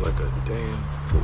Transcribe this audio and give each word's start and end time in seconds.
like 0.00 0.20
a 0.20 0.30
damn 0.44 0.84
fool. 1.08 1.22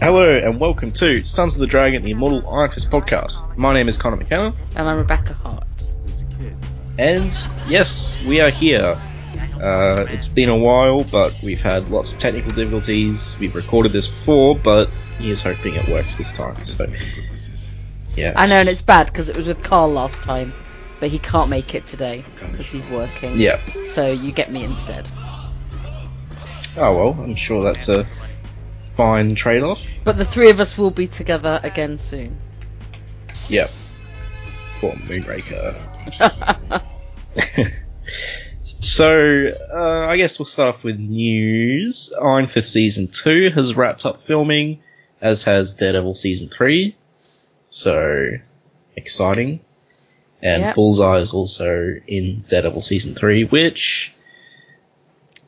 Hello 0.00 0.34
and 0.34 0.60
welcome 0.60 0.90
to 0.92 1.24
Sons 1.24 1.54
of 1.54 1.60
the 1.60 1.66
Dragon, 1.66 2.02
the 2.02 2.10
Immortal 2.10 2.48
Iron 2.48 2.70
Fist 2.70 2.90
podcast. 2.90 3.56
My 3.56 3.72
name 3.72 3.88
is 3.88 3.96
Connor 3.96 4.16
McKenna, 4.16 4.52
And 4.76 4.88
I'm 4.88 4.98
Rebecca 4.98 5.34
Hart. 5.34 5.64
and 6.98 7.34
yes, 7.66 8.18
we 8.26 8.40
are 8.40 8.50
here. 8.50 9.00
Uh, 9.62 10.04
it's 10.10 10.28
been 10.28 10.48
a 10.48 10.56
while, 10.56 11.04
but 11.04 11.34
we've 11.42 11.62
had 11.62 11.88
lots 11.88 12.12
of 12.12 12.18
technical 12.18 12.50
difficulties. 12.52 13.36
We've 13.40 13.54
recorded 13.54 13.92
this 13.92 14.06
before, 14.08 14.56
but 14.56 14.90
he 15.18 15.30
is 15.30 15.40
hoping 15.42 15.74
it 15.74 15.88
works 15.88 16.16
this 16.16 16.32
time. 16.32 16.64
So, 16.66 16.86
yeah. 18.14 18.32
I 18.36 18.46
know, 18.46 18.56
and 18.56 18.68
it's 18.68 18.82
bad 18.82 19.06
because 19.06 19.28
it 19.28 19.36
was 19.36 19.46
with 19.46 19.62
Carl 19.62 19.88
last 19.90 20.22
time, 20.22 20.52
but 21.04 21.10
he 21.10 21.18
can't 21.18 21.50
make 21.50 21.74
it 21.74 21.86
today 21.86 22.24
because 22.34 22.64
he's 22.64 22.86
working. 22.86 23.38
Yeah. 23.38 23.60
So 23.92 24.06
you 24.06 24.32
get 24.32 24.50
me 24.50 24.64
instead. 24.64 25.10
Oh 26.78 26.96
well, 26.96 27.22
I'm 27.22 27.34
sure 27.34 27.62
that's 27.62 27.90
a 27.90 28.06
fine 28.94 29.34
trade-off. 29.34 29.82
But 30.02 30.16
the 30.16 30.24
three 30.24 30.48
of 30.48 30.60
us 30.60 30.78
will 30.78 30.90
be 30.90 31.06
together 31.06 31.60
again 31.62 31.98
soon. 31.98 32.38
Yep. 33.50 33.70
For 34.80 34.92
Moonraker. 34.94 35.76
so, 38.80 39.52
uh, 39.74 40.06
I 40.06 40.16
guess 40.16 40.38
we'll 40.38 40.46
start 40.46 40.76
off 40.76 40.84
with 40.84 40.98
news. 40.98 42.14
Iron 42.18 42.46
Fist 42.46 42.72
Season 42.72 43.08
2 43.08 43.50
has 43.50 43.74
wrapped 43.74 44.06
up 44.06 44.22
filming, 44.22 44.80
as 45.20 45.42
has 45.42 45.74
Daredevil 45.74 46.14
Season 46.14 46.48
3. 46.48 46.96
So, 47.68 48.38
exciting. 48.96 49.60
And 50.44 50.62
Yep. 50.62 50.74
Bullseye 50.74 51.16
is 51.16 51.32
also 51.32 51.94
in 52.06 52.42
Daredevil 52.46 52.82
Season 52.82 53.14
3, 53.14 53.44
which 53.44 54.14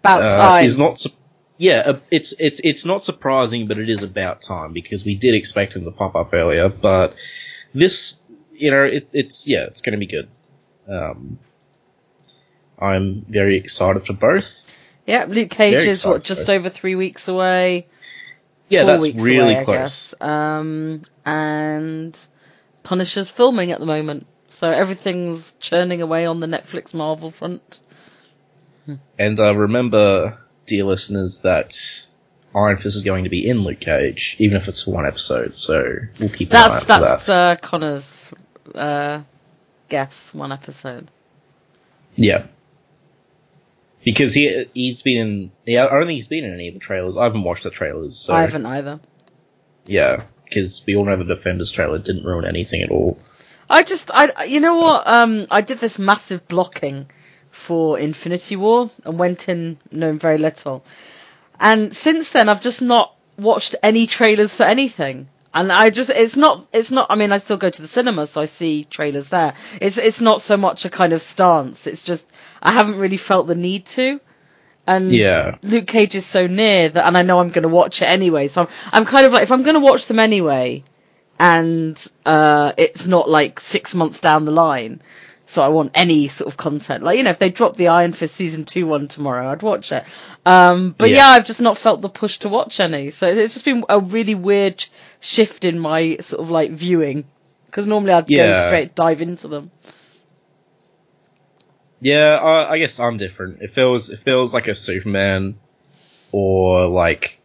About 0.01 0.23
uh, 0.23 0.37
time. 0.37 0.65
is 0.65 0.79
not. 0.79 0.99
Su- 0.99 1.11
yeah, 1.59 1.83
uh, 1.87 1.99
it's 2.11 2.33
it's 2.39 2.61
it's 2.65 2.85
not 2.87 3.05
surprising, 3.05 3.69
but 3.69 3.79
it 3.79 3.89
is 3.91 4.03
about 4.03 4.41
time 4.41 4.73
because 4.73 5.05
we 5.05 5.15
did 5.15 5.35
expect 5.35 5.75
him 5.77 5.85
to 5.85 5.91
pop 5.91 6.17
up 6.17 6.33
earlier. 6.33 6.69
But 6.71 7.15
this, 7.75 8.21
you 8.53 8.71
know, 8.71 8.85
it, 8.85 9.09
it's 9.13 9.47
yeah, 9.47 9.65
it's 9.65 9.83
going 9.83 9.93
to 9.93 9.99
be 9.99 10.07
good. 10.07 10.29
Um, 10.89 11.39
I'm 12.79 13.25
very 13.29 13.57
excited 13.59 14.05
for 14.07 14.13
both. 14.15 14.65
Yeah, 15.07 15.27
Luke 15.29 15.51
Cage 15.51 15.75
Very 15.75 15.89
is 15.89 16.05
what 16.05 16.25
just 16.25 16.49
over 16.51 16.69
three 16.69 16.95
weeks 16.95 17.29
away. 17.29 17.87
Yeah, 18.69 18.83
four 18.83 18.99
that's 18.99 19.15
really 19.23 19.55
away, 19.55 19.65
close. 19.65 20.15
Um, 20.21 21.03
and 21.25 22.19
Punisher's 22.83 23.31
filming 23.31 23.73
at 23.73 23.79
the 23.79 23.87
moment, 23.87 24.27
so 24.57 24.71
everything's 24.71 25.53
churning 25.61 26.01
away 26.01 26.25
on 26.25 26.41
the 26.41 26.47
Netflix 26.47 26.95
Marvel 26.95 27.31
front. 27.31 27.81
And 29.19 29.39
uh, 29.39 29.55
remember, 29.55 30.39
dear 30.65 30.85
listeners, 30.85 31.41
that 31.41 31.77
Iron 32.55 32.79
Fist 32.79 32.97
is 32.97 33.03
going 33.03 33.25
to 33.25 33.31
be 33.31 33.47
in 33.47 33.65
Luke 33.65 33.81
Cage, 33.81 34.35
even 34.39 34.57
if 34.57 34.67
it's 34.67 34.85
for 34.85 34.93
one 34.93 35.05
episode. 35.05 35.55
So 35.55 35.97
we'll 36.19 36.31
keep 36.31 36.53
an 36.53 36.57
eye 36.57 36.61
out 36.61 36.71
That's 36.71 36.83
for 36.85 36.89
that. 36.89 37.01
that's 37.01 37.29
uh, 37.29 37.57
Connor's 37.61 38.31
uh, 38.75 39.23
guess. 39.91 40.33
One 40.33 40.53
episode. 40.53 41.11
Yeah. 42.15 42.47
Because 44.05 44.33
he 44.33 44.69
he's 44.73 45.03
been 45.03 45.19
in 45.19 45.53
yeah, 45.67 45.85
I 45.85 45.91
don't 45.91 46.07
think 46.07 46.17
he's 46.17 46.29
been 46.29 46.45
in 46.45 46.55
any 46.55 46.69
of 46.69 46.75
the 46.75 46.81
trailers. 46.81 47.19
I 47.19 47.25
haven't 47.25 47.43
watched 47.43 47.65
the 47.65 47.71
trailers, 47.71 48.17
so 48.17 48.33
I 48.33 48.41
haven't 48.41 48.65
either. 48.65 49.01
yeah. 49.85 50.23
Because 50.45 50.83
we 50.87 50.97
all 50.97 51.05
know 51.05 51.17
the 51.17 51.25
Defenders 51.25 51.73
trailer 51.73 51.99
didn't 51.99 52.25
ruin 52.25 52.47
anything 52.47 52.81
at 52.81 52.91
all. 52.91 53.19
I 53.69 53.83
just, 53.83 54.11
I, 54.13 54.45
you 54.45 54.61
know 54.61 54.77
what? 54.77 55.07
Um, 55.07 55.47
I 55.51 55.61
did 55.61 55.79
this 55.79 55.99
massive 55.99 56.47
blocking 56.49 57.07
for 57.51 57.99
Infinity 57.99 58.57
War 58.57 58.91
and 59.05 59.19
went 59.19 59.49
in 59.49 59.79
knowing 59.91 60.19
very 60.19 60.39
little. 60.39 60.85
And 61.59 61.95
since 61.95 62.31
then, 62.31 62.49
I've 62.49 62.63
just 62.63 62.83
not 62.83 63.15
watched 63.39 63.75
any 63.83 64.07
trailers 64.07 64.55
for 64.55 64.63
anything. 64.65 65.29
And 65.53 65.73
I 65.73 65.89
just, 65.89 66.11
it's 66.11 66.37
not, 66.37 66.67
it's 66.73 66.91
not, 66.91 67.07
I 67.09 67.17
mean, 67.17 67.33
I 67.33 67.39
still 67.39 67.57
go 67.57 67.71
to 67.71 67.83
the 67.83 67.89
cinema, 67.89 68.27
so 68.27 68.43
I 68.43 68.45
see 68.45 68.85
trailers 68.85 69.29
there. 69.29 69.55
It's, 69.81 69.97
it's 69.97 70.21
not 70.21 70.43
so 70.43 70.59
much 70.59 70.85
a 70.85 70.91
kind 70.91 71.15
of 71.15 71.23
stance. 71.23 71.87
It's 71.87 72.03
just, 72.03 72.31
I 72.63 72.73
haven't 72.73 72.99
really 72.99 73.17
felt 73.17 73.47
the 73.47 73.55
need 73.55 73.87
to. 73.87 74.21
And 74.87 75.13
Yeah. 75.13 75.57
Luke 75.63 75.87
Cage 75.87 76.15
is 76.15 76.27
so 76.27 76.47
near 76.47 76.91
that, 76.91 77.07
and 77.07 77.17
I 77.17 77.23
know 77.23 77.41
I'm 77.41 77.51
going 77.51 77.63
to 77.63 77.69
watch 77.71 78.03
it 78.03 78.05
anyway. 78.05 78.49
So 78.49 78.63
I'm, 78.63 78.69
I'm 78.93 79.05
kind 79.07 79.25
of 79.27 79.33
like, 79.33 79.45
if 79.45 79.51
I'm 79.51 79.63
going 79.63 79.75
to 79.77 79.81
watch 79.81 80.07
them 80.07 80.19
anyway, 80.19 80.85
and 81.39 82.03
uh, 82.25 82.73
it's 82.77 83.07
not 83.07 83.29
like 83.29 83.61
six 83.61 83.95
months 83.95 84.21
down 84.21 84.45
the 84.45 84.51
line, 84.53 85.03
so 85.47 85.63
I 85.63 85.69
want 85.69 85.93
any 85.95 86.29
sort 86.29 86.49
of 86.49 86.57
content. 86.57 87.03
Like 87.05 87.19
you 87.19 87.23
know, 87.25 87.31
if 87.31 87.39
they 87.39 87.51
drop 87.51 87.77
the 87.77 87.89
Iron 87.89 88.13
Fist 88.13 88.35
season 88.35 88.65
two 88.65 88.87
one 88.87 89.09
tomorrow, 89.09 89.51
I'd 89.51 89.63
watch 89.63 89.93
it. 89.93 90.05
Um, 90.45 90.95
but 90.97 91.11
Yeah. 91.11 91.17
yeah. 91.17 91.29
I've 91.29 91.47
just 91.47 91.61
not 91.61 91.79
felt 91.79 92.01
the 92.01 92.09
push 92.09 92.39
to 92.41 92.49
watch 92.49 92.81
any. 92.81 93.11
So 93.11 93.27
it's 93.29 93.53
just 93.55 93.65
been 93.65 93.85
a 93.89 94.01
really 94.01 94.35
weird 94.35 94.85
shift 95.21 95.65
in 95.65 95.79
my 95.79 96.17
sort 96.21 96.43
of 96.43 96.51
like 96.51 96.73
viewing 96.73 97.25
because 97.67 97.87
normally 97.87 98.13
I'd 98.13 98.31
Yeah. 98.31 98.57
go 98.61 98.67
straight 98.67 98.95
dive 98.95 99.21
into 99.21 99.49
them. 99.49 99.71
Yeah, 102.01 102.37
I, 102.37 102.73
I 102.73 102.79
guess 102.79 103.01
I'm 103.01 103.17
different. 103.17 103.63
It 103.63 103.71
feels, 103.71 104.09
there 104.09 104.37
was 104.37 104.53
like 104.53 104.69
a 104.69 104.75
Superman 104.75 105.57
or 106.31 106.87
like 106.87 107.36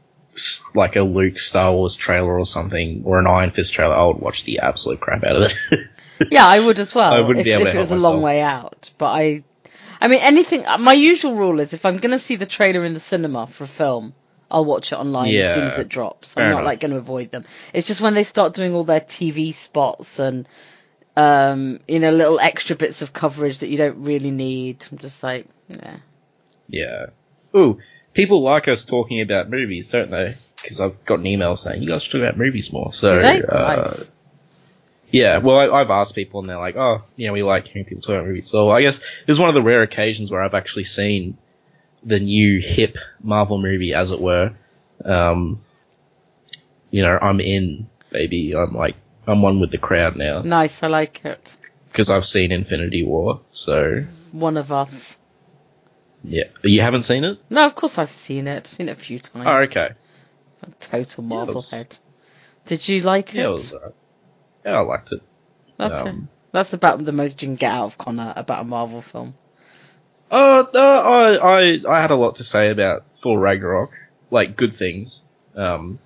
like 0.73 0.95
a 0.95 1.01
Luke 1.01 1.39
Star 1.39 1.73
Wars 1.73 1.95
trailer 1.95 2.37
or 2.37 2.45
something 2.45 3.03
or 3.05 3.19
an 3.19 3.27
Iron 3.27 3.51
Fist 3.51 3.73
trailer, 3.73 3.95
I 3.95 4.05
would 4.05 4.19
watch 4.19 4.43
the 4.43 4.59
absolute 4.59 4.99
crap 4.99 5.23
out 5.23 5.35
of 5.37 5.51
it. 5.51 5.79
Yeah, 6.29 6.45
I 6.45 6.59
would 6.59 6.77
as 6.77 6.93
well. 6.93 7.11
I 7.11 7.19
wouldn't 7.19 7.39
if, 7.39 7.45
be 7.45 7.51
able 7.51 7.65
if 7.65 7.71
to 7.71 7.77
it 7.77 7.81
was 7.81 7.91
a 7.91 7.95
long 7.95 8.21
way 8.21 8.41
out. 8.41 8.91
But 8.97 9.07
I, 9.07 9.43
I 9.99 10.07
mean, 10.07 10.19
anything. 10.19 10.65
My 10.79 10.93
usual 10.93 11.35
rule 11.35 11.59
is 11.59 11.73
if 11.73 11.85
I'm 11.85 11.97
going 11.97 12.11
to 12.11 12.19
see 12.19 12.35
the 12.35 12.45
trailer 12.45 12.85
in 12.85 12.93
the 12.93 12.99
cinema 12.99 13.47
for 13.47 13.63
a 13.63 13.67
film, 13.67 14.13
I'll 14.49 14.65
watch 14.65 14.91
it 14.91 14.95
online 14.95 15.33
as 15.33 15.55
soon 15.55 15.63
as 15.63 15.79
it 15.79 15.89
drops. 15.89 16.35
I'm 16.37 16.43
not 16.43 16.51
enough. 16.51 16.65
like 16.65 16.79
going 16.79 16.91
to 16.91 16.97
avoid 16.97 17.31
them. 17.31 17.45
It's 17.73 17.87
just 17.87 18.01
when 18.01 18.13
they 18.13 18.23
start 18.23 18.53
doing 18.53 18.73
all 18.73 18.83
their 18.83 18.99
TV 18.99 19.53
spots 19.53 20.19
and, 20.19 20.47
um, 21.15 21.79
you 21.87 21.99
know, 21.99 22.11
little 22.11 22.39
extra 22.39 22.75
bits 22.75 23.01
of 23.01 23.13
coverage 23.13 23.59
that 23.59 23.69
you 23.69 23.77
don't 23.77 24.03
really 24.03 24.31
need. 24.31 24.85
I'm 24.91 24.97
just 24.97 25.23
like, 25.23 25.47
yeah. 25.69 25.97
yeah. 26.67 27.05
Ooh, 27.55 27.79
people 28.13 28.41
like 28.41 28.67
us 28.67 28.85
talking 28.85 29.21
about 29.21 29.49
movies, 29.49 29.89
don't 29.89 30.11
they? 30.11 30.35
Because 30.61 30.79
I've 30.79 31.03
got 31.05 31.19
an 31.19 31.27
email 31.27 31.55
saying 31.55 31.81
you 31.81 31.89
guys 31.89 32.03
should 32.03 32.11
talk 32.11 32.21
about 32.21 32.37
movies 32.37 32.71
more. 32.71 32.93
So 32.93 33.19
uh, 33.19 33.21
Nice. 33.21 34.09
Yeah, 35.11 35.39
well, 35.39 35.57
I, 35.57 35.81
I've 35.81 35.89
asked 35.89 36.15
people 36.15 36.39
and 36.39 36.49
they're 36.49 36.57
like, 36.57 36.77
oh, 36.77 37.03
you 37.17 37.27
know, 37.27 37.33
we 37.33 37.43
like 37.43 37.67
hearing 37.67 37.85
people 37.85 38.01
talk 38.01 38.15
about 38.15 38.27
movies. 38.27 38.49
So 38.49 38.69
I 38.69 38.81
guess 38.81 38.99
this 38.99 39.35
is 39.35 39.39
one 39.39 39.49
of 39.49 39.55
the 39.55 39.61
rare 39.61 39.81
occasions 39.81 40.31
where 40.31 40.41
I've 40.41 40.53
actually 40.53 40.85
seen 40.85 41.37
the 42.03 42.19
new 42.19 42.61
hip 42.61 42.97
Marvel 43.21 43.61
movie, 43.61 43.93
as 43.93 44.11
it 44.11 44.21
were. 44.21 44.53
Um, 45.03 45.61
you 46.91 47.01
know, 47.03 47.17
I'm 47.21 47.39
in, 47.41 47.89
baby. 48.09 48.55
I'm 48.55 48.73
like, 48.73 48.95
I'm 49.27 49.41
one 49.41 49.59
with 49.59 49.71
the 49.71 49.77
crowd 49.77 50.15
now 50.15 50.41
Nice, 50.41 50.81
I 50.81 50.87
like 50.87 51.23
it. 51.25 51.55
because 51.91 52.09
I've 52.09 52.25
seen 52.25 52.51
Infinity 52.51 53.03
War. 53.03 53.41
So 53.51 54.05
One 54.31 54.57
of 54.57 54.71
us. 54.71 55.17
Yeah, 56.23 56.43
you 56.63 56.81
haven't 56.81 57.03
seen 57.03 57.23
it? 57.23 57.39
No, 57.49 57.65
of 57.65 57.75
course 57.75 57.97
I've 57.97 58.11
seen 58.11 58.47
it. 58.47 58.67
I've 58.67 58.73
seen 58.73 58.89
it 58.89 58.97
a 58.97 59.01
few 59.01 59.19
times. 59.19 59.45
Oh, 59.47 59.57
okay. 59.63 59.89
A 60.63 60.71
total 60.79 61.23
Marvel 61.23 61.55
was- 61.55 61.71
head. 61.71 61.97
Did 62.65 62.87
you 62.87 62.99
like 62.99 63.33
Yeah, 63.33 63.43
it? 63.43 63.45
it 63.45 63.49
was. 63.49 63.73
Yeah, 64.63 64.71
I 64.77 64.79
liked 64.81 65.11
it. 65.11 65.21
Okay. 65.79 66.09
Um, 66.09 66.29
That's 66.51 66.73
about 66.73 67.03
the 67.03 67.11
most 67.11 67.41
you 67.41 67.47
can 67.47 67.55
get 67.55 67.71
out 67.71 67.85
of 67.85 67.97
Connor 67.97 68.33
about 68.35 68.61
a 68.61 68.63
Marvel 68.65 69.01
film. 69.01 69.33
Uh, 70.29 70.63
uh, 70.73 70.79
I, 70.79 71.35
I, 71.61 71.81
I 71.89 72.01
had 72.01 72.11
a 72.11 72.15
lot 72.15 72.35
to 72.35 72.43
say 72.43 72.69
about 72.69 73.03
Thor 73.21 73.39
Ragnarok, 73.39 73.91
like 74.29 74.55
good 74.55 74.71
things, 74.73 75.23
um, 75.55 75.97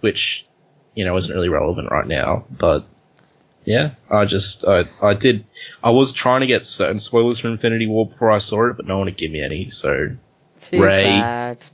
which, 0.00 0.46
you 0.94 1.04
know, 1.04 1.16
isn't 1.16 1.34
really 1.34 1.48
relevant 1.48 1.90
right 1.90 2.06
now, 2.06 2.44
but 2.50 2.86
yeah, 3.70 3.94
I 4.10 4.24
just, 4.24 4.64
I, 4.66 4.84
I 5.00 5.14
did, 5.14 5.44
I 5.82 5.90
was 5.90 6.12
trying 6.12 6.40
to 6.40 6.46
get 6.46 6.66
certain 6.66 6.98
spoilers 7.00 7.38
for 7.40 7.48
Infinity 7.48 7.86
War 7.86 8.08
before 8.08 8.30
I 8.30 8.38
saw 8.38 8.68
it, 8.68 8.76
but 8.76 8.86
no 8.86 8.98
one 8.98 9.06
would 9.06 9.16
give 9.16 9.30
me 9.30 9.42
any, 9.42 9.70
so 9.70 10.16
Too 10.60 10.82
Ray. 10.82 11.04
bad. 11.04 11.64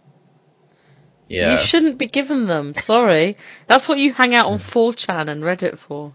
yeah. 1.28 1.52
You 1.52 1.58
shouldn't 1.66 1.98
be 1.98 2.06
given 2.06 2.46
them. 2.46 2.74
Sorry. 2.74 3.36
That's 3.66 3.88
what 3.88 3.98
you 3.98 4.12
hang 4.12 4.34
out 4.34 4.46
on 4.46 4.58
4chan 4.58 5.28
and 5.28 5.42
Reddit 5.42 5.78
for. 5.78 6.12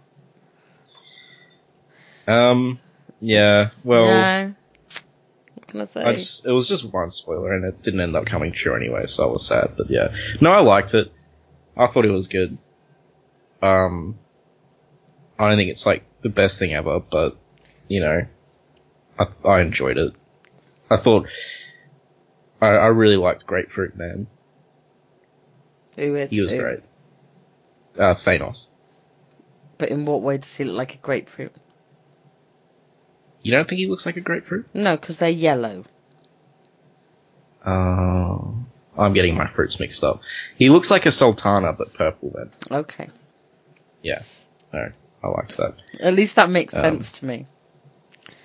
um, 2.28 2.80
yeah, 3.20 3.70
well, 3.84 4.06
no. 4.06 4.56
What 5.56 5.68
can 5.68 5.82
I 5.82 5.86
say? 5.86 6.04
I 6.04 6.14
just, 6.16 6.46
it 6.46 6.52
was 6.52 6.68
just 6.68 6.86
one 6.92 7.12
spoiler 7.12 7.54
and 7.54 7.66
it 7.66 7.82
didn't 7.82 8.02
end 8.02 8.16
up 8.16 8.26
coming 8.26 8.52
true 8.52 8.76
anyway, 8.76 9.08
so 9.08 9.28
I 9.28 9.32
was 9.32 9.46
sad, 9.46 9.74
but 9.78 9.90
yeah. 9.90 10.14
No, 10.40 10.52
I 10.52 10.62
liked 10.62 10.94
it. 10.94 11.12
I 11.78 11.88
thought 11.88 12.06
it 12.06 12.12
was 12.12 12.28
good. 12.28 12.58
Um, 13.62 14.18
I 15.42 15.50
don't 15.50 15.58
think 15.58 15.72
it's 15.72 15.88
like 15.88 16.04
the 16.22 16.30
best 16.30 16.60
thing 16.60 16.74
ever, 16.74 17.00
but, 17.00 17.36
you 17.88 18.00
know, 18.00 18.28
I, 19.18 19.26
I 19.48 19.62
enjoyed 19.62 19.98
it. 19.98 20.14
I 20.88 20.98
thought, 20.98 21.30
I, 22.62 22.68
I 22.68 22.88
really 22.88 23.18
liked 23.18 23.48
Grapefruit 23.48 23.96
Man. 23.98 24.28
Who 25.96 26.16
is 26.16 26.30
He 26.30 26.44
was 26.44 26.52
who? 26.52 26.60
great. 26.60 26.80
Uh, 27.98 28.14
Thanos. 28.14 28.68
But 29.80 29.90
in 29.90 30.06
what 30.06 30.22
way 30.22 30.38
does 30.38 30.56
he 30.56 30.64
look 30.64 30.78
like 30.78 30.94
a 30.94 30.98
grapefruit? 31.00 31.56
You 33.42 33.52
don't 33.52 33.68
think 33.68 33.80
he 33.80 33.88
looks 33.88 34.06
like 34.06 34.18
a 34.18 34.22
grapefruit? 34.22 34.68
No, 34.76 34.96
because 34.96 35.18
they're 35.18 35.30
yellow. 35.30 35.86
Uh, 37.66 38.42
I'm 38.96 39.14
getting 39.14 39.36
my 39.36 39.48
fruits 39.48 39.80
mixed 39.80 40.04
up. 40.04 40.22
He 40.56 40.70
looks 40.70 40.92
like 40.92 41.08
a 41.08 41.12
sultana, 41.12 41.74
but 41.74 41.96
purple 41.96 42.32
then. 42.32 42.52
Okay. 42.80 43.10
Yeah. 44.04 44.22
No, 44.72 44.92
I 45.24 45.28
liked 45.28 45.58
that. 45.58 45.76
At 46.00 46.14
least 46.14 46.36
that 46.36 46.50
makes 46.50 46.74
Um, 46.74 46.82
sense 46.82 47.12
to 47.14 47.26
me. 47.26 47.48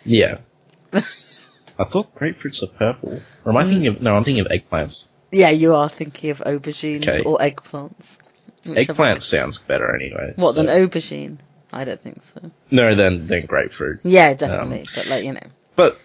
Yeah. 0.04 0.38
I 0.92 1.84
thought 1.84 2.14
grapefruits 2.14 2.62
are 2.62 2.66
purple. 2.68 3.20
Or 3.44 3.52
am 3.52 3.56
I 3.56 3.64
thinking 3.64 3.86
of, 3.88 4.00
no, 4.02 4.14
I'm 4.16 4.24
thinking 4.24 4.44
of 4.44 4.50
eggplants. 4.50 5.08
Yeah, 5.32 5.50
you 5.50 5.74
are 5.74 5.88
thinking 5.88 6.30
of 6.30 6.38
aubergines 6.38 7.08
Okay. 7.08 7.22
or 7.22 7.38
eggplants. 7.38 8.18
Eggplant 8.64 9.22
sounds 9.22 9.58
better 9.58 9.94
anyway. 9.94 10.32
What, 10.36 10.54
so- 10.54 10.62
than 10.62 10.66
aubergine? 10.66 11.38
I 11.72 11.84
don't 11.84 12.00
think 12.00 12.22
so. 12.22 12.50
No, 12.70 12.94
than, 12.94 13.26
than 13.26 13.46
grapefruit. 13.46 14.00
Yeah, 14.04 14.34
definitely. 14.34 14.86
but, 14.94 15.06
like, 15.08 15.24
you 15.24 15.32
know. 15.32 15.46
But 15.74 15.98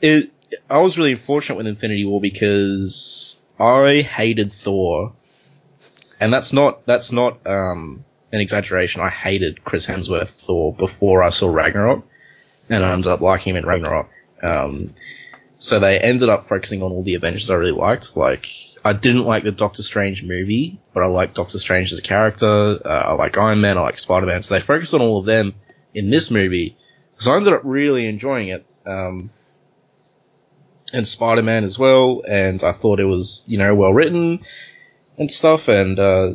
it, 0.00 0.30
I 0.70 0.78
was 0.78 0.98
really 0.98 1.14
fortunate 1.16 1.56
with 1.56 1.66
Infinity 1.66 2.04
War 2.04 2.20
because 2.20 3.36
I 3.58 4.02
hated 4.02 4.52
Thor, 4.52 5.14
and 6.20 6.32
that's 6.32 6.52
not 6.52 6.84
that's 6.86 7.10
not 7.12 7.44
um, 7.46 8.04
an 8.32 8.40
exaggeration. 8.40 9.00
I 9.00 9.10
hated 9.10 9.64
Chris 9.64 9.86
Hemsworth 9.86 10.30
Thor 10.30 10.74
before 10.74 11.22
I 11.22 11.30
saw 11.30 11.48
Ragnarok, 11.48 12.04
and 12.68 12.84
I 12.84 12.92
ended 12.92 13.10
up 13.10 13.20
liking 13.20 13.54
him 13.54 13.56
in 13.56 13.66
Ragnarok. 13.66 14.10
Um, 14.42 14.94
so 15.58 15.80
they 15.80 15.98
ended 15.98 16.28
up 16.28 16.48
focusing 16.48 16.82
on 16.82 16.92
all 16.92 17.02
the 17.02 17.14
Avengers 17.14 17.50
I 17.50 17.54
really 17.54 17.72
liked. 17.72 18.16
Like 18.16 18.46
I 18.84 18.92
didn't 18.92 19.24
like 19.24 19.42
the 19.42 19.52
Doctor 19.52 19.82
Strange 19.82 20.22
movie, 20.22 20.78
but 20.92 21.02
I 21.02 21.06
like 21.06 21.34
Doctor 21.34 21.58
Strange 21.58 21.92
as 21.92 21.98
a 21.98 22.02
character. 22.02 22.86
Uh, 22.86 22.88
I 22.88 23.12
like 23.14 23.36
Iron 23.36 23.60
Man. 23.60 23.78
I 23.78 23.80
like 23.80 23.98
Spider 23.98 24.26
Man. 24.26 24.42
So 24.42 24.54
they 24.54 24.60
focused 24.60 24.94
on 24.94 25.00
all 25.00 25.18
of 25.18 25.26
them 25.26 25.54
in 25.94 26.10
this 26.10 26.30
movie. 26.30 26.76
So 27.18 27.32
I 27.32 27.36
ended 27.36 27.54
up 27.54 27.62
really 27.64 28.06
enjoying 28.06 28.48
it. 28.48 28.66
Um, 28.86 29.30
and 30.92 31.08
Spider 31.08 31.42
Man 31.42 31.64
as 31.64 31.78
well. 31.78 32.22
And 32.28 32.62
I 32.62 32.72
thought 32.72 33.00
it 33.00 33.06
was, 33.06 33.44
you 33.46 33.58
know, 33.58 33.74
well 33.74 33.92
written 33.92 34.44
and 35.18 35.32
stuff. 35.32 35.68
And 35.68 35.98
uh, 35.98 36.34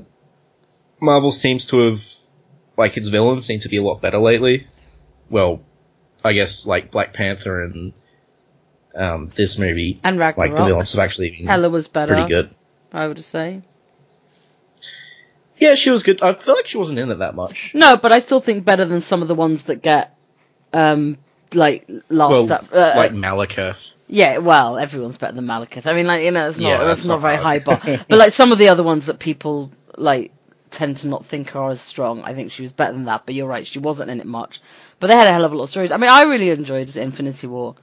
Marvel 1.02 1.32
seems 1.32 1.66
to 1.68 1.90
have, 1.90 2.04
like, 2.78 2.96
its 2.98 3.08
villains 3.10 3.46
seem 3.46 3.60
to 3.62 3.70
be 3.70 3.78
a 3.78 3.84
lot 3.84 4.02
better 4.02 4.20
lately. 4.20 4.68
Well, 5.30 5.62
I 6.24 6.34
guess 6.34 6.66
like 6.66 6.92
Black 6.92 7.14
Panther 7.14 7.64
and 7.64 7.94
um, 8.96 9.32
this 9.36 9.58
movie, 9.58 10.00
And 10.04 10.18
like 10.18 10.36
the 10.36 10.64
villains 10.66 10.94
have 10.94 11.00
actually 11.04 11.32
been 11.32 11.48
Hela 11.48 11.70
was 11.70 11.88
better. 11.88 12.14
pretty 12.14 12.30
good. 12.30 12.54
I 12.94 13.08
would 13.08 13.24
say. 13.26 13.62
Yeah, 15.58 15.76
she 15.76 15.90
was 15.92 16.04
good. 16.04 16.22
I 16.22 16.34
feel 16.34 16.56
like 16.56 16.68
she 16.68 16.78
wasn't 16.78 17.00
in 17.00 17.12
it 17.12 17.20
that 17.20 17.36
much. 17.36 17.72
No, 17.74 17.96
but 17.98 18.12
I 18.12 18.20
still 18.20 18.40
think 18.40 18.66
better 18.66 18.84
than 18.86 19.02
some 19.02 19.22
of 19.22 19.28
the 19.28 19.36
ones 19.36 19.64
that 19.64 19.82
get, 19.82 20.16
um, 20.74 21.18
like 21.54 21.88
laughed 22.10 22.32
Well, 22.32 22.52
at. 22.54 22.74
Uh, 22.74 22.94
like 22.96 23.12
Malekith. 23.12 23.94
yeah, 24.08 24.40
well, 24.40 24.78
everyone's 24.78 25.18
better 25.18 25.34
than 25.34 25.46
Malekith. 25.46 25.86
I 25.86 25.94
mean, 25.94 26.08
like 26.08 26.24
you 26.24 26.32
know, 26.32 26.50
it's 26.50 26.58
not 26.58 26.68
Yeah, 26.68 26.78
that's 26.84 27.02
that's 27.02 27.06
not 27.06 27.16
not 27.16 27.22
very 27.22 27.38
high 27.38 27.60
bar. 27.60 27.80
but 28.10 28.18
like 28.18 28.32
some 28.34 28.52
of 28.52 28.58
the 28.58 28.70
other 28.70 28.84
ones 28.84 29.06
that 29.06 29.20
people 29.20 29.72
like 29.98 30.32
tend 30.72 30.98
to 30.98 31.08
not 31.08 31.26
think 31.26 31.50
her 31.52 31.70
as 31.70 31.82
strong. 31.82 32.24
I 32.24 32.34
think 32.34 32.52
she 32.52 32.62
was 32.64 32.72
better 32.72 32.94
than 32.94 33.06
that. 33.06 33.26
But 33.26 33.36
you're 33.36 33.48
right, 33.48 33.68
she 33.68 33.80
wasn't 33.80 34.10
in 34.10 34.20
it 34.20 34.26
much. 34.26 34.62
But 35.00 35.08
they 35.08 35.16
had 35.16 35.28
a 35.28 35.32
hell 35.32 35.46
of 35.46 35.52
a 35.52 35.56
lot 35.56 35.64
of 35.66 35.70
stories. 35.70 35.92
I 35.92 35.98
mean, 35.98 36.10
I 36.10 36.24
really 36.24 36.50
enjoyed 36.50 36.96
Infinity 36.96 37.48
War. 37.48 37.76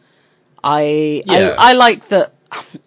I 0.62 1.22
Yeah. 1.24 1.54
I, 1.58 1.70
I 1.70 1.72
liked 1.74 2.08
that. 2.10 2.34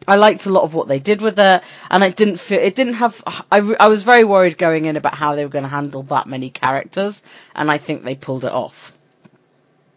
I 0.07 0.15
liked 0.15 0.48
a 0.48 0.50
lot 0.50 0.63
of 0.63 0.74
what 0.74 0.88
they 0.88 0.98
did 1.00 1.21
with 1.21 1.38
it, 1.38 1.62
and 1.92 2.03
it 2.03 2.15
didn't 2.15 2.38
feel 2.38 2.59
it 2.59 2.75
didn't 2.75 2.95
have. 2.95 3.21
I, 3.27 3.59
I 3.80 3.88
was 3.89 4.01
very 4.03 4.24
worried 4.24 4.57
going 4.57 4.86
in 4.86 4.98
about 4.98 5.13
how 5.13 5.36
they 5.36 5.44
were 5.45 5.51
going 5.51 5.63
to 5.65 5.69
handle 5.69 6.01
that 6.03 6.25
many 6.27 6.50
characters, 6.50 7.21
and 7.53 7.69
I 7.69 7.77
think 7.77 8.03
they 8.03 8.15
pulled 8.15 8.44
it 8.44 8.51
off. 8.51 8.92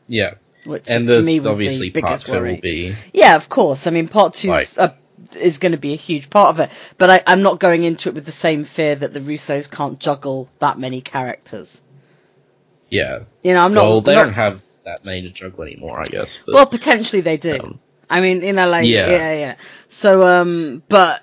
Yeah, 0.06 0.35
Which 0.67 0.85
and 0.87 1.09
to 1.09 1.23
me 1.23 1.41
was 1.41 1.53
obviously 1.53 1.89
the 1.89 2.03
part 2.03 2.11
biggest 2.12 2.27
two 2.27 2.33
worry. 2.35 2.53
will 2.55 2.61
be 2.61 2.95
Yeah, 3.15 3.37
of 3.37 3.49
course. 3.49 3.87
I 3.87 3.91
mean, 3.91 4.09
part 4.09 4.35
two 4.35 4.49
Like- 4.49 4.69
uh, 4.77 4.91
is 5.37 5.59
going 5.59 5.73
to 5.73 5.79
be 5.79 5.93
a 5.93 5.97
huge 5.97 6.31
part 6.31 6.51
of 6.51 6.61
it, 6.61 6.71
but 6.99 7.11
I, 7.11 7.23
I'm 7.27 7.43
not 7.43 7.61
going 7.61 7.85
into 7.85 8.09
it 8.09 8.15
with 8.15 8.27
the 8.27 8.33
same 8.33 8.65
fear 8.65 8.95
that 8.97 9.13
the 9.13 9.21
Russos 9.21 9.71
can't 9.71 9.99
juggle 9.99 10.49
that 10.61 10.79
many 10.79 11.01
characters. 11.01 11.81
yeah. 12.91 13.21
You 13.43 13.53
know, 13.55 13.65
I'm 13.65 13.75
not. 13.75 13.87
well, 13.87 14.01
they 14.01 14.15
not- 14.15 14.25
don't 14.25 14.35
have 14.35 14.61
that 14.85 15.05
many 15.05 15.23
to 15.23 15.31
juggle 15.31 15.65
anymore, 15.65 15.99
I 16.01 16.05
guess. 16.05 16.39
But, 16.45 16.55
Well, 16.55 16.67
potentially 16.67 17.23
they 17.23 17.37
do. 17.39 17.59
um, 17.59 17.81
I 18.11 18.21
mean, 18.21 18.43
you 18.43 18.53
know, 18.53 18.69
like 18.69 18.87
yeah, 18.87 19.09
Yeah. 19.11 19.33
yeah. 19.35 19.55
So, 19.89 20.23
um, 20.23 20.83
but 20.89 21.23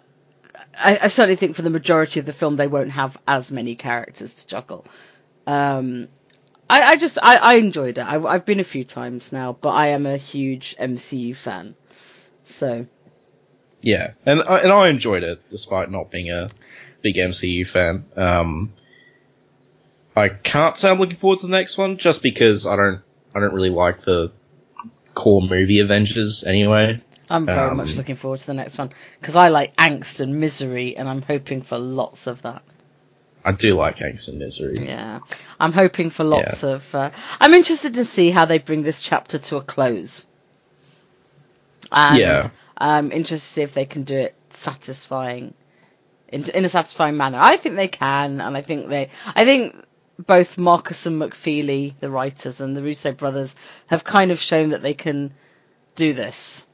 I, 0.75 0.97
I 1.03 1.07
certainly 1.09 1.35
think 1.35 1.55
for 1.55 1.61
the 1.61 1.69
majority 1.69 2.19
of 2.19 2.25
the 2.25 2.33
film 2.33 2.55
they 2.57 2.67
won't 2.67 2.89
have 2.91 3.17
as 3.27 3.51
many 3.51 3.75
characters 3.75 4.33
to 4.35 4.47
juggle. 4.47 4.85
Um, 5.45 6.07
I, 6.69 6.81
I 6.93 6.95
just 6.97 7.19
I, 7.21 7.35
I 7.35 7.53
enjoyed 7.55 7.97
it. 7.99 8.01
I, 8.01 8.19
I've 8.23 8.45
been 8.45 8.59
a 8.59 8.63
few 8.65 8.83
times 8.83 9.31
now, 9.31 9.53
but 9.53 9.69
I 9.69 9.87
am 9.89 10.05
a 10.07 10.17
huge 10.17 10.75
MCU 10.79 11.35
fan. 11.35 11.75
So 12.45 12.87
Yeah, 13.81 14.13
and 14.25 14.41
I, 14.43 14.59
and 14.59 14.71
I 14.71 14.89
enjoyed 14.89 15.23
it 15.23 15.49
despite 15.49 15.89
not 15.89 16.11
being 16.11 16.29
a 16.29 16.49
big 17.01 17.15
MCU 17.15 17.67
fan. 17.67 18.05
Um, 18.15 18.73
I 20.15 20.29
can't 20.29 20.77
say 20.77 20.89
I'm 20.89 20.99
looking 20.99 21.15
forward 21.17 21.39
to 21.39 21.47
the 21.47 21.51
next 21.51 21.77
one 21.77 21.97
just 21.97 22.21
because 22.21 22.67
I 22.67 22.75
don't 22.75 23.01
I 23.33 23.39
don't 23.39 23.53
really 23.53 23.69
like 23.69 24.01
the 24.03 24.31
core 25.15 25.41
movie 25.41 25.79
Avengers 25.79 26.43
anyway. 26.43 27.01
I'm 27.29 27.45
very 27.45 27.69
Um, 27.71 27.77
much 27.77 27.95
looking 27.95 28.17
forward 28.17 28.41
to 28.41 28.47
the 28.47 28.53
next 28.53 28.77
one 28.77 28.91
because 29.19 29.35
I 29.35 29.47
like 29.47 29.75
angst 29.77 30.19
and 30.19 30.39
misery, 30.39 30.97
and 30.97 31.07
I'm 31.07 31.21
hoping 31.21 31.61
for 31.61 31.77
lots 31.77 32.27
of 32.27 32.41
that. 32.41 32.61
I 33.43 33.53
do 33.53 33.73
like 33.73 33.97
Angst 33.97 34.27
and 34.27 34.37
Misery. 34.37 34.85
Yeah, 34.85 35.19
I'm 35.59 35.71
hoping 35.71 36.11
for 36.11 36.23
lots 36.23 36.63
of. 36.63 36.83
Uh, 36.93 37.09
I'm 37.39 37.55
interested 37.55 37.95
to 37.95 38.05
see 38.05 38.29
how 38.29 38.45
they 38.45 38.59
bring 38.59 38.83
this 38.83 39.01
chapter 39.01 39.39
to 39.39 39.55
a 39.55 39.61
close. 39.63 40.25
And 41.91 42.19
Yeah. 42.19 42.49
I'm 42.81 43.11
interested 43.11 43.47
to 43.47 43.53
see 43.53 43.61
if 43.61 43.73
they 43.73 43.85
can 43.85 44.03
do 44.03 44.17
it 44.17 44.35
satisfying, 44.49 45.53
in, 46.27 46.49
in 46.49 46.65
a 46.65 46.69
satisfying 46.69 47.15
manner. 47.15 47.37
I 47.39 47.57
think 47.57 47.75
they 47.75 47.87
can, 47.87 48.41
and 48.41 48.57
I 48.57 48.61
think 48.61 48.89
they. 48.89 49.09
I 49.35 49.45
think 49.45 49.75
both 50.17 50.57
Markus 50.57 51.05
and 51.05 51.21
McFeely, 51.21 51.93
the 51.99 52.09
writers, 52.09 52.59
and 52.59 52.75
the 52.75 52.81
Russo 52.81 53.11
brothers 53.11 53.55
have 53.87 54.03
kind 54.03 54.31
of 54.31 54.39
shown 54.39 54.69
that 54.71 54.81
they 54.81 54.95
can 54.95 55.33
do 55.95 56.13
this 56.13 56.65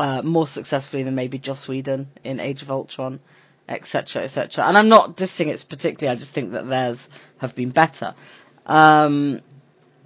uh, 0.00 0.22
more 0.22 0.46
successfully 0.48 1.04
than 1.04 1.14
maybe 1.14 1.38
Joss 1.38 1.68
Whedon 1.68 2.08
in 2.24 2.40
Age 2.40 2.62
of 2.62 2.70
Ultron, 2.70 3.20
etc., 3.68 4.24
etc. 4.24 4.64
And 4.64 4.76
I'm 4.76 4.88
not 4.88 5.16
dissing 5.16 5.48
it 5.48 5.64
particularly. 5.68 6.16
I 6.16 6.18
just 6.18 6.32
think 6.32 6.52
that 6.52 6.66
theirs 6.68 7.08
have 7.38 7.54
been 7.54 7.70
better. 7.70 8.14
Um, 8.66 9.40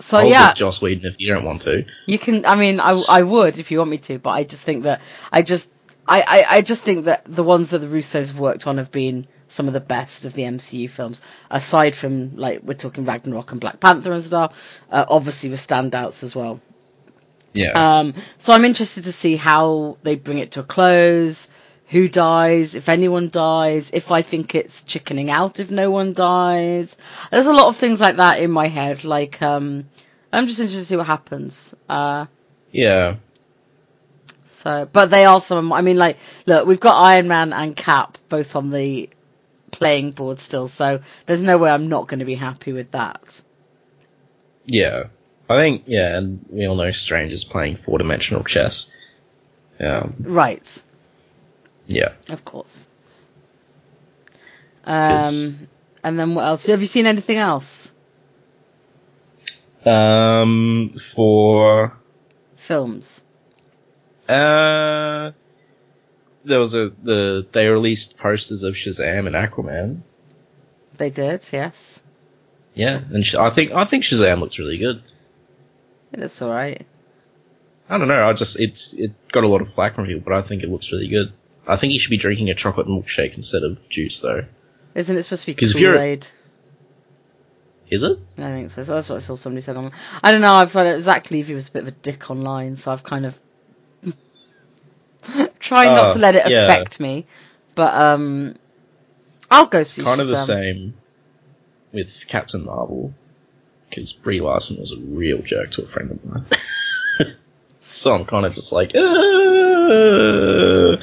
so 0.02 0.18
I'll 0.18 0.28
yeah, 0.28 0.52
Joss 0.54 0.82
Whedon 0.82 1.12
if 1.12 1.20
you 1.20 1.32
don't 1.32 1.44
want 1.44 1.62
to. 1.62 1.84
you 2.06 2.18
can. 2.18 2.44
I 2.44 2.54
mean, 2.56 2.80
I 2.80 2.92
I 3.08 3.22
would 3.22 3.58
if 3.58 3.70
you 3.70 3.78
want 3.78 3.90
me 3.90 3.98
to, 3.98 4.18
but 4.18 4.30
I 4.30 4.44
just 4.44 4.62
think 4.62 4.84
that 4.84 5.00
I 5.30 5.42
just 5.42 5.70
I, 6.06 6.20
I, 6.20 6.56
I 6.56 6.62
just 6.62 6.82
think 6.82 7.04
that 7.06 7.24
the 7.24 7.44
ones 7.44 7.70
that 7.70 7.78
the 7.78 7.86
Russos 7.86 8.34
worked 8.34 8.66
on 8.66 8.78
have 8.78 8.90
been 8.90 9.26
some 9.48 9.68
of 9.68 9.74
the 9.74 9.80
best 9.80 10.24
of 10.24 10.32
the 10.32 10.42
MCU 10.42 10.90
films, 10.90 11.20
aside 11.50 11.94
from 11.94 12.36
like 12.36 12.62
we're 12.62 12.74
talking 12.74 13.04
Ragnarok 13.04 13.52
and 13.52 13.60
Black 13.60 13.80
Panther 13.80 14.12
and 14.12 14.24
stuff. 14.24 14.54
Uh, 14.90 15.04
obviously, 15.08 15.50
with 15.50 15.66
standouts 15.66 16.22
as 16.22 16.34
well. 16.34 16.60
Yeah. 17.52 17.72
Um, 17.72 18.14
so 18.38 18.52
I'm 18.52 18.64
interested 18.64 19.04
to 19.04 19.12
see 19.12 19.36
how 19.36 19.98
they 20.02 20.14
bring 20.16 20.38
it 20.38 20.52
to 20.52 20.60
a 20.60 20.64
close. 20.64 21.48
Who 21.92 22.08
dies? 22.08 22.74
If 22.74 22.88
anyone 22.88 23.28
dies? 23.28 23.90
If 23.92 24.10
I 24.10 24.22
think 24.22 24.54
it's 24.54 24.82
chickening 24.82 25.28
out 25.28 25.60
if 25.60 25.70
no 25.70 25.90
one 25.90 26.14
dies? 26.14 26.96
There's 27.30 27.46
a 27.46 27.52
lot 27.52 27.68
of 27.68 27.76
things 27.76 28.00
like 28.00 28.16
that 28.16 28.40
in 28.40 28.50
my 28.50 28.68
head. 28.68 29.04
Like, 29.04 29.42
um, 29.42 29.88
I'm 30.32 30.46
just 30.46 30.58
interested 30.58 30.80
to 30.80 30.86
see 30.86 30.96
what 30.96 31.06
happens. 31.06 31.74
Uh, 31.90 32.26
yeah. 32.70 33.16
so, 34.46 34.88
but 34.90 35.10
they 35.10 35.26
are 35.26 35.40
some. 35.40 35.70
I 35.70 35.82
mean, 35.82 35.98
like, 35.98 36.16
look, 36.46 36.66
we've 36.66 36.80
got 36.80 36.98
Iron 36.98 37.28
Man 37.28 37.52
and 37.52 37.76
Cap 37.76 38.16
both 38.30 38.56
on 38.56 38.70
the 38.70 39.10
playing 39.70 40.12
board 40.12 40.40
still, 40.40 40.68
so 40.68 41.00
there's 41.26 41.42
no 41.42 41.58
way 41.58 41.70
I'm 41.70 41.90
not 41.90 42.08
going 42.08 42.20
to 42.20 42.24
be 42.24 42.36
happy 42.36 42.72
with 42.72 42.92
that. 42.92 43.42
Yeah. 44.64 45.04
I 45.50 45.60
think, 45.60 45.82
yeah, 45.86 46.16
and 46.16 46.42
we 46.48 46.66
all 46.66 46.76
know 46.76 46.90
Strange 46.92 47.32
is 47.32 47.44
playing 47.44 47.76
four 47.76 47.98
dimensional 47.98 48.44
chess. 48.44 48.90
Um, 49.78 50.14
Right, 50.20 50.81
yeah. 51.86 52.12
of 52.28 52.44
course. 52.44 52.86
Um, 54.84 55.68
and 56.02 56.18
then 56.18 56.34
what 56.34 56.44
else? 56.44 56.66
Have 56.66 56.80
you 56.80 56.86
seen 56.86 57.06
anything 57.06 57.36
else? 57.36 57.92
Um, 59.84 60.94
for, 60.96 61.96
Films. 62.56 63.20
uh, 64.28 65.32
there 66.44 66.58
was 66.58 66.74
a, 66.74 66.92
the, 67.02 67.46
they 67.52 67.68
released 67.68 68.16
posters 68.16 68.62
of 68.62 68.74
Shazam 68.74 69.26
and 69.26 69.34
Aquaman. 69.34 70.02
They 70.98 71.10
did, 71.10 71.48
yes. 71.52 72.00
Yeah, 72.74 73.00
and 73.10 73.24
Sh- 73.24 73.34
I 73.34 73.50
think, 73.50 73.72
I 73.72 73.84
think 73.84 74.04
Shazam 74.04 74.40
looks 74.40 74.58
really 74.58 74.78
good. 74.78 75.02
It's 76.12 76.40
all 76.40 76.50
right. 76.50 76.86
I 77.88 77.98
don't 77.98 78.08
know, 78.08 78.28
I 78.28 78.32
just, 78.34 78.60
it's, 78.60 78.94
it 78.94 79.12
got 79.32 79.44
a 79.44 79.48
lot 79.48 79.62
of 79.62 79.74
flack 79.74 79.96
from 79.96 80.06
people, 80.06 80.22
but 80.24 80.34
I 80.34 80.42
think 80.42 80.62
it 80.62 80.70
looks 80.70 80.92
really 80.92 81.08
good. 81.08 81.32
I 81.66 81.76
think 81.76 81.92
you 81.92 81.98
should 81.98 82.10
be 82.10 82.16
drinking 82.16 82.50
a 82.50 82.54
chocolate 82.54 82.86
milkshake 82.86 83.36
instead 83.36 83.62
of 83.62 83.88
juice 83.88 84.20
though. 84.20 84.44
Isn't 84.94 85.16
it 85.16 85.22
supposed 85.22 85.42
to 85.42 85.46
be 85.46 85.54
'Cause 85.54 85.74
if 85.74 85.80
you're- 85.80 85.94
Kool 85.96 86.02
Aid? 86.02 86.26
Is 87.90 88.02
it? 88.02 88.18
I 88.38 88.42
think 88.52 88.70
so. 88.70 88.84
that's 88.84 89.08
what 89.10 89.16
I 89.16 89.20
saw 89.20 89.36
somebody 89.36 89.60
said 89.62 89.76
on. 89.76 89.92
I 90.22 90.32
don't 90.32 90.40
know. 90.40 90.54
I've 90.54 90.72
heard 90.72 91.02
Zach 91.02 91.30
Levi 91.30 91.52
was 91.52 91.68
a 91.68 91.72
bit 91.72 91.82
of 91.82 91.88
a 91.88 91.92
dick 91.92 92.30
online, 92.30 92.76
so 92.76 92.90
I've 92.90 93.02
kind 93.04 93.26
of 93.26 93.38
trying 95.60 95.94
not 95.94 96.10
Oh, 96.10 96.12
to 96.14 96.18
let 96.18 96.34
it 96.34 96.48
yeah. 96.48 96.64
affect 96.68 97.00
me. 97.00 97.26
But 97.74 97.94
um, 97.94 98.56
I'll 99.50 99.66
go 99.66 99.82
see. 99.82 100.02
kind 100.02 100.20
of 100.22 100.28
the 100.28 100.36
same 100.36 100.94
with 101.92 102.24
Captain 102.28 102.64
Marvel, 102.64 103.12
because 103.90 104.14
Brie 104.14 104.40
Larson 104.40 104.78
was 104.80 104.92
a 104.92 104.98
real 104.98 105.42
jerk 105.42 105.70
to 105.72 105.84
a 105.84 105.86
friend 105.86 106.12
of 106.12 106.24
mine. 106.24 106.46
so 107.84 108.14
I'm 108.14 108.24
kind 108.24 108.46
of 108.46 108.54
just 108.54 108.72
like, 108.72 108.92
"Uh." 108.94 110.96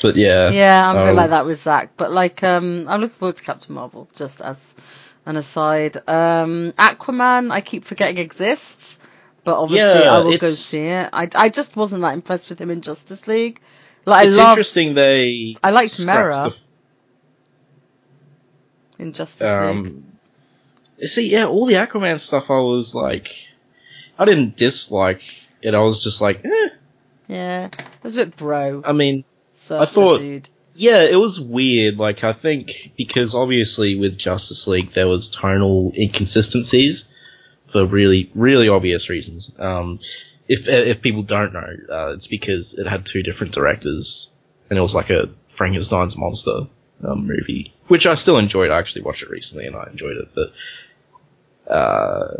But 0.00 0.16
yeah, 0.16 0.50
Yeah, 0.50 0.88
I'm 0.90 0.96
a 0.96 1.02
bit 1.02 1.10
um, 1.10 1.16
like 1.16 1.30
that 1.30 1.46
with 1.46 1.62
Zach. 1.62 1.90
But 1.96 2.10
like, 2.10 2.42
um, 2.42 2.86
I'm 2.88 3.00
looking 3.00 3.16
forward 3.16 3.36
to 3.36 3.42
Captain 3.42 3.74
Marvel. 3.74 4.08
Just 4.16 4.40
as 4.40 4.56
an 5.26 5.36
aside, 5.36 5.96
um, 6.08 6.72
Aquaman, 6.78 7.50
I 7.50 7.60
keep 7.60 7.84
forgetting 7.84 8.18
exists. 8.18 8.98
But 9.44 9.58
obviously, 9.58 10.00
Yeah, 10.00 10.10
I 10.12 10.18
will 10.20 10.36
go 10.38 10.48
see 10.48 10.84
it. 10.86 11.08
I, 11.12 11.28
I 11.34 11.48
just 11.48 11.74
wasn't 11.76 12.02
that 12.02 12.12
impressed 12.14 12.48
with 12.50 12.60
him 12.60 12.70
in 12.70 12.82
Justice 12.82 13.26
League. 13.26 13.60
Like, 14.04 14.28
It's 14.28 14.36
I 14.36 14.42
love 14.42 14.50
interesting 14.52 14.94
they. 14.94 15.56
I 15.62 15.70
liked 15.70 15.98
Mera. 16.04 16.52
in 18.98 19.12
Justice 19.12 19.38
the- 19.40 19.72
League. 19.72 19.86
um, 19.86 20.04
see, 21.04 21.30
yeah, 21.30 21.46
all 21.46 21.66
the 21.66 21.74
Aquaman 21.74 22.20
stuff, 22.20 22.50
I 22.50 22.60
was 22.60 22.94
like, 22.94 23.30
I 24.18 24.24
didn't 24.26 24.56
dislike 24.56 25.22
it. 25.62 25.74
I 25.74 25.80
was 25.80 26.02
just 26.02 26.20
like, 26.20 26.44
eh. 26.44 26.68
Yeah, 27.28 27.66
it 27.66 27.74
was 28.02 28.16
a 28.16 28.26
bit 28.26 28.36
bro. 28.36 28.82
I 28.84 28.92
mean, 28.92 29.24
surfer 29.70 29.92
thought- 29.92 30.18
dude. 30.18 30.48
Yeah, 30.74 31.02
it 31.02 31.16
was 31.16 31.38
weird. 31.38 31.96
Like, 31.96 32.24
I 32.24 32.32
think 32.32 32.92
because 32.96 33.34
obviously 33.34 33.96
with 33.96 34.16
Justice 34.16 34.66
League 34.66 34.94
there 34.94 35.08
was 35.08 35.28
tonal 35.28 35.92
inconsistencies 35.94 37.04
for 37.70 37.84
really, 37.84 38.30
really 38.34 38.68
obvious 38.68 39.10
reasons. 39.10 39.54
Um, 39.58 40.00
if 40.48 40.66
if 40.68 41.02
people 41.02 41.22
don't 41.22 41.52
know, 41.52 41.76
uh, 41.90 42.12
it's 42.14 42.26
because 42.26 42.74
it 42.74 42.86
had 42.86 43.04
two 43.04 43.22
different 43.22 43.52
directors, 43.52 44.30
and 44.70 44.78
it 44.78 44.82
was 44.82 44.94
like 44.94 45.10
a 45.10 45.28
Frankenstein's 45.48 46.16
monster 46.16 46.66
um, 47.04 47.26
movie, 47.26 47.74
which 47.88 48.06
I 48.06 48.14
still 48.14 48.38
enjoyed. 48.38 48.70
I 48.70 48.78
actually 48.78 49.02
watched 49.02 49.22
it 49.22 49.30
recently, 49.30 49.66
and 49.66 49.76
I 49.76 49.88
enjoyed 49.90 50.16
it. 50.16 50.28
But 50.34 51.72
uh, 51.72 52.36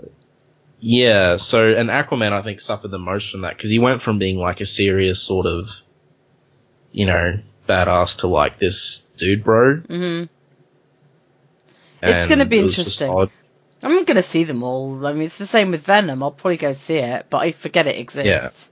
yeah, 0.81 1.37
so 1.37 1.69
and 1.69 1.89
Aquaman 1.91 2.33
I 2.33 2.43
think 2.43 2.61
suffered 2.61 2.91
the 2.91 2.99
most 2.99 3.31
from 3.31 3.43
that 3.43 3.57
because 3.57 3.71
he 3.71 3.79
went 3.79 4.03
from 4.03 4.19
being 4.19 4.39
like 4.39 4.61
a 4.61 4.67
serious 4.67 5.23
sort 5.23 5.47
of, 5.47 5.69
you 6.93 7.07
know, 7.07 7.39
badass 7.69 8.19
to 8.21 8.27
like 8.27 8.59
this 8.59 9.03
dude 9.17 9.45
bro. 9.45 9.77
hmm 9.81 10.25
It's 12.03 12.29
gonna 12.29 12.45
be 12.47 12.59
it 12.59 12.65
interesting. 12.67 13.29
I'm 13.83 14.05
gonna 14.05 14.23
see 14.23 14.45
them 14.45 14.63
all. 14.63 15.07
I 15.07 15.13
mean, 15.13 15.23
it's 15.23 15.39
the 15.39 15.47
same 15.47 15.71
with 15.71 15.83
Venom. 15.83 16.23
I'll 16.23 16.31
probably 16.33 16.57
go 16.59 16.73
see 16.73 16.97
it, 16.99 17.27
but 17.31 17.39
I 17.39 17.53
forget 17.53 17.87
it 17.87 17.97
exists. 17.99 18.69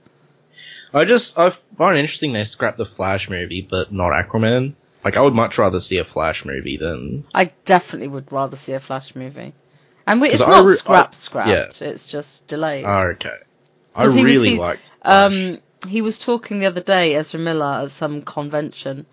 I 0.93 1.05
just 1.05 1.37
I 1.37 1.51
find 1.77 1.97
it 1.97 1.99
interesting 2.01 2.33
they 2.33 2.43
scrapped 2.43 2.77
the 2.77 2.85
Flash 2.85 3.29
movie, 3.29 3.65
but 3.67 3.91
not 3.93 4.11
Aquaman. 4.11 4.73
Like 5.03 5.15
I 5.17 5.21
would 5.21 5.33
much 5.35 5.57
rather 5.57 5.79
see 5.79 5.97
a 5.97 6.03
Flash 6.05 6.45
movie 6.45 6.77
than 6.77 7.25
I 7.33 7.51
definitely 7.65 8.07
would 8.07 8.31
rather 8.31 8.57
see 8.57 8.73
a 8.73 8.79
Flash 8.79 9.15
movie. 9.15 9.53
And 10.05 10.19
we, 10.21 10.29
it's 10.29 10.39
not 10.39 10.65
re- 10.65 10.75
scrapped, 10.75 11.13
I- 11.15 11.17
scrapped. 11.17 11.81
It's 11.81 12.05
just 12.07 12.47
delayed. 12.47 12.85
oh, 12.85 13.11
okay. 13.13 13.35
I 13.95 14.05
was- 14.05 14.15
really 14.15 14.49
he- 14.51 14.57
liked 14.57 14.93
Flash. 15.03 15.31
Um, 15.31 15.59
he 15.87 16.01
was 16.01 16.17
talking 16.17 16.59
the 16.59 16.65
other 16.65 16.81
day, 16.81 17.15
Ezra 17.15 17.39
Miller, 17.39 17.83
at 17.83 17.91
some 17.91 18.21
convention, 18.21 19.05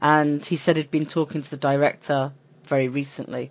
and 0.00 0.44
he 0.44 0.56
said 0.56 0.76
he'd 0.76 0.90
been 0.90 1.06
talking 1.06 1.42
to 1.42 1.50
the 1.50 1.56
director 1.56 2.32
very 2.64 2.88
recently. 2.88 3.50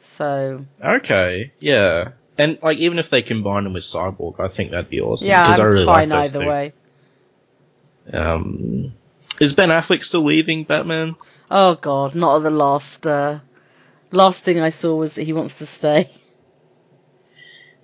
So 0.00 0.64
okay, 0.84 1.52
yeah. 1.60 2.10
And 2.36 2.58
like 2.62 2.78
even 2.78 2.98
if 2.98 3.10
they 3.10 3.22
combine 3.22 3.66
him 3.66 3.72
with 3.72 3.82
Cyborg, 3.82 4.38
I 4.38 4.48
think 4.48 4.70
that'd 4.70 4.90
be 4.90 5.00
awesome. 5.00 5.28
yeah, 5.28 5.44
I'm 5.44 5.60
I 5.60 5.64
really 5.64 5.86
fine 5.86 6.08
like 6.10 6.26
either 6.28 6.40
two. 6.40 6.48
way. 6.48 6.72
Um, 8.12 8.92
is 9.40 9.52
Ben 9.52 9.68
Affleck 9.68 10.02
still 10.02 10.24
leaving 10.24 10.64
Batman? 10.64 11.16
Oh 11.50 11.74
God, 11.74 12.14
not 12.14 12.36
at 12.36 12.42
the 12.44 12.50
last. 12.50 13.06
Uh, 13.06 13.40
last 14.10 14.42
thing 14.42 14.60
I 14.60 14.70
saw 14.70 14.94
was 14.96 15.14
that 15.14 15.24
he 15.24 15.32
wants 15.32 15.58
to 15.58 15.66
stay. 15.66 16.10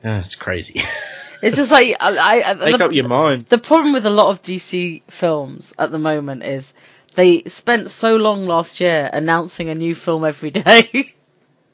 That's 0.03 0.27
it's 0.27 0.35
crazy. 0.37 0.83
It's 1.43 1.57
just 1.57 1.71
like 1.71 1.97
I. 2.01 2.17
I 2.17 2.51
I- 2.51 2.55
Make 2.55 2.79
the, 2.79 2.85
up 2.85 2.93
your 2.93 3.09
mind. 3.09 3.47
the 3.49 3.59
problem 3.59 3.93
with 3.93 4.07
a 4.07 4.11
lot 4.11 4.29
of 4.31 4.43
DC 4.43 5.03
films 5.11 5.73
at 5.79 5.91
the 5.91 5.99
moment 5.99 6.43
is 6.45 6.73
they 7.15 7.43
spent 7.45 7.91
so 7.91 8.17
long 8.17 8.47
last 8.47 8.81
year 8.81 9.09
announcing 9.13 9.69
a 9.69 9.75
new 9.75 9.95
film 9.95 10.25
every 10.25 10.51
day. 10.63 11.13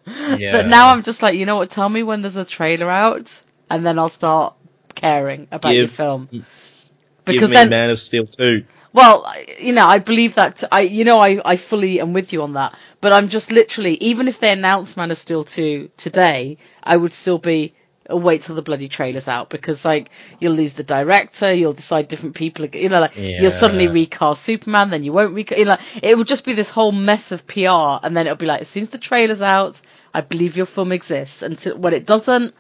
Yeah. 0.07 0.53
That 0.53 0.67
now 0.69 0.89
I'm 0.93 1.03
just 1.03 1.23
like, 1.23 1.37
you 1.37 1.47
know 1.47 1.57
what? 1.57 1.71
Tell 1.71 1.89
me 1.89 2.03
when 2.03 2.23
there's 2.23 2.37
a 2.37 2.45
trailer 2.45 2.91
out, 2.91 3.41
and 3.71 3.85
then 3.87 3.99
I'll 3.99 4.09
start 4.11 4.55
caring 4.95 5.47
about 5.53 5.75
your 5.75 5.87
Give- 5.87 5.95
film. 5.95 6.29
Give 6.33 6.45
Because 7.25 7.51
me 7.51 7.55
then, 7.55 7.69
Man 7.71 7.91
of 7.91 8.01
Steel 8.01 8.25
2. 8.27 8.65
well, 8.93 9.33
you 9.61 9.73
know, 9.73 9.87
I 9.87 9.99
believe 9.99 10.35
that. 10.35 10.57
t- 10.57 10.67
I, 10.73 10.81
you 10.81 11.05
know, 11.05 11.21
I, 11.21 11.41
I 11.45 11.57
fully 11.57 12.01
am 12.01 12.13
with 12.13 12.33
you 12.33 12.43
on 12.43 12.55
that. 12.55 12.77
But 13.01 13.13
I'm 13.13 13.29
just 13.29 13.53
literally, 13.53 13.95
even 13.97 14.27
if 14.27 14.41
they 14.41 14.51
announce 14.51 14.97
Man 14.97 15.11
of 15.13 15.19
Steel 15.19 15.45
2 15.45 15.91
today, 15.97 16.59
I 16.83 16.97
would 16.97 17.13
still 17.13 17.39
be. 17.39 17.75
"Oh, 18.11 18.17
Wait 18.17 18.43
till 18.43 18.55
the 18.57 18.63
bloody 18.63 18.89
trailer's 18.89 19.29
out 19.29 19.49
because 19.51 19.85
like 19.85 20.11
you'll 20.39 20.55
lose 20.55 20.75
the 20.75 20.83
director, 20.85 21.53
you'll 21.53 21.73
decide 21.73 22.09
different 22.09 22.35
people, 22.35 22.67
you 22.67 22.89
know, 22.89 23.01
like 23.01 23.17
you'll 23.43 23.51
suddenly 23.51 23.87
recast 23.95 24.43
Superman, 24.45 24.91
then 24.91 25.05
you 25.05 25.13
won't 25.13 25.35
recast. 25.35 25.59
You 25.59 25.65
know, 25.67 25.71
like, 25.73 25.81
it 26.03 26.17
will 26.17 26.25
just 26.25 26.45
be 26.45 26.55
this 26.55 26.71
whole 26.71 26.93
mess 26.93 27.33
of 27.33 27.47
PR, 27.47 28.01
and 28.03 28.17
then 28.17 28.27
it'll 28.27 28.37
be 28.37 28.47
like 28.47 28.63
as 28.63 28.69
soon 28.69 28.83
as 28.83 28.91
the 28.91 28.99
trailer's 28.99 29.43
out, 29.43 29.81
I 30.15 30.21
believe 30.23 30.57
your 30.57 30.67
film 30.67 30.93
exists, 30.93 31.43
and 31.43 31.59
to, 31.61 31.75
when 31.75 31.95
it 31.95 32.07
doesn't, 32.07 32.55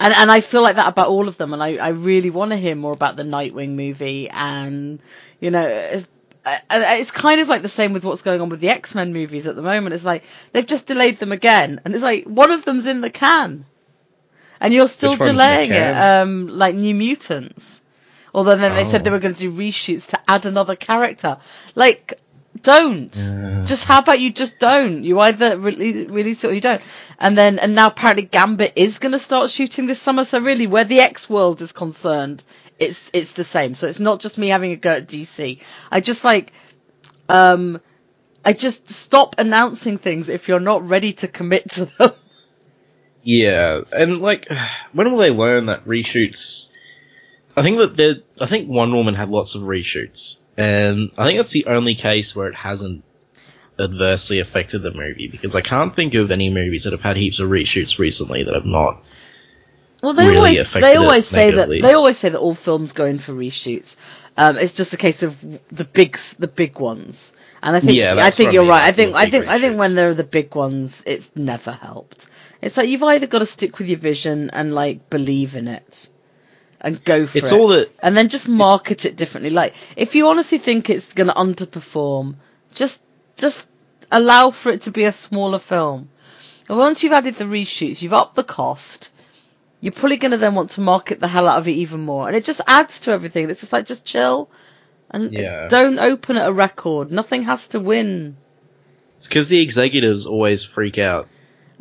and 0.00 0.14
and 0.14 0.30
I 0.30 0.40
feel 0.40 0.62
like 0.62 0.76
that 0.76 0.88
about 0.88 1.08
all 1.08 1.28
of 1.28 1.36
them, 1.38 1.52
and 1.52 1.62
I 1.62 1.76
I 1.76 1.88
really 1.90 2.30
want 2.30 2.50
to 2.52 2.56
hear 2.56 2.74
more 2.74 2.92
about 2.92 3.16
the 3.16 3.22
Nightwing 3.24 3.70
movie, 3.76 4.28
and 4.30 5.00
you 5.40 5.50
know. 5.50 5.66
it- 5.66 6.06
it's 6.44 7.12
kind 7.12 7.40
of 7.40 7.46
like 7.48 7.62
the 7.62 7.68
same 7.68 7.92
with 7.92 8.04
what's 8.04 8.22
going 8.22 8.40
on 8.40 8.48
with 8.48 8.58
the 8.58 8.68
X 8.70 8.96
Men 8.96 9.12
movies 9.12 9.46
at 9.46 9.54
the 9.54 9.62
moment. 9.62 9.94
It's 9.94 10.04
like 10.04 10.24
they've 10.52 10.66
just 10.66 10.86
delayed 10.86 11.20
them 11.20 11.30
again, 11.30 11.80
and 11.84 11.94
it's 11.94 12.02
like 12.02 12.24
one 12.24 12.50
of 12.50 12.64
them's 12.64 12.86
in 12.86 13.00
the 13.00 13.10
can, 13.10 13.64
and 14.62 14.72
you're 14.72 14.88
still 14.88 15.10
Which 15.10 15.20
one's 15.20 15.30
in 15.30 15.36
the 15.36 15.42
delaying 15.42 15.72
it. 15.72 15.96
Um, 15.96 16.46
like 16.48 16.74
New 16.76 16.94
Mutants. 16.94 17.80
Although 18.32 18.56
then 18.56 18.74
they 18.76 18.84
said 18.84 19.00
Oh. 19.00 19.04
they 19.04 19.10
were 19.10 19.18
going 19.18 19.34
to 19.34 19.40
do 19.40 19.52
reshoots 19.52 20.06
to 20.08 20.20
add 20.28 20.46
another 20.46 20.76
character. 20.76 21.38
Like, 21.74 22.20
don't. 22.62 23.14
Yeah. 23.14 23.64
Just 23.66 23.84
how 23.84 23.98
about 23.98 24.20
you 24.20 24.32
just 24.32 24.60
don't? 24.60 25.02
You 25.02 25.18
either 25.18 25.58
release, 25.58 26.08
release 26.08 26.44
it 26.44 26.50
or 26.50 26.54
you 26.54 26.60
don't. 26.60 26.80
And 27.18 27.36
then, 27.36 27.58
and 27.58 27.74
now 27.74 27.88
apparently 27.88 28.24
Gambit 28.24 28.74
is 28.76 29.00
going 29.00 29.12
to 29.12 29.18
start 29.18 29.50
shooting 29.50 29.86
this 29.86 30.00
summer. 30.00 30.24
So 30.24 30.38
really, 30.38 30.68
where 30.68 30.84
the 30.84 31.00
X 31.00 31.28
world 31.28 31.60
is 31.60 31.72
concerned, 31.72 32.44
it's 32.78 33.10
it's 33.12 33.32
the 33.32 33.44
same. 33.44 33.74
So 33.74 33.88
it's 33.88 34.00
not 34.00 34.20
just 34.20 34.38
me 34.38 34.48
having 34.48 34.70
a 34.70 34.76
go 34.76 34.90
at 34.92 35.08
DC. 35.08 35.58
I 35.90 36.00
just 36.00 36.22
like, 36.22 36.52
um, 37.28 37.80
I 38.44 38.52
just 38.52 38.88
stop 38.90 39.34
announcing 39.38 39.98
things 39.98 40.28
if 40.28 40.46
you're 40.46 40.60
not 40.60 40.88
ready 40.88 41.14
to 41.14 41.28
commit 41.28 41.68
to 41.72 41.86
them. 41.98 42.12
Yeah, 43.22 43.82
and 43.92 44.18
like, 44.18 44.46
when 44.92 45.10
will 45.10 45.18
they 45.18 45.30
learn 45.30 45.66
that 45.66 45.84
reshoots? 45.84 46.70
I 47.56 47.62
think 47.62 47.78
that 47.78 47.96
they 47.96 48.22
I 48.40 48.46
think 48.46 48.68
Wonder 48.68 48.96
Woman 48.96 49.14
had 49.14 49.28
lots 49.28 49.54
of 49.54 49.62
reshoots, 49.62 50.38
and 50.56 51.10
I 51.18 51.26
think 51.26 51.38
that's 51.38 51.52
the 51.52 51.66
only 51.66 51.94
case 51.94 52.34
where 52.34 52.48
it 52.48 52.54
hasn't 52.54 53.04
adversely 53.78 54.38
affected 54.38 54.82
the 54.82 54.92
movie 54.92 55.28
because 55.28 55.54
I 55.54 55.60
can't 55.60 55.94
think 55.94 56.14
of 56.14 56.30
any 56.30 56.50
movies 56.50 56.84
that 56.84 56.92
have 56.92 57.00
had 57.00 57.16
heaps 57.16 57.40
of 57.40 57.48
reshoots 57.50 57.98
recently 57.98 58.44
that 58.44 58.54
have 58.54 58.66
not. 58.66 59.02
Well, 60.02 60.14
they 60.14 60.26
really 60.26 60.58
always 60.58 60.72
they 60.72 60.96
always 60.96 61.28
say 61.28 61.52
that 61.52 61.68
they 61.68 61.92
always 61.92 62.18
say 62.18 62.30
that 62.30 62.38
all 62.38 62.54
films 62.54 62.92
go 62.92 63.04
in 63.04 63.18
for 63.18 63.32
reshoots. 63.32 63.96
Um, 64.36 64.56
it's 64.56 64.74
just 64.74 64.94
a 64.94 64.96
case 64.96 65.22
of 65.22 65.36
the 65.70 65.84
big 65.84 66.18
the 66.38 66.48
big 66.48 66.78
ones. 66.78 67.32
And 67.62 67.76
I 67.76 67.80
think 67.80 67.92
Yeah, 67.92 68.16
I 68.18 68.30
think 68.30 68.52
you're 68.52 68.66
right. 68.66 68.82
I 68.82 68.92
think 68.92 69.14
I 69.14 69.30
think 69.30 69.46
I 69.46 69.60
think 69.60 69.78
when 69.78 69.90
reshoots. 69.90 69.94
they're 69.94 70.14
the 70.14 70.24
big 70.24 70.54
ones, 70.54 71.02
it's 71.06 71.30
never 71.36 71.70
helped. 71.70 72.28
It's 72.62 72.76
like 72.76 72.88
you've 72.88 73.02
either 73.02 73.26
got 73.26 73.40
to 73.40 73.46
stick 73.46 73.78
with 73.78 73.88
your 73.88 73.98
vision 73.98 74.50
and 74.50 74.72
like 74.72 75.10
believe 75.10 75.56
in 75.56 75.66
it, 75.68 76.08
and 76.80 77.04
go 77.04 77.26
for 77.26 77.38
It's 77.38 77.50
it, 77.52 77.58
all 77.58 77.68
that 77.68 77.90
and 78.02 78.16
then 78.16 78.28
just 78.28 78.48
market 78.48 79.04
it 79.04 79.16
differently. 79.16 79.50
Like 79.50 79.74
if 79.96 80.14
you 80.14 80.28
honestly 80.28 80.58
think 80.58 80.88
it's 80.88 81.12
going 81.12 81.26
to 81.26 81.34
underperform, 81.34 82.36
just 82.72 83.02
just 83.36 83.66
allow 84.10 84.50
for 84.52 84.70
it 84.70 84.82
to 84.82 84.90
be 84.92 85.04
a 85.04 85.12
smaller 85.12 85.58
film. 85.58 86.08
And 86.68 86.78
once 86.78 87.02
you've 87.02 87.12
added 87.12 87.34
the 87.36 87.44
reshoots, 87.44 88.00
you've 88.00 88.12
upped 88.12 88.36
the 88.36 88.44
cost. 88.44 89.10
You're 89.80 89.92
probably 89.92 90.16
going 90.18 90.30
to 90.30 90.36
then 90.36 90.54
want 90.54 90.70
to 90.72 90.80
market 90.80 91.18
the 91.18 91.26
hell 91.26 91.48
out 91.48 91.58
of 91.58 91.66
it 91.66 91.72
even 91.72 92.02
more, 92.02 92.28
and 92.28 92.36
it 92.36 92.44
just 92.44 92.60
adds 92.68 93.00
to 93.00 93.10
everything. 93.10 93.50
It's 93.50 93.58
just 93.60 93.72
like 93.72 93.84
just 93.86 94.04
chill, 94.04 94.48
and 95.10 95.32
Yeah. 95.32 95.66
don't 95.66 95.98
open 95.98 96.36
at 96.36 96.46
a 96.48 96.52
record. 96.52 97.10
Nothing 97.10 97.42
has 97.42 97.66
to 97.68 97.80
win. 97.80 98.36
it's 99.16 99.26
because 99.26 99.48
the 99.48 99.60
executives 99.60 100.24
always 100.26 100.64
freak 100.64 100.98
out. 100.98 101.28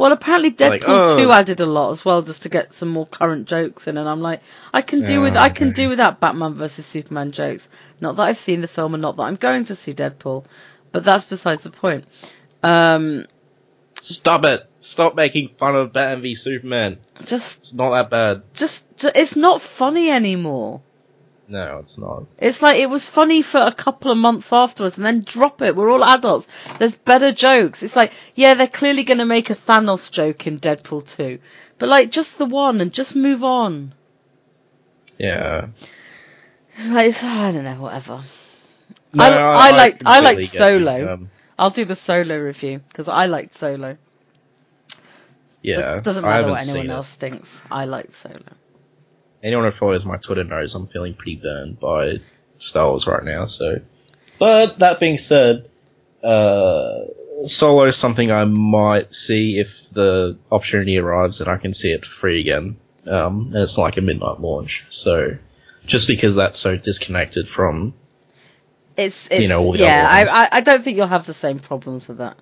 Well, 0.01 0.13
apparently 0.13 0.50
Deadpool 0.50 0.72
Like, 0.72 0.84
oh. 0.88 1.15
2 1.15 1.31
added 1.31 1.60
a 1.60 1.67
lot 1.67 1.91
as 1.91 2.03
well, 2.03 2.24
just 2.24 2.41
to 2.41 2.50
get 2.50 2.74
some 2.74 2.89
more 2.89 3.05
current 3.05 3.48
jokes 3.48 3.86
in. 3.86 4.00
And 4.00 4.10
I'm 4.10 4.20
like, 4.20 4.41
I 4.74 4.81
can 4.81 5.05
do 5.05 5.22
with 5.22 5.36
Yeah, 5.36 5.43
I 5.43 5.50
can 5.50 5.67
okay. 5.67 5.75
do 5.84 5.89
without 5.89 6.20
Batman 6.20 6.55
versus 6.55 6.88
Superman 6.88 7.31
jokes. 7.31 7.70
Not 8.00 8.15
that 8.15 8.24
I've 8.24 8.39
seen 8.39 8.62
the 8.62 8.67
film, 8.67 8.96
and 8.96 9.01
not 9.03 9.15
that 9.17 9.22
I'm 9.22 9.36
going 9.36 9.65
to 9.65 9.75
see 9.75 9.93
Deadpool, 9.93 10.46
but 10.91 11.03
that's 11.03 11.25
besides 11.25 11.62
the 11.62 11.70
point. 11.70 12.05
Um, 12.63 13.27
Stop 13.93 14.43
it! 14.46 14.67
Stop 14.79 15.13
making 15.13 15.51
fun 15.60 15.75
of 15.75 15.93
Batman 15.93 16.24
v 16.24 16.34
Superman. 16.34 16.98
Just, 17.24 17.60
It's 17.60 17.74
not 17.75 17.91
that 17.91 18.10
bad. 18.10 18.41
just, 18.55 18.84
it's 19.13 19.36
not 19.36 19.62
funny 19.62 20.10
anymore. 20.10 20.81
No, 21.51 21.79
it's 21.79 21.98
not. 21.98 22.24
It's 22.38 22.62
like 22.62 22.77
it 22.79 22.89
was 22.89 23.08
funny 23.10 23.41
for 23.41 23.60
a 23.60 23.74
couple 23.74 24.10
of 24.10 24.17
months 24.17 24.53
afterwards, 24.53 24.96
and 24.96 25.05
then 25.05 25.22
drop 25.25 25.62
it. 25.62 25.75
We're 25.75 25.89
all 25.91 26.03
adults. 26.03 26.48
There's 26.79 26.96
better 26.96 27.34
jokes. 27.34 27.84
It's 27.84 27.96
like, 27.96 28.13
yeah, 28.36 28.53
they're 28.53 28.67
clearly 28.67 29.03
going 29.03 29.17
to 29.17 29.25
make 29.25 29.50
a 29.50 29.55
Thanos 29.55 30.10
joke 30.10 30.48
in 30.48 30.60
Deadpool 30.62 31.13
2, 31.15 31.39
but 31.77 31.89
like 31.89 32.10
just 32.10 32.38
the 32.38 32.46
one, 32.46 32.79
and 32.79 32.93
just 32.93 33.15
move 33.17 33.43
on. 33.43 33.93
Yeah. 35.17 35.67
It's 36.77 36.89
like, 36.89 37.10
it's, 37.10 37.22
I 37.22 37.51
don't 37.51 37.65
know, 37.65 37.81
whatever. 37.81 38.24
No, 39.13 39.24
I- 39.25 39.67
I 39.67 39.72
liked- 39.72 40.03
I 40.05 40.20
liked 40.22 40.38
Solo. 40.58 41.13
Um, 41.13 41.31
I'll 41.60 41.70
do 41.70 41.84
the 41.84 41.96
solo 41.96 42.38
review 42.39 42.79
because 42.88 43.10
I 43.10 43.25
liked 43.25 43.53
Solo. 43.55 43.98
yeah. 45.62 45.75
Does, 45.96 46.03
doesn't 46.03 46.25
I 46.25 46.29
matter 46.29 46.48
what 46.50 46.63
anyone 46.63 46.88
else 46.96 47.12
thinks. 47.12 47.62
I 47.70 47.86
liked 47.86 48.13
Solo. 48.13 48.39
Anyone 49.43 49.65
who 49.65 49.71
follows 49.71 50.05
my 50.05 50.17
Twitter 50.17 50.43
knows 50.43 50.75
I'm 50.75 50.88
feeling 50.88 51.13
pretty 51.13 51.36
burned 51.36 51.79
by 51.79 52.19
Star 52.57 52.89
Wars 52.89 53.07
right 53.07 53.24
now. 53.24 53.48
So, 53.48 53.81
but 54.39 54.79
that 54.79 55.00
being 55.00 55.17
said, 55.17 55.69
uh, 56.24 57.00
Solo 57.45 57.86
is 57.86 57.95
something 57.95 58.31
I 58.31 58.45
might 58.45 59.12
see 59.13 59.60
if 59.60 59.89
the 59.91 60.38
opportunity 60.51 60.98
arrives 60.98 61.41
and 61.41 61.50
I 61.50 61.57
can 61.57 61.74
see 61.74 61.91
it 61.91 62.05
for 62.05 62.12
free 62.12 62.41
again. 62.41 62.77
Um, 63.07 63.51
and 63.53 63.63
it's 63.63 63.77
like 63.77 63.98
a 63.98 64.01
midnight 64.01 64.39
launch. 64.39 64.86
So, 64.89 65.38
just 65.86 66.07
because 66.07 66.36
that's 66.36 66.60
so 66.60 66.77
disconnected 66.77 67.50
from, 67.50 67.95
It's, 68.95 69.27
it's 69.31 69.50
know, 69.50 69.63
all 69.63 69.71
the 69.71 69.79
yeah. 69.79 70.07
other 70.07 70.31
I. 70.31 70.43
I 70.43 70.50
I 70.51 70.62
don't 70.62 70.83
think 70.83 70.98
you'll 70.98 71.07
have 71.07 71.25
the 71.25 71.33
same 71.33 71.60
problems 71.60 72.07
with 72.07 72.19
that. 72.19 72.38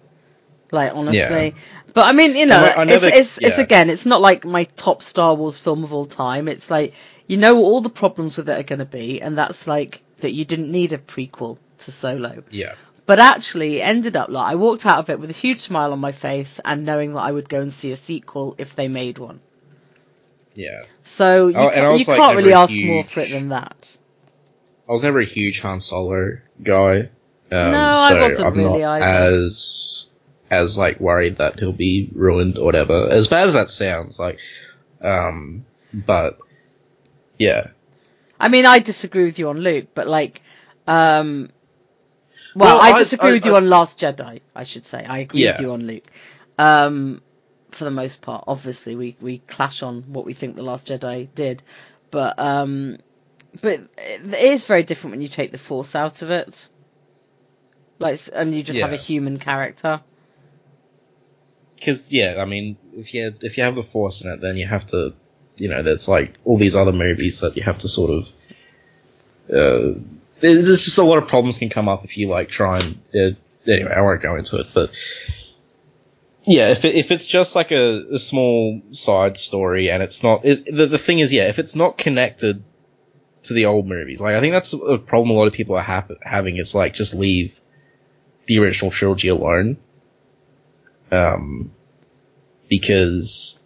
Like 0.71 0.91
honestly, 0.93 1.19
Yeah. 1.55 1.91
but 1.93 2.05
I 2.05 2.11
mean, 2.11 2.35
you 2.35 2.45
know, 2.45 2.63
I 2.63 2.83
know 2.83 2.93
it's, 2.93 3.01
that- 3.03 3.13
it's 3.15 3.37
it's 3.39 3.57
again, 3.57 3.89
it's 3.89 4.05
not 4.05 4.21
like 4.21 4.45
my 4.45 4.65
top 4.75 5.01
Star 5.03 5.33
Wars 5.35 5.57
film 5.57 5.83
of 5.83 5.93
all 5.93 6.05
time. 6.05 6.47
It's 6.47 6.69
like 6.69 6.93
you 7.27 7.37
know 7.37 7.57
all 7.57 7.81
the 7.81 7.89
problems 7.89 8.37
with 8.37 8.49
it 8.49 8.59
are 8.59 8.63
going 8.63 8.79
to 8.79 8.85
be, 8.85 9.21
and 9.21 9.37
that's 9.37 9.65
like 9.67 10.01
that 10.19 10.31
you 10.31 10.45
didn't 10.45 10.71
need 10.71 10.93
a 10.93 10.97
prequel 10.97 11.57
to 11.79 11.91
Solo. 11.91 12.43
yeah, 12.51 12.75
But 13.05 13.19
actually, 13.19 13.79
it 13.79 13.83
ended 13.83 14.15
up 14.17 14.29
like 14.29 14.51
I 14.51 14.55
walked 14.55 14.85
out 14.85 14.99
of 14.99 15.09
it 15.09 15.19
with 15.19 15.29
a 15.29 15.33
huge 15.33 15.61
smile 15.61 15.91
on 15.93 15.99
my 15.99 16.11
face 16.11 16.59
and 16.65 16.85
knowing 16.85 17.13
that 17.13 17.21
I 17.21 17.31
would 17.31 17.49
go 17.49 17.61
and 17.61 17.73
see 17.73 17.91
a 17.91 17.95
sequel 17.95 18.53
if 18.57 18.75
they 18.75 18.87
made 18.87 19.17
one. 19.17 19.39
yeah. 20.55 20.83
So 21.05 21.47
you, 21.47 21.55
Oh, 21.55 21.69
and 21.69 21.87
ca- 21.87 21.95
you 21.95 22.05
like, 22.05 22.19
can't 22.19 22.35
really 22.35 22.53
ask 22.53 22.73
more 22.75 23.03
for 23.03 23.21
it 23.21 23.29
than 23.31 23.49
that. 23.49 23.97
I 24.87 24.91
was 24.91 25.03
never 25.03 25.19
a 25.21 25.25
huge 25.25 25.61
Han 25.61 25.79
Solo 25.81 26.37
guy. 26.61 27.09
Um, 27.51 27.71
No, 27.71 27.89
I 27.93 28.19
wasn't 28.21 28.47
I'm 28.47 28.53
really 28.57 28.81
not 28.81 29.01
either. 29.01 29.35
as 29.37 30.08
as 30.51 30.77
like 30.77 30.99
worried 30.99 31.37
that 31.37 31.59
he'll 31.59 31.71
be 31.73 32.09
ruined 32.13 32.57
or 32.57 32.65
whatever. 32.65 33.09
As 33.09 33.27
bad 33.27 33.47
as 33.47 33.53
that 33.53 33.69
sounds, 33.69 34.19
like, 34.19 34.37
um, 35.01 35.65
but 35.93 36.37
yeah, 37.37 37.67
I 38.39 38.47
mean, 38.49 38.65
I 38.65 38.79
disagree 38.79 39.25
with 39.25 39.39
you 39.39 39.49
on 39.49 39.59
Luke, 39.59 39.87
but 39.93 40.07
like, 40.07 40.41
um, 40.87 41.49
well, 42.55 42.77
Well, 42.77 42.81
I 42.81 42.91
I- 42.95 42.99
disagree 42.99 43.29
I- 43.29 43.33
with 43.33 43.45
you 43.45 43.53
I- 43.53 43.57
on 43.57 43.69
Last 43.69 43.99
Jedi. 43.99 44.41
I 44.55 44.63
should 44.63 44.85
say 44.85 45.03
I 45.03 45.19
agree 45.19 45.41
with 45.45 45.61
you 45.61 45.71
on 45.71 45.85
Luke. 45.85 46.07
Um, 46.57 47.21
for 47.71 47.83
the 47.83 47.91
most 47.91 48.21
part, 48.21 48.43
obviously 48.47 48.95
we 48.95 49.15
we 49.21 49.39
clash 49.39 49.83
on 49.83 50.03
what 50.07 50.25
we 50.25 50.33
think 50.33 50.55
the 50.55 50.63
Last 50.63 50.87
Jedi 50.87 51.29
did, 51.35 51.61
but 52.11 52.39
um, 52.39 52.97
but 53.61 53.79
it 53.97 54.33
is 54.33 54.65
very 54.65 54.83
different 54.83 55.11
when 55.13 55.21
you 55.21 55.27
take 55.29 55.51
the 55.51 55.57
Force 55.57 55.95
out 55.95 56.21
of 56.21 56.31
it. 56.31 56.67
Like, 57.99 58.19
and 58.33 58.55
you 58.55 58.63
just 58.63 58.79
have 58.79 58.93
a 58.93 58.97
human 58.97 59.37
character. 59.39 60.01
Because 61.79 62.11
yeah, 62.11 62.35
I 62.39 62.45
mean, 62.45 62.77
if 62.93 63.13
you 63.13 63.33
if 63.41 63.57
you 63.57 63.63
have 63.63 63.75
the 63.75 63.83
Force 63.83 64.21
in 64.21 64.29
it, 64.29 64.41
then 64.41 64.57
you 64.57 64.67
have 64.67 64.85
to, 64.87 65.13
you 65.55 65.69
know, 65.69 65.81
there's 65.81 66.07
like 66.07 66.35
all 66.45 66.57
these 66.57 66.75
other 66.75 66.93
movies 66.93 67.39
that 67.41 67.57
you 67.57 67.63
have 67.63 67.79
to 67.79 67.87
sort 67.87 68.11
of. 68.11 68.27
Uh, 69.49 69.99
there's 70.41 70.65
there's 70.65 70.85
just 70.85 70.97
a 70.97 71.03
lot 71.03 71.17
of 71.17 71.27
problems 71.27 71.57
can 71.57 71.69
come 71.69 71.89
up 71.89 72.05
if 72.05 72.17
you 72.17 72.27
like 72.27 72.49
try 72.49 72.79
and. 72.79 72.99
Uh, 73.13 73.37
anyway, 73.69 73.93
I 73.95 74.01
won't 74.01 74.21
go 74.21 74.35
into 74.35 74.57
it, 74.57 74.67
but 74.73 74.91
yeah, 76.45 76.69
if 76.69 76.85
it, 76.85 76.95
if 76.95 77.11
it's 77.11 77.27
just 77.27 77.55
like 77.55 77.71
a, 77.71 78.05
a 78.13 78.19
small 78.19 78.81
side 78.91 79.37
story 79.37 79.91
and 79.91 80.01
it's 80.01 80.23
not, 80.23 80.45
it, 80.45 80.65
the 80.65 80.87
the 80.87 80.97
thing 80.97 81.19
is, 81.19 81.31
yeah, 81.31 81.47
if 81.47 81.59
it's 81.59 81.75
not 81.75 81.97
connected 81.97 82.63
to 83.43 83.53
the 83.53 83.67
old 83.67 83.87
movies, 83.87 84.19
like 84.19 84.35
I 84.35 84.41
think 84.41 84.53
that's 84.53 84.73
a 84.73 84.97
problem 84.97 85.35
a 85.35 85.39
lot 85.39 85.47
of 85.47 85.53
people 85.53 85.75
are 85.75 86.03
having. 86.23 86.57
It's 86.57 86.73
like 86.73 86.93
just 86.93 87.13
leave 87.13 87.59
the 88.47 88.59
original 88.59 88.91
trilogy 88.91 89.27
alone 89.27 89.77
um, 91.11 91.71
because 92.69 93.59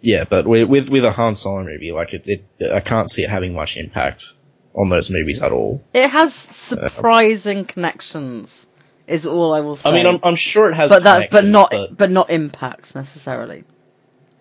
yeah, 0.00 0.24
but 0.24 0.46
with 0.46 0.68
with 0.68 0.88
with 0.88 1.04
a 1.04 1.12
Han 1.12 1.36
Solo 1.36 1.64
movie, 1.64 1.92
like 1.92 2.12
it, 2.12 2.28
it, 2.28 2.72
I 2.72 2.80
can't 2.80 3.10
see 3.10 3.22
it 3.22 3.30
having 3.30 3.54
much 3.54 3.76
impact 3.76 4.34
on 4.74 4.90
those 4.90 5.08
movies 5.10 5.40
at 5.40 5.52
all. 5.52 5.82
It 5.94 6.10
has 6.10 6.34
surprising 6.34 7.64
connections, 7.64 8.66
is 9.06 9.26
all 9.26 9.54
I 9.54 9.60
will 9.60 9.76
say. 9.76 9.88
I 9.88 9.92
mean, 9.94 10.06
I'm, 10.06 10.20
I'm 10.22 10.36
sure 10.36 10.70
it 10.70 10.74
has, 10.74 10.90
but 10.90 11.04
that, 11.04 11.30
but 11.30 11.44
not, 11.44 11.70
but 11.70 11.96
but 11.96 12.10
not 12.10 12.30
impact 12.30 12.94
necessarily. 12.94 13.64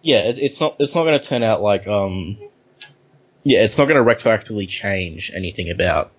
yeah, 0.02 0.20
it, 0.20 0.38
it's 0.40 0.60
not 0.60 0.76
it's 0.80 0.96
not 0.96 1.04
going 1.04 1.20
to 1.20 1.26
turn 1.26 1.44
out 1.44 1.62
like 1.62 1.88
um, 1.88 2.38
yeah, 3.44 3.64
it's 3.64 3.78
not 3.78 3.88
going 3.88 4.04
to 4.04 4.12
retroactively 4.12 4.68
change 4.68 5.32
anything 5.34 5.70
about 5.72 6.12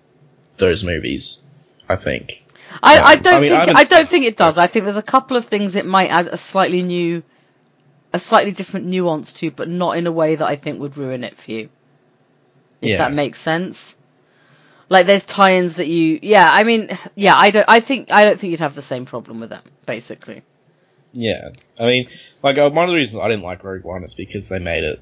those 0.57 0.83
movies. 0.83 1.41
I 1.87 1.97
think. 1.97 2.44
I, 2.83 2.99
I 2.99 3.15
don't 3.17 3.35
I 3.35 3.39
mean, 3.39 3.51
think 3.51 3.53
haven't 3.53 3.75
I, 3.75 3.83
don't 3.85 4.09
think 4.09 4.25
it, 4.25 4.33
it 4.33 4.37
does. 4.37 4.57
I 4.57 4.67
think 4.67 4.85
there's 4.85 4.97
a 4.97 5.03
couple 5.03 5.37
of 5.37 5.45
things 5.45 5.75
it 5.75 5.85
might 5.85 6.09
add 6.09 6.27
a 6.27 6.37
slightly 6.37 6.81
new, 6.83 7.23
a 8.13 8.19
slightly 8.19 8.51
different 8.53 8.87
nuance 8.87 9.33
to, 9.33 9.51
but 9.51 9.69
not 9.69 9.97
in 9.97 10.07
a 10.07 10.11
way 10.11 10.35
that 10.35 10.45
I 10.47 10.55
think 10.57 10.79
would 10.79 10.97
ruin 10.97 11.23
it 11.23 11.37
for 11.39 11.51
you. 11.51 11.69
If 12.81 12.91
Yeah. 12.91 12.97
that 12.97 13.13
makes 13.13 13.39
sense. 13.39 13.95
Like 14.89 15.07
there's 15.07 15.23
tie-ins 15.25 15.75
that 15.75 15.87
you, 15.87 16.19
yeah. 16.21 16.49
I 16.51 16.63
mean, 16.63 16.97
yeah. 17.15 17.35
I 17.35 17.51
don't. 17.51 17.65
I 17.67 17.79
think 17.81 18.11
I 18.11 18.25
don't 18.25 18.39
think 18.39 18.51
you'd 18.51 18.59
have 18.61 18.75
the 18.75 18.81
same 18.83 19.05
problem 19.05 19.39
with 19.39 19.49
that. 19.51 19.65
Basically, 19.85 20.43
Yeah, 21.13 21.49
I 21.79 21.85
mean, 21.85 22.09
like 22.43 22.57
uh, 22.59 22.69
one 22.69 22.85
of 22.85 22.89
the 22.91 22.95
reasons 22.95 23.21
I 23.21 23.27
didn't 23.29 23.43
like 23.43 23.63
Rogue 23.63 23.83
One 23.83 24.03
is 24.03 24.13
because 24.13 24.49
they 24.49 24.59
made 24.59 24.83
it. 24.83 25.01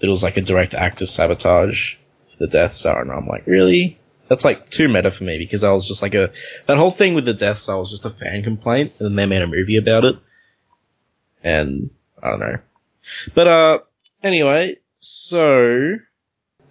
It 0.00 0.08
was 0.08 0.22
like 0.22 0.36
a 0.36 0.42
direct 0.42 0.74
act 0.74 1.02
of 1.02 1.10
sabotage 1.10 1.94
for 2.28 2.36
the 2.38 2.48
Death 2.48 2.72
Star, 2.72 3.00
and 3.02 3.10
I'm 3.12 3.26
like, 3.26 3.46
really? 3.46 3.98
That's 4.28 4.44
like 4.44 4.68
too 4.68 4.88
meta 4.88 5.10
for 5.10 5.24
me 5.24 5.38
because 5.38 5.64
I 5.64 5.70
was 5.70 5.86
just 5.86 6.02
like 6.02 6.14
a 6.14 6.30
that 6.66 6.78
whole 6.78 6.90
thing 6.90 7.14
with 7.14 7.26
the 7.26 7.34
Death 7.34 7.58
Star 7.58 7.78
was 7.78 7.90
just 7.90 8.06
a 8.06 8.10
fan 8.10 8.42
complaint, 8.42 8.92
and 8.98 9.06
then 9.06 9.16
they 9.16 9.26
made 9.26 9.42
a 9.42 9.46
movie 9.46 9.76
about 9.76 10.04
it, 10.04 10.16
and 11.42 11.90
I 12.22 12.30
don't 12.30 12.40
know. 12.40 12.58
But 13.34 13.46
uh, 13.46 13.78
anyway, 14.22 14.76
so 15.00 15.96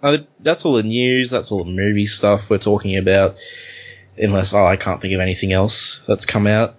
uh, 0.01 0.17
that's 0.39 0.65
all 0.65 0.73
the 0.73 0.83
news. 0.83 1.29
That's 1.29 1.51
all 1.51 1.63
the 1.63 1.71
movie 1.71 2.07
stuff 2.07 2.49
we're 2.49 2.57
talking 2.57 2.97
about. 2.97 3.35
Unless 4.17 4.53
oh, 4.53 4.65
I 4.65 4.75
can't 4.75 5.01
think 5.01 5.13
of 5.13 5.21
anything 5.21 5.53
else 5.53 6.01
that's 6.07 6.25
come 6.25 6.47
out 6.47 6.75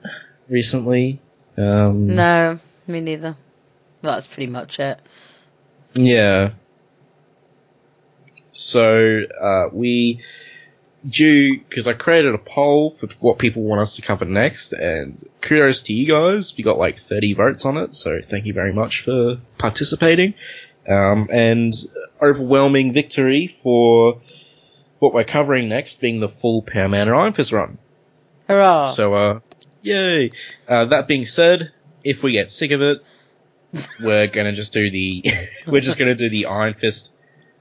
recently. 0.48 1.20
Um, 1.56 2.14
no, 2.14 2.58
me 2.86 3.00
neither. 3.00 3.36
That's 4.02 4.26
pretty 4.26 4.48
much 4.48 4.78
it. 4.78 5.00
Yeah. 5.94 6.50
So 8.52 9.22
uh, 9.40 9.68
we 9.72 10.20
due 11.08 11.60
because 11.60 11.86
I 11.86 11.92
created 11.92 12.34
a 12.34 12.38
poll 12.38 12.96
for 12.98 13.08
what 13.20 13.38
people 13.38 13.62
want 13.62 13.80
us 13.80 13.96
to 13.96 14.02
cover 14.02 14.24
next, 14.24 14.72
and 14.72 15.26
kudos 15.40 15.82
to 15.82 15.92
you 15.92 16.08
guys. 16.08 16.56
We 16.56 16.64
got 16.64 16.78
like 16.78 16.98
30 16.98 17.34
votes 17.34 17.64
on 17.64 17.76
it, 17.76 17.94
so 17.94 18.20
thank 18.22 18.46
you 18.46 18.52
very 18.52 18.72
much 18.72 19.02
for 19.02 19.38
participating. 19.58 20.34
Um, 20.88 21.28
and 21.32 21.72
overwhelming 22.20 22.92
victory 22.92 23.56
for 23.62 24.20
what 24.98 25.14
we're 25.14 25.24
covering 25.24 25.68
next 25.68 26.00
being 26.00 26.20
the 26.20 26.28
full 26.28 26.62
Power 26.62 26.88
Man 26.88 27.08
and 27.08 27.16
Iron 27.16 27.32
Fist 27.32 27.52
run. 27.52 27.78
Hurrah! 28.48 28.86
So, 28.86 29.14
uh, 29.14 29.40
yay. 29.82 30.32
Uh, 30.68 30.86
that 30.86 31.08
being 31.08 31.26
said, 31.26 31.72
if 32.02 32.22
we 32.22 32.32
get 32.32 32.50
sick 32.50 32.70
of 32.70 32.82
it, 32.82 33.02
we're 34.00 34.26
gonna 34.26 34.52
just 34.52 34.72
do 34.72 34.90
the, 34.90 35.24
we're 35.66 35.80
just 35.80 35.98
gonna 35.98 36.14
do 36.14 36.28
the 36.28 36.46
Iron 36.46 36.74
Fist 36.74 37.12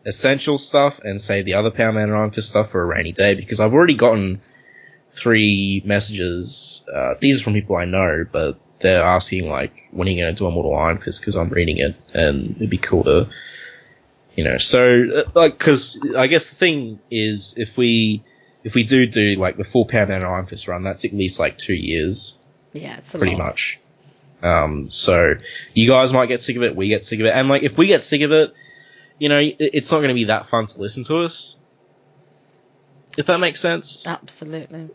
essential 0.05 0.57
stuff 0.57 0.99
and 0.99 1.21
save 1.21 1.45
the 1.45 1.53
other 1.53 1.71
Power 1.71 1.91
Man 1.91 2.09
and 2.09 2.13
Iron 2.13 2.31
Fist 2.31 2.49
stuff 2.49 2.71
for 2.71 2.81
a 2.81 2.85
rainy 2.85 3.11
day 3.11 3.35
because 3.35 3.59
I've 3.59 3.73
already 3.73 3.95
gotten 3.95 4.41
three 5.11 5.81
messages, 5.85 6.83
uh, 6.93 7.13
these 7.19 7.41
are 7.41 7.43
from 7.45 7.53
people 7.53 7.75
I 7.75 7.85
know, 7.85 8.25
but 8.29 8.59
they're 8.79 9.03
asking 9.03 9.49
like, 9.49 9.73
when 9.91 10.07
are 10.07 10.11
you 10.11 10.21
gonna 10.21 10.33
do 10.33 10.47
Immortal 10.47 10.75
Iron 10.75 10.97
Fist 10.97 11.21
because 11.21 11.35
I'm 11.35 11.49
reading 11.49 11.77
it 11.77 11.95
and 12.13 12.47
it'd 12.47 12.69
be 12.69 12.77
cool 12.77 13.03
to, 13.05 13.29
you 14.35 14.43
know, 14.43 14.57
so, 14.57 15.05
uh, 15.15 15.29
like, 15.35 15.59
cause 15.59 15.99
I 16.17 16.27
guess 16.27 16.49
the 16.49 16.55
thing 16.55 16.99
is 17.09 17.53
if 17.57 17.77
we, 17.77 18.23
if 18.63 18.73
we 18.73 18.83
do 18.83 19.05
do 19.05 19.35
like 19.35 19.57
the 19.57 19.63
full 19.63 19.85
Power 19.85 20.07
Man 20.07 20.21
and 20.21 20.25
Iron 20.25 20.45
Fist 20.45 20.67
run, 20.67 20.83
that's 20.83 21.05
at 21.05 21.13
least 21.13 21.39
like 21.39 21.57
two 21.57 21.75
years, 21.75 22.37
yeah, 22.73 22.97
it's 22.97 23.13
a 23.13 23.17
pretty 23.17 23.35
lot. 23.35 23.45
much. 23.45 23.79
Um, 24.41 24.89
so 24.89 25.35
you 25.73 25.87
guys 25.87 26.11
might 26.11 26.25
get 26.25 26.43
sick 26.43 26.57
of 26.57 26.63
it, 26.63 26.75
we 26.75 26.89
get 26.89 27.05
sick 27.05 27.19
of 27.19 27.25
it, 27.25 27.33
and 27.33 27.47
like 27.47 27.63
if 27.63 27.77
we 27.77 27.87
get 27.87 28.03
sick 28.03 28.21
of 28.21 28.31
it, 28.31 28.53
you 29.19 29.29
know, 29.29 29.39
it's 29.41 29.91
not 29.91 29.97
going 29.97 30.09
to 30.09 30.15
be 30.15 30.25
that 30.25 30.49
fun 30.49 30.65
to 30.67 30.79
listen 30.79 31.03
to 31.05 31.19
us. 31.19 31.57
If 33.17 33.27
that 33.27 33.39
makes 33.39 33.59
sense. 33.59 34.07
Absolutely. 34.07 34.89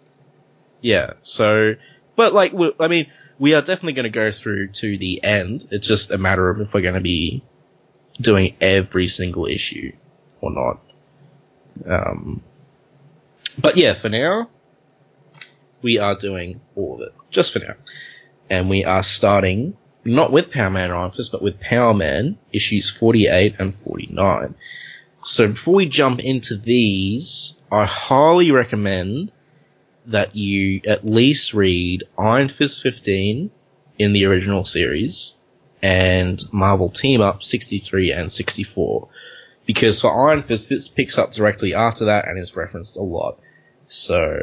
Yeah. 0.80 1.14
So, 1.22 1.74
but 2.16 2.32
like, 2.32 2.52
we, 2.52 2.72
I 2.80 2.88
mean, 2.88 3.10
we 3.38 3.54
are 3.54 3.60
definitely 3.60 3.92
going 3.92 4.04
to 4.04 4.10
go 4.10 4.32
through 4.32 4.68
to 4.68 4.98
the 4.98 5.22
end. 5.22 5.68
It's 5.70 5.86
just 5.86 6.10
a 6.10 6.18
matter 6.18 6.50
of 6.50 6.60
if 6.60 6.74
we're 6.74 6.80
going 6.80 6.94
to 6.94 7.00
be 7.00 7.44
doing 8.20 8.56
every 8.60 9.08
single 9.08 9.46
issue 9.46 9.92
or 10.40 10.50
not. 10.50 10.80
Um, 11.86 12.42
but 13.60 13.76
yeah, 13.76 13.94
for 13.94 14.08
now, 14.08 14.50
we 15.82 15.98
are 15.98 16.16
doing 16.16 16.60
all 16.74 16.96
of 16.96 17.08
it. 17.08 17.14
Just 17.30 17.52
for 17.52 17.60
now. 17.60 17.74
And 18.50 18.68
we 18.68 18.84
are 18.84 19.02
starting 19.02 19.76
not 20.08 20.32
with 20.32 20.50
Power 20.50 20.70
Man 20.70 21.10
Fist, 21.12 21.32
but 21.32 21.42
with 21.42 21.60
Power 21.60 21.94
Man 21.94 22.38
issues 22.52 22.90
48 22.90 23.56
and 23.58 23.74
49. 23.74 24.54
So 25.22 25.48
before 25.48 25.74
we 25.74 25.88
jump 25.88 26.20
into 26.20 26.56
these, 26.56 27.60
I 27.70 27.86
highly 27.86 28.50
recommend 28.50 29.32
that 30.06 30.34
you 30.34 30.80
at 30.86 31.06
least 31.06 31.54
read 31.54 32.04
Iron 32.16 32.48
Fist 32.48 32.82
15 32.82 33.50
in 33.98 34.12
the 34.12 34.24
original 34.24 34.64
series 34.64 35.34
and 35.82 36.42
Marvel 36.52 36.88
Team 36.88 37.20
Up 37.20 37.42
63 37.42 38.12
and 38.12 38.32
64. 38.32 39.08
Because 39.66 40.00
for 40.00 40.30
Iron 40.30 40.42
Fist, 40.44 40.68
this 40.70 40.88
picks 40.88 41.18
up 41.18 41.32
directly 41.32 41.74
after 41.74 42.06
that 42.06 42.26
and 42.26 42.38
is 42.38 42.56
referenced 42.56 42.96
a 42.96 43.02
lot. 43.02 43.38
So, 43.86 44.38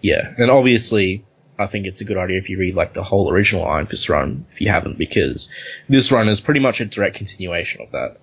yeah. 0.00 0.34
And 0.36 0.50
obviously, 0.50 1.24
I 1.58 1.66
think 1.66 1.86
it's 1.86 2.00
a 2.00 2.04
good 2.04 2.16
idea 2.16 2.38
if 2.38 2.48
you 2.48 2.58
read 2.58 2.74
like 2.74 2.94
the 2.94 3.02
whole 3.02 3.30
original 3.30 3.66
Iron 3.66 3.86
Fist 3.86 4.08
run, 4.08 4.46
if 4.52 4.60
you 4.60 4.68
haven't, 4.68 4.98
because 4.98 5.52
this 5.88 6.10
run 6.10 6.28
is 6.28 6.40
pretty 6.40 6.60
much 6.60 6.80
a 6.80 6.86
direct 6.86 7.16
continuation 7.16 7.82
of 7.82 7.92
that. 7.92 8.16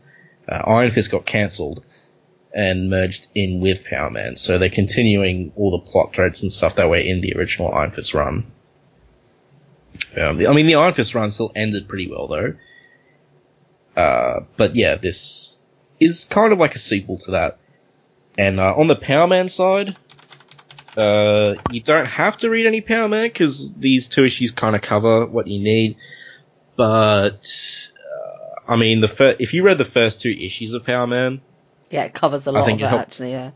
Uh, 0.47 0.63
Iron 0.69 0.89
Fist 0.89 1.11
got 1.11 1.25
cancelled 1.25 1.83
and 2.53 2.89
merged 2.89 3.27
in 3.35 3.61
with 3.61 3.85
Power 3.85 4.09
Man, 4.09 4.35
so 4.35 4.57
they're 4.57 4.69
continuing 4.69 5.53
all 5.55 5.71
the 5.71 5.85
plot 5.91 6.13
threads 6.13 6.41
and 6.41 6.51
stuff 6.51 6.75
that 6.75 6.89
were 6.89 6.95
in 6.95 7.21
the 7.21 7.35
original 7.35 7.73
Iron 7.73 7.91
Fist 7.91 8.13
run. 8.13 8.51
Um, 10.17 10.45
I 10.45 10.53
mean, 10.53 10.65
the 10.65 10.75
Iron 10.75 10.93
Fist 10.93 11.13
run 11.13 11.29
still 11.29 11.51
ended 11.55 11.87
pretty 11.87 12.09
well 12.09 12.27
though. 12.27 12.53
Uh, 13.95 14.45
but 14.57 14.75
yeah, 14.75 14.95
this 14.95 15.59
is 15.99 16.25
kind 16.25 16.53
of 16.53 16.59
like 16.59 16.75
a 16.75 16.79
sequel 16.79 17.17
to 17.19 17.31
that. 17.31 17.59
And 18.37 18.59
uh, 18.59 18.73
on 18.75 18.87
the 18.87 18.95
Power 18.95 19.27
Man 19.27 19.49
side, 19.49 19.97
uh, 20.99 21.55
you 21.71 21.81
don't 21.81 22.05
have 22.05 22.37
to 22.39 22.49
read 22.49 22.65
any 22.67 22.81
Power 22.81 23.07
Man 23.07 23.27
because 23.27 23.73
these 23.73 24.07
two 24.07 24.25
issues 24.25 24.51
kind 24.51 24.75
of 24.75 24.81
cover 24.81 25.25
what 25.25 25.47
you 25.47 25.59
need. 25.63 25.97
But 26.75 27.91
uh, 27.95 28.71
I 28.71 28.75
mean, 28.75 29.01
the 29.01 29.07
fir- 29.07 29.35
if 29.39 29.53
you 29.53 29.63
read 29.63 29.77
the 29.77 29.85
first 29.85 30.21
two 30.21 30.31
issues 30.31 30.73
of 30.73 30.85
Power 30.85 31.07
Man, 31.07 31.41
Yeah, 31.89 32.03
it 32.03 32.13
covers 32.13 32.47
a 32.47 32.51
lot 32.51 32.61
of 32.61 32.65
think 32.65 32.81
it, 32.81 32.85
it 32.85 32.89
help- 32.89 33.01
actually, 33.01 33.31
yeah. 33.31 33.51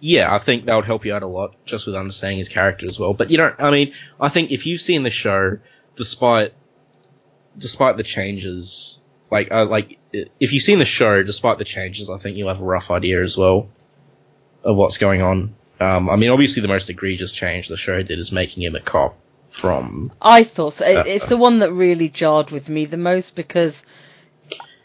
yeah, 0.00 0.34
I 0.34 0.38
think 0.38 0.64
that 0.66 0.74
would 0.76 0.84
help 0.86 1.04
you 1.04 1.14
out 1.14 1.22
a 1.22 1.26
lot 1.26 1.54
just 1.64 1.86
with 1.86 1.96
understanding 1.96 2.38
his 2.38 2.48
character 2.48 2.86
as 2.86 2.98
well. 2.98 3.14
But 3.14 3.30
you 3.30 3.36
don't. 3.36 3.54
I 3.60 3.70
mean, 3.70 3.92
I 4.20 4.28
think 4.28 4.50
if 4.50 4.66
you've 4.66 4.80
seen 4.80 5.02
the 5.02 5.10
show, 5.10 5.58
despite 5.96 6.54
despite 7.56 7.96
the 7.96 8.04
changes, 8.04 9.00
like 9.30 9.50
uh, 9.50 9.66
like 9.66 9.98
if 10.12 10.52
you've 10.52 10.62
seen 10.62 10.78
the 10.78 10.84
show, 10.84 11.22
despite 11.22 11.58
the 11.58 11.64
changes, 11.64 12.08
I 12.08 12.18
think 12.18 12.36
you'll 12.36 12.48
have 12.48 12.60
a 12.60 12.64
rough 12.64 12.90
idea 12.90 13.22
as 13.22 13.36
well 13.36 13.68
of 14.64 14.76
what's 14.76 14.98
going 14.98 15.22
on. 15.22 15.54
Um, 15.80 16.10
I 16.10 16.16
mean, 16.16 16.30
obviously, 16.30 16.62
the 16.62 16.68
most 16.68 16.90
egregious 16.90 17.32
change 17.32 17.68
the 17.68 17.76
show 17.76 18.02
did 18.02 18.18
is 18.18 18.32
making 18.32 18.62
him 18.64 18.74
a 18.74 18.80
cop 18.80 19.16
from. 19.50 20.12
I 20.20 20.44
thought 20.44 20.74
so. 20.74 20.84
It, 20.84 20.96
Uh, 20.96 21.04
it's 21.06 21.26
the 21.26 21.36
one 21.36 21.60
that 21.60 21.72
really 21.72 22.08
jarred 22.08 22.50
with 22.50 22.68
me 22.68 22.84
the 22.84 22.96
most 22.96 23.34
because 23.34 23.80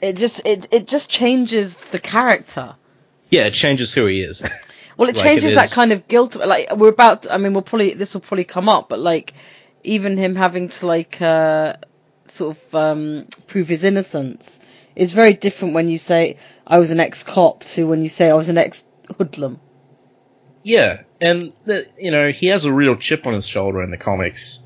it 0.01 0.17
just 0.17 0.45
it 0.45 0.67
it 0.71 0.87
just 0.87 1.09
changes 1.09 1.75
the 1.91 1.99
character. 1.99 2.75
Yeah, 3.29 3.45
it 3.45 3.53
changes 3.53 3.93
who 3.93 4.05
he 4.05 4.21
is. 4.21 4.41
Well, 4.95 5.09
it 5.09 5.15
Like, 5.15 5.25
changes 5.25 5.51
it 5.53 5.55
that 5.55 5.71
kind 5.71 5.91
of 5.91 6.07
guilt. 6.07 6.35
Like 6.35 6.75
we're 6.75 6.89
about. 6.89 7.25
I 7.29 7.37
mean, 7.37 7.53
we'll 7.53 7.63
probably 7.63 7.95
this 7.95 8.13
will 8.13 8.21
probably 8.21 8.43
come 8.43 8.69
up, 8.69 8.89
but 8.89 8.99
like 8.99 9.33
even 9.83 10.17
him 10.17 10.35
having 10.35 10.69
to 10.69 10.85
like 10.85 11.19
uh 11.19 11.77
sort 12.27 12.57
of 12.57 12.75
um 12.75 13.27
prove 13.47 13.67
his 13.67 13.83
innocence 13.83 14.59
is 14.95 15.13
very 15.13 15.33
different 15.33 15.73
when 15.73 15.89
you 15.89 15.97
say 15.97 16.37
I 16.67 16.77
was 16.77 16.91
an 16.91 16.99
ex 16.99 17.23
cop 17.23 17.63
to 17.73 17.87
when 17.87 18.03
you 18.03 18.09
say 18.09 18.29
I 18.29 18.35
was 18.35 18.49
an 18.49 18.59
ex 18.59 18.83
hoodlum. 19.17 19.59
Yeah, 20.63 21.03
and 21.19 21.53
the, 21.65 21.87
you 21.99 22.11
know 22.11 22.31
he 22.31 22.47
has 22.47 22.65
a 22.65 22.73
real 22.73 22.95
chip 22.95 23.27
on 23.27 23.33
his 23.33 23.47
shoulder 23.47 23.83
in 23.83 23.91
the 23.91 23.97
comics 23.97 24.61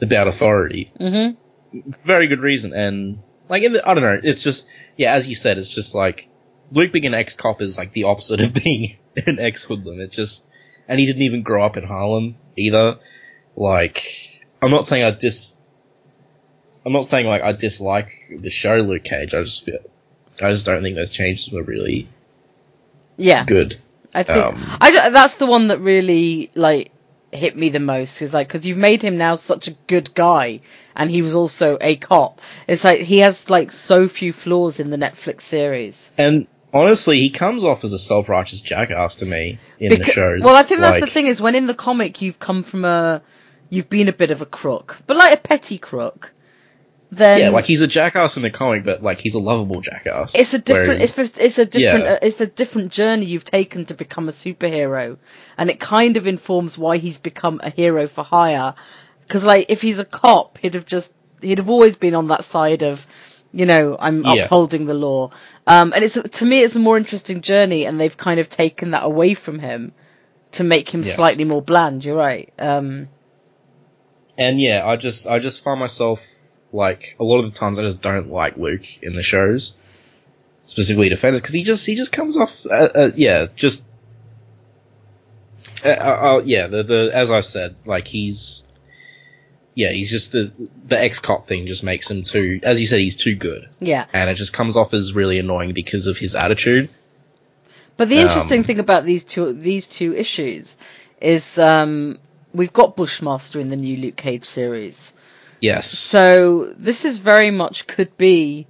about 0.00 0.28
authority. 0.28 0.92
Mm-hmm. 1.00 1.90
Very 2.04 2.26
good 2.26 2.40
reason, 2.40 2.72
and 2.72 3.18
like 3.48 3.62
in 3.62 3.72
the, 3.72 3.88
I 3.88 3.94
don't 3.94 4.02
know, 4.02 4.20
it's 4.22 4.42
just 4.42 4.68
yeah, 4.96 5.14
as 5.14 5.28
you 5.28 5.34
said, 5.34 5.58
it's 5.58 5.72
just 5.72 5.94
like 5.94 6.28
Luke 6.70 6.92
being 6.92 7.06
an 7.06 7.14
ex 7.14 7.34
cop 7.34 7.60
is 7.62 7.78
like 7.78 7.92
the 7.92 8.04
opposite 8.04 8.40
of 8.40 8.52
being 8.64 8.96
an 9.26 9.38
ex 9.38 9.62
hoodlum. 9.62 10.00
It 10.00 10.10
just 10.10 10.44
and 10.88 10.98
he 10.98 11.06
didn't 11.06 11.22
even 11.22 11.42
grow 11.42 11.64
up 11.64 11.76
in 11.76 11.84
Harlem 11.84 12.36
either. 12.56 12.98
Like 13.56 14.30
I'm 14.60 14.70
not 14.70 14.86
saying 14.86 15.04
I 15.04 15.10
dis. 15.12 15.56
I'm 16.86 16.92
not 16.92 17.06
saying 17.06 17.26
like 17.26 17.42
I 17.42 17.52
dislike 17.52 18.10
the 18.40 18.50
show 18.50 18.76
Luke 18.76 19.04
Cage. 19.04 19.32
I 19.34 19.42
just 19.42 19.64
feel, 19.64 19.78
I 20.42 20.50
just 20.50 20.66
don't 20.66 20.82
think 20.82 20.96
those 20.96 21.10
changes 21.10 21.50
were 21.50 21.62
really 21.62 22.08
Yeah, 23.16 23.44
good. 23.44 23.80
I 24.14 24.22
think 24.22 24.46
Um, 24.46 24.78
I 24.80 25.10
that's 25.10 25.34
the 25.34 25.46
one 25.46 25.68
that 25.68 25.80
really 25.80 26.50
like 26.54 26.92
hit 27.32 27.56
me 27.56 27.68
the 27.68 27.80
most 27.80 28.22
is 28.22 28.32
like 28.32 28.46
because 28.48 28.64
you've 28.64 28.78
made 28.78 29.02
him 29.02 29.18
now 29.18 29.34
such 29.34 29.66
a 29.66 29.72
good 29.88 30.14
guy 30.14 30.60
and 30.94 31.10
he 31.10 31.20
was 31.20 31.34
also 31.34 31.76
a 31.80 31.96
cop. 31.96 32.40
It's 32.68 32.84
like 32.84 33.00
he 33.00 33.18
has 33.18 33.50
like 33.50 33.72
so 33.72 34.08
few 34.08 34.32
flaws 34.32 34.78
in 34.78 34.90
the 34.90 34.96
Netflix 34.96 35.42
series. 35.42 36.10
And 36.16 36.46
honestly, 36.72 37.20
he 37.20 37.30
comes 37.30 37.64
off 37.64 37.84
as 37.84 37.92
a 37.92 37.98
self-righteous 37.98 38.60
jackass 38.60 39.16
to 39.16 39.26
me 39.26 39.58
in 39.78 39.90
the 39.90 39.96
Becau- 39.96 40.12
shows. 40.12 40.42
Well, 40.42 40.54
I 40.54 40.62
think 40.62 40.80
that's 40.80 41.00
the 41.00 41.06
thing 41.06 41.26
is 41.26 41.40
when 41.40 41.54
in 41.54 41.66
the 41.66 41.74
comic 41.74 42.22
you've 42.22 42.38
come 42.38 42.62
from 42.62 42.84
a, 42.84 43.22
you've 43.68 43.90
been 43.90 44.08
a 44.08 44.12
bit 44.12 44.30
of 44.30 44.40
a 44.40 44.46
crook, 44.46 44.98
but 45.06 45.16
like 45.16 45.34
a 45.34 45.40
petty 45.40 45.78
crook. 45.78 46.32
Then 47.14 47.38
Yeah, 47.40 47.48
like 47.50 47.64
he's 47.66 47.80
a 47.82 47.86
jackass 47.86 48.36
in 48.36 48.42
the 48.42 48.50
comic, 48.50 48.84
but 48.84 49.02
like 49.02 49.20
he's 49.20 49.34
a 49.34 49.38
lovable 49.38 49.80
jackass. 49.80 50.34
it's 50.34 50.54
a 50.54 50.58
different, 50.58 50.88
Whereas- 51.00 51.18
it's 51.18 51.38
a, 51.38 51.44
it's 51.44 51.58
a 51.58 51.64
different, 51.66 52.04
yeah. 52.04 52.18
it's 52.22 52.40
a 52.40 52.46
different 52.46 52.92
journey 52.92 53.26
you've 53.26 53.44
taken 53.44 53.84
to 53.86 53.94
become 53.94 54.28
a 54.28 54.32
superhero, 54.32 55.16
and 55.56 55.70
it 55.70 55.78
kind 55.80 56.16
of 56.16 56.26
informs 56.26 56.76
why 56.78 56.96
he's 56.98 57.18
become 57.18 57.60
a 57.62 57.70
hero 57.70 58.06
for 58.08 58.24
hire. 58.24 58.74
Because 59.22 59.44
like 59.44 59.66
if 59.68 59.80
he's 59.82 59.98
a 59.98 60.04
cop, 60.04 60.58
he'd 60.58 60.74
have 60.74 60.86
just, 60.86 61.14
he'd 61.40 61.58
have 61.58 61.70
always 61.70 61.96
been 61.96 62.14
on 62.14 62.28
that 62.28 62.44
side 62.44 62.82
of, 62.82 63.06
you 63.52 63.64
know, 63.66 63.96
I'm 63.98 64.22
Yeah. 64.24 64.44
upholding 64.44 64.86
the 64.86 64.94
law. 64.94 65.30
Um, 65.66 65.92
and 65.94 66.02
it's 66.04 66.14
to 66.20 66.44
me, 66.44 66.62
it's 66.62 66.76
a 66.76 66.80
more 66.80 66.96
interesting 66.96 67.40
journey, 67.40 67.84
and 67.86 68.00
they've 68.00 68.16
kind 68.16 68.40
of 68.40 68.48
taken 68.48 68.90
that 68.90 69.04
away 69.04 69.34
from 69.34 69.58
him 69.58 69.92
to 70.52 70.64
make 70.64 70.88
him 70.92 71.02
Yeah. 71.02 71.14
slightly 71.14 71.44
more 71.44 71.62
bland. 71.62 72.04
You're 72.04 72.16
right. 72.16 72.52
Um, 72.58 73.08
And 74.36 74.60
yeah, 74.60 74.84
I 74.84 74.96
just 74.96 75.26
I 75.28 75.38
just 75.38 75.62
find 75.62 75.78
myself 75.78 76.20
like 76.74 77.16
a 77.20 77.24
lot 77.24 77.44
of 77.44 77.52
the 77.52 77.58
times 77.58 77.78
I 77.78 77.82
just 77.82 78.02
don't 78.02 78.30
like 78.30 78.56
Luke 78.56 78.84
in 79.00 79.14
the 79.14 79.22
shows, 79.22 79.76
specifically 80.64 81.08
Defenders, 81.08 81.40
because 81.40 81.54
he 81.54 81.62
just 81.62 81.86
he 81.86 81.94
just 81.94 82.12
comes 82.12 82.36
off 82.36 82.66
uh, 82.66 82.90
uh, 82.94 83.10
yeah 83.14 83.46
just 83.54 83.84
uh, 85.84 85.88
uh, 85.88 85.92
uh, 85.92 86.42
yeah 86.44 86.66
the 86.66 86.82
the 86.82 87.10
as 87.14 87.30
I 87.30 87.40
said 87.40 87.76
like 87.86 88.08
he's 88.08 88.64
yeah 89.74 89.90
he's 89.90 90.10
just 90.10 90.32
the 90.32 90.52
the 90.86 91.00
ex 91.00 91.20
cop 91.20 91.46
thing 91.46 91.66
just 91.66 91.82
makes 91.82 92.10
him 92.10 92.22
too 92.22 92.60
as 92.62 92.80
you 92.80 92.86
said 92.86 93.00
he's 93.00 93.16
too 93.16 93.34
good 93.34 93.66
yeah. 93.80 94.06
and 94.12 94.30
it 94.30 94.34
just 94.34 94.52
comes 94.52 94.76
off 94.76 94.94
as 94.94 95.14
really 95.14 95.38
annoying 95.38 95.72
because 95.72 96.06
of 96.06 96.18
his 96.18 96.34
attitude. 96.34 96.90
But 97.96 98.08
the 98.08 98.18
interesting 98.18 98.60
Um, 98.60 98.64
thing 98.64 98.80
about 98.80 99.04
these 99.04 99.22
two 99.22 99.52
these 99.52 99.86
two 99.86 100.14
issues 100.14 100.76
is 101.20 101.56
um, 101.56 102.18
we've 102.52 102.72
got 102.72 102.96
Bushmaster 102.96 103.60
in 103.60 103.70
the 103.70 103.76
new 103.76 103.96
Luke 103.96 104.16
Cage 104.16 104.44
series. 104.44 105.12
Yes. 105.64 105.90
So 105.90 106.74
this 106.76 107.04
is 107.06 107.18
very 107.18 107.50
much 107.50 107.86
could 107.86 108.16
be 108.18 108.66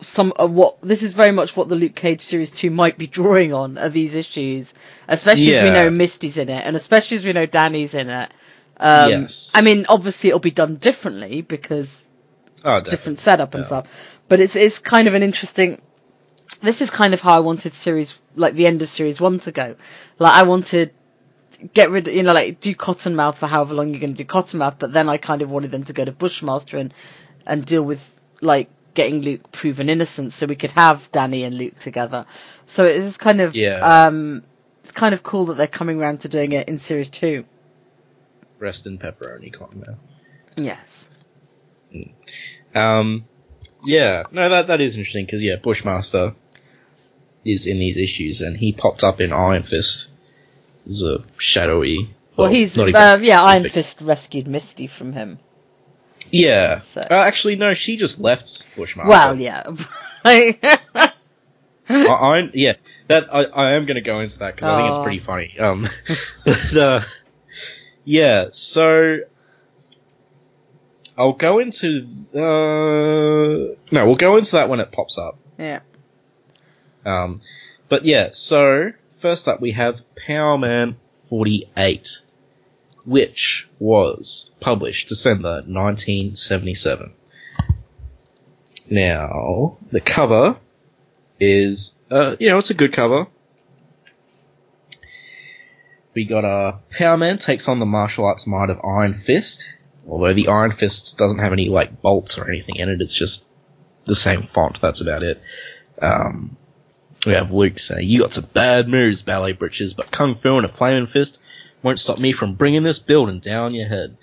some 0.00 0.32
of 0.36 0.50
what 0.52 0.80
this 0.82 1.02
is 1.02 1.12
very 1.12 1.32
much 1.32 1.56
what 1.56 1.68
the 1.68 1.74
Luke 1.74 1.94
Cage 1.94 2.22
series 2.22 2.50
two 2.50 2.70
might 2.70 2.96
be 2.96 3.06
drawing 3.20 3.52
on 3.52 3.76
are 3.76 3.90
these 3.90 4.14
issues, 4.14 4.72
especially 5.08 5.54
as 5.54 5.62
we 5.62 5.70
know 5.70 5.90
Misty's 5.90 6.38
in 6.38 6.48
it, 6.48 6.64
and 6.66 6.74
especially 6.74 7.18
as 7.18 7.24
we 7.26 7.32
know 7.34 7.44
Danny's 7.46 7.94
in 7.94 8.08
it. 8.08 8.32
Um, 8.78 9.10
Yes. 9.10 9.52
I 9.54 9.60
mean, 9.62 9.84
obviously 9.88 10.28
it'll 10.30 10.40
be 10.40 10.50
done 10.52 10.76
differently 10.76 11.42
because 11.42 12.04
Oh, 12.64 12.80
different 12.80 13.18
setup 13.18 13.54
and 13.54 13.62
Yeah. 13.64 13.66
stuff. 13.66 13.86
But 14.28 14.40
it's 14.40 14.56
it's 14.56 14.78
kind 14.78 15.06
of 15.06 15.14
an 15.14 15.22
interesting. 15.22 15.80
This 16.62 16.80
is 16.80 16.88
kind 16.90 17.12
of 17.12 17.20
how 17.20 17.34
I 17.36 17.40
wanted 17.40 17.74
series 17.74 18.14
like 18.36 18.54
the 18.54 18.66
end 18.66 18.80
of 18.82 18.88
series 18.88 19.20
one 19.20 19.38
to 19.40 19.52
go. 19.52 19.76
Like 20.18 20.32
I 20.32 20.44
wanted 20.44 20.92
get 21.74 21.90
rid, 21.90 22.08
of, 22.08 22.14
you 22.14 22.22
know, 22.22 22.32
like 22.32 22.60
do 22.60 22.74
Cottonmouth 22.74 23.36
for 23.36 23.46
however 23.46 23.74
long 23.74 23.90
you're 23.90 24.00
going 24.00 24.14
to 24.14 24.22
do 24.24 24.28
Cottonmouth, 24.28 24.76
but 24.78 24.92
then 24.92 25.08
I 25.08 25.16
kind 25.16 25.42
of 25.42 25.50
wanted 25.50 25.70
them 25.70 25.84
to 25.84 25.92
go 25.92 26.04
to 26.04 26.12
Bushmaster 26.12 26.76
and 26.76 26.94
and 27.46 27.64
deal 27.64 27.82
with 27.82 28.00
like 28.40 28.68
getting 28.94 29.20
Luke 29.20 29.50
proven 29.52 29.88
innocent, 29.88 30.32
so 30.32 30.46
we 30.46 30.56
could 30.56 30.72
have 30.72 31.10
Danny 31.12 31.44
and 31.44 31.56
Luke 31.56 31.78
together. 31.78 32.26
So 32.66 32.84
it 32.84 32.96
is 32.96 33.16
kind 33.16 33.40
of 33.40 33.54
Yeah. 33.54 33.78
um, 34.06 34.42
it's 34.82 34.92
kind 34.92 35.14
of 35.14 35.22
cool 35.22 35.46
that 35.46 35.56
they're 35.56 35.66
coming 35.66 36.00
around 36.00 36.22
to 36.22 36.28
doing 36.28 36.52
it 36.52 36.68
in 36.68 36.78
series 36.78 37.08
two. 37.08 37.44
Rest 38.58 38.86
in 38.86 38.98
pepperoni 38.98 39.54
Cottonmouth. 39.54 39.96
Yes. 40.56 41.06
Um, 42.74 43.24
yeah, 43.84 44.24
no, 44.32 44.48
that 44.48 44.66
that 44.66 44.80
is 44.80 44.96
interesting 44.96 45.24
because 45.24 45.42
yeah, 45.42 45.56
Bushmaster 45.56 46.34
is 47.44 47.66
in 47.66 47.78
these 47.78 47.96
issues, 47.96 48.40
and 48.40 48.56
he 48.56 48.72
popped 48.72 49.04
up 49.04 49.20
in 49.20 49.32
Iron 49.32 49.62
Fist 49.62 50.08
as 50.88 51.02
a 51.02 51.22
shadowy 51.38 52.14
Well, 52.36 52.48
he's 52.48 52.76
not 52.76 52.94
uh, 52.94 53.18
yeah. 53.20 53.42
Iron 53.42 53.64
big. 53.64 53.72
Fist 53.72 54.00
rescued 54.00 54.46
Misty 54.48 54.86
from 54.86 55.12
him. 55.12 55.38
Yeah. 56.30 56.80
So- 56.80 57.00
Uh, 57.10 57.14
actually, 57.14 57.56
no. 57.56 57.74
She 57.74 57.96
just 57.96 58.18
left 58.20 58.66
Bushmaster. 58.76 59.08
Well, 59.08 59.36
yeah. 59.38 59.64
I, 60.24 60.58
I 61.88 62.50
yeah. 62.54 62.74
That 63.08 63.32
I, 63.34 63.44
I 63.44 63.72
am 63.72 63.86
going 63.86 63.94
to 63.96 64.02
go 64.02 64.20
into 64.20 64.38
that 64.40 64.54
because 64.56 64.68
I 64.68 64.76
think 64.78 64.90
it's 64.90 65.02
pretty 65.02 65.20
funny. 65.20 65.58
Um, 65.58 65.88
but 66.44 66.76
uh, 66.76 67.00
yeah. 68.04 68.46
So 68.52 69.18
I'll 71.16 71.32
go 71.32 71.58
into 71.58 72.06
uh 72.34 73.74
no, 73.90 74.06
we'll 74.06 74.16
go 74.16 74.36
into 74.36 74.52
that 74.52 74.68
when 74.68 74.80
it 74.80 74.92
pops 74.92 75.16
up. 75.18 75.38
yeah. 75.58 75.80
Um, 77.06 77.40
but 77.88 78.04
yeah. 78.04 78.30
So 78.32 78.90
first 79.20 79.48
up, 79.48 79.60
we 79.60 79.72
have 79.72 80.02
Power 80.14 80.58
Man 80.58 80.96
48, 81.28 82.22
which 83.04 83.68
was 83.78 84.50
published 84.60 85.08
December 85.08 85.62
1977. 85.66 87.12
Now, 88.90 89.76
the 89.90 90.00
cover 90.00 90.56
is, 91.38 91.94
uh, 92.10 92.36
you 92.38 92.48
know, 92.48 92.58
it's 92.58 92.70
a 92.70 92.74
good 92.74 92.94
cover. 92.94 93.26
We 96.14 96.24
got 96.24 96.44
uh, 96.44 96.78
Power 96.96 97.16
Man 97.16 97.38
takes 97.38 97.68
on 97.68 97.78
the 97.78 97.86
martial 97.86 98.24
arts 98.24 98.46
might 98.46 98.70
of 98.70 98.80
Iron 98.84 99.14
Fist, 99.14 99.68
although 100.08 100.34
the 100.34 100.48
Iron 100.48 100.72
Fist 100.72 101.16
doesn't 101.18 101.38
have 101.38 101.52
any, 101.52 101.68
like, 101.68 102.00
bolts 102.00 102.38
or 102.38 102.48
anything 102.48 102.76
in 102.76 102.88
it, 102.88 103.00
it's 103.00 103.14
just 103.14 103.44
the 104.04 104.14
same 104.14 104.42
font, 104.42 104.80
that's 104.80 105.00
about 105.00 105.22
it. 105.22 105.40
Um, 106.00 106.56
we 107.28 107.34
have 107.34 107.52
Luke 107.52 107.78
say, 107.78 108.02
You 108.02 108.22
got 108.22 108.32
some 108.32 108.48
bad 108.52 108.88
moves, 108.88 109.22
ballet 109.22 109.52
britches, 109.52 109.92
but 109.92 110.10
Kung 110.10 110.34
Fu 110.34 110.56
and 110.56 110.64
a 110.64 110.68
flaming 110.68 111.06
fist 111.06 111.38
won't 111.82 112.00
stop 112.00 112.18
me 112.18 112.32
from 112.32 112.54
bringing 112.54 112.82
this 112.82 112.98
building 112.98 113.38
down 113.38 113.74
your 113.74 113.86
head. 113.86 114.16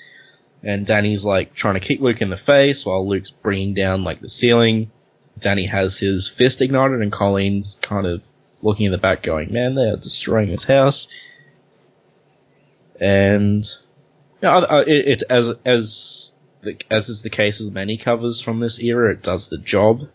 And 0.63 0.87
Danny's 0.87 1.23
like 1.23 1.53
trying 1.53 1.75
to 1.75 1.79
kick 1.79 1.99
Luke 2.01 2.21
in 2.21 2.31
the 2.31 2.37
face 2.37 2.83
while 2.83 3.07
Luke's 3.07 3.29
bringing 3.29 3.75
down 3.75 4.03
like 4.03 4.21
the 4.21 4.29
ceiling. 4.29 4.89
Danny 5.39 5.67
has 5.67 5.99
his 5.99 6.27
fist 6.27 6.61
ignited 6.61 7.01
and 7.01 7.11
Colleen's 7.11 7.77
kind 7.81 8.07
of 8.07 8.23
looking 8.63 8.87
in 8.87 8.91
the 8.91 8.97
back 8.97 9.21
going, 9.21 9.53
man, 9.53 9.75
they're 9.75 9.97
destroying 9.97 10.49
his 10.49 10.63
house. 10.63 11.07
And, 12.99 13.63
you 14.41 14.49
know, 14.49 14.83
it, 14.87 15.07
it, 15.07 15.23
as, 15.29 15.51
as, 15.63 16.31
the, 16.63 16.77
as 16.89 17.09
is 17.09 17.21
the 17.21 17.29
case 17.29 17.59
with 17.59 17.71
many 17.71 17.97
covers 17.97 18.41
from 18.41 18.59
this 18.59 18.79
era, 18.79 19.11
it 19.11 19.21
does 19.21 19.49
the 19.49 19.59
job. 19.59 20.07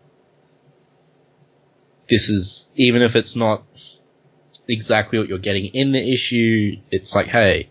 This 2.11 2.29
is, 2.29 2.69
even 2.75 3.03
if 3.03 3.15
it's 3.17 3.37
not 3.37 3.63
exactly 4.69 5.19
what 5.19 5.29
you're 5.29 5.39
getting 5.39 5.67
in 5.67 5.93
the 5.93 6.13
issue, 6.13 6.77
it's 6.91 7.15
like, 7.15 7.29
hey, 7.29 7.71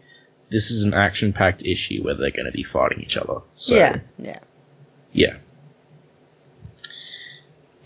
this 0.50 0.72
is 0.72 0.86
an 0.86 0.94
action-packed 0.94 1.64
issue 1.64 2.02
where 2.04 2.16
they're 2.16 2.32
going 2.32 2.46
to 2.46 2.52
be 2.52 2.64
fighting 2.64 3.02
each 3.02 3.18
other. 3.18 3.42
So, 3.56 3.76
yeah. 3.76 4.00
Yeah. 4.18 4.40
yeah. 5.12 5.36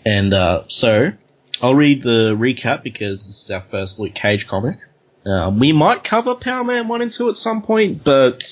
And 0.06 0.32
uh, 0.32 0.64
so, 0.68 1.12
I'll 1.60 1.74
read 1.74 2.02
the 2.02 2.36
recap 2.36 2.82
because 2.82 3.26
this 3.26 3.44
is 3.44 3.50
our 3.50 3.62
first 3.62 3.98
Luke 3.98 4.14
Cage 4.14 4.46
comic. 4.46 4.78
Um, 5.26 5.58
we 5.58 5.72
might 5.72 6.04
cover 6.04 6.34
Power 6.34 6.64
Man 6.64 6.88
one 6.88 7.00
and 7.00 7.12
two 7.12 7.30
at 7.30 7.36
some 7.36 7.62
point, 7.62 8.04
but 8.04 8.44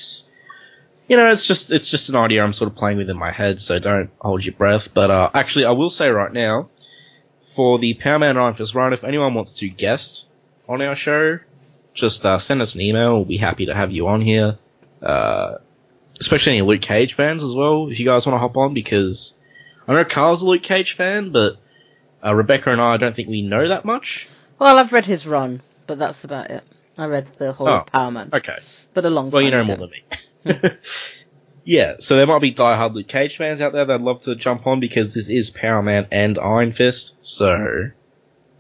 you 1.09 1.17
know, 1.17 1.31
it's 1.31 1.47
just 1.47 1.71
it's 1.71 1.88
just 1.88 2.09
an 2.09 2.17
idea 2.17 2.43
I'm 2.43 2.55
sort 2.55 2.71
of 2.71 2.77
playing 2.77 2.97
with 2.97 3.11
in 3.11 3.19
my 3.19 3.31
head, 3.31 3.61
so 3.61 3.79
don't 3.79 4.11
hold 4.19 4.45
your 4.45 4.55
breath. 4.55 4.95
But 4.95 5.11
uh, 5.11 5.31
actually, 5.35 5.67
I 5.67 5.73
will 5.73 5.91
say 5.91 6.09
right 6.09 6.33
now, 6.33 6.71
for 7.55 7.79
the 7.79 7.95
Power 7.95 8.19
Man 8.19 8.37
Iron 8.37 8.55
Fist 8.55 8.75
run, 8.75 8.93
if 8.93 9.05
anyone 9.05 9.35
wants 9.35 9.55
to 9.55 9.69
guest 9.69 10.27
on 10.69 10.81
our 10.83 10.95
show, 10.95 11.38
just 11.95 12.25
uh, 12.25 12.38
send 12.38 12.62
us 12.62 12.75
an 12.75 12.81
email. 12.81 13.17
We'll 13.17 13.25
be 13.25 13.37
happy 13.37 13.67
to 13.67 13.75
have 13.75 13.93
you 13.93 14.09
on 14.09 14.21
here. 14.21 14.59
Uh, 15.03 15.57
especially 16.21 16.53
any 16.59 16.62
Luke 16.62 16.81
Cage 16.83 17.15
fans 17.15 17.43
as 17.43 17.55
well, 17.55 17.88
if 17.91 17.99
you 17.99 18.07
guys 18.07 18.27
want 18.27 18.35
to 18.37 18.38
hop 18.38 18.57
on, 18.57 18.73
because 18.75 19.35
I 19.88 19.93
know 19.95 20.05
Carl's 20.05 20.43
a 20.43 20.47
Luke 20.47 20.62
Cage 20.62 20.95
fan, 20.97 21.33
but 21.33 21.57
uh, 22.25 22.35
Rebecca 22.35 22.71
and 22.71 22.81
I, 22.81 22.95
I 22.95 22.97
don't 22.99 23.15
think 23.17 23.29
we 23.29 23.43
know 23.43 23.69
that 23.69 23.85
much. 23.85 24.29
Well, 24.59 24.79
I've 24.79 24.93
read 24.93 25.07
his 25.07 25.27
run, 25.27 25.61
but 25.88 25.99
that's 25.99 26.23
about 26.25 26.51
it. 26.51 26.62
I 26.97 27.07
read 27.07 27.27
the 27.38 27.53
whole 27.53 27.69
Oh, 27.69 27.85
Power 27.93 28.11
Man, 28.12 28.31
Okay. 28.33 28.59
but 28.95 29.05
a 29.05 29.11
long 29.11 29.27
time 29.27 29.33
Well, 29.33 29.43
you 29.43 29.51
know 29.51 29.62
ago. 29.62 29.77
more 29.77 29.88
than 29.88 29.91
me. 30.71 30.71
yeah, 31.64 31.96
so 32.01 32.16
there 32.16 32.27
might 32.27 32.40
be 32.40 32.53
diehard 32.53 32.94
Luke 32.94 33.09
Cage 33.09 33.37
fans 33.37 33.61
out 33.61 33.72
there 33.72 33.85
that'd 33.85 34.05
love 34.05 34.20
to 34.22 34.35
jump 34.35 34.66
on 34.66 34.81
because 34.81 35.14
this 35.14 35.29
is 35.29 35.51
Power 35.51 35.83
Man 35.83 36.09
and 36.11 36.38
Iron 36.38 36.72
Fist, 36.72 37.14
so 37.22 37.90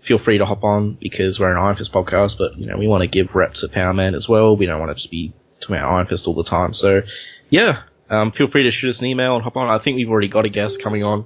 feel 0.00 0.18
free 0.18 0.38
to 0.38 0.46
hop 0.46 0.64
on 0.64 0.94
because 0.94 1.38
we're 1.38 1.52
an 1.52 1.58
Iron 1.58 1.76
Fist 1.76 1.92
podcast, 1.92 2.38
but 2.38 2.58
you 2.58 2.66
know, 2.66 2.76
we 2.76 2.86
want 2.86 3.02
to 3.02 3.08
give 3.08 3.34
rep 3.34 3.54
to 3.54 3.68
Power 3.68 3.94
Man 3.94 4.14
as 4.14 4.28
well. 4.28 4.56
We 4.56 4.66
don't 4.66 4.80
want 4.80 4.90
to 4.90 4.94
just 4.94 5.10
be 5.10 5.32
talking 5.60 5.76
about 5.76 5.92
Iron 5.92 6.06
Fist 6.06 6.26
all 6.26 6.34
the 6.34 6.44
time. 6.44 6.74
So 6.74 7.02
yeah, 7.50 7.82
um, 8.10 8.30
feel 8.30 8.46
free 8.46 8.64
to 8.64 8.70
shoot 8.70 8.90
us 8.90 9.00
an 9.00 9.06
email 9.06 9.34
and 9.34 9.42
hop 9.42 9.56
on. 9.56 9.68
I 9.68 9.78
think 9.78 9.96
we've 9.96 10.10
already 10.10 10.28
got 10.28 10.44
a 10.44 10.50
guest 10.50 10.82
coming 10.82 11.02
on 11.02 11.24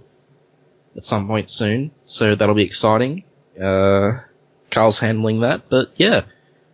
at 0.97 1.05
some 1.05 1.27
point 1.27 1.51
soon, 1.51 1.91
so 2.05 2.35
that'll 2.35 2.55
be 2.55 2.65
exciting. 2.65 3.25
Uh, 3.61 4.21
Carl's 4.71 4.99
handling 4.99 5.41
that, 5.41 5.69
but 5.69 5.93
yeah, 5.97 6.23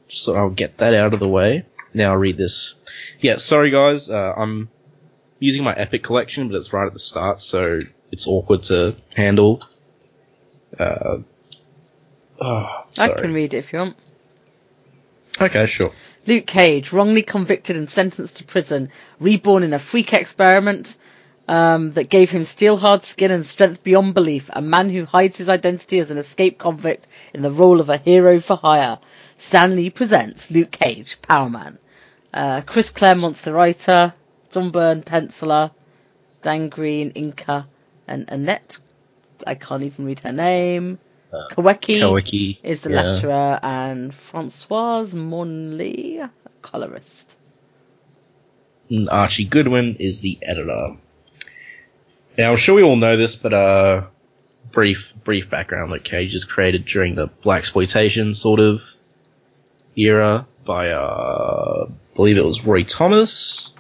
just 0.09 0.27
thought 0.27 0.37
I'll 0.37 0.51
get 0.51 0.79
that 0.79 0.95
out 0.95 1.15
of 1.15 1.21
the 1.21 1.29
way. 1.29 1.67
Now 1.95 2.13
I'll 2.13 2.19
read 2.19 2.37
this. 2.37 2.75
Yeah, 3.21 3.37
sorry 3.37 3.71
guys, 3.71 4.11
uh, 4.11 4.33
I'm 4.37 4.69
using 5.43 5.65
my 5.65 5.75
Epic 5.75 6.05
collection, 6.05 6.49
but 6.49 6.57
it's 6.57 6.73
right 6.73 6.87
at 6.87 6.93
the 6.93 7.01
start, 7.01 7.43
so 7.43 7.81
it's 8.13 8.29
awkward 8.29 8.63
to 8.65 8.95
handle. 9.15 9.61
Uh, 10.79 11.19
oh, 12.41 12.85
I 12.97 13.09
can 13.09 13.35
read 13.35 13.53
it 13.53 13.59
if 13.59 13.73
you 13.73 13.81
want. 13.81 13.97
Okay, 15.41 15.67
sure. 15.67 15.91
Luke 16.27 16.47
Cage, 16.47 16.93
wrongly 16.93 17.23
convicted 17.23 17.77
and 17.77 17.91
sentenced 17.91 18.37
to 18.37 18.45
prison, 18.45 18.91
reborn 19.19 19.65
in 19.65 19.73
a 19.73 19.81
freak 19.81 20.13
experiment 20.13 20.95
um, 21.49 21.93
that 21.95 22.09
gave 22.09 22.31
him 22.31 22.45
steel 22.45 22.77
hard 22.77 23.05
skin 23.05 23.33
and 23.33 23.45
strength 23.45 23.83
beyond 23.83 24.15
belief, 24.15 24.49
a 24.53 24.63
man 24.63 24.91
who 24.91 25.05
hides 25.05 25.39
his 25.39 25.49
identity 25.49 25.99
as 25.99 26.13
an 26.13 26.19
escaped 26.19 26.61
convict 26.61 27.09
in 27.35 27.43
the 27.43 27.51
role 27.51 27.81
of 27.81 27.89
a 27.89 27.97
hero 27.97 28.39
for 28.39 28.57
hire. 28.57 29.01
Stan 29.39 29.75
Lee 29.75 29.91
presents 29.91 30.53
Luke 30.53 30.71
Cage, 30.71 31.19
Power 31.21 31.51
Man. 31.51 31.79
Uh, 32.33 32.61
Chris 32.61 32.91
Claremont's 32.91 33.41
the 33.41 33.53
writer, 33.53 34.15
John 34.53 34.71
Byrne, 34.71 35.03
penciler, 35.03 35.71
Dan 36.43 36.69
Green, 36.69 37.13
inker, 37.13 37.67
and 38.07 38.27
Annette, 38.29 38.79
I 39.47 39.55
can't 39.55 39.83
even 39.83 40.05
read 40.05 40.21
her 40.21 40.33
name, 40.33 40.99
Uh, 41.33 41.49
Kaweki 41.55 41.99
Kawiki 41.99 42.59
is 42.63 42.83
the 42.83 42.91
yeah. 42.91 43.03
letterer, 43.03 43.59
and 43.63 44.15
Francoise 44.15 45.15
Monley, 45.15 46.21
colorist. 46.61 47.37
and 48.91 49.09
Archie 49.09 49.47
Goodwin 49.47 49.97
is 49.99 50.21
the 50.21 50.39
editor. 50.43 50.97
Now, 52.37 52.51
I'm 52.51 52.57
sure 52.59 52.75
we 52.75 52.83
all 52.83 52.97
know 52.97 53.17
this, 53.17 53.35
but 53.37 53.53
uh, 53.55 54.05
brief 54.73 55.15
brief 55.25 55.49
background: 55.49 55.91
Luke 55.91 56.05
Cage 56.05 56.35
is 56.35 56.45
created 56.45 56.85
during 56.85 57.15
the 57.15 57.29
blaxploitation 57.29 58.37
sort 58.37 58.61
of 58.61 58.83
era 59.97 60.47
by 60.67 60.91
uh, 60.91 61.87
I 61.89 62.15
believe 62.15 62.37
it 62.37 62.45
was 62.45 62.65
Roy 62.65 62.83
Thomas. 62.85 63.75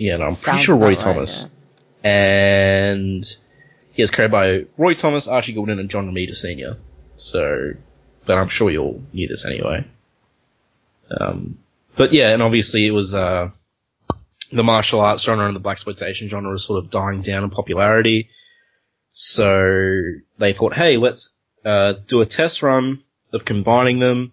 Yeah, 0.00 0.16
no, 0.16 0.28
I'm 0.28 0.36
pretty 0.36 0.60
sure 0.60 0.76
Roy 0.76 0.78
about 0.78 0.88
right, 0.88 0.98
Thomas, 0.98 1.50
and 2.02 3.22
he 3.92 4.02
is 4.02 4.10
created 4.10 4.32
by 4.32 4.64
Roy 4.78 4.94
Thomas, 4.94 5.28
Archie 5.28 5.52
Goodwin, 5.52 5.78
and 5.78 5.90
John 5.90 6.10
Romita 6.10 6.34
Sr. 6.34 6.78
So, 7.16 7.72
but 8.24 8.38
I'm 8.38 8.48
sure 8.48 8.70
you 8.70 8.82
all 8.82 9.02
knew 9.12 9.28
this 9.28 9.44
anyway. 9.44 9.84
Um, 11.10 11.58
but 11.96 12.14
yeah, 12.14 12.30
and 12.30 12.42
obviously 12.42 12.86
it 12.86 12.92
was 12.92 13.14
uh, 13.14 13.50
the 14.50 14.62
martial 14.62 15.00
arts 15.00 15.22
genre 15.22 15.46
and 15.46 15.54
the 15.54 15.60
blaxploitation 15.60 16.28
genre 16.28 16.50
was 16.50 16.64
sort 16.64 16.82
of 16.82 16.90
dying 16.90 17.20
down 17.20 17.44
in 17.44 17.50
popularity. 17.50 18.30
So 19.12 20.00
they 20.38 20.54
thought, 20.54 20.72
hey, 20.72 20.96
let's 20.96 21.36
uh, 21.62 21.92
do 22.06 22.22
a 22.22 22.26
test 22.26 22.62
run 22.62 23.02
of 23.34 23.44
combining 23.44 23.98
them 23.98 24.32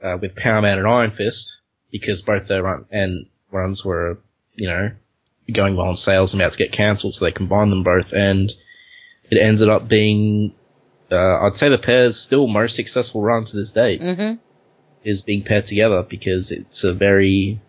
uh, 0.00 0.18
with 0.20 0.36
Power 0.36 0.62
Man 0.62 0.78
and 0.78 0.86
Iron 0.86 1.10
Fist 1.10 1.62
because 1.90 2.22
both 2.22 2.46
their 2.46 2.62
run 2.62 2.84
and 2.92 3.26
runs 3.50 3.84
were, 3.84 4.20
you 4.58 4.68
know, 4.68 4.90
going 5.52 5.76
well 5.76 5.90
in 5.90 5.96
sales 5.96 6.32
and 6.34 6.42
about 6.42 6.52
to 6.52 6.58
get 6.58 6.72
cancelled. 6.72 7.14
So 7.14 7.24
they 7.24 7.32
combined 7.32 7.72
them 7.72 7.84
both, 7.84 8.12
and 8.12 8.52
it 9.30 9.38
ended 9.40 9.68
up 9.68 9.88
being, 9.88 10.52
uh, 11.10 11.44
I'd 11.46 11.56
say, 11.56 11.68
the 11.68 11.78
pair's 11.78 12.18
still 12.18 12.46
most 12.48 12.74
successful 12.76 13.22
run 13.22 13.44
to 13.46 13.56
this 13.56 13.72
day 13.72 13.98
hmm 13.98 14.34
is 15.04 15.22
being 15.22 15.44
paired 15.44 15.64
together 15.64 16.02
because 16.02 16.50
it's 16.50 16.82
a 16.82 16.92
very 16.92 17.60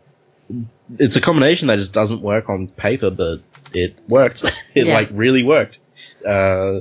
it's 0.97 1.15
a 1.15 1.21
combination 1.21 1.67
that 1.67 1.75
just 1.77 1.93
doesn't 1.93 2.21
work 2.23 2.49
on 2.49 2.67
paper 2.67 3.11
but 3.11 3.39
it 3.71 3.99
worked 4.07 4.43
it 4.75 4.87
Yeah. 4.87 4.95
like 4.95 5.09
really 5.11 5.43
worked 5.43 5.79
uh 6.27 6.79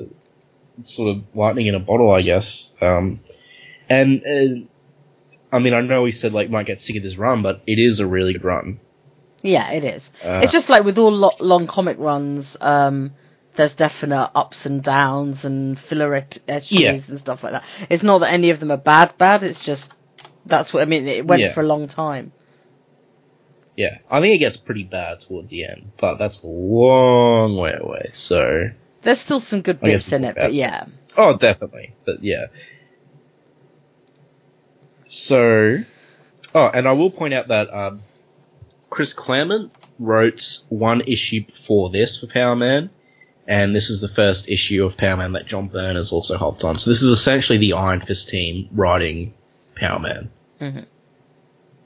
sort 0.81 1.11
of 1.17 1.23
lightning 1.35 1.67
in 1.67 1.75
a 1.75 1.79
bottle 1.81 2.11
i 2.11 2.23
guess 2.23 2.71
um 2.81 3.21
and 3.91 4.23
uh, 4.25 5.55
i 5.55 5.59
mean 5.59 5.75
i 5.75 5.83
know 5.83 6.03
we 6.03 6.13
said 6.13 6.33
like 6.33 6.49
might 6.49 6.67
get 6.67 6.81
sick 6.81 6.97
of 6.97 7.03
this 7.03 7.19
run 7.19 7.43
but 7.43 7.61
it 7.67 7.79
is 7.79 8.01
a 8.01 8.07
really 8.07 8.33
good 8.33 8.45
run 8.45 8.81
Yeah, 9.43 9.71
it 9.71 9.85
is. 9.85 10.11
Uh, 10.25 10.41
it's 10.43 10.53
just 10.53 10.69
like 10.69 10.85
with 10.85 10.99
all 10.99 11.13
lo- 11.13 11.37
long 11.41 11.67
comic 11.67 11.97
runs, 11.99 12.57
um, 12.61 13.13
there's 13.55 13.75
definite 13.75 14.31
ups 14.35 14.67
and 14.67 14.83
downs 14.83 15.45
and 15.45 15.79
filler 15.79 16.15
ep- 16.15 16.49
issues 16.49 16.73
Yeah. 16.81 16.91
and 16.93 17.19
stuff 17.19 17.43
like 17.45 17.53
that. 17.53 17.65
It's 17.89 18.03
not 18.03 18.19
that 18.19 18.33
any 18.33 18.51
of 18.51 18.61
them 18.61 18.71
are 18.71 18.77
bad, 18.77 19.17
bad. 19.19 19.43
It's 19.45 19.61
just 19.61 19.93
That's 20.47 20.73
what 20.73 20.83
I 20.83 20.87
mean. 20.87 21.07
It 21.07 21.27
went 21.27 21.43
Yeah. 21.43 21.53
for 21.53 21.61
a 21.61 21.67
long 21.67 21.89
time. 21.89 22.33
Yeah, 23.77 23.99
I 24.11 24.21
think 24.21 24.35
it 24.35 24.39
gets 24.39 24.57
pretty 24.57 24.83
bad 24.85 25.21
towards 25.21 25.51
the 25.51 25.65
end, 25.67 25.93
but 26.01 26.17
that's 26.17 26.43
a 26.43 26.47
long 26.49 27.57
way 27.57 27.77
away. 27.79 28.11
So, 28.15 28.71
There's 29.03 29.19
still 29.21 29.41
some 29.41 29.61
good 29.61 29.79
bits 29.81 30.11
in 30.11 30.25
it, 30.25 30.35
but 30.37 30.55
yeah. 30.55 30.87
oh, 31.19 31.37
definitely, 31.37 31.95
but 32.07 32.25
yeah. 32.25 32.47
So, 35.07 35.79
oh, 36.55 36.67
and 36.73 36.89
I 36.89 36.93
will 36.93 37.11
point 37.11 37.35
out 37.35 37.49
that 37.49 37.73
um, 37.73 38.03
Chris 38.91 39.13
Claremont 39.13 39.73
wrote 39.99 40.61
one 40.69 41.03
issue 41.03 41.45
before 41.45 41.91
this 41.91 42.19
for 42.19 42.27
Power 42.27 42.57
Man, 42.57 42.91
and 43.47 43.75
this 43.75 43.91
is 43.91 44.01
the 44.01 44.09
first 44.09 44.49
issue 44.49 44.85
of 44.85 44.97
Power 44.97 45.17
Man 45.17 45.33
that 45.33 45.47
John 45.47 45.69
Byrne 45.69 45.97
has 45.97 46.13
also 46.13 46.37
hopped 46.37 46.65
on. 46.65 46.79
So 46.79 46.91
this 46.91 47.03
is 47.03 47.11
essentially 47.11 47.59
the 47.59 47.75
Iron 47.75 48.01
Fist 48.01 48.29
team 48.29 48.69
writing 48.73 49.35
Power 49.77 49.99
Man. 49.99 50.31
Mhm. 50.61 50.87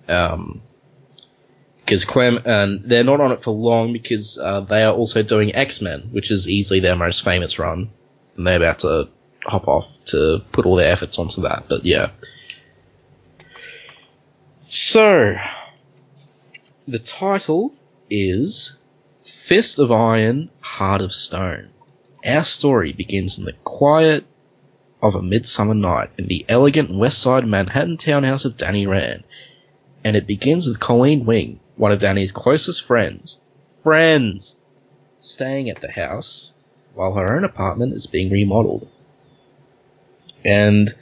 Um, 0.09 0.63
because 1.85 2.05
Clem 2.05 2.39
and 2.45 2.85
they're 2.85 3.05
not 3.05 3.21
on 3.21 3.33
it 3.33 3.43
for 3.43 3.51
long 3.51 3.93
because 3.93 4.39
uh, 4.39 4.61
they 4.61 4.83
are 4.83 4.93
also 4.95 5.23
doing 5.23 5.55
X 5.55 5.81
Men, 5.81 6.09
which 6.13 6.31
is 6.31 6.49
easily 6.49 6.81
their 6.81 6.97
most 6.97 7.25
famous 7.25 7.59
run, 7.59 7.91
and 8.37 8.47
they're 8.47 8.57
about 8.57 8.81
to 8.81 9.09
hop 9.45 9.67
off 9.67 9.89
to 10.07 10.43
put 10.53 10.65
all 10.65 10.77
their 10.77 10.93
efforts 10.93 11.19
onto 11.19 11.43
that. 11.43 11.65
But 11.69 11.85
yeah. 11.85 12.11
So, 14.69 15.37
the 16.87 16.99
title 16.99 17.73
is 18.11 18.77
Fist 19.25 19.79
of 19.79 19.93
Iron, 19.93 20.51
Heart 20.61 21.03
of 21.03 21.13
Stone. 21.13 21.69
Our 22.25 22.45
story 22.45 22.93
begins 22.93 23.39
in 23.39 23.45
the 23.45 23.53
quiet 23.65 24.25
of 25.01 25.15
a 25.15 25.23
midsummer 25.23 25.75
night 25.75 26.11
in 26.19 26.27
the 26.27 26.45
elegant 26.49 26.97
west 26.97 27.21
side 27.21 27.47
Manhattan 27.47 27.97
townhouse 27.97 28.45
of 28.45 28.57
Danny 28.57 28.87
Rand. 28.87 29.25
And 30.05 30.17
it 30.17 30.27
begins 30.27 30.67
with 30.67 30.81
Colleen 30.81 31.25
Wing, 31.25 31.61
one 31.77 31.93
of 31.93 32.01
Danny's 32.01 32.33
closest 32.33 32.85
friends. 32.85 33.41
Friends! 33.83 34.57
Staying 35.21 35.71
at 35.71 35.81
the 35.81 35.91
house 35.91 36.53
while 36.95 37.15
her 37.15 37.37
own 37.37 37.45
apartment 37.45 37.95
is 37.95 38.07
being 38.07 38.31
remodeled. 38.31 38.89
And 40.45 40.93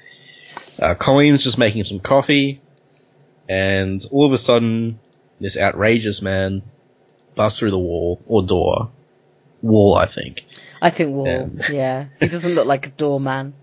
uh, 0.79 0.95
Colleen's 0.95 1.43
just 1.43 1.59
making 1.59 1.85
some 1.85 2.01
coffee, 2.01 2.61
and 3.49 4.05
all 4.13 4.27
of 4.27 4.33
a 4.33 4.39
sudden, 4.39 5.01
this 5.41 5.59
outrageous 5.59 6.23
man 6.23 6.63
busts 7.35 7.59
through 7.59 7.71
the 7.71 7.79
wall, 7.79 8.21
or 8.27 8.43
door. 8.43 8.91
Wall, 9.63 9.95
I 9.95 10.07
think. 10.07 10.45
I 10.81 10.91
think 10.91 11.11
Wall. 11.11 11.51
Yeah. 11.57 11.69
Yeah. 11.71 12.07
He 12.19 12.29
doesn't 12.29 12.55
look 12.55 12.67
like 12.67 12.87
a 12.87 12.91
doorman. 12.91 13.55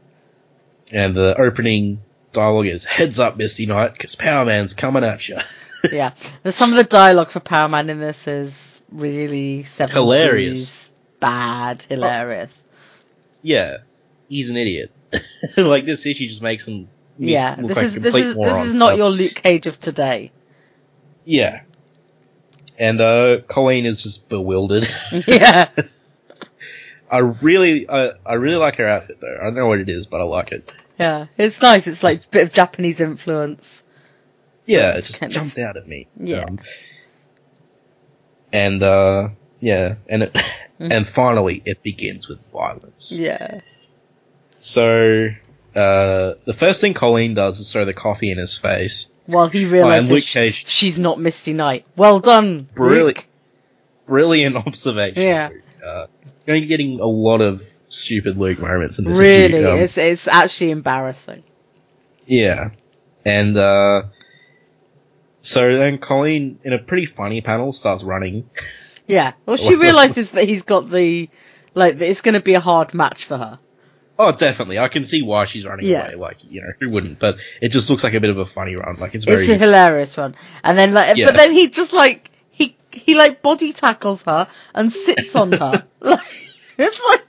And 0.92 1.16
the 1.16 1.40
opening 1.40 2.02
dialogue 2.34 2.68
is, 2.68 2.86
heads 2.86 3.20
up, 3.20 3.38
Misty 3.38 3.66
Knight, 3.66 3.94
because 3.94 4.16
Power 4.16 4.46
Man's 4.46 4.74
coming 4.74 5.04
at 5.04 5.28
you. 5.28 5.38
yeah. 5.92 6.14
There's 6.44 6.56
some 6.56 6.72
of 6.72 6.78
the 6.78 6.84
dialogue 6.84 7.32
for 7.32 7.40
Power 7.40 7.68
Man 7.68 7.90
in 7.90 8.00
this 8.00 8.28
is 8.28 8.82
really 8.92 9.64
70s, 9.64 9.90
Hilarious. 9.90 10.92
bad, 11.20 11.86
oh. 11.90 11.94
hilarious. 11.96 12.64
yeah, 13.42 13.78
he's 14.30 14.50
an 14.50 14.58
idiot. 14.58 14.92
like, 15.58 15.86
this 15.86 16.06
issue 16.06 16.28
just 16.28 16.42
makes 16.42 16.68
him 16.68 16.90
yeah. 17.20 17.56
This 17.56 17.78
is 17.78 17.96
this 17.96 18.16
is 18.16 18.36
this 18.36 18.66
is 18.68 18.74
not 18.74 18.98
your 18.98 19.10
Luke 19.10 19.34
Cage 19.34 19.68
of 19.68 19.80
today. 19.80 20.32
Yeah. 21.26 21.62
And, 22.78 23.02
uh, 23.02 23.40
Colleen 23.48 23.86
is 23.86 24.04
just 24.04 24.30
bewildered. 24.30 24.88
yeah. 25.28 25.70
I 27.10 27.18
really, 27.20 27.90
I, 27.90 28.12
I 28.26 28.34
really 28.34 28.58
like 28.58 28.76
her 28.76 28.88
outfit 28.88 29.20
though. 29.22 29.38
I 29.40 29.46
don't 29.46 29.56
know 29.56 29.68
what 29.68 29.80
it 29.80 29.90
is, 29.90 30.06
but 30.06 30.20
I 30.20 30.26
like 30.26 30.52
it. 30.52 30.72
Yeah. 31.00 31.28
It's 31.38 31.62
nice. 31.62 31.88
It's 31.88 32.04
like 32.04 32.18
a 32.18 32.28
bit 32.30 32.44
of 32.44 32.54
Japanese 32.54 33.00
influence. 33.00 33.84
Yeah, 34.66 34.98
it 34.98 35.06
just 35.06 35.20
kind 35.22 35.32
of- 35.32 35.36
jumped 35.36 35.58
out 35.58 35.78
at 35.78 35.88
me. 35.88 36.08
Yeah. 36.18 36.44
Um, 36.44 36.60
and 38.52 38.84
uh, 38.84 39.30
yeah, 39.60 39.96
and 40.08 40.24
it, 40.24 40.38
and 40.80 41.08
finally 41.08 41.62
it 41.66 41.84
begins 41.84 42.28
with 42.28 42.40
violence. 42.52 43.18
Yeah. 43.18 43.62
So 44.58 45.30
uh, 45.76 46.34
the 46.46 46.54
first 46.56 46.82
thing 46.82 46.94
Colleen 46.94 47.34
does 47.34 47.60
is 47.60 47.72
throw 47.72 47.86
the 47.86 47.94
coffee 47.94 48.32
in 48.32 48.38
his 48.38 48.58
face. 48.58 49.12
While 49.28 49.50
he 49.50 49.66
realizes 49.66 50.30
Cage, 50.32 50.66
she's 50.68 50.98
not 50.98 51.20
Misty 51.20 51.54
Knight. 51.54 51.86
Well 51.96 52.20
done, 52.20 52.68
Brilliant. 52.74 53.06
Luke. 53.06 53.28
brilliant 54.08 54.56
observation. 54.68 55.22
Yeah. 55.22 55.50
Uh, 55.86 56.08
you're 56.46 56.60
getting 56.62 57.00
a 57.00 57.06
lot 57.06 57.42
of 57.42 57.62
stupid 57.90 58.38
Luke 58.38 58.60
moments 58.60 59.00
in 59.00 59.06
this. 59.06 59.18
Really. 59.18 59.64
Um, 59.66 59.78
it's 59.80 59.98
it's 59.98 60.28
actually 60.28 60.72
embarrassing. 60.72 61.44
Yeah. 62.26 62.70
And, 63.26 63.58
uh, 63.58 64.04
so 65.42 65.78
then 65.78 65.98
Colleen, 65.98 66.60
in 66.64 66.74
a 66.74 66.80
pretty 66.80 67.06
funny 67.06 67.42
panel, 67.42 67.72
starts 67.72 68.04
running. 68.04 68.50
Yeah. 69.08 69.34
Well, 69.46 69.58
she 69.58 69.76
realizes 69.88 70.32
that 70.32 70.46
he's 70.48 70.64
got 70.64 70.90
the 70.90 71.30
like 71.74 72.00
it's 72.02 72.22
going 72.22 72.34
to 72.34 72.42
be 72.42 72.54
a 72.56 72.60
hard 72.60 72.94
match 72.94 73.26
for 73.26 73.38
her. 73.38 73.60
Oh, 74.20 74.32
definitely. 74.32 74.80
I 74.80 74.88
can 74.88 75.06
see 75.06 75.22
why 75.22 75.46
she's 75.46 75.66
running 75.66 75.86
Yeah. 75.86 76.08
away. 76.08 76.16
Like, 76.16 76.38
you 76.50 76.62
know, 76.62 76.70
who 76.80 76.90
wouldn't? 76.90 77.20
But 77.20 77.36
it 77.62 77.70
just 77.70 77.90
looks 77.90 78.04
like 78.04 78.14
a 78.14 78.20
bit 78.20 78.30
of 78.32 78.38
a 78.38 78.46
funny 78.46 78.76
run. 78.76 78.98
Like, 78.98 79.14
it's 79.16 79.26
very. 79.26 79.42
It's 79.42 79.50
a 79.50 79.58
hilarious 79.58 80.18
one. 80.18 80.36
And 80.64 80.78
then 80.78 80.94
like, 80.94 81.18
Yeah. 81.18 81.28
but 81.28 81.36
then 81.36 81.52
he 81.52 81.70
just 81.70 81.94
like 81.94 82.32
he 82.50 82.76
he 82.92 83.16
like 83.16 83.42
body 83.42 83.74
tackles 83.74 84.24
her 84.24 84.48
and 84.74 84.92
sits 84.92 85.36
on 85.36 85.52
her. 85.52 85.86
like 86.00 86.20
it's 86.80 87.00
like 87.08 87.24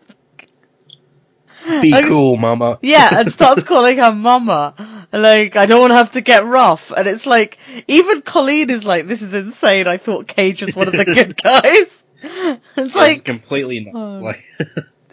Be 1.83 2.03
cool, 2.05 2.37
mama. 2.37 2.79
yeah, 2.83 3.09
and 3.21 3.33
starts 3.33 3.63
calling 3.65 3.99
her 3.99 4.13
mama. 4.13 5.07
Like, 5.13 5.57
I 5.57 5.67
don't 5.67 5.81
want 5.81 5.91
to 5.91 5.97
have 5.97 6.13
to 6.13 6.21
get 6.21 6.45
rough. 6.47 6.91
And 6.91 7.07
it's 7.09 7.27
like, 7.27 7.59
even 7.87 8.23
Colleen 8.23 8.71
is 8.71 8.85
like, 8.85 9.07
this 9.07 9.23
is 9.23 9.35
insane. 9.35 9.87
I 9.87 9.97
thought 9.99 10.27
Cage 10.29 10.63
was 10.63 10.75
one 10.77 10.87
of 10.89 10.95
the 10.95 11.05
good 11.05 11.37
guys. 11.43 12.03
It's 12.23 12.61
it's 12.77 12.95
like, 12.95 13.25
completely 13.25 13.81
nuts. 13.91 14.15
Oh. 14.15 14.21
Like, 14.21 14.45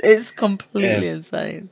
it's 0.06 0.32
completely 0.32 1.08
Yeah. 1.08 1.14
insane. 1.16 1.70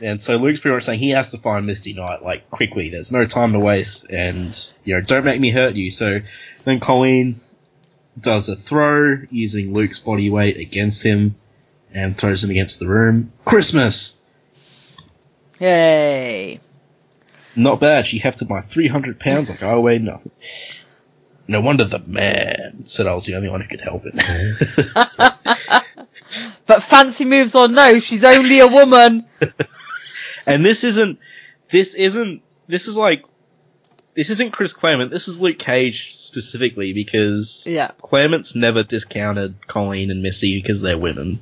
and 0.00 0.20
so 0.20 0.36
Luke's 0.36 0.60
pretty 0.60 0.74
much 0.74 0.84
saying 0.84 0.98
he 1.00 1.10
has 1.10 1.30
to 1.30 1.38
find 1.38 1.64
Misty 1.66 1.94
Knight, 1.94 2.22
like, 2.22 2.50
quickly. 2.50 2.90
There's 2.90 3.10
no 3.10 3.24
time 3.24 3.52
to 3.52 3.58
waste, 3.58 4.04
and, 4.10 4.54
you 4.84 4.94
know, 4.94 5.00
don't 5.00 5.24
make 5.24 5.40
me 5.40 5.50
hurt 5.50 5.74
you. 5.74 5.90
So 5.90 6.20
then 6.64 6.80
Colleen 6.80 7.40
does 8.20 8.48
a 8.50 8.56
throw 8.56 9.16
using 9.30 9.72
Luke's 9.72 9.98
body 9.98 10.28
weight 10.30 10.58
against 10.58 11.02
him, 11.02 11.36
and 11.94 12.16
throws 12.18 12.44
him 12.44 12.50
against 12.50 12.78
the 12.78 12.86
room. 12.86 13.32
Christmas! 13.46 14.16
Yay. 15.60 16.60
Not 17.54 17.80
bad. 17.80 18.06
She 18.06 18.18
hefted 18.18 18.50
my 18.50 18.60
300 18.60 19.18
pounds 19.18 19.48
like 19.48 19.62
I 19.62 19.76
weighed 19.76 20.02
nothing. 20.04 20.32
No 21.48 21.62
wonder 21.62 21.84
the 21.84 22.00
man 22.00 22.82
said 22.86 23.06
I 23.06 23.14
was 23.14 23.24
the 23.24 23.36
only 23.36 23.48
one 23.48 23.62
who 23.62 23.68
could 23.68 23.80
help 23.80 24.02
it. 24.04 24.14
But 26.76 26.82
fancy 26.82 27.24
moves 27.24 27.54
or 27.54 27.68
no, 27.68 27.98
she's 28.00 28.22
only 28.22 28.58
a 28.58 28.66
woman. 28.66 29.24
and 30.46 30.62
this 30.62 30.84
isn't, 30.84 31.18
this 31.70 31.94
isn't, 31.94 32.42
this 32.66 32.86
is 32.86 32.98
like, 32.98 33.24
this 34.12 34.28
isn't 34.28 34.50
Chris 34.50 34.74
Claremont, 34.74 35.10
this 35.10 35.26
is 35.26 35.40
Luke 35.40 35.58
Cage 35.58 36.18
specifically 36.18 36.92
because 36.92 37.66
Yeah. 37.66 37.92
Claremont's 38.02 38.54
never 38.54 38.82
discounted 38.82 39.66
Colleen 39.66 40.10
and 40.10 40.22
Misty 40.22 40.60
because 40.60 40.82
they're 40.82 40.98
women. 40.98 41.38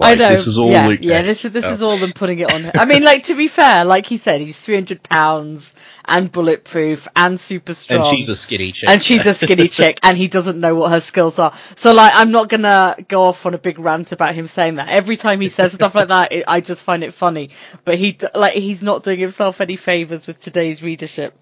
I 0.00 0.14
know. 0.14 0.28
This 0.30 0.46
is 0.46 0.58
all 0.58 0.70
yeah, 0.70 0.86
Luke 0.86 1.00
yeah. 1.02 1.22
This 1.22 1.44
is 1.44 1.52
this 1.52 1.64
stuff. 1.64 1.74
is 1.74 1.82
all 1.82 1.96
them 1.96 2.12
putting 2.12 2.38
it 2.38 2.52
on. 2.52 2.70
I 2.74 2.84
mean, 2.84 3.02
like 3.04 3.24
to 3.24 3.34
be 3.34 3.48
fair, 3.48 3.84
like 3.84 4.06
he 4.06 4.16
said, 4.16 4.40
he's 4.40 4.58
three 4.58 4.74
hundred 4.74 5.02
pounds 5.02 5.74
and 6.04 6.30
bulletproof 6.30 7.06
and 7.14 7.38
super 7.38 7.74
strong. 7.74 8.00
And 8.00 8.08
she's 8.08 8.28
a 8.28 8.34
skinny 8.34 8.72
chick. 8.72 8.88
and 8.88 9.02
she's 9.02 9.24
a 9.26 9.34
skinny 9.34 9.68
chick, 9.68 9.98
and 10.02 10.16
he 10.16 10.28
doesn't 10.28 10.58
know 10.58 10.74
what 10.74 10.90
her 10.90 11.00
skills 11.00 11.38
are. 11.38 11.54
So, 11.76 11.92
like, 11.92 12.12
I'm 12.14 12.30
not 12.30 12.48
gonna 12.48 12.96
go 13.08 13.22
off 13.24 13.46
on 13.46 13.54
a 13.54 13.58
big 13.58 13.78
rant 13.78 14.12
about 14.12 14.34
him 14.34 14.48
saying 14.48 14.76
that. 14.76 14.88
Every 14.88 15.16
time 15.16 15.40
he 15.40 15.48
says 15.48 15.72
stuff 15.72 15.94
like 15.94 16.08
that, 16.08 16.32
it, 16.32 16.44
I 16.48 16.60
just 16.60 16.82
find 16.82 17.04
it 17.04 17.14
funny. 17.14 17.50
But 17.84 17.98
he, 17.98 18.18
like, 18.34 18.54
he's 18.54 18.82
not 18.82 19.04
doing 19.04 19.20
himself 19.20 19.60
any 19.60 19.76
favors 19.76 20.26
with 20.26 20.40
today's 20.40 20.82
readership. 20.82 21.36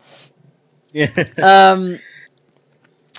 yeah. 0.92 1.08
Um, 1.38 1.98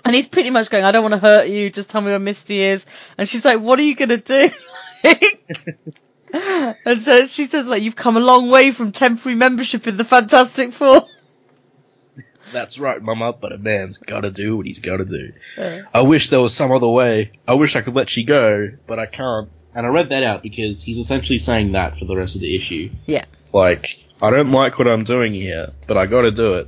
and 0.03 0.16
he's 0.16 0.28
pretty 0.28 0.49
much 0.49 0.70
going, 0.70 0.84
I 0.84 0.91
don't 0.91 1.03
want 1.03 1.14
to 1.14 1.20
hurt 1.20 1.47
you, 1.47 1.70
just 1.70 1.89
tell 1.89 2.01
me 2.01 2.08
where 2.08 2.20
Misty 2.20 2.62
is. 2.62 2.84
And 3.18 3.28
she's 3.28 3.45
like, 3.45 3.60
what 3.60 3.80
are 3.80 3.84
you 3.84 3.95
gonna 3.95 4.18
do? 4.18 4.49
and 6.34 7.02
so 7.04 7.28
she 7.28 7.45
says, 7.45 7.68
like, 7.68 7.84
you've 7.84 7.95
come 7.95 8.18
a 8.18 8.22
long 8.22 8.49
way 8.49 8.72
from 8.72 8.91
temporary 8.91 9.38
membership 9.38 9.88
in 9.88 9.97
the 9.97 10.06
Fantastic 10.06 10.74
Four. 10.74 11.06
That's 12.54 12.80
right, 12.80 13.02
mama, 13.02 13.34
but 13.34 13.54
a 13.54 13.58
man's 13.58 13.97
gotta 13.97 14.30
do 14.30 14.58
what 14.58 14.66
he's 14.66 14.80
gotta 14.80 15.06
do. 15.06 15.32
Uh, 15.58 15.80
I 15.93 16.02
wish 16.02 16.30
there 16.30 16.41
was 16.41 16.54
some 16.54 16.72
other 16.72 16.88
way. 16.88 17.32
I 17.47 17.54
wish 17.54 17.76
I 17.76 17.82
could 17.82 17.95
let 17.95 18.16
you 18.18 18.26
go, 18.26 18.72
but 18.88 18.99
I 18.99 19.06
can't. 19.06 19.49
And 19.74 19.86
I 19.86 19.89
read 19.89 20.10
that 20.10 20.24
out 20.24 20.43
because 20.43 20.84
he's 20.84 20.97
essentially 20.97 21.38
saying 21.38 21.72
that 21.74 21.97
for 21.97 22.04
the 22.04 22.16
rest 22.16 22.36
of 22.36 22.41
the 22.41 22.54
issue. 22.54 22.89
Yeah. 23.06 23.24
Like, 23.54 24.06
I 24.22 24.30
don't 24.32 24.52
like 24.52 24.78
what 24.78 24.88
I'm 24.88 25.06
doing 25.06 25.34
here, 25.34 25.72
but 25.88 25.97
I 25.97 26.08
gotta 26.08 26.32
do 26.32 26.56
it. 26.56 26.68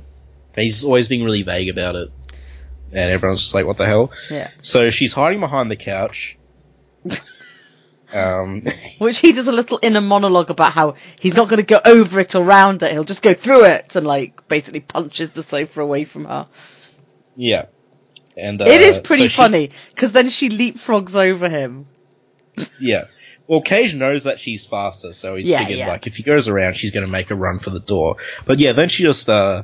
And 0.56 0.64
he's 0.64 0.84
always 0.84 1.08
being 1.08 1.22
really 1.22 1.42
vague 1.42 1.68
about 1.68 1.96
it. 1.96 2.10
And 2.90 3.10
everyone's 3.10 3.42
just 3.42 3.54
like, 3.54 3.66
what 3.66 3.76
the 3.76 3.86
hell? 3.86 4.10
yeah. 4.30 4.52
So 4.62 4.88
she's 4.90 5.12
hiding 5.12 5.40
behind 5.40 5.70
the 5.70 5.76
couch. 5.76 6.38
Um, 8.14 8.62
Which 8.98 9.18
he 9.18 9.32
does 9.32 9.48
a 9.48 9.52
little 9.52 9.78
inner 9.82 10.00
monologue 10.00 10.50
about 10.50 10.72
how 10.72 10.94
he's 11.20 11.34
not 11.34 11.48
going 11.48 11.58
to 11.60 11.66
go 11.66 11.80
over 11.84 12.20
it 12.20 12.34
or 12.34 12.44
round 12.44 12.82
it. 12.82 12.92
He'll 12.92 13.04
just 13.04 13.22
go 13.22 13.34
through 13.34 13.64
it 13.64 13.96
and 13.96 14.06
like 14.06 14.46
basically 14.48 14.80
punches 14.80 15.30
the 15.30 15.42
sofa 15.42 15.80
away 15.82 16.04
from 16.04 16.24
her. 16.26 16.48
yeah. 17.36 17.66
And 18.36 18.60
uh, 18.60 18.64
it 18.66 18.80
is 18.80 18.98
pretty 18.98 19.28
so 19.28 19.42
funny 19.42 19.70
because 19.94 20.10
then 20.12 20.28
she 20.28 20.48
leapfrogs 20.48 21.14
over 21.14 21.48
him. 21.48 21.86
Yeah. 22.80 23.04
Well, 23.46 23.60
Cage 23.60 23.94
knows 23.94 24.24
that 24.24 24.40
she's 24.40 24.66
faster, 24.66 25.12
so 25.12 25.36
he's 25.36 25.46
Yeah, 25.48 25.60
figured 25.60 25.78
yeah. 25.78 25.88
like 25.88 26.06
if 26.08 26.16
he 26.16 26.22
goes 26.24 26.48
around, 26.48 26.74
she's 26.76 26.90
going 26.90 27.04
to 27.06 27.10
make 27.12 27.30
a 27.30 27.34
run 27.36 27.58
for 27.60 27.70
the 27.70 27.78
door. 27.80 28.16
But 28.44 28.58
yeah, 28.58 28.72
then 28.72 28.88
she 28.88 29.02
just 29.04 29.28
uh, 29.28 29.62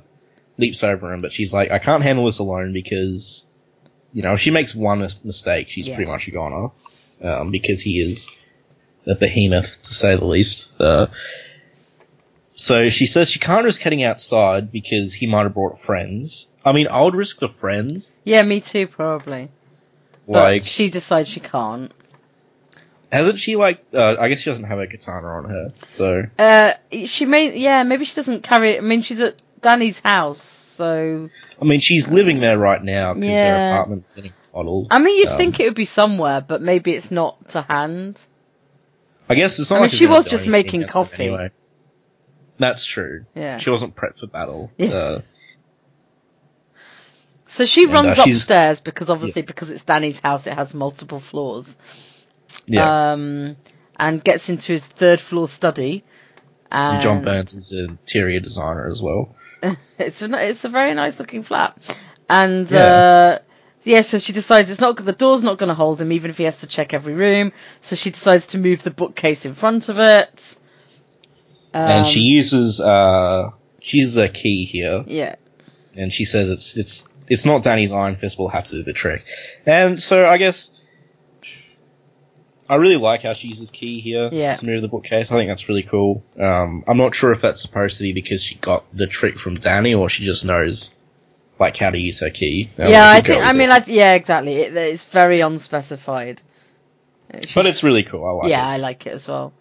leaps 0.58 0.84
over 0.84 1.12
him. 1.12 1.20
But 1.20 1.32
she's 1.32 1.52
like, 1.54 1.70
I 1.72 1.78
can't 1.80 2.02
handle 2.04 2.26
this 2.26 2.38
alone 2.38 2.72
because, 2.72 3.46
you 4.12 4.22
know, 4.22 4.34
if 4.34 4.40
she 4.40 4.50
makes 4.52 4.72
one 4.74 5.00
mis- 5.00 5.24
mistake, 5.24 5.68
she's 5.70 5.88
Yeah. 5.88 5.96
pretty 5.96 6.10
much 6.10 6.28
a 6.28 6.30
goner. 6.30 6.68
Um, 7.22 7.50
because 7.50 7.80
he 7.82 8.00
is 8.00 8.28
a 9.06 9.14
behemoth 9.14 9.82
to 9.82 9.94
say 9.94 10.16
the 10.16 10.24
least. 10.26 10.72
Uh, 10.80 11.06
so 12.54 12.88
she 12.90 13.06
says 13.06 13.30
she 13.30 13.38
can't 13.38 13.64
risk 13.64 13.80
heading 13.80 14.02
outside 14.02 14.70
because 14.70 15.14
he 15.14 15.26
might 15.26 15.44
have 15.44 15.54
brought 15.54 15.78
friends. 15.78 16.48
I 16.64 16.72
mean, 16.72 16.88
I 16.88 17.00
would 17.02 17.14
risk 17.14 17.38
the 17.38 17.48
friends. 17.48 18.14
Yeah, 18.24 18.42
me 18.42 18.60
too, 18.60 18.86
probably. 18.86 19.48
But 20.26 20.34
Like, 20.52 20.64
she 20.64 20.90
decides 20.90 21.28
she 21.28 21.40
can't. 21.40 21.92
hasn't 23.10 23.40
she 23.40 23.56
like? 23.56 23.82
Uh, 23.94 24.16
I 24.20 24.28
guess 24.28 24.40
she 24.40 24.50
doesn't 24.50 24.66
have 24.66 24.78
a 24.78 24.86
katana 24.86 25.26
on 25.26 25.44
her, 25.48 25.72
so. 25.86 26.24
Uh, 26.38 26.74
she 27.06 27.24
may, 27.24 27.56
yeah, 27.58 27.82
maybe 27.82 28.04
she 28.04 28.14
doesn't 28.14 28.42
carry 28.42 28.72
it. 28.74 28.78
I 28.78 28.80
mean, 28.82 29.00
she's 29.02 29.20
at 29.22 29.40
Danny's 29.62 29.98
house, 30.00 30.42
so. 30.42 31.30
I 31.60 31.64
mean, 31.64 31.80
she's 31.80 32.08
living 32.08 32.40
there 32.40 32.58
right 32.58 32.82
now 32.82 33.14
because 33.14 33.28
Yeah. 33.28 33.68
her 33.70 33.72
apartment's 33.74 34.10
getting 34.10 34.32
modeled. 34.54 34.88
I 34.90 34.98
mean, 34.98 35.18
you'd 35.18 35.28
Um, 35.30 35.36
think 35.38 35.58
it 35.60 35.64
would 35.64 35.74
be 35.74 35.86
somewhere, 35.86 36.40
but 36.46 36.60
maybe 36.60 36.92
it's 36.92 37.10
not 37.10 37.48
to 37.50 37.62
hand. 37.62 38.20
I 39.30 39.34
guess 39.36 39.58
it's 39.60 39.70
not 39.70 39.76
I 39.76 39.78
mean, 39.80 39.90
like 39.90 39.92
she 39.98 40.06
was 40.06 40.26
just 40.26 40.46
making 40.48 40.86
coffee. 40.88 41.24
Anyway. 41.28 41.50
That's 42.58 42.84
true. 42.84 43.24
Yeah. 43.34 43.58
She 43.58 43.70
wasn't 43.70 43.94
prepped 43.94 44.18
for 44.18 44.26
battle. 44.26 44.70
Yeah. 44.76 44.88
Uh, 44.90 45.20
So 47.46 47.64
she 47.64 47.84
And, 47.84 47.92
runs 47.92 48.18
uh, 48.18 48.22
upstairs 48.24 48.80
because 48.80 49.10
obviously 49.10 49.42
because 49.42 49.70
it's 49.70 49.82
Danny's 49.84 50.18
house, 50.20 50.46
it 50.46 50.52
has 50.54 50.72
multiple 50.74 51.20
floors. 51.20 51.74
yeah. 52.66 53.12
Um, 53.12 53.56
and 53.98 54.22
gets 54.24 54.48
into 54.48 54.72
his 54.72 54.84
third 54.84 55.20
floor 55.20 55.48
study. 55.48 56.04
And 56.70 56.94
and 56.94 57.02
John 57.02 57.24
Byrne's 57.24 57.54
is 57.54 57.72
an 57.72 57.90
interior 57.90 58.40
designer 58.40 58.88
as 58.90 59.02
well. 59.02 59.34
It's 59.98 60.22
a, 60.22 60.48
it's 60.48 60.64
a 60.64 60.68
very 60.70 60.94
nice 60.94 61.18
looking 61.18 61.42
flat. 61.42 61.76
And, 62.28 62.70
Yeah. 62.70 62.78
uh, 62.78 63.38
yeah, 63.84 64.02
so 64.02 64.18
she 64.18 64.32
decides 64.32 64.70
it's 64.70 64.80
not, 64.80 64.96
the 65.04 65.12
door's 65.12 65.42
not 65.42 65.58
going 65.58 65.68
to 65.68 65.74
hold 65.74 66.00
him 66.00 66.12
even 66.12 66.30
if 66.30 66.38
he 66.38 66.44
has 66.44 66.60
to 66.60 66.66
check 66.66 66.92
every 66.94 67.14
room. 67.14 67.52
So 67.80 67.96
she 67.96 68.10
decides 68.10 68.48
to 68.48 68.58
move 68.58 68.82
the 68.82 68.90
bookcase 68.90 69.46
in 69.46 69.54
front 69.54 69.88
of 69.88 69.98
it. 69.98 70.56
and 71.72 72.04
Um, 72.04 72.04
she 72.04 72.20
uses 72.20 72.80
uh 72.80 73.50
she 73.80 73.98
uses 73.98 74.16
a 74.18 74.28
key 74.28 74.64
here, 74.66 75.04
Yeah. 75.06 75.36
and 75.96 76.12
she 76.12 76.24
says 76.24 76.50
it's 76.50 76.76
it's 76.76 77.06
it's 77.28 77.46
not 77.46 77.62
Danny's 77.62 77.92
Iron 77.92 78.16
Fist 78.16 78.38
will 78.38 78.48
have 78.48 78.66
to 78.66 78.76
do 78.76 78.82
the 78.82 78.92
trick. 78.92 79.24
And 79.64 80.00
so 80.02 80.26
I 80.26 80.36
guess 80.36 80.80
I 82.68 82.76
really 82.76 82.96
like 82.96 83.22
how 83.22 83.32
she 83.32 83.48
uses 83.48 83.70
key 83.70 84.00
here 84.00 84.28
Yeah. 84.32 84.54
to 84.54 84.66
move 84.66 84.82
the 84.82 84.88
bookcase. 84.88 85.32
I 85.32 85.36
think 85.36 85.48
that's 85.50 85.68
really 85.68 85.82
cool. 85.82 86.22
Um, 86.38 86.84
I'm 86.86 86.96
not 86.98 87.14
sure 87.14 87.32
if 87.32 87.40
that's 87.40 87.60
supposed 87.62 87.96
to 87.96 88.02
be 88.04 88.12
because 88.12 88.42
she 88.44 88.54
got 88.56 88.84
the 88.94 89.06
trick 89.08 89.38
from 89.38 89.54
Danny 89.54 89.94
or 89.94 90.08
she 90.08 90.24
just 90.24 90.44
knows 90.44 90.94
like 91.60 91.76
how 91.76 91.90
to 91.90 91.98
use 91.98 92.20
her 92.20 92.30
key. 92.30 92.70
Yeah, 92.78 93.08
I 93.08 93.20
think, 93.20 93.44
I 93.44 93.52
mean, 93.52 93.68
it. 93.68 93.72
I, 93.72 93.84
yeah, 93.86 94.14
exactly. 94.14 94.54
It, 94.56 94.74
it's 94.74 95.04
very 95.04 95.40
unspecified. 95.40 96.40
It's 97.28 97.54
but 97.54 97.66
it's 97.66 97.84
really 97.84 98.02
cool. 98.02 98.24
I 98.24 98.30
like 98.30 98.48
yeah, 98.48 98.66
it. 98.66 98.72
I 98.72 98.76
like 98.78 99.06
it 99.06 99.12
as 99.12 99.28
well. 99.28 99.52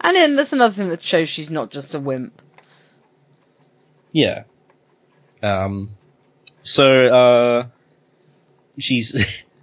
And 0.00 0.16
then 0.16 0.36
there's 0.36 0.52
another 0.52 0.72
thing 0.72 0.88
that 0.90 1.02
shows 1.02 1.28
she's 1.28 1.50
not 1.50 1.70
just 1.70 1.94
a 1.94 2.00
wimp. 2.00 2.40
Yeah. 4.12 4.44
Um, 5.42 5.90
so, 6.62 7.06
uh, 7.06 7.66
she's, 8.78 9.14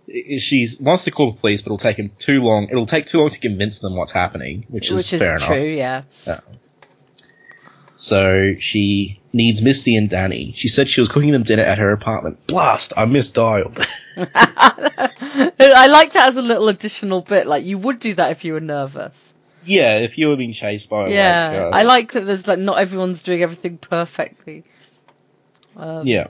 she's, 0.37 0.77
wants 0.79 1.05
to 1.05 1.11
call 1.11 1.31
the 1.31 1.39
police, 1.39 1.61
but 1.61 1.67
it'll 1.67 1.77
take 1.77 1.97
him 1.97 2.11
too 2.17 2.41
long. 2.41 2.67
It'll 2.69 2.85
take 2.85 3.05
too 3.05 3.19
long 3.19 3.29
to 3.29 3.39
convince 3.39 3.79
them 3.79 3.95
what's 3.95 4.11
happening, 4.11 4.65
which 4.67 4.91
is, 4.91 4.97
which 4.97 5.13
is 5.13 5.21
fair 5.21 5.37
true, 5.37 5.55
enough. 5.55 6.05
yeah. 6.25 6.39
So 7.95 8.55
she 8.59 9.21
needs 9.35 9.61
Misty 9.61 9.95
and 9.97 10.09
Danny. 10.09 10.53
She 10.55 10.69
said 10.69 10.87
she 10.87 11.01
was 11.01 11.09
cooking 11.09 11.31
them 11.31 11.43
dinner 11.43 11.63
at 11.63 11.77
her 11.77 11.91
apartment. 11.91 12.47
Blast! 12.47 12.93
I 12.97 13.05
misdialed. 13.05 13.85
I 14.17 15.87
like 15.87 16.13
that 16.13 16.29
as 16.29 16.37
a 16.37 16.41
little 16.41 16.69
additional 16.69 17.21
bit. 17.21 17.45
Like 17.45 17.65
you 17.65 17.77
would 17.77 17.99
do 17.99 18.15
that 18.15 18.31
if 18.31 18.45
you 18.45 18.53
were 18.53 18.61
nervous. 18.61 19.33
yeah, 19.65 19.97
if 19.99 20.17
you 20.17 20.29
were 20.29 20.37
being 20.37 20.53
chased 20.53 20.89
by, 20.89 21.09
yeah, 21.09 21.49
like, 21.49 21.59
uh, 21.59 21.77
I 21.77 21.83
like 21.83 22.11
that. 22.13 22.25
There's 22.25 22.47
like 22.47 22.59
not 22.59 22.79
everyone's 22.79 23.21
doing 23.21 23.43
everything 23.43 23.77
perfectly. 23.77 24.63
Um, 25.75 26.07
yeah. 26.07 26.27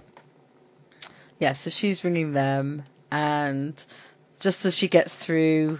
yeah. 1.40 1.54
So 1.54 1.70
she's 1.70 2.04
ringing 2.04 2.34
them, 2.34 2.84
and 3.12 3.82
just 4.40 4.66
as 4.66 4.76
she 4.76 4.88
gets 4.88 5.14
through, 5.14 5.80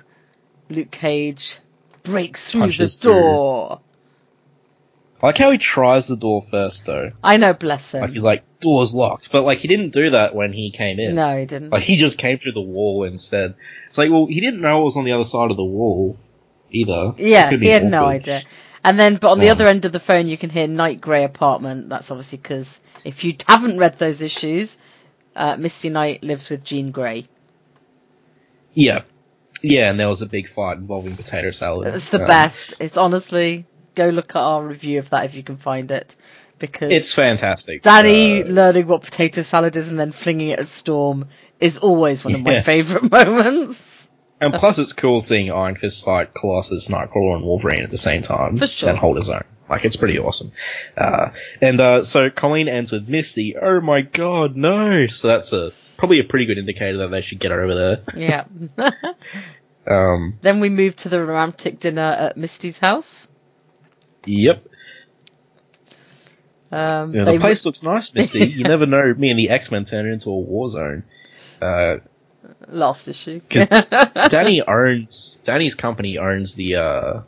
Luke 0.70 0.92
Cage 0.92 1.58
breaks 2.04 2.46
through 2.46 2.62
Punches 2.62 3.00
the 3.00 3.10
door. 3.10 3.82
I 5.22 5.28
like 5.28 5.38
how 5.38 5.50
he 5.52 5.58
tries 5.58 6.08
the 6.08 6.18
door 6.18 6.42
first, 6.44 6.86
though. 6.86 7.12
I 7.24 7.38
know, 7.38 7.54
bless 7.54 7.94
him. 7.94 8.02
Like 8.02 8.12
he's 8.12 8.24
like, 8.24 8.44
door's 8.60 8.94
locked, 8.94 9.32
but 9.32 9.44
like 9.44 9.60
he 9.60 9.68
didn't 9.68 9.92
do 9.94 10.10
that 10.12 10.36
when 10.36 10.54
he 10.54 10.72
came 10.72 11.00
in. 11.00 11.16
no, 11.16 11.38
he 11.40 11.46
didn't. 11.46 11.70
Like 11.72 11.84
he 11.84 11.96
just 11.96 12.18
came 12.18 12.38
through 12.38 12.52
the 12.52 12.62
wall 12.62 13.04
instead. 13.06 13.56
It's 13.88 13.98
like, 13.98 14.12
well, 14.12 14.26
he 14.28 14.40
didn't 14.42 14.62
know 14.62 14.82
it 14.82 14.84
was 14.84 14.98
on 14.98 15.06
the 15.06 15.14
other 15.14 15.24
side 15.24 15.52
of 15.52 15.58
the 15.58 15.64
wall 15.64 16.18
either. 16.70 17.14
Yeah, 17.18 17.50
he 17.50 17.70
had 17.70 17.86
no 17.86 18.06
idea. 18.06 18.42
And 18.84 19.00
then, 19.00 19.16
but 19.16 19.32
on 19.32 19.40
the 19.40 19.50
Um, 19.50 19.54
other 19.58 19.68
end 19.68 19.86
of 19.86 19.94
the 19.94 20.00
phone, 20.00 20.28
you 20.28 20.38
can 20.38 20.52
hear 20.52 20.68
Knight 20.68 21.02
Grey 21.02 21.24
apartment. 21.24 21.90
That's 21.90 22.12
obviously 22.12 22.38
because 22.38 22.80
if 23.04 23.24
you 23.24 23.36
haven't 23.48 23.80
read 23.80 23.98
those 23.98 24.22
issues, 24.22 24.78
uh, 25.36 25.56
Misty 25.58 25.90
Knight 25.90 26.24
lives 26.24 26.50
with 26.52 26.64
Jean 26.64 26.92
Grey. 26.92 27.28
Yeah, 28.74 29.02
yeah, 29.62 29.90
and 29.90 30.00
there 30.00 30.10
was 30.10 30.22
a 30.22 30.28
big 30.28 30.48
fight 30.50 30.78
involving 30.78 31.16
potato 31.16 31.50
salad. 31.52 31.96
It's 31.96 32.10
the 32.10 32.22
Um, 32.22 32.28
best. 32.28 32.74
It's 32.80 32.98
honestly 32.98 33.66
go 33.96 34.10
look 34.10 34.32
at 34.32 34.40
our 34.42 34.64
review 34.66 35.00
of 35.00 35.10
that 35.12 35.26
if 35.26 35.36
you 35.36 35.44
can 35.44 35.58
find 35.58 35.90
it, 35.92 36.16
because 36.60 36.92
It's 36.92 37.14
fantastic. 37.14 37.82
Danny 37.82 38.44
Uh, 38.44 38.48
learning 38.48 38.88
what 38.88 39.04
potato 39.04 39.42
salad 39.42 39.76
is 39.76 39.88
and 39.88 40.00
then 40.00 40.12
flinging 40.12 40.50
it 40.50 40.60
at 40.60 40.68
Storm 40.68 41.28
is 41.60 41.78
always 41.78 42.24
one 42.24 42.36
of 42.36 42.42
my 42.42 42.62
favourite 42.62 43.10
moments. 43.12 44.08
and 44.42 44.54
plus, 44.54 44.78
it's 44.80 44.94
cool 44.94 45.22
seeing 45.22 45.52
Iron 45.52 45.76
Fist 45.76 46.04
fight 46.06 46.34
Colossus, 46.34 46.88
Nightcrawler, 46.90 47.36
and 47.36 47.44
Wolverine 47.44 47.84
at 47.84 47.92
the 47.92 47.98
same 47.98 48.22
time 48.22 48.58
For 48.58 48.68
sure. 48.68 48.90
and 48.90 48.98
hold 48.98 49.16
his 49.16 49.30
own. 49.30 49.44
Like 49.70 49.84
it's 49.84 49.96
pretty 49.96 50.20
awesome. 50.20 50.52
Uh, 50.96 51.30
and 51.62 51.82
uh, 51.82 52.04
so 52.04 52.30
Colleen 52.30 52.68
ends 52.68 52.92
with 52.92 53.10
Misty. 53.10 53.56
Oh 53.60 53.82
my 53.82 54.02
god, 54.02 54.56
no! 54.56 55.08
So 55.08 55.28
that's 55.30 55.54
a 55.54 55.72
probably 55.98 56.20
a 56.20 56.24
pretty 56.24 56.46
good 56.46 56.60
indicator 56.60 56.98
that 57.00 57.08
they 57.08 57.22
should 57.22 57.40
get 57.40 57.50
her 57.52 57.62
over 57.64 57.74
there. 57.74 58.04
Yeah. 58.16 58.44
Um, 59.88 60.40
then 60.42 60.62
we 60.62 60.70
move 60.70 60.96
to 60.98 61.10
the 61.10 61.24
romantic 61.24 61.80
dinner 61.80 62.02
at 62.02 62.38
Misty's 62.38 62.80
house. 62.80 63.28
Yep. 64.26 64.66
Um, 66.72 67.14
Yeah, 67.14 67.24
they- 67.26 67.34
the 67.34 67.40
place 67.40 67.66
looks 67.66 67.84
nice, 67.84 68.14
Misty. 68.14 68.46
you 68.48 68.64
never 68.68 68.86
know. 68.86 69.14
Me 69.16 69.30
and 69.30 69.40
the 69.40 69.50
X 69.50 69.72
Men 69.72 69.86
turn 69.86 70.08
it 70.08 70.12
into 70.14 70.30
a 70.30 70.38
war 70.38 70.68
zone. 70.68 71.04
Uh, 71.62 71.98
last 72.68 73.08
issue. 73.08 73.40
'Cause 73.50 73.68
Danny 74.30 74.62
owns 74.62 75.40
Danny's 75.44 75.76
company 75.76 76.18
owns 76.18 76.56
the 76.56 76.76
uh, 76.76 77.22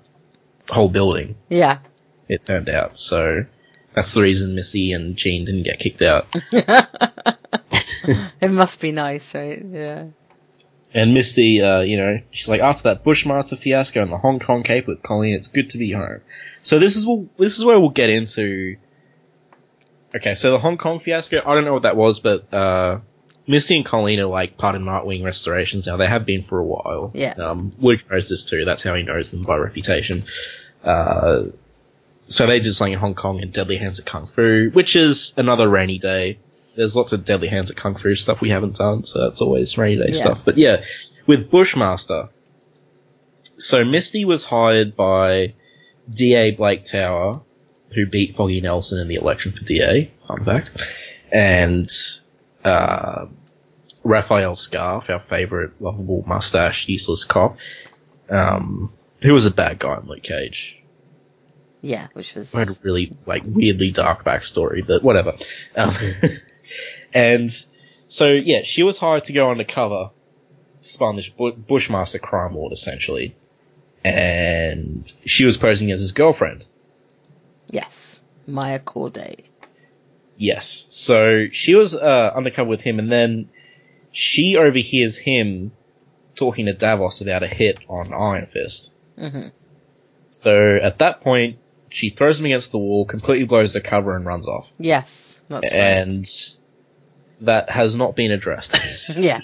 whole 0.69 0.89
building. 0.89 1.35
yeah. 1.49 1.79
It 2.27 2.43
turned 2.43 2.67
out, 2.67 2.97
so 2.97 3.45
that's 3.93 4.13
the 4.13 4.21
reason 4.21 4.53
Misty 4.53 4.91
and 4.91 5.15
Jean 5.15 5.45
didn't 5.45 5.63
get 5.63 5.79
kicked 5.79 6.01
out. 6.01 6.27
it 6.51 8.51
must 8.51 8.81
be 8.81 8.91
nice, 8.91 9.33
right? 9.33 9.63
Yeah. 9.65 10.05
And 10.97 11.13
Misty, 11.13 11.61
uh, 11.61 11.81
you 11.81 11.97
know, 11.97 12.21
she's 12.31 12.49
like, 12.49 12.59
after 12.59 12.83
that 12.83 13.03
Bushmaster 13.03 13.55
fiasco 13.55 14.01
and 14.01 14.11
the 14.11 14.17
Hong 14.17 14.39
Kong 14.39 14.63
Cape 14.63 14.87
with 14.87 15.03
Colleen, 15.03 15.35
it's 15.35 15.47
good 15.47 15.69
to 15.69 15.77
be 15.77 15.91
home. 15.91 16.21
So 16.63 16.79
this 16.79 16.95
is 16.95 17.07
this 17.37 17.59
is 17.59 17.63
where 17.63 17.79
we'll 17.79 17.89
get 17.89 18.09
into. 18.09 18.77
Okay, 20.15 20.33
so 20.33 20.49
the 20.49 20.57
Hong 20.57 20.77
Kong 20.77 20.99
fiasco, 20.99 21.39
I 21.45 21.53
don't 21.53 21.65
know 21.65 21.73
what 21.73 21.83
that 21.83 21.95
was, 21.95 22.19
but 22.19 22.51
uh, 22.51 23.01
Misty 23.45 23.75
and 23.75 23.85
Colleen 23.85 24.19
are 24.19 24.25
like 24.25 24.57
part 24.57 24.73
of 24.73 24.81
Nightwing 24.81 25.23
Restorations 25.23 25.85
now. 25.85 25.97
They 25.97 26.07
have 26.07 26.25
been 26.25 26.43
for 26.43 26.57
a 26.57 26.65
while. 26.65 27.11
Yeah. 27.13 27.33
Um, 27.33 27.73
Luke 27.77 28.09
knows 28.09 28.27
this 28.27 28.43
too. 28.43 28.65
That's 28.65 28.81
how 28.81 28.95
he 28.95 29.03
knows 29.03 29.29
them 29.29 29.43
by 29.43 29.57
reputation. 29.57 30.25
Uh, 30.83 31.43
so 32.27 32.47
they 32.47 32.59
something 32.63 32.93
in 32.93 32.99
Hong 32.99 33.13
Kong 33.13 33.39
and 33.39 33.53
Deadly 33.53 33.77
Hands 33.77 33.99
of 33.99 34.05
Kung 34.05 34.25
Fu, 34.35 34.71
which 34.73 34.95
is 34.95 35.35
another 35.37 35.69
rainy 35.69 35.99
day. 35.99 36.39
There's 36.78 36.95
lots 36.95 37.11
of 37.11 37.25
Deadly 37.25 37.47
Hands 37.47 37.69
of 37.69 37.75
Kung 37.75 37.95
Fu 37.95 38.15
stuff 38.15 38.39
we 38.39 38.51
haven't 38.51 38.75
done, 38.75 39.03
so 39.03 39.28
that's 39.28 39.41
always 39.41 39.78
rainy 39.78 40.01
day 40.01 40.09
Yeah. 40.09 40.21
stuff. 40.21 40.45
But 40.45 40.57
yeah, 40.57 40.84
with 41.25 41.49
Bushmaster. 41.49 42.30
So 43.57 43.84
Misty 43.84 44.23
was 44.23 44.43
hired 44.43 44.95
by 44.95 45.55
DA 46.09 46.51
Blake 46.51 46.86
Tower, 46.86 47.41
who 47.95 48.05
beat 48.05 48.36
Foggy 48.36 48.61
Nelson 48.61 48.99
in 48.99 49.07
the 49.07 49.15
election 49.15 49.51
for 49.53 49.63
DA, 49.63 50.11
fun 50.28 50.45
fact, 50.45 50.69
and 51.32 51.89
uh, 52.63 53.25
Rafael 54.03 54.53
Scarfe, 54.53 55.09
our 55.09 55.19
favorite 55.19 55.82
lovable 55.82 56.23
mustache, 56.28 56.88
useless 56.88 57.23
cop. 57.25 57.57
Um, 58.30 58.93
who 59.23 59.34
was 59.34 59.47
a 59.47 59.51
bad 59.51 59.80
guy 59.80 59.97
in 59.97 60.07
Luke 60.07 60.21
Cage. 60.21 60.78
Yeah, 61.82 62.07
which 62.13 62.36
was 62.36 62.51
Who 62.51 62.59
had 62.59 62.69
a 62.69 62.75
really 62.84 63.15
like 63.25 63.43
weirdly 63.45 63.89
dark 63.91 64.23
backstory, 64.23 64.86
but 64.86 65.01
whatever. 65.01 65.34
Um, 65.75 65.93
and 67.14 67.51
so 68.08 68.28
yeah, 68.30 68.64
she 68.64 68.84
was 68.84 68.97
hired 68.97 69.26
to 69.26 69.34
go 69.34 69.49
undercover 69.51 70.12
on 71.01 71.16
this 71.16 71.30
bu- 71.30 71.53
Bushmaster 71.53 72.20
crime 72.20 72.55
lord 72.55 72.72
essentially, 72.72 73.36
and 74.03 75.12
she 75.26 75.43
was 75.45 75.58
posing 75.58 75.91
as 75.91 75.99
his 75.99 76.12
girlfriend. 76.12 76.66
yes, 77.68 78.20
Maya 78.45 78.80
Corday. 78.80 79.43
Yes. 80.38 80.86
So 80.89 81.47
she 81.51 81.74
was 81.76 81.95
uh, 81.95 82.32
undercover 82.36 82.70
with 82.70 82.82
him, 82.82 82.99
and 82.99 83.12
then 83.12 83.49
she 84.12 84.55
overhears 84.55 85.18
him 85.18 85.72
talking 86.36 86.68
to 86.68 86.74
Davos 86.74 87.22
about 87.22 87.43
a 87.43 87.47
hit 87.47 87.80
on 87.89 88.14
Iron 88.14 88.45
Fist. 88.45 88.93
hmm 89.18 89.47
So 90.30 90.78
at 90.82 90.99
that 90.99 91.22
point, 91.22 91.58
she 91.89 92.10
throws 92.10 92.39
him 92.39 92.45
against 92.45 92.72
the 92.72 92.78
wall, 92.78 93.05
completely 93.05 93.45
blows 93.45 93.74
the 93.74 93.82
cover, 93.82 94.16
and 94.16 94.26
runs 94.26 94.47
off. 94.47 94.72
Yes, 94.78 95.36
that's 95.49 95.64
right. 95.64 96.57
That 97.41 97.69
has 97.69 97.95
not 97.95 98.15
been 98.15 98.31
addressed. 98.31 98.75
Yeah. 99.15 99.41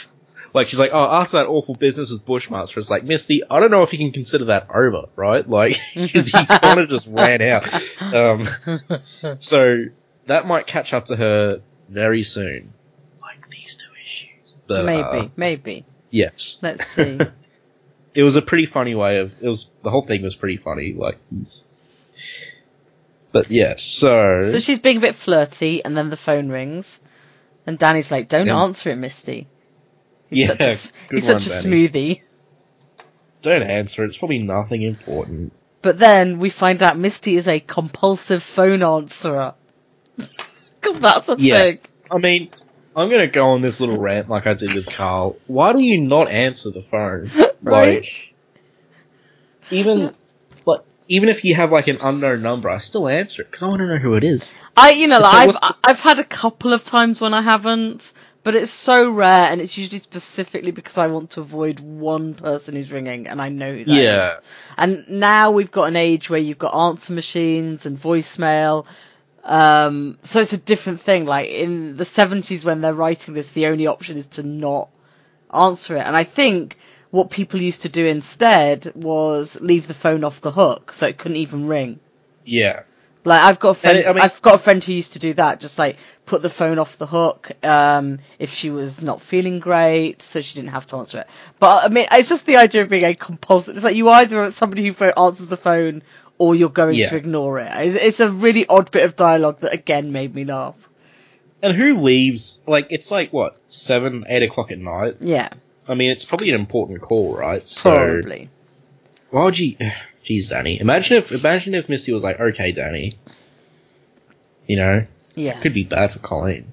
like 0.54 0.68
she's 0.68 0.78
like, 0.78 0.92
oh, 0.94 1.04
after 1.04 1.36
that 1.38 1.46
awful 1.46 1.74
business 1.74 2.10
with 2.10 2.24
Bushmaster, 2.24 2.80
it's 2.80 2.90
like 2.90 3.04
Misty. 3.04 3.42
I 3.50 3.60
don't 3.60 3.70
know 3.70 3.82
if 3.82 3.92
you 3.92 3.98
can 3.98 4.12
consider 4.12 4.46
that 4.46 4.68
over, 4.74 5.08
right? 5.16 5.46
Like, 5.48 5.78
because 5.94 6.26
he 6.26 6.46
kind 6.46 6.80
of 6.80 6.88
just 6.88 7.06
ran 7.06 7.42
out. 7.42 7.68
Um, 8.00 8.48
so 9.40 9.84
that 10.26 10.46
might 10.46 10.66
catch 10.66 10.94
up 10.94 11.06
to 11.06 11.16
her 11.16 11.60
very 11.88 12.22
soon. 12.22 12.72
Like 13.20 13.50
these 13.50 13.76
two 13.76 13.88
issues. 14.04 14.56
But, 14.66 14.84
maybe, 14.86 15.26
uh, 15.26 15.28
maybe. 15.36 15.84
yes. 16.10 16.60
Let's 16.62 16.86
see. 16.86 17.18
it 18.14 18.22
was 18.22 18.36
a 18.36 18.42
pretty 18.42 18.66
funny 18.66 18.94
way 18.94 19.18
of 19.18 19.32
it 19.40 19.48
was 19.48 19.70
the 19.82 19.90
whole 19.90 20.02
thing 20.06 20.22
was 20.22 20.36
pretty 20.36 20.56
funny 20.56 20.94
like 20.96 21.18
he's 21.36 21.66
but 23.32 23.50
yeah 23.50 23.74
so, 23.76 24.42
so 24.52 24.60
she's 24.60 24.78
being 24.78 24.98
a 24.98 25.00
bit 25.00 25.16
flirty, 25.16 25.84
and 25.84 25.96
then 25.96 26.08
the 26.10 26.16
phone 26.16 26.48
rings, 26.50 27.00
and 27.66 27.78
Danny's 27.78 28.10
like, 28.10 28.28
"Don't 28.28 28.48
Yeah. 28.48 28.62
answer 28.62 28.90
it, 28.90 28.96
Misty." 28.96 29.48
He's 30.30 30.40
Yeah, 30.40 30.46
such 30.46 30.60
a, 30.60 30.76
he's 31.14 31.24
one, 31.24 31.42
such 31.42 31.46
a 31.46 31.50
Danny. 31.50 31.68
smoothie. 31.68 32.22
don't 33.42 33.62
answer 33.62 34.02
it 34.04 34.08
it's 34.08 34.16
probably 34.16 34.38
nothing 34.38 34.82
important 34.82 35.52
But 35.82 35.98
then 35.98 36.38
we 36.38 36.50
find 36.50 36.82
out 36.82 36.96
Misty 36.98 37.36
is 37.36 37.46
a 37.48 37.60
compulsive 37.60 38.42
phone 38.42 38.82
answerer. 38.82 39.54
Because 40.80 41.00
that's 41.00 41.28
a 41.28 41.36
Yeah. 41.36 41.64
thing. 41.64 41.78
i 42.10 42.18
mean 42.18 42.50
i'm 42.94 43.10
gonna 43.10 43.26
go 43.30 43.42
on 43.50 43.60
this 43.62 43.80
little 43.80 43.98
rant 43.98 44.28
like 44.28 44.46
i 44.46 44.54
did 44.54 44.74
with 44.74 44.86
carl 44.86 45.38
why 45.46 45.72
do 45.72 45.80
you 45.80 46.00
not 46.02 46.28
answer 46.30 46.70
the 46.70 46.82
phone 46.90 47.30
Right? 47.62 48.04
like 48.04 48.34
even 49.70 50.14
even 51.08 51.28
if 51.28 51.44
you 51.44 51.54
have 51.54 51.70
like 51.72 51.88
an 51.88 51.98
unknown 52.00 52.42
number 52.42 52.68
i 52.70 52.78
still 52.78 53.08
answer 53.08 53.42
it 53.42 53.46
because 53.46 53.62
i 53.62 53.66
want 53.68 53.78
to 53.80 53.86
know 53.86 53.98
who 53.98 54.14
it 54.14 54.24
is 54.24 54.50
I, 54.76 54.90
you 54.90 55.06
know, 55.06 55.20
like, 55.20 55.34
I've 55.34 55.54
the- 55.54 55.76
I've 55.84 56.00
had 56.00 56.18
a 56.18 56.24
couple 56.24 56.72
of 56.72 56.84
times 56.84 57.20
when 57.20 57.32
I 57.32 57.42
haven't, 57.42 58.12
but 58.42 58.54
it's 58.56 58.72
so 58.72 59.08
rare, 59.10 59.50
and 59.50 59.60
it's 59.60 59.78
usually 59.78 60.00
specifically 60.00 60.72
because 60.72 60.98
I 60.98 61.06
want 61.06 61.30
to 61.32 61.40
avoid 61.40 61.78
one 61.80 62.34
person 62.34 62.74
who's 62.74 62.90
ringing, 62.90 63.28
and 63.28 63.40
I 63.40 63.50
know 63.50 63.72
who 63.72 63.84
that 63.84 63.90
is. 63.92 63.98
yeah 64.02 64.36
And 64.76 65.08
now 65.08 65.52
we've 65.52 65.70
got 65.70 65.84
an 65.84 65.96
age 65.96 66.28
where 66.28 66.40
you've 66.40 66.58
got 66.58 66.74
answer 66.74 67.12
machines 67.12 67.86
and 67.86 68.00
voicemail. 68.00 68.86
Um, 69.44 70.18
so 70.22 70.40
it's 70.40 70.52
a 70.52 70.58
different 70.58 71.02
thing. 71.02 71.24
Like 71.26 71.48
in 71.50 71.96
the 71.96 72.04
70s 72.04 72.64
when 72.64 72.80
they're 72.80 72.94
writing 72.94 73.34
this, 73.34 73.50
the 73.50 73.66
only 73.66 73.86
option 73.86 74.16
is 74.16 74.26
to 74.28 74.42
not 74.42 74.88
answer 75.52 75.96
it. 75.96 76.00
And 76.00 76.16
I 76.16 76.24
think 76.24 76.76
what 77.14 77.30
people 77.30 77.60
used 77.60 77.82
to 77.82 77.88
do 77.88 78.04
instead 78.06 78.90
was 78.94 79.56
leave 79.60 79.86
the 79.86 79.94
phone 80.04 80.24
off 80.24 80.40
the 80.40 80.50
hook 80.60 80.92
so 80.92 81.06
it 81.06 81.16
couldn't 81.18 81.36
even 81.46 81.66
ring. 81.68 82.00
yeah 82.44 82.80
Like 83.24 83.42
I've 83.48 83.60
got 83.64 83.70
a 83.70 83.74
friend, 83.82 83.98
it- 83.98 84.06
I 84.06 84.12
mean- 84.12 84.20
I've 84.22 84.42
got 84.42 84.54
a 84.56 84.62
friend 84.66 84.82
who 84.84 84.92
used 84.92 85.12
to 85.14 85.18
do 85.18 85.32
that, 85.34 85.60
just 85.60 85.78
like 85.78 85.96
put 86.26 86.42
the 86.42 86.50
phone 86.50 86.78
off 86.82 86.98
the 86.98 87.06
hook, 87.06 87.52
um, 87.64 88.18
if 88.38 88.50
she 88.58 88.68
was 88.70 89.00
not 89.00 89.22
feeling 89.22 89.60
great, 89.60 90.22
so 90.22 90.40
she 90.40 90.54
didn't 90.58 90.72
have 90.78 90.86
to 90.88 90.96
answer 90.96 91.18
it. 91.22 91.26
But 91.58 91.84
I 91.84 91.88
mean, 91.88 92.06
it's 92.12 92.28
just 92.28 92.44
the 92.46 92.56
idea 92.56 92.82
of 92.82 92.88
being 92.90 93.04
a 93.04 93.14
composite. 93.14 93.76
it's 93.76 93.84
like 93.84 93.96
you 93.96 94.08
either 94.10 94.42
are 94.42 94.50
somebody 94.50 94.82
who 94.86 95.04
answers 95.04 95.46
the 95.46 95.56
phone 95.68 96.02
or 96.36 96.54
you're 96.56 96.68
going 96.82 96.94
Yeah. 96.96 97.10
to 97.10 97.16
ignore 97.16 97.60
it. 97.60 97.70
It's, 97.86 97.94
it's 98.08 98.20
a 98.20 98.30
really 98.30 98.66
odd 98.66 98.90
bit 98.90 99.04
of 99.04 99.14
dialogue 99.16 99.60
that 99.60 99.72
again 99.72 100.10
made 100.12 100.34
me 100.34 100.44
laugh. 100.44 100.74
and 101.62 101.74
who 101.80 102.02
leaves 102.02 102.60
like 102.66 102.86
it's 102.90 103.10
like 103.10 103.32
what 103.32 103.52
seven 103.68 104.24
eight 104.28 104.42
o'clock 104.42 104.70
at 104.72 104.78
night 104.78 105.14
Yeah, 105.20 105.48
i 105.88 105.94
mean 105.94 106.10
it's 106.10 106.24
probably 106.24 106.48
an 106.50 106.54
important 106.54 107.00
call 107.00 107.36
right 107.36 107.66
so 107.68 107.90
probably. 107.90 108.48
Why 109.30 109.44
would 109.44 109.58
you? 109.58 109.76
Jeez, 110.24 110.48
Danny. 110.48 110.80
Imagine 110.80 111.18
if 111.18 111.32
imagine 111.32 111.74
if 111.74 111.88
Misty 111.88 112.12
was 112.12 112.22
like, 112.22 112.40
"Okay, 112.40 112.72
Danny." 112.72 113.10
You 114.66 114.76
know, 114.76 115.06
Yeah. 115.34 115.60
could 115.60 115.74
be 115.74 115.84
bad 115.84 116.12
for 116.12 116.18
Colleen. 116.20 116.72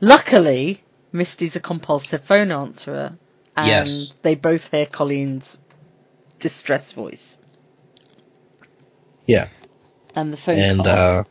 Luckily, 0.00 0.82
Misty's 1.10 1.56
a 1.56 1.60
compulsive 1.60 2.22
phone 2.24 2.52
answerer, 2.52 3.18
and 3.56 3.66
Yes. 3.66 4.14
they 4.22 4.34
both 4.36 4.70
hear 4.70 4.86
Colleen's 4.86 5.56
distress 6.38 6.92
voice, 6.92 7.34
Yeah, 9.26 9.48
and 10.14 10.32
the 10.32 10.36
phone 10.36 10.58
and 10.58 10.86
uh, 10.86 11.24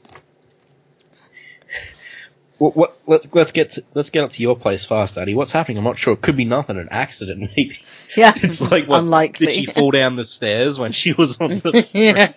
what? 2.63 2.75
What? 2.77 2.97
Let's 3.07 3.27
let's 3.33 3.51
get 3.51 3.71
to, 3.71 3.83
let's 3.93 4.09
get 4.09 4.23
up 4.23 4.31
to 4.33 4.41
your 4.41 4.55
place 4.57 4.85
fast, 4.85 5.15
Danny. 5.15 5.33
What's 5.35 5.51
happening? 5.51 5.77
I'm 5.77 5.83
not 5.83 5.97
sure. 5.97 6.13
It 6.13 6.21
could 6.21 6.37
be 6.37 6.45
nothing. 6.45 6.77
An 6.77 6.87
accident, 6.91 7.41
maybe. 7.57 7.79
Yeah, 8.15 8.33
It's 8.37 8.61
like 8.61 8.87
what? 8.87 8.99
unlikely. 8.99 9.47
Did 9.47 9.55
she 9.55 9.65
fall 9.65 9.91
down 9.91 10.15
the 10.15 10.23
stairs 10.23 10.79
when 10.79 10.91
she 10.93 11.13
was 11.13 11.39
on 11.41 11.59
the? 11.59 11.87
yeah. 11.93 12.33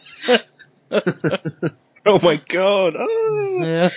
oh 2.06 2.18
my 2.20 2.36
god! 2.48 2.94
Ah. 2.96 3.60
yeah. 3.62 3.88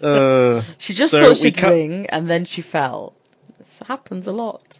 Uh, 0.00 0.62
She 0.78 0.92
just 0.94 1.10
so 1.10 1.28
thought 1.28 1.36
she'd 1.36 1.56
cut- 1.56 1.70
ring, 1.70 2.06
and 2.06 2.30
then 2.30 2.44
she 2.44 2.62
fell. 2.62 3.14
This 3.58 3.86
happens 3.88 4.26
a 4.26 4.32
lot. 4.32 4.78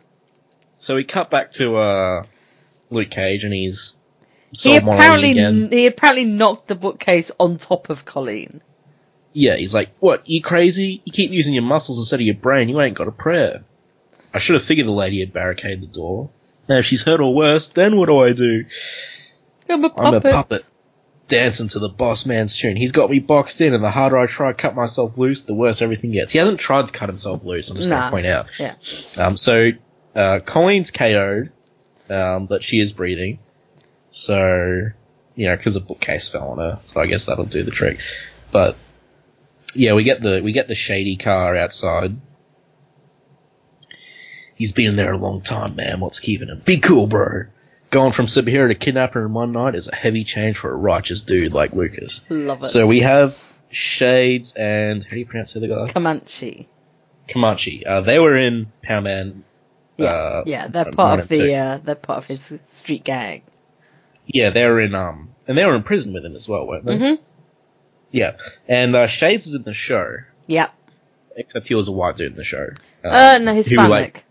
So 0.79 0.95
we 0.95 1.05
cut 1.05 1.31
back 1.31 1.51
to 1.55 1.77
uh, 1.77 2.23
Luke 2.91 3.11
Cage, 3.11 3.45
and 3.45 3.53
he's 3.53 3.95
He 4.53 4.77
apparently 4.77 5.35
he 5.71 5.87
apparently 5.87 6.25
knocked 6.25 6.69
the 6.69 6.77
bookcase 6.77 7.33
on 7.41 7.59
top 7.59 7.91
of 7.91 8.05
Colleen. 8.05 8.63
Yeah, 9.39 9.55
he's 9.57 9.73
like, 9.73 9.91
what, 10.01 10.29
you 10.29 10.43
crazy? 10.43 11.01
You 11.05 11.13
keep 11.13 11.31
using 11.31 11.55
your 11.55 11.63
muscles 11.63 11.99
instead 11.99 12.19
of 12.21 12.27
your 12.27 12.35
brain, 12.35 12.69
you 12.69 12.81
ain't 12.81 12.97
got 12.99 13.07
a 13.07 13.13
prayer. 13.13 13.65
I 14.35 14.39
should 14.41 14.55
have 14.55 14.65
figured 14.65 14.87
the 14.89 14.93
lady 14.93 15.21
had 15.21 15.33
barricaded 15.33 15.81
the 15.81 15.87
door. 15.87 16.31
Now 16.69 16.79
if 16.79 16.85
she's 16.87 17.03
hurt 17.03 17.21
or 17.21 17.33
worse, 17.35 17.69
then 17.69 17.97
what 17.97 18.07
do 18.07 18.19
I 18.19 18.33
do? 18.33 18.65
I'm 19.69 19.85
a 19.85 19.93
I'm 19.97 20.15
a 20.15 20.21
puppet. 20.21 20.33
puppet. 20.33 20.65
Dancing 21.29 21.69
to 21.69 21.79
the 21.79 21.89
boss 21.91 22.25
man's 22.27 22.57
tune. 22.57 22.75
He's 22.77 22.91
got 22.93 23.11
me 23.11 23.19
boxed 23.21 23.61
in, 23.61 23.75
and 23.75 23.85
the 23.85 23.91
harder 23.91 24.17
I 24.19 24.27
try 24.27 24.51
to 24.51 24.57
cut 24.57 24.75
myself 24.75 25.17
loose, 25.19 25.43
the 25.45 25.55
worse 25.55 25.83
everything 25.83 26.11
gets. 26.13 26.33
He 26.33 26.39
hasn't 26.39 26.59
tried 26.59 26.87
to 26.89 26.93
cut 26.93 27.09
himself 27.09 27.45
loose, 27.45 27.69
I'm 27.71 27.77
just 27.77 27.89
Nah. 27.89 28.11
going 28.11 28.11
to 28.11 28.11
point 28.11 28.27
out. 28.27 28.47
Yeah. 28.59 28.75
Um, 29.23 29.37
so, 29.37 29.71
uh, 30.17 30.41
Colleen's 30.45 30.91
KO'd, 30.91 31.53
um, 32.11 32.47
but 32.47 32.65
she 32.65 32.81
is 32.81 32.93
breathing. 32.93 33.39
So, 34.11 34.89
you 35.37 35.49
know, 35.49 35.57
because 35.57 35.77
a 35.77 35.81
bookcase 35.81 36.29
fell 36.29 36.49
on 36.49 36.59
her. 36.59 36.81
So 36.93 37.01
I 37.01 37.07
guess 37.07 37.27
that'll 37.27 37.45
do 37.45 37.63
the 37.63 37.71
trick. 37.71 37.99
But, 38.51 38.77
yeah, 39.75 39.95
we 39.95 40.05
get 40.05 40.21
the, 40.21 40.41
we 40.43 40.53
get 40.53 40.69
the 40.69 40.75
shady 40.75 41.17
car 41.17 41.57
outside. 41.57 42.17
He's 44.55 44.73
been 44.73 44.89
in 44.89 44.97
there 44.97 45.13
a 45.13 45.19
long 45.19 45.43
time, 45.43 45.77
man. 45.77 46.01
What's 46.01 46.19
keeping 46.21 46.49
him? 46.49 46.63
Be 46.65 46.79
cool, 46.79 47.07
bro. 47.07 47.45
Going 47.91 48.13
from 48.13 48.27
superhero 48.27 48.69
to 48.69 48.75
kidnapper 48.75 49.25
in 49.25 49.33
one 49.33 49.53
night 49.53 49.75
is 49.75 49.89
a 49.89 49.95
heavy 49.95 50.25
change 50.25 50.59
for 50.59 50.71
a 50.71 50.77
righteous 50.77 51.23
dude 51.23 51.53
like 51.53 51.73
Lucas. 51.73 52.27
Love 52.29 52.63
it. 52.65 52.67
So 52.67 52.87
we 52.87 53.01
have 53.01 53.39
Shades 53.71 54.53
and, 54.55 55.05
how 55.05 55.11
do 55.11 55.19
you 55.19 55.27
pronounce 55.27 55.53
the 55.53 55.61
other 55.61 55.69
guy? 55.69 55.93
Comanche. 55.93 56.69
Comanche. 57.29 57.87
Uh, 57.87 58.01
they 58.01 58.19
were 58.19 58.37
in 58.37 58.73
Power 58.83 59.03
Man 59.03 59.45
Yeah, 59.97 60.07
uh, 60.07 60.43
yeah, 60.47 60.67
they're 60.69 60.91
part 60.91 61.21
of 61.21 61.29
the 61.29 61.55
uh, 61.55 61.79
they're 61.79 61.95
part 61.95 62.19
of 62.19 62.27
his 62.27 62.59
street 62.65 63.05
gang. 63.05 63.43
Yeah, 64.27 64.51
they 64.51 64.65
were 64.67 64.81
in 64.81 64.95
um, 64.95 65.35
and 65.47 65.57
they 65.57 65.65
were 65.65 65.77
in 65.77 65.83
prison 65.83 66.13
with 66.13 66.25
him 66.25 66.35
as 66.37 66.49
well, 66.49 66.67
weren't 66.67 66.85
they? 66.85 66.97
Mhm. 66.97 67.19
Yeah, 68.11 68.37
and 68.67 68.97
uh, 68.97 69.07
Shades 69.07 69.47
is 69.47 69.55
in 69.55 69.63
the 69.65 69.75
show, 69.75 70.17
Yep. 70.47 70.73
except 71.37 71.69
he 71.69 71.75
was 71.75 71.89
a 71.89 71.93
white 71.93 72.17
dude 72.17 72.33
in 72.33 72.37
the 72.39 72.45
show. 72.45 72.69
Uh, 73.05 73.39
no, 73.41 73.53
who, 73.53 73.59
Hispanic 73.59 73.91
like- 73.91 74.25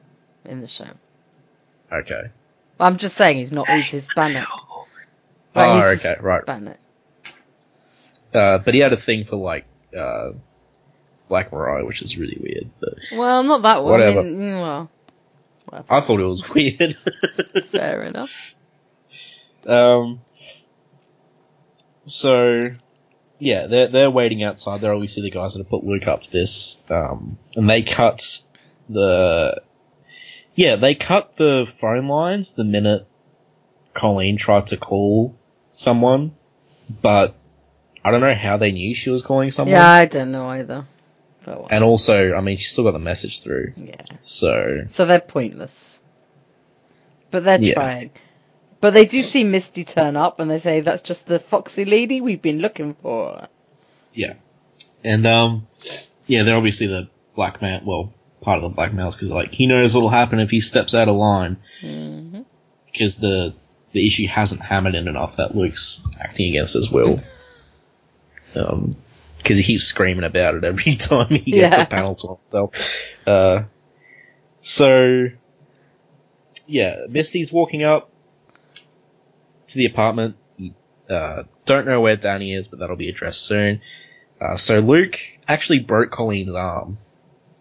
in 0.45 0.61
the 0.61 0.67
show. 0.67 0.87
okay. 1.91 2.31
I'm 2.79 2.97
just 2.97 3.15
saying 3.15 3.37
he's 3.37 3.51
not. 3.51 3.67
He's 3.69 3.85
Hispanic. 3.85 4.43
oh, 4.49 4.85
he's 5.55 5.99
okay, 6.05 6.15
right. 6.21 6.39
Hispanic. 6.41 6.77
Uh, 8.33 8.57
but 8.59 8.73
he 8.73 8.79
had 8.81 8.93
a 8.93 8.97
thing 8.97 9.25
for 9.25 9.35
like 9.37 9.65
uh, 9.97 10.31
Black 11.27 11.51
Mariah, 11.51 11.85
which 11.85 12.01
is 12.01 12.17
really 12.17 12.37
weird. 12.39 12.69
But 12.79 12.95
Well, 13.13 13.43
not 13.43 13.61
that 13.63 13.81
one. 13.83 13.91
Whatever. 13.91 14.19
I 14.19 14.23
mean, 14.23 14.39
mm, 14.39 14.61
well, 14.61 14.89
I 15.89 16.01
thought 16.01 16.19
it 16.19 16.23
was 16.23 16.47
weird. 16.49 16.97
fair 17.71 18.03
enough. 18.03 18.55
Um. 19.65 20.21
So, 22.05 22.69
yeah, 23.39 23.67
they're 23.67 23.87
they're 23.87 24.11
waiting 24.11 24.43
outside. 24.43 24.81
They're 24.81 24.93
obviously 24.93 25.23
the 25.23 25.31
guys 25.31 25.53
that 25.53 25.59
have 25.59 25.69
put 25.69 25.83
Luke 25.83 26.07
up 26.07 26.23
to 26.23 26.31
this. 26.31 26.77
Um, 26.89 27.37
and 27.55 27.69
they 27.69 27.83
cut 27.83 28.41
the, 28.89 29.61
yeah, 30.55 30.75
they 30.77 30.95
cut 30.95 31.35
the 31.35 31.71
phone 31.79 32.07
lines 32.07 32.53
the 32.53 32.63
minute 32.63 33.07
Colleen 33.93 34.37
tried 34.37 34.67
to 34.67 34.77
call 34.77 35.35
someone, 35.71 36.35
but 37.01 37.35
I 38.03 38.11
don't 38.11 38.21
know 38.21 38.33
how 38.35 38.57
they 38.57 38.71
knew 38.71 38.93
she 38.95 39.09
was 39.09 39.21
calling 39.21 39.51
someone. 39.51 39.73
Yeah, 39.75 39.87
I 39.89 40.05
don't 40.05 40.31
know 40.31 40.47
either. 40.49 40.85
But 41.43 41.67
And 41.71 41.83
also, 41.83 42.33
I 42.33 42.41
mean, 42.41 42.57
she 42.57 42.65
still 42.65 42.83
got 42.83 42.91
the 42.91 42.99
message 42.99 43.41
through. 43.41 43.73
yeah. 43.77 44.01
So, 44.21 44.85
So 44.89 45.05
they're 45.05 45.19
pointless. 45.21 45.99
But 47.31 47.43
they're 47.43 47.59
Yeah. 47.59 47.73
trying. 47.73 48.11
But 48.79 48.93
they 48.93 49.05
do 49.05 49.21
see 49.21 49.43
Misty 49.43 49.83
turn 49.83 50.15
up 50.15 50.39
and 50.39 50.49
they 50.51 50.59
say 50.59 50.81
that's 50.81 51.01
just 51.01 51.25
the 51.25 51.39
foxy 51.39 51.85
lady 51.85 52.21
we've 52.21 52.41
been 52.41 52.59
looking 52.59 52.93
for. 53.01 53.47
yeah. 54.13 54.33
And, 55.03 55.25
um, 55.27 55.67
yeah, 56.25 56.43
they're 56.43 56.57
obviously 56.57 56.87
the 56.87 57.07
black 57.35 57.61
man, 57.61 57.83
well, 57.85 58.13
part 58.41 58.57
of 58.57 58.63
the 58.63 58.69
black 58.69 58.91
blackmails 58.91 59.13
because, 59.13 59.29
like, 59.29 59.51
he 59.51 59.67
knows 59.67 59.93
what'll 59.93 60.09
happen 60.09 60.39
if 60.39 60.49
he 60.51 60.59
steps 60.59 60.93
out 60.93 61.07
of 61.07 61.15
line 61.15 61.57
hmm 61.81 62.41
because 62.91 63.17
the, 63.17 63.53
the 63.93 64.07
issue 64.07 64.27
hasn't 64.27 64.61
hammered 64.61 64.95
in 64.95 65.07
enough 65.07 65.35
that 65.37 65.55
Luke's 65.55 66.01
acting 66.19 66.49
against 66.49 66.73
his 66.73 66.91
will. 66.91 67.21
Um, 68.55 68.95
because 69.37 69.57
he 69.59 69.63
keeps 69.63 69.83
screaming 69.83 70.23
about 70.23 70.55
it 70.55 70.63
every 70.63 70.95
time 70.97 71.27
he 71.29 71.51
gets 71.51 71.77
Yeah. 71.77 71.83
a 71.83 71.85
panel 71.85 72.15
to 72.15 72.27
himself. 72.29 72.71
Uh, 73.27 73.63
so, 74.61 75.27
yeah, 76.65 77.01
Misty's 77.09 77.51
walking 77.53 77.83
up 77.83 78.09
to 79.77 79.87
the 79.87 79.93
apartment. 79.93 80.35
You, 80.57 80.73
Uh, 81.09 81.43
don't 81.65 81.85
know 81.85 82.01
where 82.01 82.17
Danny 82.17 82.53
is, 82.53 82.67
but 82.67 82.79
that'll 82.79 82.95
be 82.97 83.09
addressed 83.09 83.41
soon. 83.45 83.81
Uh, 84.41 84.57
so 84.57 84.79
Luke 84.79 85.17
actually 85.47 85.79
broke 85.79 86.11
Colleen's 86.11 86.53
arm. 86.55 86.97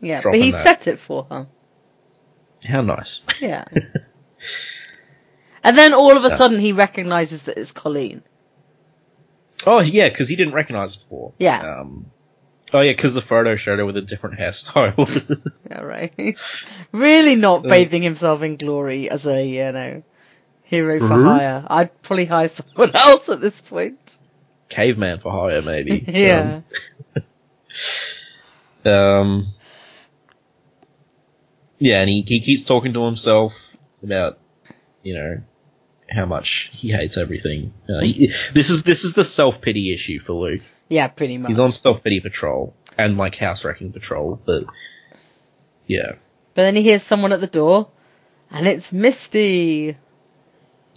Yeah, 0.01 0.21
but 0.23 0.35
he 0.35 0.51
that. 0.51 0.63
set 0.63 0.87
it 0.89 0.99
for 0.99 1.27
her. 1.31 1.47
How 2.67 2.81
nice. 2.83 3.21
Yeah. 3.41 3.65
and 5.63 5.77
then 5.79 5.95
all 5.95 6.17
of 6.17 6.25
a 6.25 6.37
sudden 6.37 6.59
he 6.59 6.73
recognizes 6.73 7.43
that 7.43 7.59
it's 7.59 7.73
Colleen. 7.73 8.23
Oh 9.67 9.81
yeah, 9.81 10.09
because 10.09 10.29
he 10.29 10.37
didn't 10.37 10.55
recognize 10.55 10.95
her 10.95 11.01
before. 11.01 11.33
Yeah. 11.39 11.81
Um, 11.81 12.07
oh 12.73 12.81
yeah, 12.81 12.93
because 12.93 13.15
the 13.15 13.23
photo 13.23 13.57
showed 13.57 13.79
her 13.79 13.87
with 13.87 13.97
a 13.97 14.03
different 14.03 14.39
hairstyle. 14.39 15.43
Yeah, 15.71 15.81
right. 15.81 16.39
really 16.93 17.35
not 17.37 17.65
Uh. 17.67 17.69
bathing 17.69 18.03
himself 18.03 18.43
in 18.43 18.57
glory 18.57 19.11
as 19.11 19.27
a, 19.27 19.45
you 19.45 19.73
know, 19.73 20.03
hero 20.67 21.01
for 21.01 21.17
Mhm. 21.17 21.25
hire. 21.25 21.65
I'd 21.69 22.03
probably 22.03 22.27
hire 22.27 22.49
someone 22.59 22.91
else 22.95 23.29
at 23.29 23.41
this 23.41 23.59
point. 23.61 24.19
Caveman 24.69 25.21
for 25.21 25.33
hire, 25.33 25.63
maybe. 25.63 26.05
yeah. 26.09 26.61
Um, 28.85 28.91
um, 28.93 29.47
yeah, 31.79 32.01
and 32.01 32.09
he, 32.09 32.23
he 32.23 32.41
keeps 32.41 32.65
talking 32.65 32.93
to 32.95 33.05
himself 33.05 33.53
about, 34.03 34.39
you 35.03 35.15
know, 35.15 35.43
how 36.11 36.25
much 36.27 36.71
he 36.73 36.91
hates 36.93 37.17
everything. 37.17 37.73
Uh, 37.89 38.01
he, 38.01 38.33
this 38.55 38.71
is 38.71 38.83
this 38.83 39.05
is 39.05 39.13
the 39.15 39.25
self 39.25 39.61
pity 39.61 39.93
issue 39.93 40.21
for 40.21 40.33
Luke. 40.35 40.63
yeah, 40.89 41.09
pretty 41.09 41.37
much. 41.39 41.49
He's 41.49 41.59
on 41.59 41.73
self 41.73 42.03
pity 42.03 42.21
patrol 42.21 42.75
and 42.97 43.17
like 43.17 43.35
house 43.37 43.65
wrecking 43.65 43.93
patrol, 43.93 44.41
but 44.47 44.65
yeah, 45.87 46.13
But 46.55 46.63
then 46.63 46.77
he 46.77 46.83
hears 46.83 47.03
someone 47.03 47.33
at 47.33 47.41
the 47.41 47.47
door, 47.47 47.89
and 48.51 48.67
it's 48.67 48.93
Misty. 48.93 49.97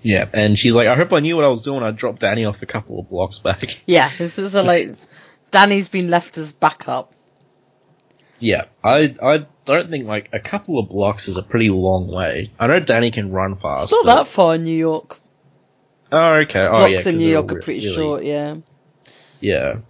Yeah. 0.02 0.28
And 0.34 0.58
she's 0.58 0.76
like, 0.76 0.88
I 0.88 0.96
hope 0.96 1.12
I 1.14 1.20
knew 1.20 1.36
what 1.36 1.46
I 1.46 1.50
was 1.50 1.62
doing. 1.62 1.84
I 1.84 1.92
dropped 1.92 2.20
Danny 2.22 2.46
off 2.46 2.62
a 2.62 2.66
couple 2.66 3.00
of 3.00 3.10
blocks 3.10 3.40
back. 3.40 3.80
Yeah, 3.86 4.10
this 4.18 4.38
is 4.38 4.56
a 4.56 4.62
like, 4.64 4.96
Danny's 5.52 5.90
been 5.90 6.10
left 6.10 6.38
as 6.38 6.52
backup. 6.52 7.14
Yeah, 8.40 8.66
I 8.84 9.16
I 9.22 9.46
don't 9.66 9.90
think 9.90 10.06
like 10.06 10.30
a 10.32 10.40
couple 10.40 10.80
of 10.80 10.88
blocks 10.90 11.28
is 11.28 11.36
a 11.38 11.44
pretty 11.44 11.70
long 11.70 12.08
way. 12.08 12.52
I 12.58 12.68
know 12.68 12.80
Danny 12.80 13.12
can 13.12 13.32
run 13.32 13.58
fast. 13.58 13.84
It's 13.86 13.92
not 13.92 14.06
but- 14.06 14.16
that 14.24 14.28
far 14.30 14.56
in 14.56 14.64
New 14.64 14.78
York. 14.78 15.20
Oh, 16.12 16.30
okay. 16.44 16.62
Oh, 16.62 16.72
Blocks 16.88 17.06
yeah. 17.06 17.10
in 17.12 17.18
New 17.18 17.30
York 17.30 17.52
are 17.52 17.62
pretty 17.62 17.82
really- 17.86 17.96
short, 17.96 18.24
yeah. 18.24 18.56
Yeah. 19.42 19.74
Um, 19.74 19.84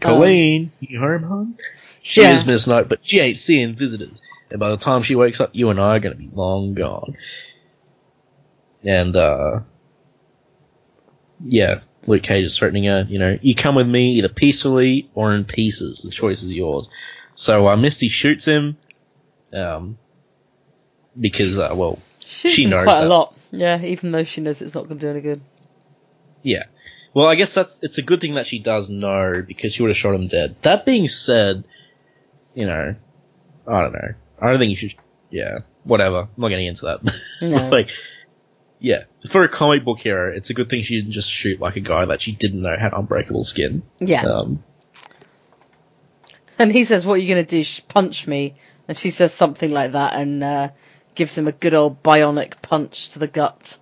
Colleen, 0.00 0.72
you 0.80 1.00
home, 1.00 1.22
hon? 1.24 1.58
She 2.02 2.20
Yeah. 2.20 2.36
is 2.36 2.44
Miss 2.46 2.66
Knight, 2.66 2.88
but 2.88 3.00
she 3.02 3.18
ain't 3.18 3.38
seeing 3.38 3.74
visitors. 3.74 4.20
And 4.50 4.60
by 4.60 4.70
the 4.70 4.76
time 4.76 5.02
she 5.02 5.16
wakes 5.16 5.40
up, 5.40 5.50
you 5.54 5.70
and 5.70 5.80
I 5.80 5.96
are 5.96 6.00
gonna 6.00 6.14
be 6.14 6.30
long 6.32 6.74
gone. 6.74 7.16
And, 8.86 9.16
uh, 9.16 9.60
yeah, 11.44 11.80
Luke 12.06 12.22
Cage 12.22 12.46
is 12.46 12.56
threatening 12.56 12.84
her, 12.84 13.04
you 13.08 13.18
know, 13.18 13.36
you 13.42 13.54
come 13.54 13.74
with 13.74 13.88
me 13.88 14.12
either 14.12 14.28
peacefully 14.28 15.10
or 15.14 15.34
in 15.34 15.44
pieces. 15.44 16.02
The 16.02 16.10
choice 16.10 16.42
is 16.42 16.52
yours. 16.52 16.88
So, 17.34 17.68
uh, 17.68 17.76
Misty 17.76 18.08
shoots 18.08 18.44
him, 18.44 18.76
um, 19.52 19.98
because, 21.18 21.58
uh, 21.58 21.72
well, 21.74 21.98
Shoots 22.26 22.54
She 22.54 22.66
knows 22.66 22.84
quite 22.84 23.04
a 23.04 23.08
lot. 23.08 23.34
Yeah, 23.52 23.80
even 23.82 24.10
though 24.10 24.24
she 24.24 24.40
knows 24.40 24.60
it's 24.60 24.74
not 24.74 24.88
going 24.88 24.98
to 24.98 25.06
do 25.06 25.10
any 25.10 25.20
good. 25.20 25.40
Yeah. 26.42 26.64
Well, 27.14 27.28
I 27.28 27.36
guess 27.36 27.54
that's 27.54 27.78
it's 27.82 27.98
a 27.98 28.02
good 28.02 28.20
thing 28.20 28.34
that 28.34 28.46
she 28.46 28.58
does 28.58 28.90
know 28.90 29.42
because 29.46 29.72
she 29.72 29.82
would 29.82 29.90
have 29.90 29.96
shot 29.96 30.14
him 30.14 30.26
dead. 30.26 30.56
That 30.62 30.84
being 30.84 31.08
said, 31.08 31.64
you 32.54 32.66
know, 32.66 32.96
I 33.66 33.80
don't 33.80 33.92
know. 33.92 34.14
I 34.42 34.50
don't 34.50 34.58
think 34.58 34.70
you 34.70 34.76
should. 34.76 34.94
Yeah, 35.30 35.60
whatever. 35.84 36.22
I'm 36.22 36.28
not 36.36 36.48
getting 36.48 36.66
into 36.66 36.86
that. 36.86 37.14
No. 37.42 37.68
like, 37.68 37.90
yeah, 38.78 39.04
for 39.30 39.42
a 39.44 39.48
comic 39.48 39.84
book 39.84 39.98
hero, 39.98 40.32
it's 40.34 40.50
a 40.50 40.54
good 40.54 40.68
thing 40.68 40.82
she 40.82 40.96
didn't 41.00 41.12
just 41.12 41.30
shoot 41.30 41.60
like 41.60 41.76
a 41.76 41.80
guy 41.80 42.04
that 42.06 42.20
she 42.22 42.32
didn't 42.32 42.62
know 42.62 42.76
had 42.78 42.92
unbreakable 42.92 43.44
skin. 43.44 43.82
Yeah. 43.98 44.22
Um, 44.24 44.62
And 46.58 46.72
he 46.72 46.84
says, 46.84 47.04
what 47.04 47.14
are 47.14 47.18
you 47.18 47.28
going 47.34 47.44
to 47.44 47.50
do? 47.50 47.62
Sh- 47.62 47.82
Punch 47.88 48.26
me. 48.26 48.56
And 48.88 48.96
she 48.96 49.10
says 49.10 49.34
something 49.34 49.70
like 49.70 49.92
that 49.92 50.14
and 50.14 50.42
uh, 50.44 50.68
gives 51.14 51.36
him 51.36 51.48
a 51.48 51.52
good 51.52 51.74
old 51.74 52.02
bionic 52.02 52.62
punch 52.62 53.08
to 53.10 53.18
the 53.18 53.26
gut. 53.26 53.78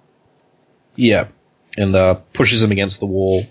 yeah, 0.97 1.29
and 1.77 1.95
uh, 1.95 2.15
pushes 2.33 2.63
him 2.63 2.71
against 2.73 3.01
the 3.01 3.07
wall. 3.07 3.43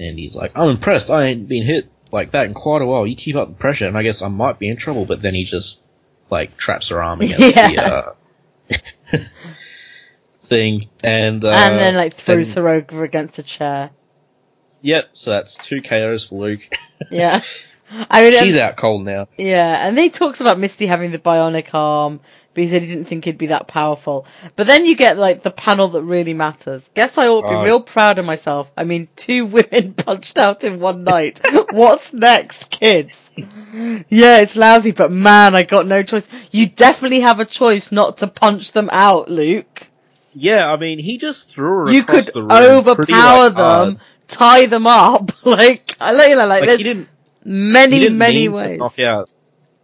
And 0.00 0.18
he's 0.18 0.36
like, 0.36 0.52
I'm 0.54 0.68
impressed. 0.70 1.10
I 1.10 1.26
ain't 1.26 1.48
been 1.48 1.66
hit 1.66 1.90
like 2.12 2.32
that 2.32 2.46
in 2.46 2.54
quite 2.54 2.82
a 2.82 2.86
while. 2.86 3.06
You 3.06 3.16
keep 3.16 3.36
up 3.36 3.48
the 3.48 3.54
pressure, 3.54 3.86
and 3.86 3.96
I 3.98 4.02
guess 4.02 4.22
I 4.22 4.28
might 4.28 4.58
be 4.58 4.68
in 4.68 4.76
trouble. 4.76 5.04
But 5.06 5.22
then 5.22 5.34
he 5.34 5.44
just 5.44 5.82
like 6.30 6.56
traps 6.56 6.88
her 6.88 7.02
arm 7.02 7.20
against 7.22 7.56
Yeah. 7.56 8.12
the 8.68 8.76
uh, 9.18 9.18
thing, 10.48 10.88
and 11.02 11.44
uh, 11.44 11.48
and 11.50 11.78
then 11.78 11.94
like 11.94 12.14
throws 12.14 12.54
then- 12.54 12.64
her 12.64 12.68
over 12.70 13.04
against 13.04 13.38
a 13.38 13.42
chair. 13.42 13.90
Yep. 14.80 15.10
So 15.14 15.30
that's 15.32 15.56
two 15.56 15.82
KOs 15.82 16.26
for 16.26 16.36
Luke. 16.36 16.60
Yeah. 17.12 17.42
I 18.10 18.22
mean, 18.28 18.38
She's 18.42 18.56
um, 18.56 18.62
out 18.62 18.76
cold 18.76 19.04
now. 19.04 19.28
Yeah, 19.38 19.86
and 19.86 19.96
he 19.96 20.10
talks 20.10 20.40
about 20.40 20.58
Misty 20.58 20.84
having 20.86 21.12
the 21.12 21.18
bionic 21.18 21.72
arm, 21.72 22.20
but 22.58 22.64
he 22.64 22.70
said 22.70 22.82
he 22.82 22.88
didn't 22.88 23.04
think 23.04 23.24
he'd 23.24 23.38
be 23.38 23.46
that 23.46 23.68
powerful. 23.68 24.26
But 24.56 24.66
then 24.66 24.84
you 24.84 24.96
get 24.96 25.16
like 25.16 25.44
the 25.44 25.52
panel 25.52 25.86
that 25.90 26.02
really 26.02 26.34
matters. 26.34 26.90
Guess 26.94 27.16
I 27.16 27.28
ought 27.28 27.42
to 27.42 27.48
be 27.50 27.54
real 27.64 27.80
proud 27.80 28.18
of 28.18 28.24
myself. 28.24 28.68
I 28.76 28.82
mean, 28.82 29.06
two 29.14 29.46
women 29.56 29.94
punched 29.96 30.36
out 30.38 30.64
in 30.64 30.80
one 30.80 31.04
night. 31.04 31.40
What's 31.70 32.12
next, 32.12 32.68
kids? 32.70 33.30
Yeah, 34.08 34.38
it's 34.40 34.56
lousy, 34.56 34.90
but 34.90 35.12
man, 35.12 35.54
I 35.54 35.62
got 35.62 35.86
no 35.86 36.02
choice. 36.02 36.26
You 36.50 36.66
definitely 36.66 37.20
have 37.20 37.38
a 37.38 37.44
choice 37.44 37.92
not 37.92 38.18
to 38.18 38.26
punch 38.26 38.72
them 38.72 38.88
out, 38.90 39.30
Luke. 39.30 39.86
Yeah, 40.32 40.68
I 40.72 40.76
mean, 40.76 40.98
he 40.98 41.16
just 41.18 41.50
threw 41.50 41.86
her 41.86 41.92
You 41.92 42.00
across 42.02 42.24
could 42.26 42.34
the 42.34 42.42
room. 42.42 42.48
pretty, 42.48 43.12
overpower 43.12 43.44
like, 43.44 43.54
them, 43.54 43.96
hard. 43.96 43.98
tie 44.26 44.66
them 44.66 44.86
up, 44.88 45.30
like 45.46 45.96
I 46.00 46.10
like, 46.12 46.28
you 46.30 46.34
know, 46.36 46.46
like, 46.46 46.66
Like, 46.66 46.80
there's 46.80 47.06
many, 47.44 47.96
he 47.98 48.02
didn't 48.04 48.18
many 48.18 48.48
ways. 48.48 48.78
knock 48.78 48.98
out. 48.98 49.30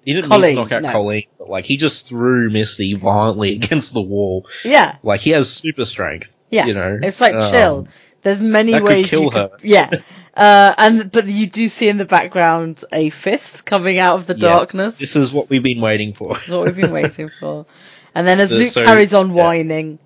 He 0.05 0.13
didn't 0.15 0.29
Colleen, 0.31 0.57
knock 0.57 0.73
out 0.73 0.83
no. 0.83 0.93
Colleen, 0.93 1.25
but 1.39 1.49
like 1.49 1.65
he 1.65 1.77
just 1.77 2.07
threw 2.09 2.51
Misty 2.51 2.95
violently 2.95 3.53
against 3.57 3.95
the 3.95 4.03
wall. 4.03 4.47
Yeah, 4.65 4.97
Like 5.03 5.21
he 5.21 5.31
has 5.31 5.51
super 5.51 5.85
strength. 5.85 6.29
yeah. 6.51 6.67
You 6.67 6.75
know, 6.75 6.99
It's 7.03 7.21
like 7.21 7.35
um, 7.35 7.51
chill. 7.51 7.89
There's 8.23 8.41
many 8.41 8.73
that 8.73 8.81
could 8.83 8.89
ways 8.89 9.11
kill 9.11 9.23
you 9.25 9.31
could, 9.31 9.51
her. 9.51 9.51
yeah. 9.63 9.91
Uh, 10.37 10.75
and 10.79 11.13
but 11.13 11.27
you 11.27 11.47
do 11.47 11.69
see 11.69 11.89
in 11.89 11.97
the 11.97 12.05
background 12.05 12.83
a 12.93 13.11
fist 13.11 13.65
coming 13.65 13.99
out 13.99 14.17
of 14.19 14.27
the 14.27 14.35
Yes, 14.35 14.41
darkness. 14.41 14.95
This 14.95 15.15
is 15.17 15.33
what 15.33 15.49
we've 15.49 15.63
been 15.63 15.81
waiting 15.81 16.13
for. 16.15 16.35
That's 16.35 16.49
what 16.49 16.67
we've 16.67 16.77
been 16.77 16.93
waiting 17.03 17.31
for. 17.41 17.67
And 18.15 18.27
then 18.27 18.41
as 18.41 18.51
The- 18.51 18.57
Luke 18.57 18.69
so- 18.73 18.85
carries 18.85 19.15
on 19.15 19.29
yeah. 19.29 19.35
whining, 19.45 19.99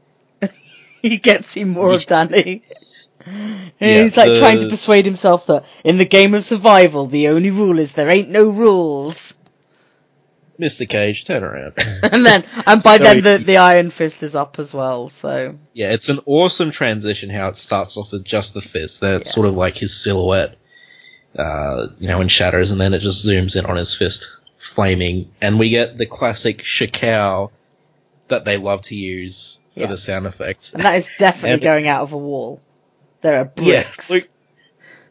he 1.03 1.18
gets 1.18 1.53
see 1.53 1.64
more 1.64 1.92
of 1.92 2.05
Danny. 2.07 2.62
And 3.24 3.72
Yeah, 3.80 4.03
he's 4.03 4.16
like 4.16 4.32
the- 4.32 4.38
trying 4.38 4.61
to 4.61 4.68
persuade 4.68 5.05
himself 5.07 5.46
that 5.46 5.64
in 5.84 5.99
the 5.99 6.05
game 6.05 6.34
of 6.34 6.44
survival, 6.44 7.07
the 7.07 7.28
only 7.28 7.51
rule 7.51 7.78
is 7.78 7.92
there 7.92 8.11
ain't 8.11 8.28
no 8.30 8.49
rules. 8.49 9.34
Mr. 10.61 10.88
Cage, 10.88 11.24
turn 11.24 11.44
around. 11.44 11.74
And 12.02 12.24
then, 12.26 12.44
and 12.66 12.82
by 12.82 12.96
So 12.98 13.04
then 13.04 13.22
the, 13.22 13.44
the 13.44 13.56
Iron 13.59 13.90
Fist 13.90 14.22
is 14.22 14.34
up 14.34 14.59
as 14.59 14.74
well, 14.74 15.09
so. 15.09 15.56
yeah, 15.72 15.92
it's 15.92 16.09
an 16.09 16.20
awesome 16.26 16.70
transition 16.72 17.30
how 17.30 17.48
it 17.48 17.56
starts 17.56 17.96
off 17.96 18.11
with 18.12 18.24
just 18.24 18.54
the 18.54 18.61
fist. 18.61 19.00
Then 19.00 19.20
it's 19.20 19.30
Yeah. 19.30 19.34
sort 19.34 19.46
of 19.46 19.54
like 19.54 19.76
his 19.76 20.02
silhouette, 20.02 20.56
uh, 21.38 21.88
you 21.98 22.09
know, 22.09 22.20
in 22.20 22.28
shadows, 22.28 22.70
and 22.70 22.80
then 22.80 22.94
it 22.94 23.00
just 23.00 23.26
zooms 23.26 23.54
in 23.56 23.66
on 23.66 23.76
his 23.76 23.94
fist, 23.94 24.28
flaming, 24.61 25.30
and 25.40 25.59
we 25.59 25.70
get 25.70 25.96
the 25.98 26.06
classic 26.06 26.62
shakao 26.62 27.50
that 28.28 28.44
they 28.44 28.56
love 28.56 28.82
to 28.82 28.96
use 28.96 29.59
Yeah. 29.74 29.86
for 29.86 29.92
the 29.92 29.98
sound 29.98 30.26
effects. 30.26 30.72
And 30.74 30.82
that 30.82 30.96
is 30.98 31.11
definitely 31.18 31.50
And- 31.52 31.62
going 31.62 31.88
out 31.88 32.02
of 32.02 32.12
a 32.12 32.18
wall. 32.18 32.61
There 33.20 33.38
are 33.40 33.50
Yeah, 33.62 33.82
bricks. 33.84 34.11
Luke, 34.11 34.28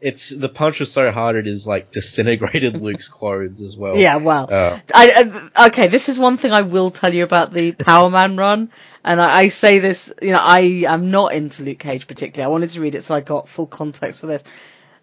it's 0.02 0.30
the 0.30 0.50
punch 0.50 0.80
was 0.80 0.92
so 0.92 1.12
hard 1.12 1.36
it 1.36 1.48
is 1.48 1.68
like 1.68 1.92
disintegrated 1.92 2.78
Luke's 2.82 3.08
clothes 3.08 3.62
as 3.62 3.78
well. 3.78 3.98
Yeah, 3.98 4.18
well, 4.18 4.48
Uh, 4.52 4.80
I, 4.94 5.52
I 5.56 5.68
okay. 5.68 5.88
This 5.88 6.10
is 6.10 6.20
one 6.20 6.38
thing 6.38 6.52
I 6.52 6.62
will 6.62 6.92
tell 6.92 7.14
you 7.14 7.24
about 7.24 7.54
the 7.54 7.72
Power 7.74 8.10
Man 8.10 8.38
run, 8.38 8.72
and 9.04 9.22
I, 9.22 9.40
I 9.40 9.48
say 9.50 9.80
this. 9.80 10.12
You 10.22 10.32
know, 10.32 10.42
I 10.42 10.84
am 10.88 11.12
not 11.12 11.34
into 11.34 11.64
Luke 11.64 11.80
Cage 11.80 12.08
particularly. 12.08 12.46
I 12.46 12.52
wanted 12.52 12.72
to 12.72 12.82
read 12.82 12.96
it 12.96 13.04
so 13.04 13.16
I 13.16 13.22
got 13.22 13.50
full 13.50 13.68
context 13.68 14.22
for 14.22 14.28
this. 14.28 14.44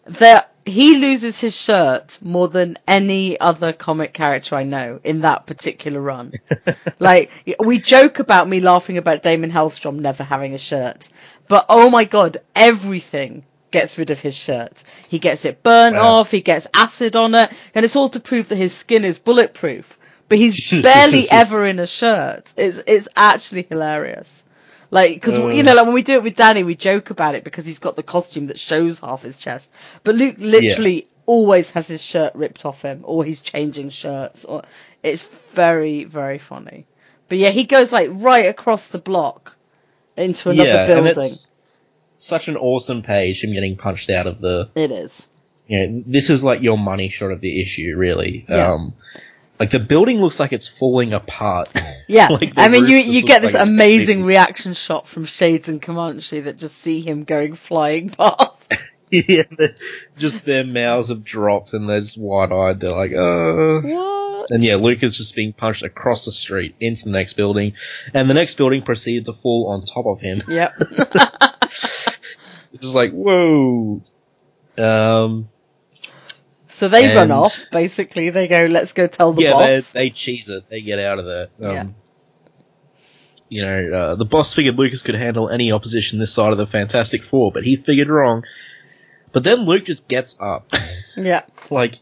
That 0.06 0.52
he 0.66 0.96
loses 0.96 1.38
his 1.38 1.54
shirt 1.54 2.18
more 2.22 2.48
than 2.48 2.78
any 2.86 3.38
other 3.40 3.72
comic 3.72 4.12
character 4.12 4.54
I 4.54 4.62
know 4.62 5.00
in 5.04 5.20
that 5.22 5.46
particular 5.46 6.00
run. 6.00 6.32
like 6.98 7.30
we 7.58 7.78
joke 7.78 8.18
about 8.18 8.48
me 8.48 8.60
laughing 8.60 8.98
about 8.98 9.22
Daimon 9.22 9.50
Hellstrom 9.50 9.96
never 9.96 10.24
having 10.24 10.54
a 10.54 10.58
shirt, 10.58 11.08
but 11.48 11.66
oh 11.68 11.90
my 11.90 12.04
god, 12.04 12.38
everything 12.54 13.44
gets 13.74 13.98
rid 13.98 14.10
of 14.10 14.20
his 14.20 14.34
shirt. 14.34 14.84
He 15.08 15.18
gets 15.18 15.44
it 15.44 15.62
burnt 15.62 15.96
Wow. 15.96 16.10
off, 16.20 16.30
he 16.30 16.40
gets 16.42 16.66
acid 16.74 17.16
on 17.16 17.34
it, 17.34 17.50
and 17.74 17.84
it's 17.84 17.96
all 17.96 18.10
to 18.10 18.20
prove 18.20 18.48
that 18.48 18.56
his 18.56 18.74
skin 18.74 19.04
is 19.04 19.18
bulletproof. 19.18 19.98
But 20.28 20.38
he's 20.38 20.58
barely 20.82 21.26
ever 21.30 21.66
in 21.66 21.78
a 21.80 21.86
shirt. 21.86 22.44
It's 22.56 22.78
it's 22.86 23.08
actually 23.16 23.66
hilarious. 23.70 24.30
Like, 24.90 25.14
because 25.14 25.36
Uh. 25.36 25.48
you 25.50 25.62
know, 25.64 25.74
like 25.74 25.86
when 25.86 25.94
we 25.94 26.02
do 26.02 26.14
it 26.14 26.22
with 26.22 26.36
Danny, 26.36 26.62
we 26.64 26.76
joke 26.76 27.10
about 27.10 27.34
it 27.34 27.44
because 27.44 27.66
he's 27.66 27.80
got 27.80 27.96
the 27.96 28.02
costume 28.02 28.46
that 28.48 28.60
shows 28.60 29.00
half 29.00 29.22
his 29.22 29.38
chest. 29.38 29.70
But 30.04 30.16
Luke 30.16 30.36
literally 30.38 31.08
always 31.26 31.70
has 31.72 31.88
his 31.88 32.02
shirt 32.02 32.34
ripped 32.34 32.64
off 32.64 32.82
him, 32.82 33.00
or 33.04 33.24
he's 33.24 33.42
changing 33.42 33.90
shirts, 33.90 34.44
or 34.44 34.62
it's 35.02 35.28
very 35.54 36.04
very 36.04 36.38
funny. 36.38 36.86
But 37.28 37.38
yeah, 37.38 37.50
he 37.50 37.64
goes 37.64 37.92
like 37.92 38.10
right 38.12 38.46
across 38.48 38.86
the 38.88 38.98
block 38.98 39.56
into 40.16 40.50
another 40.50 40.78
yeah, 40.78 40.84
building. 40.86 41.40
Such 42.26 42.48
an 42.48 42.56
awesome 42.56 43.02
page. 43.02 43.42
Him 43.44 43.52
getting 43.52 43.76
punched 43.76 44.10
out 44.10 44.26
of 44.26 44.40
the 44.40 44.70
It 44.74 44.90
is. 44.90 45.26
you 45.66 45.86
know, 45.86 46.02
this 46.06 46.30
is 46.30 46.42
like 46.44 46.62
your 46.62 46.78
money 46.78 47.08
shot 47.08 47.30
of 47.30 47.40
the 47.40 47.60
issue, 47.60 47.94
really. 47.96 48.44
Yeah. 48.48 48.72
Um, 48.72 48.94
like 49.60 49.70
the 49.70 49.78
building 49.78 50.20
looks 50.20 50.40
like 50.40 50.52
it's 50.52 50.68
falling 50.68 51.12
apart. 51.12 51.68
Yeah, 52.06 52.28
Like, 52.28 52.52
I 52.58 52.68
mean, 52.68 52.84
you 52.84 52.98
you 52.98 53.22
get 53.22 53.40
this 53.40 53.54
like 53.54 53.66
amazing 53.66 54.24
reaction 54.24 54.74
shot 54.74 55.08
from 55.08 55.24
Shades 55.24 55.70
and 55.70 55.80
Comanche 55.80 56.42
that 56.42 56.58
just 56.58 56.76
see 56.82 57.00
him 57.00 57.24
going 57.24 57.54
flying 57.54 58.10
past. 58.18 58.70
yeah, 59.10 59.44
just 60.18 60.44
their 60.44 60.64
mouths 60.64 61.08
have 61.08 61.24
dropped 61.24 61.72
and 61.72 61.88
they're 61.88 62.02
just 62.02 62.18
wide 62.18 62.52
eyed. 62.52 62.80
They're 62.80 62.90
like, 62.90 63.12
uh. 63.12 63.88
what? 63.88 64.50
And 64.50 64.62
yeah, 64.62 64.74
Luke 64.76 65.02
is 65.02 65.16
just 65.16 65.34
being 65.34 65.54
punched 65.54 65.82
across 65.82 66.26
the 66.26 66.30
street 66.32 66.74
into 66.78 67.04
the 67.04 67.10
next 67.12 67.32
building, 67.34 67.72
and 68.12 68.28
the 68.28 68.34
next 68.34 68.56
building 68.58 68.82
proceeded 68.82 69.24
to 69.24 69.32
fall 69.32 69.68
on 69.68 69.86
top 69.86 70.04
of 70.04 70.20
him. 70.20 70.42
Yep. 70.46 70.72
It's 72.74 72.82
just 72.82 72.94
like, 72.94 73.12
whoa. 73.12 74.02
Um, 74.76 75.48
so 76.68 76.88
they 76.88 77.14
run 77.14 77.30
off. 77.30 77.56
Basically, 77.70 78.30
they 78.30 78.48
go, 78.48 78.64
"Let's 78.64 78.92
go 78.92 79.06
tell 79.06 79.32
the 79.32 79.42
yeah, 79.42 79.58
they 79.58 79.76
boss." 79.76 79.92
they 79.92 80.10
cheese 80.10 80.48
it. 80.48 80.68
They 80.68 80.80
get 80.82 80.98
out 80.98 81.20
of 81.20 81.24
there. 81.24 81.48
Um, 81.62 81.72
Yeah. 81.72 81.86
You 83.48 83.64
know, 83.64 83.96
uh, 83.96 84.14
the 84.16 84.24
boss 84.24 84.52
figured 84.54 84.74
Lucas 84.74 85.02
could 85.02 85.14
handle 85.14 85.48
any 85.48 85.70
opposition 85.70 86.18
this 86.18 86.32
side 86.32 86.50
of 86.50 86.58
the 86.58 86.66
Fantastic 86.66 87.22
Four, 87.22 87.52
but 87.52 87.62
he 87.62 87.76
figured 87.76 88.08
wrong. 88.08 88.42
But 89.30 89.44
then 89.44 89.60
Luke 89.60 89.84
just 89.84 90.08
gets 90.08 90.36
up. 90.40 90.70
Yeah. 91.16 91.42
like, 91.70 91.94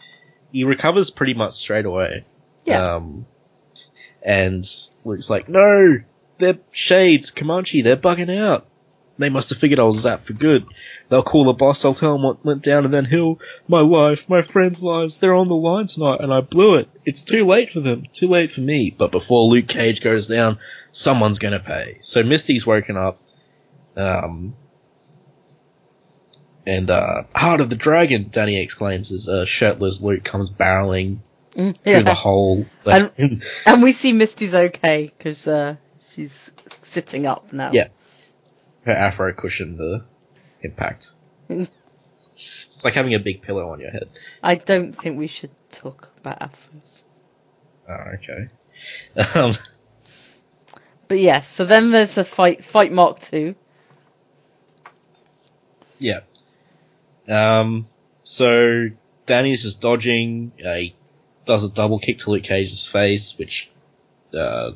he 0.52 0.64
recovers 0.64 1.10
pretty 1.10 1.34
much 1.34 1.52
straight 1.52 1.84
away. 1.84 2.24
Yeah. 2.64 2.94
Um, 2.94 3.26
and 4.22 4.64
Luke's 5.04 5.28
like, 5.28 5.50
no, 5.50 5.98
they're 6.38 6.58
shades, 6.70 7.30
Comanche, 7.30 7.82
they're 7.82 7.98
bugging 7.98 8.34
out. 8.34 8.66
They 9.22 9.30
must 9.30 9.50
have 9.50 9.58
figured 9.58 9.78
I 9.80 9.84
was 9.84 10.04
zapped 10.04 10.24
for 10.26 10.32
good. 10.34 10.66
They'll 11.08 11.22
call 11.22 11.44
the 11.44 11.52
boss, 11.52 11.84
I'll 11.84 11.94
tell 11.94 12.14
him 12.14 12.22
what 12.22 12.44
went 12.44 12.62
down, 12.62 12.84
and 12.84 12.92
then 12.92 13.04
he'll, 13.04 13.38
my 13.68 13.82
wife, 13.82 14.28
my 14.28 14.42
friends' 14.42 14.82
lives, 14.82 15.18
they're 15.18 15.34
on 15.34 15.48
the 15.48 15.54
line 15.54 15.86
tonight, 15.86 16.20
and 16.20 16.32
I 16.32 16.40
blew 16.40 16.76
it. 16.76 16.88
It's 17.04 17.22
too 17.22 17.44
late 17.46 17.70
for 17.70 17.80
them, 17.80 18.04
too 18.12 18.28
late 18.28 18.50
for 18.52 18.60
me. 18.62 18.94
But 18.96 19.10
before 19.12 19.48
Luke 19.48 19.68
Cage 19.68 20.00
goes 20.02 20.26
down, 20.26 20.58
someone's 20.90 21.38
gonna 21.38 21.60
pay. 21.60 21.98
So 22.00 22.22
Misty's 22.22 22.66
woken 22.66 22.96
up, 22.96 23.18
um, 23.96 24.54
and, 26.66 26.90
uh, 26.90 27.24
Heart 27.34 27.60
of 27.60 27.70
the 27.70 27.76
Dragon, 27.76 28.28
Danny 28.30 28.60
exclaims 28.62 29.12
as, 29.12 29.28
uh, 29.28 29.44
shirtless 29.44 30.00
Luke 30.00 30.24
comes 30.24 30.50
barreling 30.50 31.18
Mm, 31.56 31.76
through 31.82 32.04
the 32.04 32.14
hole. 32.14 32.64
And- 32.86 33.42
And 33.66 33.82
we 33.82 33.92
see 33.92 34.12
Misty's 34.14 34.54
okay 34.54 35.12
because 35.16 35.46
uh, 35.46 35.76
she's 36.14 36.32
sitting 36.82 37.26
up 37.26 37.52
now. 37.52 37.72
Yeah. 37.72 37.88
Her 38.84 38.92
afro 38.92 39.32
cushioned 39.32 39.78
the 39.78 40.04
impact. 40.62 41.12
It's 42.34 42.82
like 42.82 42.94
having 42.94 43.12
a 43.14 43.18
big 43.18 43.42
pillow 43.42 43.70
on 43.72 43.78
your 43.80 43.90
head. 43.90 44.08
I 44.42 44.54
don't 44.54 44.94
think 44.94 45.18
we 45.18 45.26
should 45.26 45.50
talk 45.70 46.08
about 46.18 46.40
afros. 46.40 47.02
Oh, 47.86 48.04
okay. 48.14 48.48
Um, 49.38 49.58
But 51.08 51.18
yes, 51.18 51.46
so 51.46 51.66
then 51.66 51.90
there's 51.90 52.16
a 52.16 52.24
fight, 52.24 52.64
fight 52.64 52.90
Mark 52.90 53.20
Two. 53.20 53.54
yeah. 55.98 56.20
Um, 57.28 57.86
so 58.24 58.86
Danny's 59.26 59.62
just 59.62 59.82
dodging. 59.82 60.52
Uh, 60.58 60.74
he 60.74 60.96
does 61.44 61.64
a 61.64 61.68
double 61.70 61.98
kick 61.98 62.18
to 62.20 62.30
Luke 62.30 62.44
Cage's 62.44 62.86
face, 62.86 63.36
which, 63.38 63.70
uh, 64.34 64.70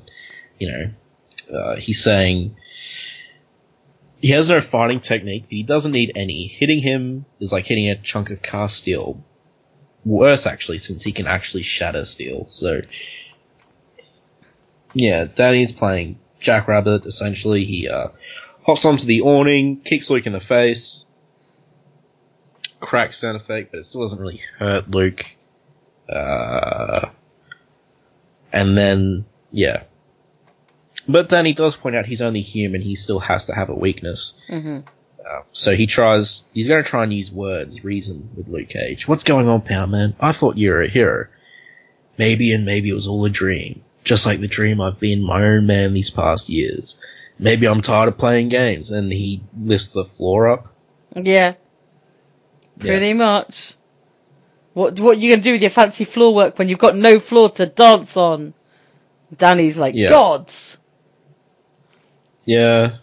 you 0.58 0.70
know, 0.70 1.58
uh, 1.58 1.76
he's 1.76 2.02
saying 2.04 2.56
he 4.20 4.30
has 4.30 4.48
no 4.48 4.60
fighting 4.60 5.00
technique, 5.00 5.44
he 5.48 5.62
doesn't 5.62 5.92
need 5.92 6.12
any. 6.16 6.46
Hitting 6.46 6.82
him 6.82 7.26
is 7.40 7.52
like 7.52 7.66
hitting 7.66 7.88
a 7.88 7.96
chunk 7.96 8.30
of 8.30 8.42
car 8.42 8.68
steel. 8.68 9.22
Worse, 10.04 10.46
actually, 10.46 10.78
since 10.78 11.02
he 11.02 11.12
can 11.12 11.26
actually 11.26 11.62
shatter 11.62 12.04
steel. 12.04 12.46
So, 12.50 12.80
yeah, 14.94 15.24
Danny's 15.24 15.72
playing 15.72 16.18
Jackrabbit, 16.38 17.06
essentially. 17.06 17.64
He, 17.64 17.88
uh, 17.88 18.08
hops 18.62 18.84
onto 18.84 19.06
the 19.06 19.22
awning, 19.22 19.80
kicks 19.80 20.10
Luke 20.10 20.26
in 20.26 20.32
the 20.32 20.40
face, 20.40 21.04
cracks 22.80 23.18
sound 23.18 23.36
effect, 23.36 23.70
but 23.70 23.78
it 23.78 23.84
still 23.84 24.02
doesn't 24.02 24.18
really 24.18 24.40
hurt 24.58 24.90
Luke. 24.90 25.24
Uh, 26.08 27.10
and 28.52 28.76
then, 28.76 29.24
yeah. 29.50 29.84
But 31.08 31.28
Danny 31.28 31.52
does 31.52 31.76
point 31.76 31.96
out 31.96 32.06
he's 32.06 32.22
only 32.22 32.40
human, 32.40 32.82
he 32.82 32.96
still 32.96 33.20
has 33.20 33.44
to 33.46 33.54
have 33.54 33.68
a 33.68 33.74
weakness. 33.74 34.34
hmm 34.48 34.80
Uh, 35.28 35.42
so 35.52 35.74
he 35.74 35.86
tries, 35.86 36.44
he's 36.54 36.68
gonna 36.68 36.82
try 36.82 37.02
and 37.04 37.12
use 37.12 37.32
words, 37.32 37.84
reason 37.84 38.28
with 38.36 38.48
Luke 38.48 38.68
Cage. 38.68 39.08
What's 39.08 39.24
going 39.24 39.48
on, 39.48 39.60
Power 39.62 39.86
Man? 39.86 40.14
I 40.20 40.32
thought 40.32 40.56
you 40.56 40.70
were 40.70 40.82
a 40.82 40.88
hero. 40.88 41.26
Maybe 42.18 42.52
and 42.52 42.64
maybe 42.64 42.90
it 42.90 42.94
was 42.94 43.06
all 43.08 43.24
a 43.24 43.30
dream. 43.30 43.82
Just 44.04 44.24
like 44.24 44.40
the 44.40 44.46
dream 44.48 44.80
I've 44.80 45.00
been 45.00 45.20
my 45.22 45.42
own 45.44 45.66
man 45.66 45.94
these 45.94 46.10
past 46.10 46.48
years. 46.48 46.96
Maybe 47.38 47.66
I'm 47.66 47.82
tired 47.82 48.08
of 48.08 48.16
playing 48.18 48.48
games. 48.50 48.90
And 48.92 49.12
he 49.12 49.42
lifts 49.60 49.88
the 49.88 50.04
floor 50.04 50.48
up. 50.48 50.72
Yeah, 51.14 51.54
Yeah. 52.80 52.92
pretty 52.92 53.12
much. 53.12 53.74
What 54.74 54.98
what 55.00 55.16
are 55.16 55.20
you 55.20 55.30
gonna 55.32 55.42
do 55.42 55.52
with 55.52 55.60
your 55.62 55.70
fancy 55.70 56.04
floor 56.04 56.34
work 56.34 56.58
when 56.58 56.68
you've 56.68 56.78
got 56.78 56.96
no 56.96 57.18
floor 57.20 57.50
to 57.50 57.66
dance 57.66 58.16
on? 58.16 58.54
Danny's 59.36 59.76
like 59.76 59.94
Yeah. 59.96 60.10
gods. 60.10 60.78
Yeah. 62.46 62.98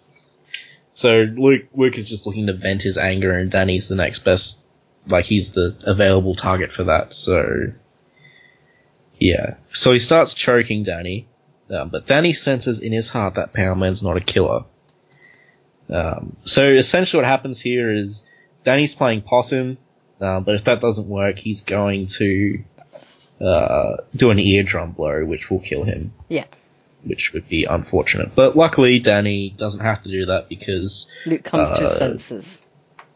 So 0.93 1.25
Luke, 1.35 1.65
Luke 1.75 1.97
is 1.97 2.09
just 2.09 2.25
looking 2.25 2.47
to 2.47 2.53
vent 2.53 2.81
his 2.81 2.97
anger, 2.97 3.37
and 3.37 3.51
Danny's 3.51 3.87
the 3.87 3.95
next 3.95 4.19
best. 4.19 4.61
Like 5.07 5.25
he's 5.25 5.51
the 5.51 5.75
available 5.85 6.33
target 6.33 6.71
for 6.71 6.85
that. 6.85 7.13
So 7.13 7.45
yeah. 9.19 9.55
So 9.71 9.91
he 9.91 9.99
starts 9.99 10.33
choking 10.33 10.83
Danny, 10.83 11.27
um, 11.69 11.89
but 11.89 12.05
Danny 12.05 12.33
senses 12.33 12.79
in 12.79 12.91
his 12.91 13.09
heart 13.09 13.35
that 13.35 13.53
Power 13.53 13.75
Man's 13.75 14.01
not 14.01 14.17
a 14.17 14.21
killer. 14.21 14.65
Um, 15.89 16.37
so 16.45 16.69
essentially, 16.69 17.21
what 17.21 17.27
happens 17.29 17.59
here 17.59 17.93
is 17.93 18.25
Danny's 18.63 18.95
playing 18.95 19.23
possum, 19.23 19.77
um, 20.21 20.43
but 20.43 20.55
if 20.55 20.63
that 20.63 20.79
doesn't 20.79 21.07
work, 21.07 21.37
he's 21.37 21.61
going 21.61 22.07
to 22.07 22.63
uh, 23.41 23.97
do 24.15 24.29
an 24.29 24.39
eardrum 24.39 24.91
blow, 24.91 25.25
which 25.25 25.51
will 25.51 25.59
kill 25.59 25.83
him 25.83 26.13
Yeah, 26.29 26.45
which 27.05 27.33
would 27.33 27.47
be 27.49 27.65
unfortunate. 27.65 28.33
But 28.35 28.55
luckily, 28.55 28.99
Danny 28.99 29.53
doesn't 29.55 29.81
have 29.81 30.03
to 30.03 30.09
do 30.09 30.25
that 30.27 30.49
because, 30.49 31.07
Luke 31.25 31.43
comes 31.43 31.69
to 31.77 31.81
his 31.81 31.89
Uh, 31.91 31.97
senses. 31.97 32.61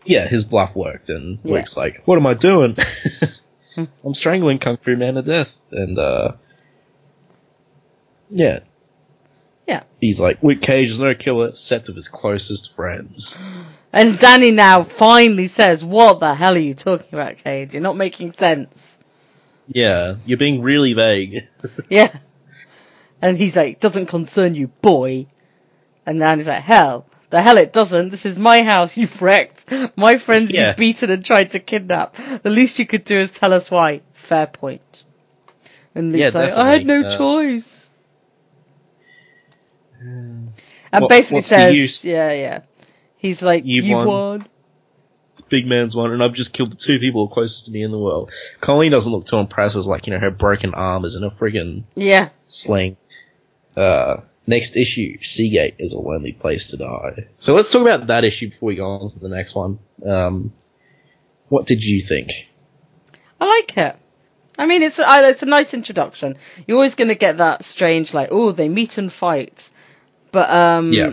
yeah, 0.06 0.28
his 0.28 0.44
bluff 0.44 0.76
worked, 0.76 1.10
and 1.10 1.40
Yeah. 1.44 1.54
Luke's 1.56 1.76
like, 1.78 2.02
"What 2.06 2.18
am 2.18 2.26
I 2.28 2.34
doing? 2.34 2.76
I'm 4.04 4.14
strangling 4.16 4.60
Kung 4.60 4.78
Fu 4.78 4.96
Man 4.96 5.16
to 5.16 5.22
death." 5.22 5.54
And 5.72 5.98
uh, 6.00 6.32
yeah, 8.30 8.60
Yeah. 9.68 9.84
he's 10.02 10.20
like, 10.20 10.42
"Luke 10.44 10.62
Cage 10.62 10.90
is 10.90 11.00
no 11.00 11.14
killer, 11.16 11.50
except 11.50 11.90
of 11.90 11.96
his 11.96 12.08
closest 12.08 12.76
friends." 12.76 13.36
And 13.94 14.20
Danny 14.20 14.52
now 14.52 14.84
finally 14.84 15.48
says, 15.48 15.84
"What 15.84 16.20
the 16.20 16.36
hell 16.36 16.56
are 16.56 16.60
you 16.60 16.74
talking 16.74 17.08
about, 17.14 17.38
Cage? 17.38 17.74
You're 17.74 17.82
not 17.82 17.96
making 17.96 18.34
sense." 18.34 18.98
Yeah, 19.70 20.16
you're 20.26 20.38
being 20.38 20.62
really 20.62 20.94
vague. 20.94 21.48
Yeah. 21.90 22.18
And 23.22 23.38
he's 23.38 23.56
like, 23.56 23.80
"Doesn't 23.80 24.06
concern 24.08 24.54
you, 24.56 24.68
boy." 24.68 25.28
And 26.06 26.22
then 26.22 26.38
he's 26.40 26.48
like, 26.48 26.62
"Hell, 26.64 27.06
The 27.30 27.42
hell 27.42 27.58
it 27.58 27.74
doesn't. 27.74 28.10
This 28.12 28.26
is 28.26 28.38
my 28.38 28.64
house. 28.64 28.96
You've 28.96 29.22
wrecked. 29.22 29.66
My 29.98 30.18
friends 30.18 30.50
Yeah. 30.54 30.68
you've 30.70 30.78
beaten 30.78 31.12
and 31.12 31.26
tried 31.26 31.52
to 31.52 31.60
kidnap. 31.60 32.16
The 32.42 32.50
least 32.50 32.80
you 32.80 32.86
could 32.86 33.04
do 33.04 33.20
is 33.20 33.32
tell 33.34 33.52
us 33.52 33.70
why. 33.70 34.00
Fair 34.14 34.48
point. 34.48 35.04
And 35.94 36.14
Luke's 36.14 36.34
Yeah, 36.34 36.40
like, 36.40 36.54
I 36.54 36.72
had 36.72 36.86
no. 36.86 37.02
Uh, 37.04 37.18
choice. 37.18 37.90
And 40.00 40.54
What- 41.02 41.10
basically 41.10 41.42
says, 41.42 42.06
yeah, 42.06 42.32
yeah. 42.32 42.60
He's 43.18 43.42
like, 43.42 43.64
You've 43.66 43.86
you 43.86 43.96
won." 43.96 44.08
won. 44.08 44.48
Big 45.50 45.66
man's 45.66 45.96
won, 45.96 46.12
and 46.12 46.22
I've 46.22 46.34
just 46.34 46.52
killed 46.54 46.72
the 46.72 46.76
two 46.76 47.00
people 47.00 47.28
closest 47.30 47.66
to 47.66 47.72
me 47.72 47.82
in 47.82 47.92
the 47.92 47.98
world. 47.98 48.30
Colleen 48.60 48.92
doesn't 48.92 49.12
look 49.12 49.26
too 49.26 49.38
impressed 49.38 49.76
as 49.78 49.88
like, 49.88 50.06
you 50.08 50.14
know, 50.14 50.20
her 50.20 50.32
broken 50.32 50.74
arm 50.74 51.06
is 51.06 51.16
in 51.16 51.24
a 51.24 51.32
friggin' 51.32 51.84
Yeah. 51.96 52.30
sling. 52.48 52.98
Uh, 53.78 54.22
next 54.48 54.76
issue, 54.76 55.18
Seagate 55.22 55.76
is 55.80 55.94
a 55.94 56.00
lonely 56.00 56.32
place 56.32 56.72
to 56.72 56.78
die. 56.78 57.28
So 57.38 57.54
let's 57.56 57.72
talk 57.72 57.82
about 57.84 58.08
that 58.08 58.24
issue 58.24 58.50
before 58.50 58.68
we 58.68 58.76
go 58.76 58.88
on 58.90 59.08
to 59.10 59.20
the 59.20 59.30
next 59.30 59.54
one. 59.56 59.80
Um, 60.06 60.54
what 61.50 61.66
did 61.68 61.84
you 61.86 62.02
think? 62.02 62.32
I 63.40 63.46
like 63.46 63.78
it. 63.78 63.96
I 64.58 64.66
mean, 64.66 64.82
it's 64.82 64.98
I, 65.00 65.28
it's 65.30 65.44
a 65.44 65.48
nice 65.48 65.74
introduction. 65.76 66.38
You're 66.66 66.78
always 66.78 66.96
going 66.96 67.10
to 67.10 67.16
get 67.16 67.38
that 67.38 67.64
strange, 67.64 68.14
like, 68.14 68.30
oh, 68.32 68.52
they 68.52 68.68
meet 68.68 68.98
and 68.98 69.14
fight, 69.14 69.70
but 70.32 70.50
um, 70.50 70.92
Yeah. 70.92 71.12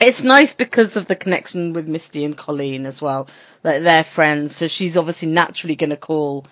it's 0.00 0.22
nice 0.22 0.52
because 0.52 0.96
of 0.96 1.08
the 1.08 1.16
connection 1.16 1.72
with 1.72 1.88
Misty 1.88 2.24
and 2.24 2.36
Colleen 2.38 2.86
as 2.86 3.02
well. 3.02 3.28
That 3.62 3.82
they're 3.82 4.04
friends, 4.04 4.54
so 4.54 4.68
she's 4.68 4.96
obviously 4.96 5.28
naturally 5.28 5.74
going 5.74 5.90
to 5.90 5.96
call 5.96 6.46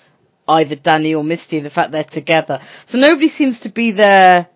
either 0.49 0.75
Danny 0.75 1.15
or 1.15 1.23
Misty. 1.23 1.61
The 1.61 1.71
fact 1.71 1.93
they're 1.93 2.03
together, 2.03 2.61
so 2.87 2.99
nobody 2.99 3.29
seems 3.29 3.61
to 3.61 3.69
be 3.69 3.93
there 3.93 4.49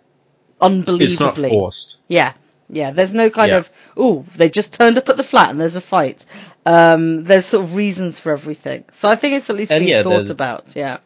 unbelievably. 0.61 1.05
It's 1.07 1.21
not 1.21 1.37
forced. 1.37 2.01
Yeah, 2.09 2.33
yeah. 2.69 2.91
There's 2.91 3.15
no 3.15 3.31
kind 3.31 3.51
Yeah. 3.51 3.59
of 3.59 3.71
oh, 3.97 4.25
they 4.37 4.49
just 4.51 4.75
turned 4.75 4.99
up 4.99 5.09
at 5.09 5.17
the 5.17 5.25
flat 5.25 5.51
and 5.51 5.61
there's 5.61 5.77
a 5.77 5.81
fight. 5.81 6.25
Um, 6.67 7.25
there's 7.25 7.47
sort 7.47 7.65
of 7.65 7.75
reasons 7.75 8.19
for 8.19 8.33
everything. 8.33 8.85
So 8.95 9.09
I 9.09 9.17
think 9.17 9.35
it's 9.35 9.49
at 9.51 9.57
least 9.57 9.71
And 9.73 9.81
being 9.85 9.97
yeah, 9.97 10.03
thought 10.03 10.31
about. 10.31 10.67
Yeah. 10.77 10.99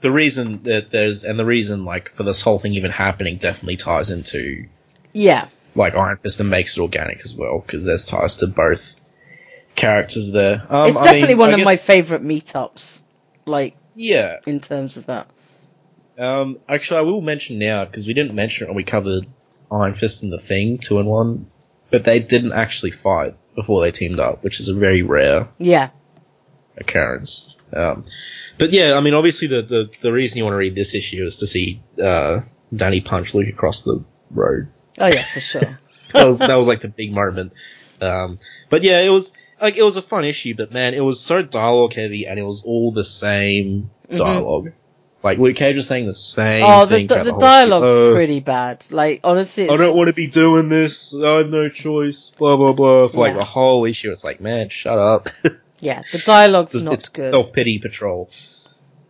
The 0.00 0.10
reason 0.10 0.62
that 0.64 0.90
there's, 0.90 1.24
and 1.24 1.38
the 1.38 1.44
reason 1.46 1.84
like 1.84 2.12
for 2.14 2.22
this 2.24 2.42
whole 2.42 2.58
thing 2.58 2.74
even 2.74 2.90
happening 2.90 3.38
definitely 3.38 3.76
ties 3.76 4.10
into 4.10 4.66
Yeah. 5.12 5.48
like 5.74 5.94
Iron 5.94 6.18
Fist 6.18 6.40
and 6.40 6.50
makes 6.50 6.76
it 6.76 6.80
organic 6.82 7.20
as 7.24 7.34
well 7.34 7.62
because 7.64 7.84
there's 7.84 8.04
ties 8.04 8.36
to 8.36 8.46
both 8.46 8.94
characters 9.74 10.30
there. 10.32 10.66
Um, 10.68 10.88
it's 10.90 10.96
I 10.98 11.04
definitely 11.04 11.28
mean, 11.28 11.38
one 11.38 11.54
I 11.54 11.58
of 11.58 11.64
my 11.64 11.76
favourite 11.76 12.22
meetups. 12.22 13.00
Like 13.46 13.76
yeah. 13.94 14.38
in 14.46 14.60
terms 14.60 14.96
of 14.96 15.06
that. 15.06 15.28
Um, 16.18 16.58
actually, 16.68 16.98
I 16.98 17.02
will 17.02 17.20
mention 17.20 17.58
now 17.58 17.84
because 17.84 18.06
we 18.06 18.14
didn't 18.14 18.34
mention 18.34 18.64
it 18.66 18.70
when 18.70 18.76
we 18.76 18.84
covered 18.84 19.26
Iron 19.70 19.94
Fist 19.94 20.22
and 20.22 20.32
the 20.32 20.38
Thing 20.38 20.78
Two-in-One, 20.78 21.46
but 21.90 22.04
they 22.04 22.20
didn't 22.20 22.52
actually 22.52 22.92
fight 22.92 23.36
before 23.54 23.82
they 23.82 23.90
teamed 23.90 24.20
up, 24.20 24.42
which 24.44 24.60
is 24.60 24.68
a 24.68 24.74
very 24.74 25.02
rare 25.02 25.48
Yeah. 25.58 25.90
occurrence. 26.76 27.54
Um, 27.72 28.04
but 28.58 28.70
yeah, 28.70 28.94
I 28.94 29.00
mean, 29.00 29.14
obviously 29.14 29.48
the, 29.48 29.62
the, 29.62 29.90
the 30.02 30.12
reason 30.12 30.38
you 30.38 30.44
want 30.44 30.54
to 30.54 30.58
read 30.58 30.74
this 30.74 30.94
issue 30.94 31.24
is 31.24 31.36
to 31.36 31.46
see 31.46 31.82
uh, 32.02 32.40
Danny 32.74 33.00
punch 33.00 33.34
Luke 33.34 33.48
across 33.48 33.82
the 33.82 34.04
road. 34.30 34.68
Oh 34.98 35.06
yeah, 35.08 35.22
for 35.24 35.40
sure. 35.40 35.62
That 36.12 36.26
was 36.28 36.38
that 36.38 36.54
was 36.54 36.68
like 36.68 36.80
the 36.80 36.88
big 36.88 37.14
moment. 37.14 37.52
Um, 38.00 38.38
but 38.70 38.84
yeah, 38.84 39.00
it 39.00 39.08
was 39.10 39.32
like 39.60 39.76
it 39.76 39.82
was 39.82 39.96
a 39.96 40.02
fun 40.02 40.24
issue, 40.24 40.54
but 40.56 40.70
man, 40.72 40.94
it 40.94 41.00
was 41.00 41.20
so 41.20 41.42
dialogue 41.42 41.94
heavy, 41.94 42.26
and 42.26 42.38
it 42.38 42.44
was 42.44 42.62
all 42.64 42.92
the 42.92 43.04
same 43.04 43.90
Mhm. 44.08 44.16
dialogue. 44.16 44.68
Like 45.26 45.38
Luke 45.38 45.56
Cage 45.56 45.74
was 45.74 45.88
saying 45.88 46.06
the 46.06 46.14
same. 46.14 46.62
oh, 46.64 46.86
the 46.86 46.94
thing 46.94 47.06
the, 47.08 47.14
throughout 47.14 47.24
the 47.26 47.38
dialogue's 47.38 47.90
issue. 47.90 48.00
Oh, 48.00 48.12
pretty 48.12 48.38
bad. 48.40 48.86
Like 48.90 49.20
honestly, 49.24 49.64
it's 49.64 49.72
I 49.72 49.76
don't 49.76 49.86
just- 49.88 49.96
want 49.96 50.06
to 50.06 50.12
be 50.12 50.28
doing 50.28 50.68
this. 50.68 51.14
I 51.14 51.38
have 51.38 51.48
no 51.48 51.68
choice. 51.68 52.30
Blah 52.38 52.56
blah 52.56 52.72
blah. 52.72 53.08
For 53.08 53.18
like 53.18 53.32
Yeah. 53.32 53.38
the 53.38 53.44
whole 53.44 53.84
issue, 53.86 54.12
it's 54.12 54.22
like, 54.24 54.40
man, 54.40 54.68
shut 54.68 54.98
up. 54.98 55.28
Yeah, 55.78 56.02
the 56.10 56.18
dialogue's 56.18 56.74
it's 56.74 56.84
not 56.84 56.94
it's 56.94 57.08
good. 57.08 57.32
self 57.32 57.52
pity 57.52 57.78
patrol. 57.78 58.30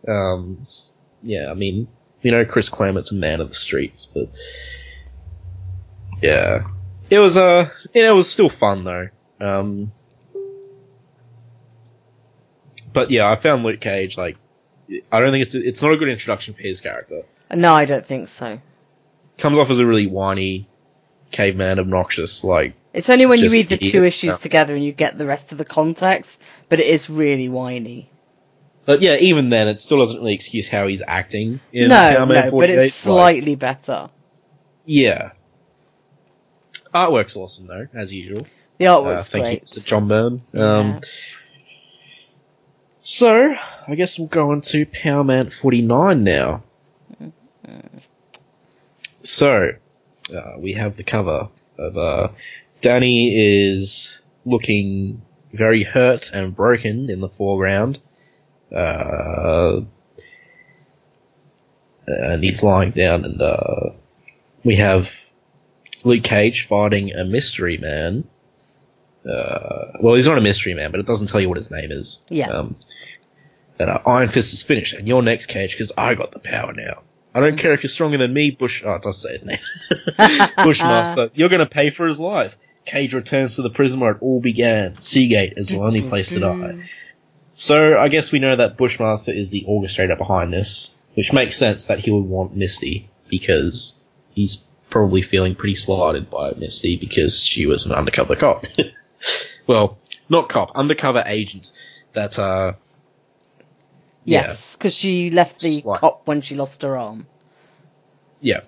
Um, 0.05 0.67
yeah, 1.23 1.49
I 1.49 1.53
mean, 1.53 1.87
you 2.21 2.31
know, 2.31 2.43
Chris 2.43 2.67
Claremont's 2.67 3.11
a 3.11 3.15
man 3.15 3.39
of 3.39 3.47
the 3.47 3.55
streets, 3.55 4.05
but 4.05 4.29
yeah, 6.21 6.67
it 7.09 7.19
was 7.19 7.37
uh, 7.37 7.69
yeah, 7.93 8.09
it 8.09 8.13
was 8.13 8.29
still 8.29 8.49
fun 8.49 8.83
though. 8.83 9.07
Um, 9.39 9.93
but 12.91 13.11
yeah, 13.11 13.29
I 13.31 13.35
found 13.37 13.63
Luke 13.63 13.79
Cage 13.79 14.17
like, 14.17 14.37
I 15.11 15.19
don't 15.19 15.31
think 15.31 15.45
it's 15.45 15.55
it's 15.55 15.81
not 15.81 15.91
a 15.93 15.97
good 15.97 16.09
introduction 16.09 16.53
for 16.53 16.61
his 16.61 16.81
character. 16.81 17.23
No, 17.53 17.73
I 17.73 17.85
don't 17.85 18.05
think 18.05 18.27
so. 18.29 18.59
Comes 19.37 19.57
off 19.57 19.69
as 19.69 19.79
a 19.79 19.85
really 19.85 20.07
whiny, 20.07 20.67
caveman, 21.31 21.79
obnoxious, 21.79 22.43
like 22.43 22.73
It's 22.93 23.09
only 23.09 23.25
when 23.25 23.39
you 23.39 23.49
read 23.49 23.69
the 23.69 23.77
two 23.77 24.03
issues 24.03 24.39
together 24.39 24.73
and 24.75 24.83
you 24.83 24.91
get 24.91 25.17
the 25.17 25.25
rest 25.25 25.51
of 25.51 25.57
the 25.57 25.65
context, 25.65 26.39
but 26.69 26.79
it 26.79 26.87
is 26.87 27.09
really 27.09 27.47
whiny. 27.49 28.09
But 28.85 29.01
yeah, 29.01 29.17
even 29.17 29.49
then, 29.49 29.67
it 29.67 29.79
still 29.81 29.99
doesn't 29.99 30.17
really 30.19 30.33
excuse 30.33 30.67
how 30.69 30.87
he's 30.87 31.01
acting 31.05 31.59
in 31.73 31.89
no, 31.89 32.25
no, 32.25 32.25
but 32.25 32.49
48. 32.51 32.73
it's 32.79 32.79
Like, 32.79 32.91
slightly 32.93 33.55
better. 33.55 34.09
yeah. 34.85 35.31
Artwork's 36.93 37.35
awesome 37.35 37.67
though, 37.67 37.87
as 37.93 38.11
usual. 38.13 38.47
The 38.77 38.85
Uh, 38.87 38.97
artwork's 38.97 39.29
thank 39.29 39.43
great. 39.43 39.75
you 39.75 39.81
John 39.83 40.07
Byrne. 40.07 40.41
Yeah. 40.53 40.99
So, 43.09 43.55
I 43.87 43.95
guess 43.95 44.19
we'll 44.19 44.27
go 44.27 44.51
on 44.51 44.59
to 44.59 44.85
Power 44.85 45.23
Man 45.23 45.49
49 45.49 46.25
now. 46.25 46.63
So, 49.23 49.71
uh, 50.35 50.53
we 50.57 50.73
have 50.73 50.97
the 50.97 51.05
cover 51.05 51.47
of, 51.79 51.97
uh, 51.97 52.27
Danny 52.81 53.69
is 53.69 54.13
looking 54.45 55.21
very 55.53 55.83
hurt 55.83 56.31
and 56.33 56.53
broken 56.53 57.09
in 57.09 57.21
the 57.21 57.29
foreground. 57.29 57.99
Uh, 58.75 59.83
and 62.07 62.43
he's 62.43 62.61
lying 62.61 62.91
down 62.91 63.23
and, 63.23 63.41
uh, 63.41 63.91
we 64.65 64.75
have 64.75 65.17
Luke 66.03 66.25
Cage 66.25 66.67
fighting 66.67 67.13
a 67.13 67.23
mystery 67.23 67.77
man. 67.77 68.25
Uh, 69.29 69.97
well, 70.01 70.15
he's 70.15 70.27
not 70.27 70.37
a 70.37 70.41
mystery 70.41 70.73
man, 70.73 70.91
but 70.91 70.99
it 70.99 71.05
doesn't 71.05 71.27
tell 71.27 71.41
you 71.41 71.49
what 71.49 71.57
his 71.57 71.71
name 71.71 71.91
is. 71.91 72.19
Yeah. 72.29 72.49
Um, 72.49 72.75
and 73.79 73.89
uh, 73.89 73.99
Iron 74.05 74.29
Fist 74.29 74.53
is 74.53 74.63
finished, 74.63 74.93
and 74.93 75.07
you're 75.07 75.21
next, 75.21 75.47
Cage, 75.47 75.71
because 75.71 75.91
I 75.97 76.15
got 76.15 76.31
the 76.31 76.39
power 76.39 76.73
now. 76.73 77.01
I 77.33 77.39
don't 77.39 77.57
care 77.57 77.73
if 77.73 77.83
you're 77.83 77.89
stronger 77.89 78.17
than 78.17 78.33
me, 78.33 78.51
Bush. 78.51 78.83
Oh, 78.83 78.93
it 78.93 79.03
does 79.03 79.21
say 79.21 79.33
his 79.33 79.45
name. 79.45 79.59
Bushmaster. 80.57 81.29
You're 81.35 81.49
going 81.49 81.59
to 81.59 81.67
pay 81.67 81.91
for 81.91 82.07
his 82.07 82.19
life. 82.19 82.55
Cage 82.85 83.13
returns 83.13 83.57
to 83.57 83.61
the 83.61 83.69
prison 83.69 83.99
where 83.99 84.13
it 84.13 84.17
all 84.21 84.39
began. 84.39 84.99
Seagate 85.01 85.53
is 85.55 85.67
the 85.67 85.77
only 85.77 86.09
place 86.09 86.29
to 86.29 86.39
die. 86.39 86.89
So 87.53 87.97
I 87.97 88.07
guess 88.07 88.31
we 88.31 88.39
know 88.39 88.55
that 88.55 88.77
Bushmaster 88.77 89.31
is 89.31 89.51
the 89.51 89.65
orchestrator 89.69 90.17
behind 90.17 90.51
this, 90.51 90.95
which 91.13 91.31
makes 91.31 91.57
sense 91.57 91.87
that 91.87 91.99
he 91.99 92.09
would 92.09 92.23
want 92.23 92.55
Misty 92.55 93.09
because 93.29 94.01
he's 94.33 94.63
probably 94.89 95.21
feeling 95.21 95.53
pretty 95.53 95.75
slighted 95.75 96.31
by 96.31 96.53
Misty 96.53 96.97
because 96.97 97.39
she 97.39 97.67
was 97.67 97.85
an 97.85 97.91
undercover 97.91 98.35
cop. 98.35 98.65
well, 99.67 99.97
not 100.29 100.49
cop, 100.49 100.71
undercover 100.75 101.23
agent 101.25 101.71
that 102.13 102.37
uh 102.39 102.73
Yes, 104.25 104.75
because 104.75 104.93
she 104.93 105.31
left 105.31 105.61
the 105.61 105.69
Slight. 105.69 106.01
cop 106.01 106.27
when 106.27 106.41
she 106.41 106.55
lost 106.55 106.81
her 106.81 106.97
arm. 106.97 107.27
yeah. 108.41 108.61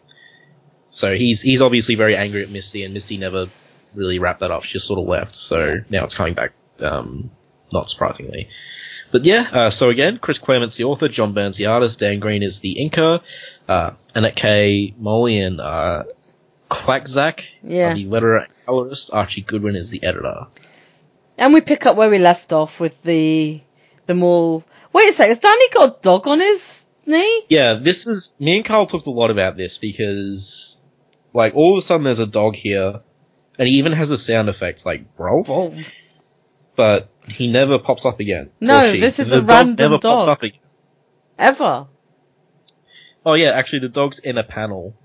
So 0.92 1.14
he's 1.14 1.42
he's 1.42 1.62
obviously 1.62 1.96
very 1.96 2.16
angry 2.16 2.42
at 2.44 2.50
Misty 2.50 2.84
and 2.84 2.94
Misty 2.94 3.18
never 3.18 3.48
really 3.94 4.18
wrapped 4.20 4.40
that 4.40 4.52
up. 4.52 4.64
She 4.64 4.74
just 4.74 4.88
sort 4.88 5.00
of 5.00 5.06
left. 5.06 5.36
So 5.36 5.76
now 5.90 6.06
it's 6.06 6.16
coming 6.16 6.34
back 6.34 6.54
um 6.80 7.30
not 7.72 7.90
surprisingly. 7.90 8.50
But 9.12 9.26
yeah, 9.26 9.48
uh, 9.52 9.70
so 9.72 9.90
again, 9.90 10.20
Chris 10.20 10.38
Claremont's 10.38 10.76
the 10.78 10.84
author, 10.86 11.08
John 11.10 11.34
Byrne's 11.34 11.58
the 11.58 11.66
artist, 11.66 12.00
Dan 12.00 12.20
Green 12.20 12.44
is 12.44 12.60
the 12.60 12.76
inker, 12.80 13.22
uh, 13.68 13.92
Annette 14.14 14.36
K. 14.36 14.94
Molly 15.00 15.40
and 15.40 15.60
uh, 15.60 16.04
Klaczak 16.70 17.44
Yeah. 17.64 17.94
the 17.94 18.06
letterer 18.06 18.44
and 18.46 18.54
colorist, 18.66 19.12
Archie 19.14 19.42
Goodwin 19.42 19.76
is 19.76 19.90
the 19.90 20.04
editor. 20.04 20.48
And 21.38 21.54
we 21.54 21.62
pick 21.62 21.86
up 21.86 21.96
where 21.96 22.10
we 22.10 22.18
left 22.20 22.52
off 22.54 22.80
with 22.80 23.02
the 23.04 23.62
them 24.06 24.24
all. 24.24 24.64
Wait 24.94 25.10
a 25.10 25.14
sec, 25.14 25.28
has 25.30 25.40
Danny 25.40 25.70
got 25.70 26.00
a 26.00 26.02
dog 26.02 26.28
on 26.28 26.40
his 26.40 26.84
knee? 27.06 27.46
Yeah, 27.50 27.80
this 27.82 28.08
is, 28.08 28.34
me 28.40 28.58
and 28.58 28.66
Carl 28.66 28.86
talked 28.88 29.08
a 29.08 29.12
lot 29.12 29.30
about 29.32 29.56
this 29.56 29.78
because, 29.78 30.82
like, 31.34 31.56
all 31.56 31.74
of 31.74 31.78
a 31.78 31.82
sudden 31.82 32.04
there's 32.04 32.20
a 32.20 32.26
dog 32.28 32.56
here, 32.56 33.02
and 33.58 33.68
he 33.68 33.76
even 33.76 33.92
has 33.94 34.10
a 34.12 34.18
sound 34.18 34.50
effect 34.50 34.86
like 34.86 35.06
Rolf, 35.18 35.48
Oh, 35.50 35.74
but 36.76 37.10
he 37.28 37.52
never 37.52 37.78
pops 37.80 38.06
up 38.06 38.20
again. 38.20 38.50
No, 38.60 38.92
this 38.92 39.20
is 39.20 39.30
the 39.30 39.38
a 39.38 39.42
dog 39.42 39.50
random 39.50 39.92
never 39.92 40.02
pops 40.02 40.26
dog. 40.26 40.30
up 40.30 40.44
again. 40.44 40.60
ever? 41.38 41.88
Oh 43.26 43.34
yeah, 43.34 43.50
actually 43.52 43.80
the 43.80 43.90
dog's 43.90 44.20
in 44.20 44.38
a 44.38 44.44
panel 44.44 44.96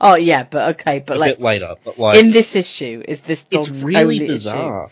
Oh 0.00 0.14
yeah, 0.16 0.44
but 0.44 0.74
okay, 0.80 0.98
but 1.06 1.16
a 1.16 1.20
like 1.20 1.36
bit 1.38 1.44
later, 1.44 1.74
but 1.84 1.98
like, 1.98 2.16
in 2.16 2.30
this 2.30 2.56
issue, 2.56 3.02
is 3.06 3.20
this 3.20 3.42
dog's 3.44 3.68
it's 3.68 3.82
really 3.82 4.26
bizarre. 4.26 4.90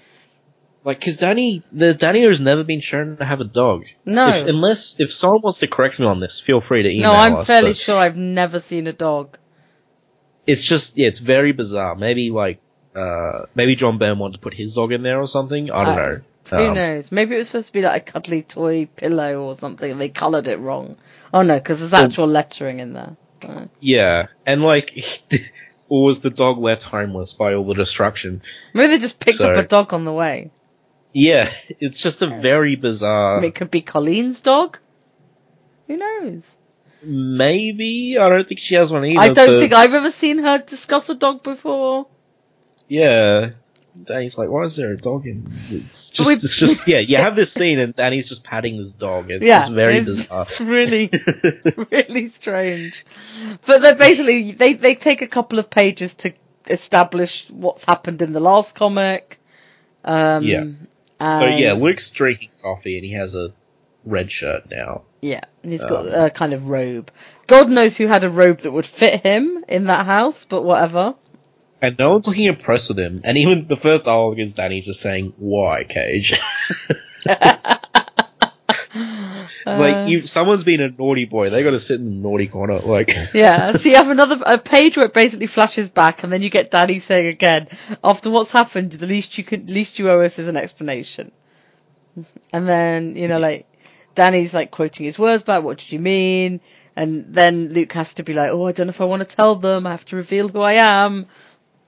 Like, 0.84 1.00
cause 1.00 1.16
Danny, 1.16 1.62
the 1.70 1.94
Danny 1.94 2.22
has 2.22 2.40
never 2.40 2.64
been 2.64 2.80
shown 2.80 3.16
to 3.18 3.24
have 3.24 3.40
a 3.40 3.44
dog. 3.44 3.84
No, 4.04 4.26
If, 4.26 4.48
unless, 4.48 4.96
if 4.98 5.12
someone 5.12 5.42
wants 5.42 5.58
to 5.58 5.68
correct 5.68 6.00
me 6.00 6.06
on 6.06 6.18
this, 6.18 6.40
feel 6.40 6.60
free 6.60 6.82
to 6.82 6.88
email 6.88 7.12
no, 7.12 7.18
I'm 7.18 7.36
us. 7.36 7.46
fairly 7.46 7.72
sure 7.74 7.96
I've 7.98 8.16
never 8.16 8.58
seen 8.58 8.88
a 8.88 8.92
dog. 8.92 9.38
It's 10.44 10.64
just, 10.64 10.96
yeah, 10.96 11.06
it's 11.06 11.20
very 11.20 11.52
bizarre. 11.52 11.94
Maybe 11.94 12.30
like, 12.30 12.60
uh, 12.96 13.46
maybe 13.54 13.76
John 13.76 13.98
Byrne 13.98 14.18
wanted 14.18 14.34
to 14.34 14.38
put 14.40 14.54
his 14.54 14.74
dog 14.74 14.90
in 14.92 15.02
there 15.04 15.20
or 15.20 15.28
something. 15.28 15.70
I 15.70 15.84
don't 15.84 15.98
Oh, 15.98 16.02
know. 16.02 16.20
Who 16.50 16.68
Um, 16.70 16.74
knows? 16.74 17.12
Maybe 17.12 17.36
it 17.36 17.38
was 17.38 17.46
supposed 17.46 17.68
to 17.68 17.72
be 17.72 17.82
like 17.82 18.08
a 18.08 18.12
cuddly 18.12 18.42
toy 18.42 18.86
pillow 18.96 19.40
or 19.42 19.54
something, 19.54 19.88
and 19.88 20.00
they 20.00 20.08
coloured 20.08 20.48
it 20.48 20.58
wrong. 20.58 20.96
Oh 21.32 21.42
no, 21.42 21.58
because 21.58 21.78
there's 21.78 21.92
Well- 21.92 22.04
actual 22.06 22.26
lettering 22.26 22.80
in 22.80 22.92
there. 22.92 23.16
Uh, 23.44 23.66
Yeah, 23.80 24.26
and 24.46 24.62
like, 24.62 24.98
or 25.88 26.04
was 26.04 26.20
the 26.20 26.30
dog 26.30 26.58
left 26.58 26.82
homeless 26.82 27.32
by 27.34 27.54
all 27.54 27.64
the 27.66 27.74
destruction? 27.74 28.42
Maybe 28.74 28.94
they 28.94 28.98
just 28.98 29.20
picked 29.20 29.38
So- 29.38 29.50
up 29.50 29.56
a 29.56 29.66
dog 29.66 29.92
on 29.92 30.04
the 30.04 30.12
way. 30.12 30.50
Yeah, 31.12 31.52
it's 31.80 32.00
just 32.00 32.22
a 32.22 32.26
very 32.28 32.76
bizarre. 32.76 33.36
I 33.36 33.40
mean, 33.40 33.48
it 33.50 33.54
could 33.54 33.70
be 33.70 33.82
Colleen's 33.82 34.40
dog. 34.40 34.78
Who 35.86 35.96
knows? 35.96 36.56
Maybe 37.02 38.16
I 38.18 38.28
don't 38.28 38.46
think 38.48 38.60
she 38.60 38.76
has 38.76 38.92
one 38.92 39.04
either. 39.04 39.20
I 39.20 39.28
don't 39.32 39.46
but- 39.48 39.58
think 39.60 39.72
I've 39.72 39.94
ever 39.94 40.10
seen 40.10 40.38
her 40.38 40.58
discuss 40.58 41.08
a 41.08 41.14
dog 41.14 41.42
before. 41.42 42.06
Yeah. 42.88 43.50
Danny's 44.04 44.38
like, 44.38 44.48
why 44.48 44.62
is 44.62 44.76
there 44.76 44.92
a 44.92 44.96
dog 44.96 45.26
in? 45.26 45.52
It's 45.68 46.10
just, 46.10 46.30
it's 46.30 46.56
just, 46.58 46.88
yeah, 46.88 46.98
you 46.98 47.16
have 47.18 47.36
this 47.36 47.52
scene 47.52 47.78
and 47.78 47.94
Danny's 47.94 48.28
just 48.28 48.42
patting 48.44 48.78
this 48.78 48.92
dog. 48.92 49.30
It's 49.30 49.44
yeah, 49.44 49.60
just 49.60 49.72
very 49.72 49.98
it's, 49.98 50.06
bizarre. 50.06 50.42
it's 50.42 50.60
really, 50.62 51.10
really 51.90 52.28
strange. 52.28 53.04
But 53.66 53.82
they 53.82 53.94
basically 53.94 54.52
they 54.52 54.72
they 54.74 54.94
take 54.94 55.20
a 55.22 55.26
couple 55.26 55.58
of 55.58 55.68
pages 55.68 56.14
to 56.16 56.32
establish 56.68 57.46
what's 57.50 57.84
happened 57.84 58.22
in 58.22 58.32
the 58.32 58.40
last 58.40 58.74
comic. 58.74 59.38
Um, 60.04 60.42
Yeah. 60.42 60.64
So 61.20 61.46
yeah, 61.46 61.74
Luke's 61.74 62.10
drinking 62.10 62.50
coffee 62.62 62.96
and 62.96 63.04
he 63.04 63.12
has 63.12 63.36
a 63.36 63.52
red 64.04 64.32
shirt 64.32 64.68
now. 64.70 65.02
Yeah, 65.20 65.42
and 65.62 65.70
he's 65.70 65.84
got 65.84 66.08
Um, 66.08 66.14
a 66.14 66.30
kind 66.30 66.52
of 66.52 66.68
robe. 66.68 67.12
God 67.46 67.70
knows 67.70 67.96
who 67.96 68.08
had 68.08 68.24
a 68.24 68.28
robe 68.30 68.62
that 68.62 68.72
would 68.72 68.86
fit 68.86 69.22
him 69.22 69.64
in 69.68 69.84
that 69.84 70.04
house, 70.06 70.44
but 70.44 70.62
whatever. 70.62 71.14
And 71.82 71.98
no 71.98 72.12
one's 72.12 72.28
looking 72.28 72.44
impressed 72.44 72.88
with 72.88 72.98
him. 72.98 73.20
And 73.24 73.36
even 73.36 73.66
the 73.66 73.76
first 73.76 74.04
dialogue 74.04 74.38
is 74.38 74.54
Danny 74.54 74.80
just 74.82 75.00
saying, 75.00 75.34
why, 75.36 75.82
Cage? 75.82 76.32
it's 77.26 77.38
Uh, 79.64 79.78
like, 79.80 80.08
you, 80.08 80.22
someone's 80.22 80.64
been 80.64 80.80
a 80.80 80.90
naughty 80.90 81.24
boy. 81.24 81.50
They 81.50 81.62
gotta 81.64 81.80
sit 81.80 81.98
in 81.98 82.06
the 82.06 82.28
naughty 82.28 82.46
corner. 82.46 82.78
Like, 82.78 83.12
yeah, 83.34 83.72
so 83.72 83.88
you 83.88 83.96
have 83.96 84.10
another 84.10 84.40
a 84.44 84.58
page 84.58 84.96
where 84.96 85.06
it 85.06 85.14
basically 85.14 85.46
flashes 85.48 85.88
back, 85.88 86.22
and 86.22 86.32
then 86.32 86.40
you 86.42 86.50
get 86.50 86.70
Danny 86.70 87.00
saying 87.00 87.26
again, 87.26 87.68
after 88.02 88.30
what's 88.30 88.50
happened, 88.50 88.92
the 88.92 89.06
least 89.06 89.36
you 89.38 89.44
can, 89.44 89.66
least 89.66 89.98
you 89.98 90.08
owe 90.10 90.20
us 90.20 90.38
is 90.38 90.48
an 90.48 90.56
explanation. 90.56 91.32
And 92.52 92.68
then 92.68 93.16
you 93.16 93.28
know, 93.28 93.38
like 93.38 93.66
Danny's 94.14 94.52
like 94.52 94.70
quoting 94.70 95.06
his 95.06 95.18
words 95.18 95.42
back. 95.42 95.62
What 95.62 95.78
did 95.78 95.90
you 95.92 95.98
mean? 95.98 96.60
And 96.94 97.34
then 97.34 97.70
Luke 97.70 97.92
has 97.92 98.14
to 98.14 98.22
be 98.22 98.34
like, 98.34 98.50
oh, 98.50 98.66
I 98.66 98.72
don't 98.72 98.88
know 98.88 98.90
if 98.90 99.00
I 99.00 99.04
want 99.04 99.28
to 99.28 99.36
tell 99.36 99.56
them. 99.56 99.86
I 99.86 99.92
have 99.92 100.04
to 100.06 100.16
reveal 100.16 100.48
who 100.48 100.60
I 100.60 100.74
am. 100.74 101.26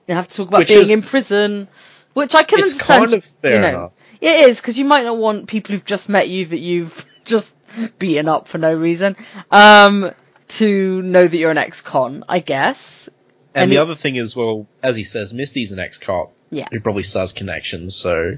I 0.09 0.13
have 0.13 0.27
to 0.27 0.35
talk 0.37 0.47
about 0.49 0.59
Which 0.59 0.67
being 0.69 0.81
is- 0.81 0.91
in 0.91 1.01
prison, 1.01 1.67
which 2.13 2.35
I 2.35 2.43
can 2.43 2.59
it's 2.59 2.73
understand. 2.73 3.01
kind 3.01 3.13
of 3.15 3.25
fair 3.41 3.53
you 3.55 3.59
know, 3.59 3.67
enough. 3.69 3.91
It 4.21 4.49
is 4.49 4.57
because 4.61 4.77
you 4.79 4.85
might 4.85 5.03
not 5.05 5.17
want 5.17 5.47
people 5.47 5.73
who've 5.73 5.85
just 5.85 6.09
met 6.09 6.29
you 6.29 6.45
that 6.47 6.59
you've 6.59 7.05
just 7.25 7.53
beaten 7.99 8.27
up 8.29 8.47
for 8.47 8.57
no 8.57 8.73
reason 8.73 9.15
um, 9.51 10.11
to 10.47 11.01
know 11.01 11.27
that 11.27 11.35
you're 11.37 11.51
an 11.51 11.57
ex-con. 11.57 12.23
I 12.29 12.39
guess. 12.39 13.07
And, 13.53 13.63
And 13.63 13.71
the 13.71 13.75
he- 13.75 13.79
other 13.79 13.95
thing 13.95 14.15
is, 14.15 14.35
well, 14.35 14.67
as 14.83 14.95
he 14.95 15.03
says, 15.03 15.33
Misty's 15.33 15.71
an 15.71 15.79
ex-cop. 15.79 16.31
Yeah. 16.51 16.67
Who 16.71 16.79
probably 16.79 17.03
has 17.13 17.33
connections, 17.33 17.95
so. 17.95 18.37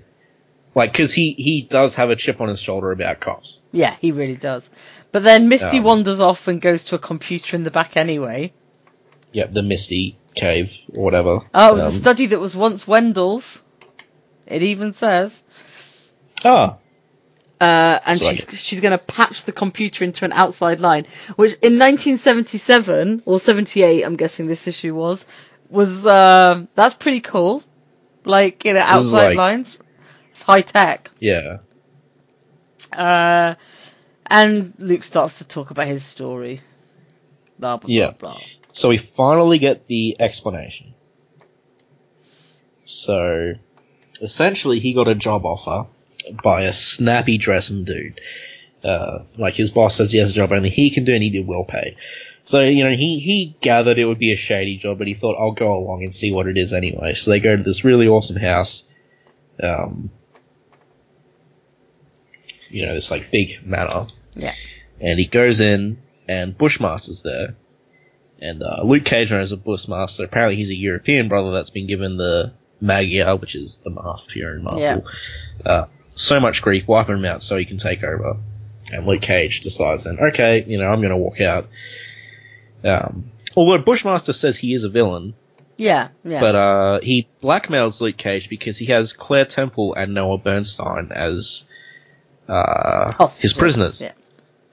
Like, 0.73 0.93
cause 0.93 1.11
he, 1.11 1.33
he 1.33 1.63
does 1.63 1.95
have 1.95 2.11
a 2.11 2.15
chip 2.15 2.39
on 2.39 2.49
his 2.49 2.61
shoulder 2.61 2.91
about 2.91 3.19
cops. 3.19 3.63
Yeah, 3.71 3.95
he 3.99 4.11
really 4.11 4.35
does. 4.35 4.69
But 5.11 5.23
then 5.23 5.49
Misty 5.49 5.79
Um, 5.79 5.83
wanders 5.83 6.19
off 6.19 6.47
and 6.47 6.61
goes 6.61 6.83
to 6.85 6.95
a 6.95 6.99
computer 6.99 7.55
in 7.55 7.63
the 7.63 7.71
back 7.71 7.97
anyway. 7.97 8.53
Yep, 9.37 9.51
the 9.51 9.61
Misty 9.61 10.17
cave, 10.33 10.71
or 10.95 11.03
whatever. 11.03 11.39
Oh, 11.53 11.69
it 11.69 11.73
was 11.75 11.83
Um, 11.83 11.93
a 11.93 11.95
study 11.95 12.25
that 12.27 12.39
was 12.39 12.55
once 12.55 12.87
Wendell's. 12.87 13.61
It 14.47 14.63
even 14.63 14.93
says. 14.93 15.43
Ah, 16.43 16.77
Uh, 17.61 17.99
and 18.05 18.17
So 18.17 18.31
she's, 18.31 18.59
she's 18.59 18.81
going 18.81 18.97
to 18.97 19.03
patch 19.03 19.43
the 19.43 19.51
computer 19.51 20.03
into 20.03 20.25
an 20.25 20.31
outside 20.33 20.79
line, 20.79 21.05
which 21.35 21.51
in 21.61 21.77
1977 21.77 23.21
or 23.25 23.39
78, 23.39 24.03
I'm 24.03 24.15
guessing 24.15 24.47
this 24.47 24.67
issue 24.67 24.95
was, 24.95 25.23
was 25.69 26.05
uh, 26.05 26.65
that's 26.73 26.95
pretty 26.95 27.21
cool. 27.21 27.63
Like 28.25 28.65
you 28.65 28.73
know, 28.73 28.79
outside 28.79 29.27
like- 29.29 29.37
lines, 29.37 29.77
it's 30.31 30.41
high 30.41 30.61
tech. 30.61 31.11
yeah. 31.19 31.57
Uh, 32.91 33.53
and 34.25 34.73
Luke 34.79 35.03
starts 35.03 35.37
to 35.39 35.43
talk 35.47 35.69
about 35.71 35.87
his 35.87 36.03
story. 36.03 36.61
Blah 37.59 37.77
blah 37.77 37.87
Yeah. 37.89 38.11
blah 38.11 38.33
blah. 38.33 38.41
So 38.77 38.89
we 38.89 38.97
finally 38.97 39.57
get 39.57 39.87
the 39.87 40.17
explanation. 40.19 40.93
So, 42.85 43.53
essentially, 44.21 44.79
he 44.79 44.93
got 44.93 45.07
a 45.07 45.15
job 45.15 45.47
offer 45.47 45.87
by 46.43 46.65
a 46.65 46.73
snappy 46.73 47.39
dressing 47.39 47.85
dude. 47.85 48.21
Uh, 48.83 49.23
like 49.35 49.55
his 49.55 49.71
boss 49.71 49.95
says 49.95 50.11
he 50.11 50.19
has 50.19 50.29
a 50.29 50.35
job 50.35 50.51
only 50.51 50.69
he 50.69 50.91
can 50.91 51.05
do 51.05 51.13
and 51.15 51.23
he 51.23 51.31
did 51.31 51.47
well 51.47 51.63
pay. 51.63 51.97
So, 52.43 52.61
you 52.61 52.83
know, 52.83 52.95
he, 52.95 53.17
he 53.17 53.57
gathered 53.61 53.97
it 53.97 54.05
would 54.05 54.19
be 54.19 54.31
a 54.31 54.35
shady 54.35 54.77
job, 54.77 54.99
but 54.99 55.07
he 55.07 55.15
thought, 55.15 55.37
I'll 55.39 55.53
go 55.53 55.75
along 55.75 56.03
and 56.03 56.13
see 56.13 56.31
what 56.31 56.45
it 56.45 56.55
is 56.55 56.71
anyway. 56.71 57.15
So 57.15 57.31
they 57.31 57.39
go 57.39 57.57
to 57.57 57.63
this 57.63 57.83
really 57.83 58.07
awesome 58.07 58.37
house. 58.37 58.85
Um, 59.61 60.11
you 62.69 62.85
know, 62.85 62.93
this 62.93 63.09
like 63.09 63.31
big 63.31 63.65
manor. 63.65 64.05
Yeah. 64.33 64.53
And 65.01 65.17
he 65.17 65.25
goes 65.25 65.61
in, 65.61 65.97
and 66.27 66.55
Bushmaster's 66.55 67.23
there. 67.23 67.55
And 68.39 68.61
uh, 68.61 68.83
Luke 68.83 69.03
Cage 69.05 69.31
knows 69.31 69.51
a 69.51 69.57
Bushmaster. 69.57 70.23
Apparently, 70.23 70.55
he's 70.55 70.69
a 70.69 70.75
European 70.75 71.27
brother 71.27 71.51
that's 71.53 71.71
been 71.71 71.87
given 71.87 72.17
the 72.17 72.53
Maggia, 72.81 73.39
which 73.39 73.55
is 73.55 73.77
the 73.77 73.89
Mafia 73.89 74.51
in 74.53 74.63
Marvel. 74.63 74.81
Yeah. 74.81 74.99
Uh, 75.65 75.87
so 76.13 76.39
much 76.39 76.61
grief, 76.61 76.87
wiping 76.87 77.17
him 77.17 77.25
out 77.25 77.41
so 77.41 77.57
he 77.57 77.65
can 77.65 77.77
take 77.77 78.03
over. 78.03 78.37
And 78.91 79.05
Luke 79.05 79.21
Cage 79.21 79.61
decides 79.61 80.05
then, 80.05 80.17
okay, 80.31 80.63
you 80.65 80.77
know, 80.77 80.87
I'm 80.87 80.99
going 80.99 81.11
to 81.11 81.17
walk 81.17 81.41
out. 81.41 81.67
Um, 82.83 83.31
although 83.55 83.79
Bushmaster 83.79 84.33
says 84.33 84.57
he 84.57 84.73
is 84.73 84.83
a 84.83 84.89
villain, 84.89 85.33
Yeah, 85.77 86.09
yeah. 86.23 86.39
but 86.39 86.55
uh, 86.55 86.99
he 87.01 87.27
blackmails 87.41 87.99
Luke 88.01 88.17
Cage 88.17 88.49
because 88.49 88.77
he 88.77 88.85
has 88.87 89.13
Claire 89.13 89.45
Temple 89.45 89.93
and 89.95 90.13
Noah 90.13 90.37
Bernstein 90.37 91.11
as 91.11 91.65
uh, 92.47 93.27
his 93.39 93.53
prisoners. 93.53 94.01
Yeah. 94.01 94.13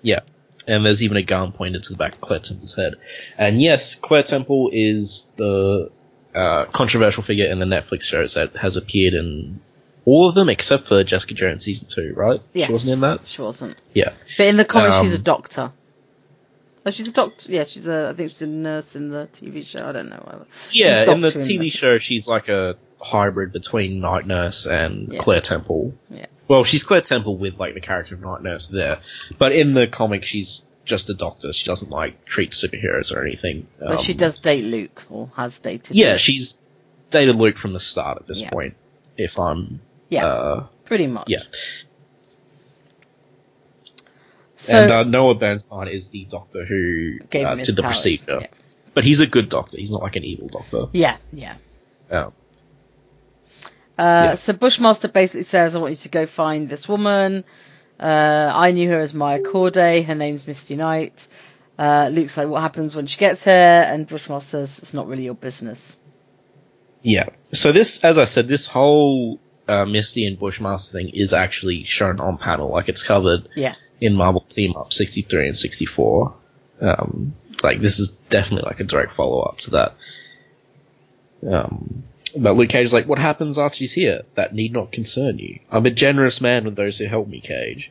Yeah. 0.02 0.20
And 0.66 0.84
there's 0.86 1.02
even 1.02 1.16
a 1.18 1.22
gun 1.22 1.52
pointed 1.52 1.82
to 1.84 1.92
the 1.92 1.98
back 1.98 2.14
of 2.14 2.20
Claire 2.20 2.40
Temple's 2.40 2.74
head. 2.74 2.94
And 3.36 3.60
yes, 3.60 3.94
Claire 3.94 4.22
Temple 4.22 4.70
is 4.72 5.28
the 5.36 5.90
uh, 6.34 6.64
controversial 6.66 7.22
figure 7.22 7.46
in 7.46 7.58
the 7.58 7.66
Netflix 7.66 8.02
shows 8.04 8.34
that 8.34 8.56
has 8.56 8.76
appeared 8.76 9.14
in 9.14 9.60
all 10.06 10.28
of 10.28 10.34
them 10.34 10.48
except 10.48 10.86
for 10.86 11.02
Jessica 11.04 11.34
Jones 11.34 11.64
season 11.64 11.86
two, 11.88 12.12
right? 12.16 12.40
Yes, 12.52 12.66
She 12.68 12.72
wasn't 12.72 12.92
in 12.94 13.00
that? 13.00 13.26
She 13.26 13.42
wasn't. 13.42 13.76
Yeah. 13.94 14.12
But 14.38 14.46
in 14.46 14.56
the 14.56 14.64
comics, 14.64 14.96
she's 15.00 15.12
a 15.12 15.16
Um, 15.16 15.22
doctor. 15.22 15.72
Oh, 16.86 16.90
she's 16.90 17.08
a 17.08 17.12
doctor. 17.12 17.50
Yeah, 17.50 17.64
she's 17.64 17.88
a. 17.88 18.10
I 18.10 18.14
think 18.16 18.30
she's 18.32 18.42
a 18.42 18.46
nurse 18.46 18.94
in 18.94 19.08
the 19.10 19.26
TV 19.32 19.64
show. 19.64 19.86
I 19.86 19.92
don't 19.92 20.10
know. 20.10 20.20
Whatever. 20.22 20.46
Yeah, 20.70 21.10
in 21.10 21.22
the 21.22 21.28
in 21.28 21.40
TV 21.40 21.58
the- 21.60 21.70
show, 21.70 21.98
she's 21.98 22.26
like 22.28 22.48
a 22.48 22.76
hybrid 23.00 23.52
between 23.52 24.00
Night 24.00 24.26
Nurse 24.26 24.66
and 24.66 25.10
Yeah. 25.12 25.20
Claire 25.20 25.40
Temple. 25.40 25.94
Yeah. 26.10 26.26
Well, 26.48 26.64
she's 26.64 26.82
Claire 26.82 27.00
Temple 27.00 27.36
with 27.38 27.58
like 27.58 27.74
the 27.74 27.80
character 27.80 28.14
of 28.14 28.20
Night 28.20 28.42
Nurse 28.42 28.68
there, 28.68 29.00
but 29.38 29.52
in 29.52 29.72
the 29.72 29.86
comic, 29.86 30.24
she's 30.24 30.62
just 30.84 31.08
a 31.08 31.14
doctor. 31.14 31.52
She 31.52 31.64
doesn't 31.64 31.90
like 31.90 32.24
treat 32.26 32.50
superheroes 32.50 33.14
or 33.14 33.24
anything. 33.24 33.66
But 33.78 34.00
she 34.00 34.12
Um, 34.12 34.18
does 34.18 34.38
date 34.38 34.64
Luke, 34.64 35.02
or 35.08 35.30
has 35.36 35.58
dated. 35.58 35.90
Luke. 35.90 35.96
Yeah, 36.04 36.10
Luke. 36.12 36.20
she's 36.20 36.58
dated 37.10 37.36
Luke 37.36 37.56
from 37.56 37.72
the 37.72 37.80
start 37.80 38.18
at 38.20 38.26
this 38.26 38.40
Yeah. 38.42 38.50
point. 38.50 38.74
If 39.16 39.38
I'm, 39.38 39.80
Yeah. 40.10 40.26
uh, 40.26 40.66
pretty 40.84 41.06
much. 41.06 41.28
yeah. 41.28 41.44
So 44.56 44.72
and 44.74 44.90
uh, 44.90 45.02
Noah 45.04 45.34
Bernstein 45.34 45.88
is 45.88 46.10
the 46.10 46.24
doctor 46.26 46.64
who 46.64 47.18
uh, 47.22 47.54
did 47.56 47.76
the 47.76 47.82
powers. 47.82 47.94
procedure, 47.96 48.38
Yeah. 48.42 48.46
but 48.94 49.04
he's 49.04 49.20
a 49.20 49.26
good 49.26 49.48
doctor. 49.48 49.76
He's 49.78 49.90
not 49.90 50.02
like 50.02 50.16
an 50.16 50.24
evil 50.24 50.48
doctor. 50.48 50.86
yeah, 50.92 51.16
yeah. 51.32 51.56
Um, 52.10 52.32
Uh, 53.98 54.02
Yeah. 54.02 54.34
So 54.34 54.52
Bushmaster 54.52 55.08
basically 55.08 55.42
says, 55.44 55.74
"I 55.74 55.78
want 55.78 55.92
you 55.92 55.96
to 55.98 56.08
go 56.08 56.26
find 56.26 56.68
this 56.68 56.88
woman. 56.88 57.44
Uh, 57.98 58.50
I 58.54 58.72
knew 58.72 58.88
her 58.90 59.00
as 59.00 59.14
Maya 59.14 59.40
Corday. 59.40 60.02
Her 60.02 60.14
name's 60.14 60.46
Misty 60.46 60.76
Knight." 60.76 61.26
Uh, 61.78 62.08
Luke's 62.12 62.36
like, 62.36 62.48
"What 62.48 62.62
happens 62.62 62.94
when 62.96 63.06
she 63.06 63.18
gets 63.18 63.44
here?" 63.44 63.84
And 63.86 64.06
Bushmaster 64.06 64.66
says, 64.66 64.78
"It's 64.78 64.94
not 64.94 65.06
really 65.06 65.24
your 65.24 65.34
business." 65.34 65.96
Yeah. 67.02 67.28
So 67.52 67.72
this, 67.72 68.02
as 68.02 68.16
I 68.18 68.24
said, 68.24 68.48
this 68.48 68.66
whole 68.66 69.38
uh, 69.68 69.84
Misty 69.84 70.26
and 70.26 70.38
Bushmaster 70.38 70.92
thing 70.98 71.10
is 71.14 71.32
actually 71.32 71.84
shown 71.84 72.20
on 72.20 72.38
panel. 72.38 72.70
Like 72.70 72.88
it's 72.88 73.02
covered 73.02 73.48
Yeah, 73.54 73.74
in 74.00 74.14
Marvel 74.14 74.40
Team 74.48 74.74
Up 74.76 74.92
63 74.92 75.48
and 75.48 75.58
64. 75.58 76.34
Um, 76.80 77.34
like 77.62 77.80
this 77.80 77.98
is 78.00 78.10
definitely 78.28 78.68
like 78.68 78.80
a 78.80 78.84
direct 78.84 79.14
follow 79.14 79.40
up 79.42 79.58
to 79.58 79.70
that. 79.70 79.94
Um, 81.46 82.04
but 82.36 82.56
Luke 82.56 82.68
Cage 82.68 82.84
is 82.86 82.92
like, 82.94 83.06
what 83.06 83.18
happens 83.18 83.58
after 83.58 83.76
she's 83.78 83.92
here? 83.92 84.22
That 84.34 84.54
need 84.54 84.72
not 84.72 84.92
concern 84.92 85.38
you. 85.38 85.60
I'm 85.70 85.86
a 85.86 85.90
generous 85.90 86.40
man 86.40 86.64
with 86.64 86.76
those 86.76 86.98
who 86.98 87.06
help 87.06 87.28
me, 87.28 87.40
Cage. 87.40 87.90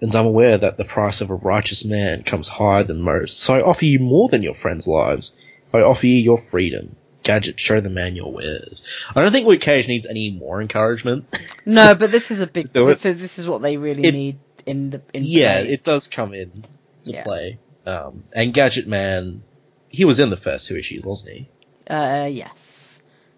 And 0.00 0.14
I'm 0.14 0.26
aware 0.26 0.58
that 0.58 0.76
the 0.76 0.84
price 0.84 1.20
of 1.20 1.30
a 1.30 1.34
righteous 1.34 1.84
man 1.84 2.22
comes 2.22 2.48
higher 2.48 2.84
than 2.84 3.00
most. 3.00 3.38
So 3.38 3.54
I 3.54 3.62
offer 3.62 3.86
you 3.86 3.98
more 3.98 4.28
than 4.28 4.42
your 4.42 4.54
friends' 4.54 4.86
lives. 4.86 5.32
I 5.72 5.80
offer 5.80 6.06
you 6.06 6.16
your 6.16 6.38
freedom. 6.38 6.96
Gadget, 7.22 7.58
show 7.58 7.80
the 7.80 7.90
man 7.90 8.14
your 8.14 8.30
wares. 8.32 8.82
I 9.14 9.20
don't 9.22 9.32
think 9.32 9.48
Luke 9.48 9.60
Cage 9.60 9.88
needs 9.88 10.06
any 10.06 10.30
more 10.30 10.60
encouragement. 10.60 11.24
No, 11.64 11.94
but 11.94 12.12
this 12.12 12.30
is 12.30 12.40
a 12.40 12.46
big. 12.46 12.70
This 12.72 13.04
is, 13.04 13.18
this 13.20 13.38
is 13.38 13.48
what 13.48 13.62
they 13.62 13.76
really 13.78 14.04
It- 14.04 14.12
need 14.12 14.38
in 14.64 14.90
the. 14.90 15.02
In 15.12 15.24
yeah, 15.24 15.60
play. 15.62 15.72
it 15.72 15.82
does 15.82 16.06
come 16.06 16.34
in 16.34 16.64
to 17.04 17.12
Yeah. 17.12 17.24
play. 17.24 17.58
Um, 17.84 18.24
and 18.32 18.52
Gadget 18.54 18.86
Man, 18.86 19.42
he 19.88 20.04
was 20.04 20.20
in 20.20 20.30
the 20.30 20.36
first 20.36 20.66
two 20.68 20.76
issues, 20.76 21.02
wasn't 21.04 21.34
he? 21.34 21.48
Uh, 21.88 22.28
yes. 22.30 22.52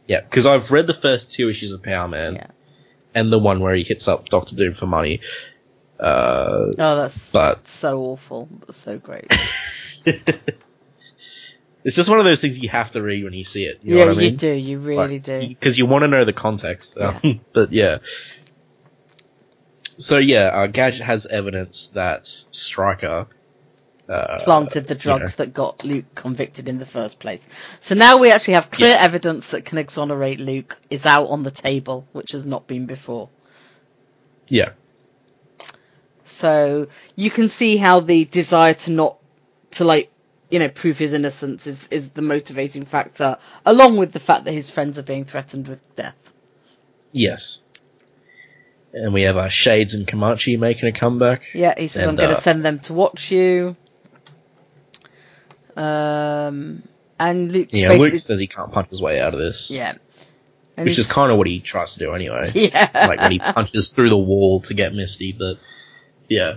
Yeah, 0.09 0.23
because 0.23 0.47
I've 0.47 0.73
read 0.73 0.87
the 0.87 0.95
first 0.95 1.33
two 1.33 1.51
issues 1.51 1.73
of 1.73 1.83
Power 1.83 2.09
Man 2.09 2.37
Yeah. 2.37 2.47
and 3.15 3.31
the 3.31 3.39
one 3.39 3.61
where 3.61 3.75
he 3.75 3.85
hits 3.85 4.09
up 4.09 4.29
Doctor 4.31 4.57
Doom 4.57 4.73
for 4.75 4.87
money. 4.87 5.21
Uh, 6.01 6.73
Oh, 6.79 6.97
that's 6.97 7.19
but 7.31 7.69
so 7.69 8.01
awful, 8.01 8.49
but 8.51 8.75
so 8.75 8.99
great. 8.99 9.27
it's 10.07 11.95
just 11.95 12.09
one 12.09 12.19
of 12.19 12.25
those 12.25 12.41
things 12.41 12.59
you 12.59 12.71
have 12.71 12.91
to 12.93 13.03
read 13.03 13.23
when 13.23 13.35
you 13.35 13.45
see 13.45 13.65
it. 13.65 13.81
You 13.83 13.93
know 13.93 13.99
yeah, 13.99 14.05
what 14.07 14.13
I 14.13 14.17
mean? 14.17 14.33
you 14.33 14.39
do. 14.39 14.53
You 14.53 14.79
really 14.79 15.19
do. 15.21 15.47
Because 15.49 15.79
you 15.79 15.85
want 15.85 16.03
to 16.05 16.09
know 16.09 16.25
the 16.25 16.33
context. 16.33 16.97
Um, 16.97 17.41
but 17.53 17.71
yeah. 17.71 17.99
So 19.99 20.17
yeah, 20.17 20.47
uh, 20.47 20.67
Gadget 20.69 21.03
has 21.03 21.27
evidence 21.27 21.89
that 21.89 22.27
Stryker 22.27 23.27
uh, 24.09 24.39
Planted 24.45 24.89
the 24.89 24.95
you 24.95 25.01
drugs 25.01 25.33
know, 25.33 25.45
that 25.45 25.55
got 25.55 25.85
Luke 25.85 26.07
convicted 26.15 26.69
in 26.69 26.79
the 26.79 26.87
first 26.87 27.19
place. 27.19 27.47
So 27.81 27.95
now 27.95 28.19
we 28.19 28.31
actually 28.31 28.55
have 28.55 28.71
clear 28.71 28.93
Yeah. 28.93 29.03
evidence 29.03 29.49
that 29.49 29.65
can 29.65 29.79
exonerate 29.79 30.41
Luke 30.41 30.79
is 30.91 31.07
out 31.07 31.27
on 31.29 31.43
the 31.43 31.51
table, 31.51 32.07
which 32.13 32.33
has 32.33 32.47
not 32.47 32.67
been 32.67 32.87
before. 32.87 33.29
Yeah, 34.49 34.71
So 36.25 36.89
you 37.17 37.31
can 37.31 37.49
see 37.49 37.77
how 37.77 38.01
the 38.01 38.25
desire 38.25 38.75
to 38.75 38.91
not 38.91 39.19
to 39.73 39.85
like 39.85 40.11
you 40.51 40.59
know 40.59 40.69
prove 40.69 40.99
his 40.99 41.13
innocence 41.13 41.67
is 41.67 41.79
is 41.91 42.11
the 42.11 42.23
motivating 42.23 42.87
factor, 42.87 43.37
along 43.67 43.97
with 43.99 44.13
the 44.13 44.21
fact 44.21 44.45
that 44.45 44.53
his 44.53 44.71
friends 44.71 44.99
are 44.99 45.03
being 45.03 45.25
threatened 45.25 45.69
with 45.69 45.81
death. 45.97 46.17
yes. 47.13 47.61
And 48.93 49.13
we 49.13 49.23
have 49.23 49.37
our 49.37 49.51
Shades 49.51 49.95
and 49.95 50.07
Comanche 50.07 50.57
making 50.57 50.89
a 50.89 50.93
comeback. 50.93 51.43
Yeah, 51.53 51.75
he 51.79 51.89
says 51.89 52.05
I'm 52.05 52.11
And, 52.11 52.19
going 52.19 52.31
to 52.31 52.37
uh, 52.37 52.41
send 52.41 52.65
them 52.65 52.79
to 52.81 52.95
watch 52.95 53.31
you. 53.31 53.77
Um, 55.79 56.83
and 57.21 57.53
Luke 57.53 57.69
Yeah, 57.71 57.89
basically, 57.89 58.11
Luke 58.11 58.21
says 58.21 58.41
he 58.41 58.49
can't 58.49 58.73
punch 58.73 58.91
his 58.91 59.01
way 59.01 59.21
out 59.21 59.33
of 59.33 59.41
this. 59.41 59.71
yeah, 59.71 59.95
and 60.77 60.87
Which 60.87 60.99
is 60.99 61.07
kind 61.07 61.31
of 61.31 61.39
what 61.39 61.47
he 61.47 61.61
tries 61.61 61.95
to 61.95 61.99
do 62.01 62.15
anyway. 62.15 62.51
yeah, 62.55 62.91
like 62.95 63.21
when 63.21 63.33
he 63.33 63.39
punches 63.39 63.93
through 63.93 64.09
the 64.11 64.19
wall 64.19 64.61
to 64.63 64.75
get 64.75 64.93
Misty, 64.93 65.33
but 65.33 65.59
yeah. 66.29 66.57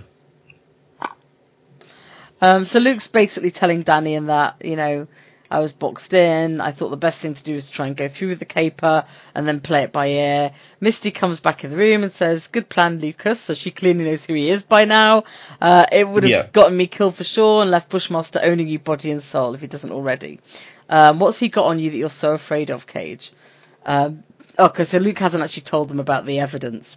Um, 2.40 2.64
so 2.64 2.80
Luke's 2.80 3.06
basically 3.06 3.52
telling 3.52 3.82
Danny 3.82 4.16
and 4.16 4.28
that, 4.28 4.64
you 4.64 4.74
know, 4.74 5.06
I 5.52 5.60
was 5.60 5.70
boxed 5.70 6.14
in. 6.14 6.62
I 6.62 6.72
thought 6.72 6.88
the 6.88 6.96
best 6.96 7.20
thing 7.20 7.34
to 7.34 7.42
do 7.42 7.52
was 7.54 7.66
to 7.66 7.72
try 7.72 7.86
and 7.86 7.94
go 7.94 8.08
through 8.08 8.30
with 8.30 8.38
the 8.38 8.46
caper 8.46 9.04
and 9.34 9.46
then 9.46 9.60
play 9.60 9.82
it 9.82 9.92
by 9.92 10.06
ear. 10.08 10.52
Misty 10.80 11.10
comes 11.10 11.40
back 11.40 11.62
in 11.62 11.70
the 11.70 11.76
room 11.76 12.02
and 12.04 12.10
says, 12.12 12.48
good 12.48 12.70
plan, 12.70 13.00
Lucas. 13.00 13.38
So 13.38 13.52
she 13.52 13.70
clearly 13.70 14.04
knows 14.04 14.24
who 14.24 14.32
he 14.32 14.48
is 14.48 14.62
by 14.62 14.86
now. 14.86 15.24
Uh, 15.60 15.84
it 15.92 16.08
would 16.08 16.22
have 16.22 16.30
Yeah. 16.30 16.46
gotten 16.52 16.74
me 16.74 16.86
killed 16.86 17.16
for 17.16 17.24
sure 17.24 17.60
and 17.60 17.70
left 17.70 17.90
Bushmaster 17.90 18.40
owning 18.42 18.66
you 18.66 18.78
body 18.78 19.10
and 19.10 19.22
soul 19.22 19.54
if 19.54 19.60
he 19.60 19.66
doesn't 19.66 19.92
already. 19.92 20.40
Um, 20.88 21.18
what's 21.18 21.38
he 21.38 21.50
got 21.50 21.66
on 21.66 21.78
you 21.78 21.90
that 21.90 21.98
you're 21.98 22.08
so 22.08 22.32
afraid 22.32 22.70
of, 22.70 22.86
Cage? 22.86 23.30
Um, 23.84 24.24
okay, 24.58 24.84
so 24.84 24.96
Luke 24.96 25.18
hasn't 25.18 25.42
actually 25.44 25.64
told 25.64 25.90
them 25.90 26.00
about 26.00 26.24
the 26.24 26.38
evidence. 26.38 26.96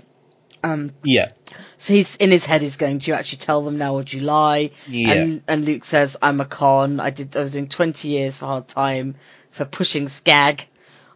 Um, 0.63 0.91
Yeah. 1.03 1.29
so 1.77 1.93
he's 1.93 2.15
in 2.15 2.31
his 2.31 2.45
head. 2.45 2.61
He's 2.61 2.75
going, 2.77 2.97
"Do 2.97 3.11
you 3.11 3.15
actually 3.15 3.39
tell 3.39 3.61
them 3.63 3.77
now, 3.77 3.93
or 3.95 4.03
do 4.03 4.17
you 4.17 4.23
lie?" 4.23 4.71
Yeah. 4.87 5.11
And 5.13 5.41
and 5.47 5.65
Luke 5.65 5.83
says, 5.85 6.17
"I'm 6.21 6.41
a 6.41 6.45
con. 6.45 6.99
I 6.99 7.11
did. 7.11 7.35
I 7.37 7.41
was 7.41 7.53
doing 7.53 7.67
20 7.67 8.07
years 8.07 8.37
for 8.37 8.45
hard 8.47 8.67
time 8.67 9.15
for 9.51 9.65
pushing 9.65 10.07
Skag. 10.07 10.65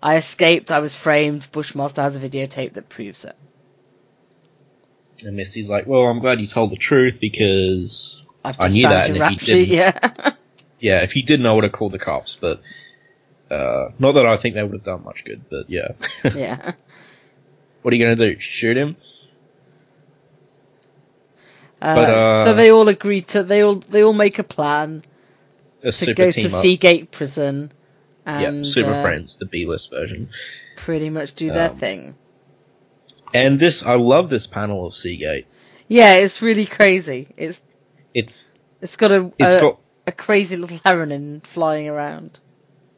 I 0.01 0.17
escaped. 0.17 0.71
I 0.71 0.79
was 0.79 0.95
framed. 0.95 1.47
Bushmaster 1.51 2.01
has 2.01 2.15
a 2.15 2.19
videotape 2.19 2.73
that 2.73 2.89
proves 2.89 3.25
it. 3.25 3.35
And 5.25 5.35
Misty's 5.35 5.69
like, 5.69 5.85
well, 5.85 6.03
I'm 6.05 6.19
glad 6.19 6.39
you 6.39 6.47
told 6.47 6.71
the 6.71 6.77
truth 6.77 7.15
because 7.19 8.23
I 8.45 8.69
knew 8.69 8.87
that, 8.87 9.09
and 9.09 9.17
if 9.17 9.31
you 9.31 9.37
didn't- 9.37 9.67
yeah, 9.67 10.31
yeah, 10.79 11.03
if 11.03 11.11
he 11.11 11.21
didn't, 11.21 11.45
I 11.45 11.53
would 11.53 11.65
have 11.65 11.73
called 11.73 11.91
the 11.91 11.99
cops, 11.99 12.37
but 12.39 12.61
uh, 13.51 13.89
not 13.99 14.13
that 14.13 14.25
I 14.25 14.37
think 14.37 14.55
they 14.55 14.63
would 14.63 14.71
have 14.71 14.83
done 14.83 15.03
much 15.03 15.25
good, 15.25 15.41
but 15.49 15.69
yeah. 15.69 15.89
yeah. 16.23 16.73
what 17.81 17.93
are 17.93 17.97
you 17.97 18.03
gonna 18.05 18.15
do? 18.15 18.39
Shoot 18.39 18.77
him? 18.77 18.95
Uh, 21.81 21.95
But, 21.95 22.09
uh, 22.09 22.45
so 22.45 22.53
they 22.55 22.71
all 22.71 22.87
agree 22.87 23.21
to. 23.21 23.43
They 23.43 23.61
all 23.61 23.75
they 23.89 24.03
all 24.03 24.13
make 24.13 24.39
a 24.39 24.43
plan 24.43 25.03
A 25.81 25.85
to 25.87 25.91
super 25.91 26.13
go 26.25 26.31
team 26.31 26.49
to 26.49 26.57
up. 26.57 26.61
Seagate 26.63 27.11
Prison. 27.11 27.71
And, 28.25 28.57
yeah, 28.57 28.63
Super 28.63 28.91
uh, 28.91 29.01
Friends, 29.01 29.37
the 29.37 29.45
B-list 29.45 29.89
version. 29.89 30.29
Pretty 30.75 31.09
much 31.09 31.33
do 31.35 31.47
their 31.47 31.71
Um, 31.71 31.79
thing. 31.79 32.15
And 33.33 33.59
this, 33.59 33.83
I 33.83 33.95
love 33.95 34.29
this 34.29 34.45
panel 34.45 34.85
of 34.85 34.93
Seagate. 34.93 35.47
Yeah, 35.87 36.15
it's 36.15 36.41
really 36.41 36.65
crazy. 36.65 37.29
It's 37.37 37.61
It's 38.13 38.51
it's 38.81 38.95
got 38.97 39.11
a 39.11 39.31
it's 39.39 39.55
a, 39.55 39.61
got 39.61 39.79
a 40.05 40.11
crazy 40.11 40.57
little 40.57 40.79
heron 40.83 41.41
flying 41.53 41.87
around. 41.87 42.39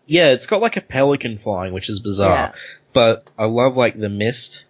yeah, 0.05 0.31
it's 0.31 0.45
got 0.47 0.59
like 0.61 0.75
a 0.75 0.81
pelican 0.81 1.37
flying, 1.37 1.71
which 1.73 1.89
is 1.89 1.99
bizarre. 1.99 2.35
Yeah. 2.35 2.51
But 2.93 3.29
I 3.37 3.45
love 3.45 3.77
like 3.77 3.97
the 3.97 4.09
mist 4.09 4.65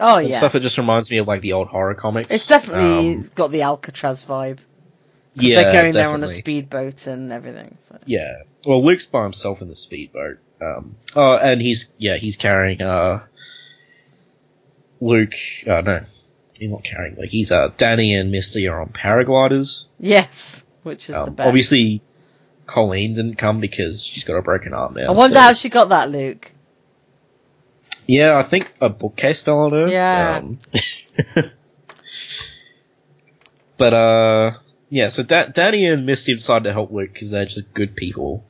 Oh 0.00 0.18
yeah, 0.18 0.38
stuff. 0.38 0.52
that 0.52 0.60
just 0.60 0.78
reminds 0.78 1.10
me 1.10 1.18
of 1.18 1.28
like 1.28 1.40
the 1.40 1.52
old 1.52 1.68
horror 1.68 1.94
comics. 1.94 2.34
it's 2.34 2.46
definitely 2.46 3.14
Um, 3.14 3.30
got 3.34 3.50
the 3.52 3.62
Alcatraz 3.62 4.24
vibe. 4.24 4.58
yeah, 5.34 5.62
they're 5.62 5.72
going 5.72 5.92
there 5.92 6.08
on 6.08 6.22
a 6.24 6.32
speedboat 6.34 7.06
and 7.06 7.32
everything. 7.32 7.76
So. 7.88 7.98
Yeah. 8.06 8.42
Well, 8.66 8.84
Luke's 8.84 9.06
by 9.06 9.22
himself 9.24 9.60
in 9.62 9.68
the 9.68 9.76
speedboat. 9.76 10.38
Um, 10.60 10.96
oh, 11.14 11.36
and 11.36 11.60
he's, 11.60 11.92
yeah, 11.98 12.16
he's 12.16 12.36
carrying, 12.36 12.80
uh, 12.80 13.20
Luke, 15.00 15.34
uh, 15.66 15.80
no, 15.82 16.00
he's 16.58 16.72
not 16.72 16.82
carrying 16.84 17.16
Luke. 17.16 17.28
He's, 17.30 17.50
uh, 17.50 17.70
Danny 17.76 18.14
and 18.14 18.30
Misty 18.30 18.66
are 18.68 18.80
on 18.80 18.88
paragliders. 18.88 19.86
Yes, 19.98 20.64
which 20.82 21.02
is 21.10 21.14
the 21.14 21.22
Um, 21.24 21.34
best. 21.34 21.46
obviously, 21.46 22.00
Colleen 22.66 23.12
didn't 23.12 23.36
come 23.36 23.60
because 23.60 24.04
she's 24.04 24.24
got 24.24 24.36
a 24.36 24.42
broken 24.42 24.72
arm 24.72 24.94
now. 24.94 25.08
I 25.08 25.10
wonder 25.10 25.34
so- 25.36 25.40
how 25.42 25.52
she 25.52 25.68
got 25.68 25.90
that, 25.90 26.10
Luke. 26.10 26.50
Yeah, 28.06 28.36
I 28.38 28.42
think 28.42 28.72
a 28.80 28.88
bookcase 28.88 29.40
fell 29.40 29.60
on 29.60 29.72
her. 29.72 29.88
Yeah. 29.88 30.40
Um, 30.42 30.58
but, 33.76 33.94
uh, 33.94 34.52
yeah, 34.90 35.08
so 35.08 35.22
da- 35.22 35.46
Danny 35.46 35.86
and 35.86 36.06
Misty 36.06 36.34
decided 36.34 36.64
to 36.64 36.72
help 36.72 36.92
Luke 36.92 37.12
because 37.12 37.30
they're 37.30 37.46
just 37.46 37.72
good 37.74 37.96
people. 37.96 38.44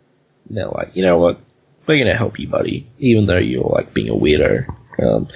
And 0.49 0.59
they're 0.59 0.69
like, 0.69 0.95
you 0.95 1.05
know 1.05 1.19
what? 1.19 1.41
We're 1.87 1.99
gonna 1.99 2.17
help 2.17 2.39
you, 2.39 2.49
buddy, 2.49 2.91
even 2.99 3.27
though 3.27 3.39
you're 3.39 3.63
like 3.65 3.93
being 3.93 4.09
a 4.09 4.15
weirdo. 4.15 4.67
Um, 5.03 5.29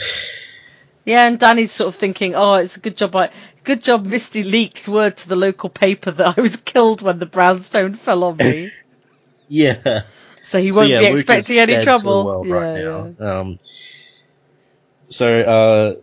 Yeah, 1.05 1.27
and 1.27 1.39
Danny's 1.39 1.73
sort 1.73 1.91
of 1.91 1.95
thinking, 1.95 2.35
oh, 2.35 2.55
it's 2.55 2.77
a 2.77 2.81
good 2.81 2.97
job. 2.97 3.14
I 3.16 3.31
good 3.64 3.83
job. 3.83 4.05
Misty 4.07 4.43
leaked 4.43 4.89
word 4.89 5.16
to 5.19 5.28
the 5.28 5.36
local 5.36 5.69
paper 5.69 6.11
that 6.11 6.39
I 6.39 6.40
was 6.40 6.57
killed 6.57 7.03
when 7.03 7.19
the 7.19 7.27
brownstone 7.27 7.95
fell 7.97 8.24
on 8.24 8.36
me, 8.36 8.70
yeah. 9.49 10.03
so 10.43 10.61
he 10.61 10.73
won't 10.73 10.89
yeah, 10.89 11.01
be 11.01 11.11
Luke 11.11 11.20
expecting 11.20 11.59
any 11.59 11.73
dead 11.73 11.78
to 11.81 11.85
the 11.85 11.99
trouble. 11.99 12.45
yeah, 12.47 12.55
right. 12.55 13.20
Um, 13.20 13.59
so, 15.09 15.40
uh, 15.40 15.94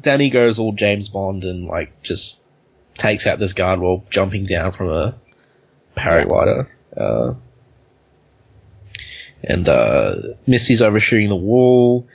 Danny 0.00 0.30
goes 0.30 0.58
all 0.58 0.72
James 0.72 1.08
Bond 1.08 1.44
and 1.44 1.66
like 1.66 2.02
just 2.02 2.40
takes 2.94 3.26
out 3.26 3.38
this 3.38 3.52
guard 3.52 3.78
while 3.78 4.04
jumping 4.10 4.44
down 4.44 4.72
from 4.72 4.90
a 4.90 5.14
paraglider. 5.96 6.66
Uh, 6.96 7.34
and, 9.44 9.68
uh, 9.68 10.16
Misty's 10.46 10.82
overshooting 10.82 11.28
the 11.28 11.36
wall, 11.36 12.08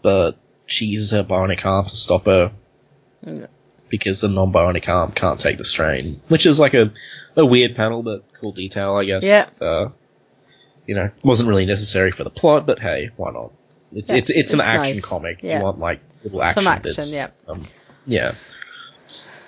but 0.00 0.36
she 0.66 0.86
uses 0.86 1.10
her 1.10 1.24
bionic 1.24 1.64
arm 1.64 1.84
to 1.86 1.96
stop 1.96 2.26
her. 2.26 2.52
Because 3.88 4.22
the 4.22 4.28
non-bionic 4.28 4.88
arm 4.88 5.12
can't 5.12 5.38
take 5.38 5.58
the 5.58 5.66
strain, 5.66 6.22
which 6.28 6.46
is 6.46 6.58
like 6.58 6.72
a, 6.72 6.92
a 7.36 7.44
weird 7.44 7.76
panel, 7.76 8.02
but 8.02 8.24
cool 8.40 8.52
detail, 8.52 8.96
I 8.96 9.04
guess. 9.04 9.22
Yeah. 9.22 9.48
Uh, 9.60 9.90
you 10.86 10.94
know, 10.94 11.10
wasn't 11.22 11.48
really 11.50 11.66
necessary 11.66 12.10
for 12.10 12.24
the 12.24 12.30
plot, 12.30 12.64
but 12.64 12.78
hey, 12.78 13.10
why 13.16 13.32
not? 13.32 13.52
It's 13.94 14.10
Yeah, 14.10 14.16
it's 14.16 14.30
it's 14.30 14.52
an 14.52 14.60
it's 14.60 14.68
action 14.68 14.96
nice. 14.96 15.04
comic. 15.04 15.38
Yeah. 15.42 15.58
You 15.58 15.64
want 15.64 15.78
like 15.78 16.00
little 16.24 16.42
action, 16.42 16.62
Some 16.62 16.72
action, 16.72 16.94
bits. 16.96 17.12
yeah. 17.14 17.28
Um, 17.48 17.64
yeah. 18.06 18.34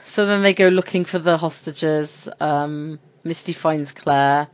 So 0.07 0.27
then 0.27 0.43
they 0.43 0.55
go 0.55 0.69
looking 0.69 1.05
for 1.05 1.19
the 1.19 1.37
hostages. 1.37 2.29
Um, 2.41 2.99
Misty 3.25 3.53
finds 3.53 3.91
Claire, 3.93 4.49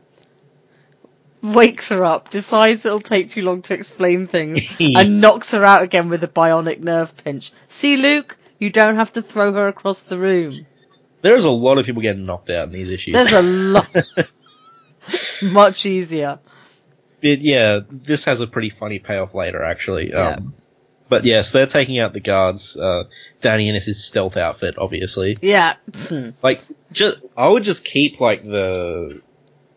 wakes 1.43 1.89
her 1.89 2.05
up, 2.05 2.31
decides 2.31 2.85
it'll 2.87 3.01
take 3.01 3.31
too 3.31 3.43
long 3.43 3.63
to 3.63 3.75
explain 3.75 4.27
things, 4.29 4.61
and 4.81 5.21
knocks 5.21 5.51
her 5.51 5.65
out 5.65 5.83
again 5.83 6.09
with 6.09 6.23
a 6.25 6.29
bionic 6.29 6.81
nerve 6.81 7.13
pinch. 7.25 7.53
See, 7.69 7.97
Luke, 7.97 8.37
you 8.59 8.71
don't 8.71 8.97
have 8.97 9.13
to 9.15 9.23
throw 9.23 9.53
her 9.53 9.69
across 9.69 10.03
the 10.03 10.19
room. 10.19 10.67
There's 11.23 11.45
a 11.45 11.51
lot 11.51 11.77
of 11.79 11.85
people 11.85 12.01
getting 12.01 12.25
knocked 12.25 12.49
out 12.49 12.69
in 12.69 12.73
these 12.73 12.89
issues. 12.91 13.13
There's 13.13 13.33
a 13.33 13.43
lot. 13.43 13.89
Much 15.43 15.85
easier. 15.87 16.39
It- 17.23 17.41
yeah, 17.41 17.81
this 17.91 18.25
has 18.25 18.41
a 18.41 18.47
pretty 18.47 18.71
funny 18.71 18.99
payoff 18.99 19.35
later, 19.35 19.63
actually. 19.63 20.11
Yeah. 20.11 20.37
Um, 20.37 20.55
but 21.09 21.25
yes, 21.25 21.51
they're 21.51 21.67
taking 21.67 21.99
out 21.99 22.13
the 22.13 22.21
guards. 22.21 22.77
Uh, 22.77 23.05
Danny 23.41 23.69
in 23.69 23.75
his 23.75 24.05
stealth 24.05 24.37
outfit, 24.37 24.77
obviously. 24.79 25.37
Yeah. 25.43 25.75
Like, 26.43 26.61
just 26.93 27.19
I 27.37 27.49
would 27.49 27.65
just 27.65 27.85
keep 27.85 28.21
like 28.21 28.43
the 28.45 29.21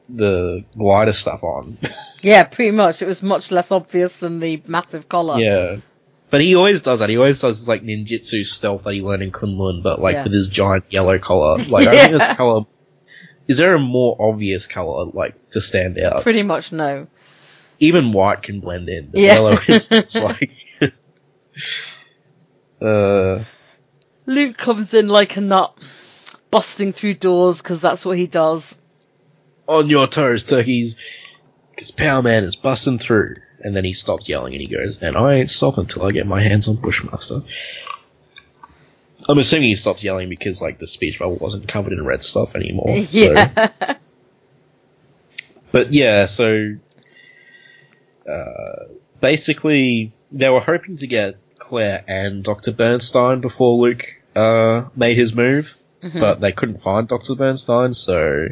the 0.10 0.64
glider 0.78 1.14
stuff 1.14 1.44
on. 1.44 1.78
Yeah, 2.26 2.46
pretty 2.46 2.72
much. 2.72 3.02
It 3.02 3.06
was 3.06 3.22
much 3.22 3.52
less 3.52 3.70
obvious 3.70 4.16
than 4.16 4.40
the 4.40 4.62
massive 4.66 5.10
collar. 5.10 5.42
yeah. 5.42 5.76
But 6.30 6.40
he 6.40 6.56
always 6.56 6.82
does 6.82 7.00
that. 7.00 7.10
He 7.10 7.18
always 7.18 7.42
does 7.42 7.58
his, 7.60 7.68
like 7.68 7.84
ninjutsu 7.84 8.46
stealth 8.46 8.86
that 8.86 8.94
he 8.94 9.02
learned 9.02 9.24
in 9.24 9.32
Kunlun, 9.34 9.84
but 9.84 10.00
like 10.00 10.14
Yeah. 10.14 10.24
with 10.24 10.32
his 10.32 10.48
giant 10.48 10.86
yellow 10.90 11.20
collar. 11.20 11.58
Like 11.68 11.86
I 11.88 11.92
Yeah. 11.94 12.00
think 12.08 12.12
this 12.20 12.38
color. 12.38 12.62
Is 13.50 13.58
there 13.58 13.76
a 13.76 13.80
more 13.80 14.16
obvious 14.18 14.68
color 14.68 15.08
like 15.14 15.50
to 15.52 15.60
stand 15.60 16.00
out? 16.00 16.22
Pretty 16.24 16.44
much 16.44 16.72
no. 16.72 17.08
Even 17.84 18.14
white 18.14 18.42
can 18.44 18.60
blend 18.62 18.88
in. 18.88 19.12
The 19.12 19.20
Yeah. 19.22 19.34
yellow 19.34 19.58
is 19.68 19.88
just 19.90 20.16
like. 20.16 20.52
uh, 22.82 23.44
Luke 24.26 24.58
comes 24.58 24.94
in 24.94 25.08
like 25.10 25.36
a 25.36 25.42
nut, 25.42 25.78
busting 26.50 26.94
through 26.94 27.16
doors 27.16 27.58
because 27.58 27.82
that's 27.82 28.06
what 28.06 28.18
he 28.18 28.28
does. 28.28 28.78
on 29.68 29.90
your 29.90 30.08
toes, 30.08 30.44
turkeys, 30.46 30.96
because 31.72 31.92
Power 31.92 32.22
Man 32.22 32.44
is 32.44 32.56
busting 32.56 33.00
through. 33.00 33.36
And 33.60 33.76
then 33.76 33.86
he 33.86 33.94
stops 33.94 34.28
yelling 34.28 34.54
and 34.54 34.62
he 34.62 34.68
goes, 34.68 35.02
and 35.02 35.16
I 35.18 35.36
ain't 35.36 35.50
stopping 35.50 35.82
until 35.86 36.04
I 36.04 36.12
get 36.12 36.28
my 36.28 36.42
hands 36.42 36.68
on 36.68 36.76
Bushmaster. 36.76 37.42
I'm 39.28 39.38
assuming 39.38 39.70
he 39.70 39.76
stops 39.76 40.04
yelling 40.04 40.28
because, 40.28 40.62
like, 40.62 40.80
the 40.80 40.88
speech 40.88 41.18
bubble 41.20 41.38
wasn't 41.38 41.68
covered 41.70 41.94
in 41.94 42.04
red 42.06 42.26
stuff 42.26 42.56
anymore. 42.56 42.88
so- 43.04 43.08
Yeah. 43.10 43.98
But 45.72 45.92
yeah, 45.94 46.26
so, 46.26 46.76
uh, 48.30 48.86
basically, 49.22 50.14
they 50.32 50.50
were 50.50 50.60
hoping 50.62 50.98
to 50.98 51.08
get 51.08 51.36
Claire 51.60 52.04
and 52.08 52.44
Dr. 52.44 52.72
Bernstein 52.72 53.42
before 53.42 53.78
Luke, 53.88 54.04
uh, 54.36 54.90
made 54.96 55.18
his 55.18 55.34
move. 55.34 55.70
Mhm. 56.04 56.20
but 56.20 56.42
they 56.42 56.52
couldn't 56.52 56.82
find 56.82 57.08
Dr. 57.08 57.34
Bernstein, 57.36 57.94
so 57.94 58.48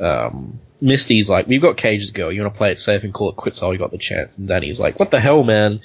um, 0.00 0.58
Misty's 0.80 1.30
like, 1.30 1.46
we've 1.46 1.62
got 1.62 1.76
Cage's 1.76 2.10
girl, 2.10 2.32
you 2.32 2.42
want 2.42 2.52
to 2.54 2.58
play 2.58 2.72
it 2.72 2.80
safe 2.80 3.04
and 3.04 3.14
call 3.14 3.30
it 3.30 3.36
quits 3.36 3.62
while 3.62 3.70
we 3.70 3.76
got 3.78 3.90
the 3.92 3.98
chance, 3.98 4.36
and 4.36 4.48
Danny's 4.48 4.80
like, 4.80 4.98
what 4.98 5.10
the 5.10 5.20
hell, 5.20 5.42
man? 5.44 5.80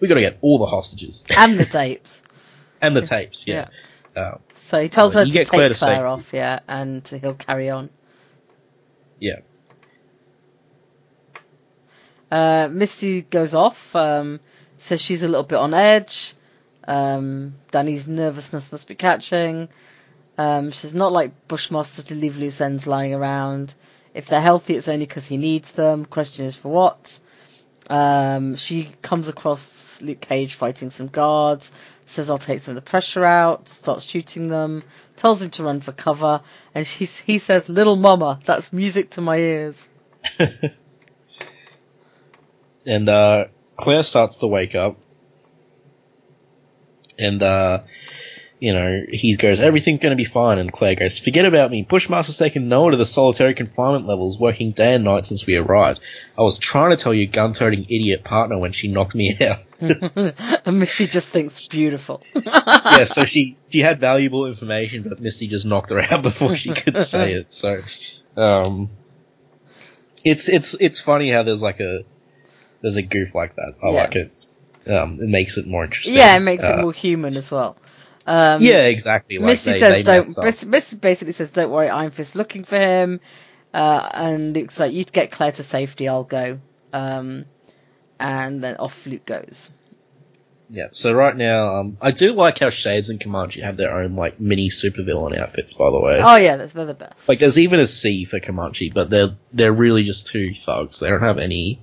We 0.00 0.08
gotta 0.08 0.20
get 0.20 0.38
all 0.42 0.58
the 0.58 0.66
hostages. 0.66 1.24
and 1.36 1.58
the 1.58 1.64
tapes. 1.64 2.22
and 2.80 2.96
the 2.96 3.02
tapes, 3.02 3.46
yeah. 3.48 3.68
Um, 4.16 4.38
So 4.68 4.80
he 4.80 4.88
tells 4.88 5.12
her 5.14 5.22
you 5.24 5.32
to 5.32 5.38
take 5.38 5.48
Claire 5.48 5.58
Claire, 5.58 5.68
to 5.70 5.74
say- 5.74 5.96
off, 5.96 6.26
yeah, 6.32 6.60
and 6.68 7.06
he'll 7.08 7.34
carry 7.34 7.70
on. 7.70 7.90
yeah. 9.18 9.40
Uh, 12.30 12.68
Misty 12.70 13.22
goes 13.22 13.54
off, 13.54 13.94
um, 13.96 14.40
says 14.76 15.00
she's 15.00 15.22
a 15.22 15.28
little 15.28 15.44
bit 15.44 15.58
on 15.58 15.74
edge. 15.74 16.34
Um, 16.86 17.54
Danny's 17.70 18.06
nervousness 18.06 18.72
must 18.72 18.88
be 18.88 18.94
catching. 18.94 19.68
Um, 20.36 20.70
she's 20.70 20.94
not 20.94 21.12
like 21.12 21.48
Bushmaster 21.48 22.02
to 22.02 22.14
leave 22.14 22.36
loose 22.36 22.60
ends 22.60 22.86
lying 22.86 23.14
around. 23.14 23.74
If 24.14 24.26
they're 24.26 24.40
healthy, 24.40 24.74
it's 24.74 24.88
only 24.88 25.06
because 25.06 25.26
he 25.26 25.36
needs 25.36 25.70
them. 25.72 26.04
Question 26.04 26.46
is 26.46 26.56
for 26.56 26.68
what? 26.68 27.18
Um, 27.90 28.56
she 28.56 28.92
comes 29.02 29.28
across 29.28 30.00
Luke 30.00 30.20
Cage 30.20 30.54
fighting 30.54 30.90
some 30.90 31.08
guards, 31.08 31.70
says 32.06 32.30
I'll 32.30 32.38
take 32.38 32.62
some 32.62 32.76
of 32.76 32.84
the 32.84 32.90
pressure 32.90 33.24
out, 33.24 33.68
starts 33.68 34.04
shooting 34.04 34.48
them, 34.48 34.84
tells 35.16 35.42
him 35.42 35.50
to 35.50 35.64
run 35.64 35.80
for 35.80 35.92
cover, 35.92 36.42
and 36.74 36.86
she, 36.86 37.04
he 37.04 37.38
says, 37.38 37.68
Little 37.68 37.96
Mama, 37.96 38.40
that's 38.44 38.72
music 38.72 39.10
to 39.10 39.20
my 39.20 39.36
ears. 39.36 39.88
and 42.88 43.08
uh, 43.08 43.44
Claire 43.76 44.02
starts 44.02 44.36
to 44.38 44.46
wake 44.46 44.74
up, 44.74 44.96
and 47.18 47.42
uh, 47.42 47.82
you 48.58 48.72
know 48.72 49.02
he 49.10 49.36
goes, 49.36 49.60
"Everything's 49.60 50.00
going 50.00 50.10
to 50.10 50.16
be 50.16 50.24
fine." 50.24 50.58
And 50.58 50.72
Claire 50.72 50.94
goes, 50.94 51.18
"Forget 51.18 51.44
about 51.44 51.70
me. 51.70 51.82
Bushmaster's 51.82 52.38
taken 52.38 52.68
Noah 52.68 52.92
to 52.92 52.96
the 52.96 53.06
solitary 53.06 53.54
confinement 53.54 54.06
levels, 54.06 54.40
working 54.40 54.72
day 54.72 54.94
and 54.94 55.04
night 55.04 55.26
since 55.26 55.46
we 55.46 55.56
arrived. 55.56 56.00
I 56.36 56.42
was 56.42 56.56
trying 56.56 56.90
to 56.90 56.96
tell 56.96 57.12
your 57.12 57.30
gun-toting 57.30 57.84
idiot 57.84 58.24
partner 58.24 58.58
when 58.58 58.72
she 58.72 58.88
knocked 58.88 59.14
me 59.14 59.36
out." 59.46 59.60
and 59.80 60.32
Misty 60.78 61.06
just 61.06 61.28
thinks 61.28 61.68
beautiful. 61.68 62.22
yeah, 62.34 63.04
so 63.04 63.24
she 63.24 63.58
she 63.68 63.80
had 63.80 64.00
valuable 64.00 64.46
information, 64.46 65.04
but 65.06 65.20
Misty 65.20 65.46
just 65.46 65.66
knocked 65.66 65.90
her 65.90 66.00
out 66.00 66.22
before 66.22 66.56
she 66.56 66.72
could 66.72 66.98
say 66.98 67.34
it. 67.34 67.50
So, 67.50 67.82
um, 68.36 68.88
it's 70.24 70.48
it's 70.48 70.74
it's 70.80 71.00
funny 71.00 71.30
how 71.30 71.42
there's 71.42 71.62
like 71.62 71.80
a 71.80 72.04
there's 72.80 72.96
a 72.96 73.02
goof 73.02 73.34
like 73.34 73.56
that. 73.56 73.74
I 73.82 73.88
Yeah. 73.90 74.02
like 74.02 74.16
it. 74.16 74.32
Um, 74.86 75.18
it 75.20 75.28
makes 75.28 75.58
it 75.58 75.66
more 75.66 75.84
interesting. 75.84 76.14
yeah, 76.14 76.36
it 76.36 76.40
makes 76.40 76.62
it 76.64 76.78
Uh, 76.78 76.80
more 76.80 76.92
human 76.92 77.36
as 77.36 77.50
well. 77.50 77.76
Um, 78.26 78.60
yeah, 78.62 78.84
exactly. 78.84 79.38
Like 79.38 79.46
Misty 79.46 79.72
they, 79.72 79.80
says, 79.80 79.94
they 79.96 80.02
"Don't." 80.02 80.66
Misty 80.68 80.96
basically 80.96 81.32
says, 81.32 81.50
"Don't 81.50 81.70
worry, 81.70 81.88
Iron 81.88 82.10
Fist 82.10 82.36
looking 82.36 82.64
for 82.64 82.78
him." 82.78 83.20
Uh, 83.74 84.08
and 84.14 84.54
Luke's 84.54 84.78
like, 84.78 84.92
"You 84.92 85.04
get 85.04 85.30
Claire 85.30 85.52
to 85.52 85.62
safety, 85.62 86.08
I'll 86.08 86.24
go." 86.24 86.58
Um, 86.92 87.44
and 88.20 88.62
then 88.62 88.76
off 88.76 88.94
Luke 89.06 89.24
goes. 89.26 89.70
Yeah. 90.70 90.88
So 90.92 91.12
right 91.14 91.34
now, 91.36 91.76
um, 91.80 91.96
I 92.00 92.10
do 92.10 92.32
like 92.34 92.58
how 92.58 92.68
Shades 92.70 93.08
and 93.08 93.18
Comanche 93.20 93.62
have 93.62 93.76
their 93.78 93.94
own 93.98 94.14
like 94.16 94.38
mini 94.40 94.68
supervillain 94.68 95.38
outfits. 95.38 95.72
By 95.74 95.90
the 95.90 96.00
way, 96.00 96.20
Oh 96.22 96.36
yeah, 96.36 96.56
they're, 96.56 96.66
they're 96.66 96.86
the 96.86 96.94
best. 96.94 97.28
like 97.28 97.38
there's 97.38 97.58
even 97.58 97.80
a 97.80 97.86
C 97.86 98.24
for 98.26 98.40
Comanche, 98.40 98.90
but 98.90 99.08
they're 99.08 99.36
they're 99.52 99.72
really 99.72 100.04
just 100.04 100.26
two 100.26 100.52
thugs. 100.54 101.00
They 101.00 101.08
don't 101.08 101.22
have 101.22 101.38
any 101.38 101.80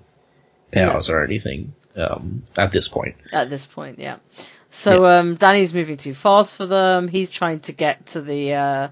powers 0.76 1.10
or 1.10 1.24
anything 1.24 1.74
um, 1.96 2.44
at 2.58 2.72
this 2.72 2.88
point. 2.88 3.16
at 3.32 3.50
this 3.50 3.66
point, 3.66 4.00
yeah. 4.00 4.18
So 4.72 5.06
um, 5.06 5.36
Danny's 5.36 5.74
moving 5.74 5.98
too 5.98 6.14
fast 6.14 6.56
for 6.58 6.66
them. 6.66 7.08
He's 7.08 7.30
trying 7.30 7.62
to 7.62 7.72
get 7.72 8.08
to 8.08 8.22
the 8.22 8.54
uh, 8.54 8.88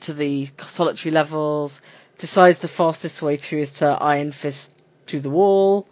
to 0.00 0.14
the 0.14 0.48
solitary 0.68 1.12
levels. 1.12 1.80
Decides 2.18 2.58
the 2.58 2.68
fastest 2.68 3.20
way 3.22 3.36
through 3.36 3.60
is 3.62 3.74
to 3.74 3.86
Iron 3.86 4.32
Fist 4.32 4.70
through 5.06 5.20
the 5.20 5.30
wall. 5.30 5.86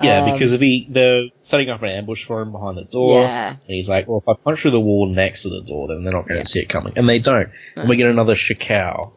Yeah, 0.00 0.20
Um, 0.20 0.32
because 0.32 0.52
if 0.52 0.60
he 0.60 0.86
they're 0.90 1.24
setting 1.40 1.68
up 1.68 1.82
an 1.82 1.90
ambush 1.90 2.24
for 2.24 2.40
him 2.40 2.52
behind 2.52 2.78
the 2.78 2.86
door, 2.86 3.20
Yeah. 3.20 3.50
and 3.50 3.58
he's 3.66 3.88
like, 3.88 4.08
"Well, 4.08 4.22
if 4.26 4.28
I 4.28 4.32
punch 4.42 4.60
through 4.62 4.70
the 4.72 4.80
wall 4.80 5.06
next 5.06 5.42
to 5.42 5.50
the 5.50 5.62
door, 5.62 5.88
then 5.88 6.02
they're 6.04 6.12
not 6.12 6.22
going 6.26 6.36
to 6.36 6.40
Yeah. 6.40 6.44
see 6.44 6.60
it 6.60 6.68
coming," 6.70 6.94
and 6.96 7.08
they 7.08 7.18
don't. 7.18 7.50
And 7.76 7.88
we 7.88 7.96
Mm. 7.96 7.98
get 7.98 8.06
another 8.08 8.34
shikao 8.34 9.12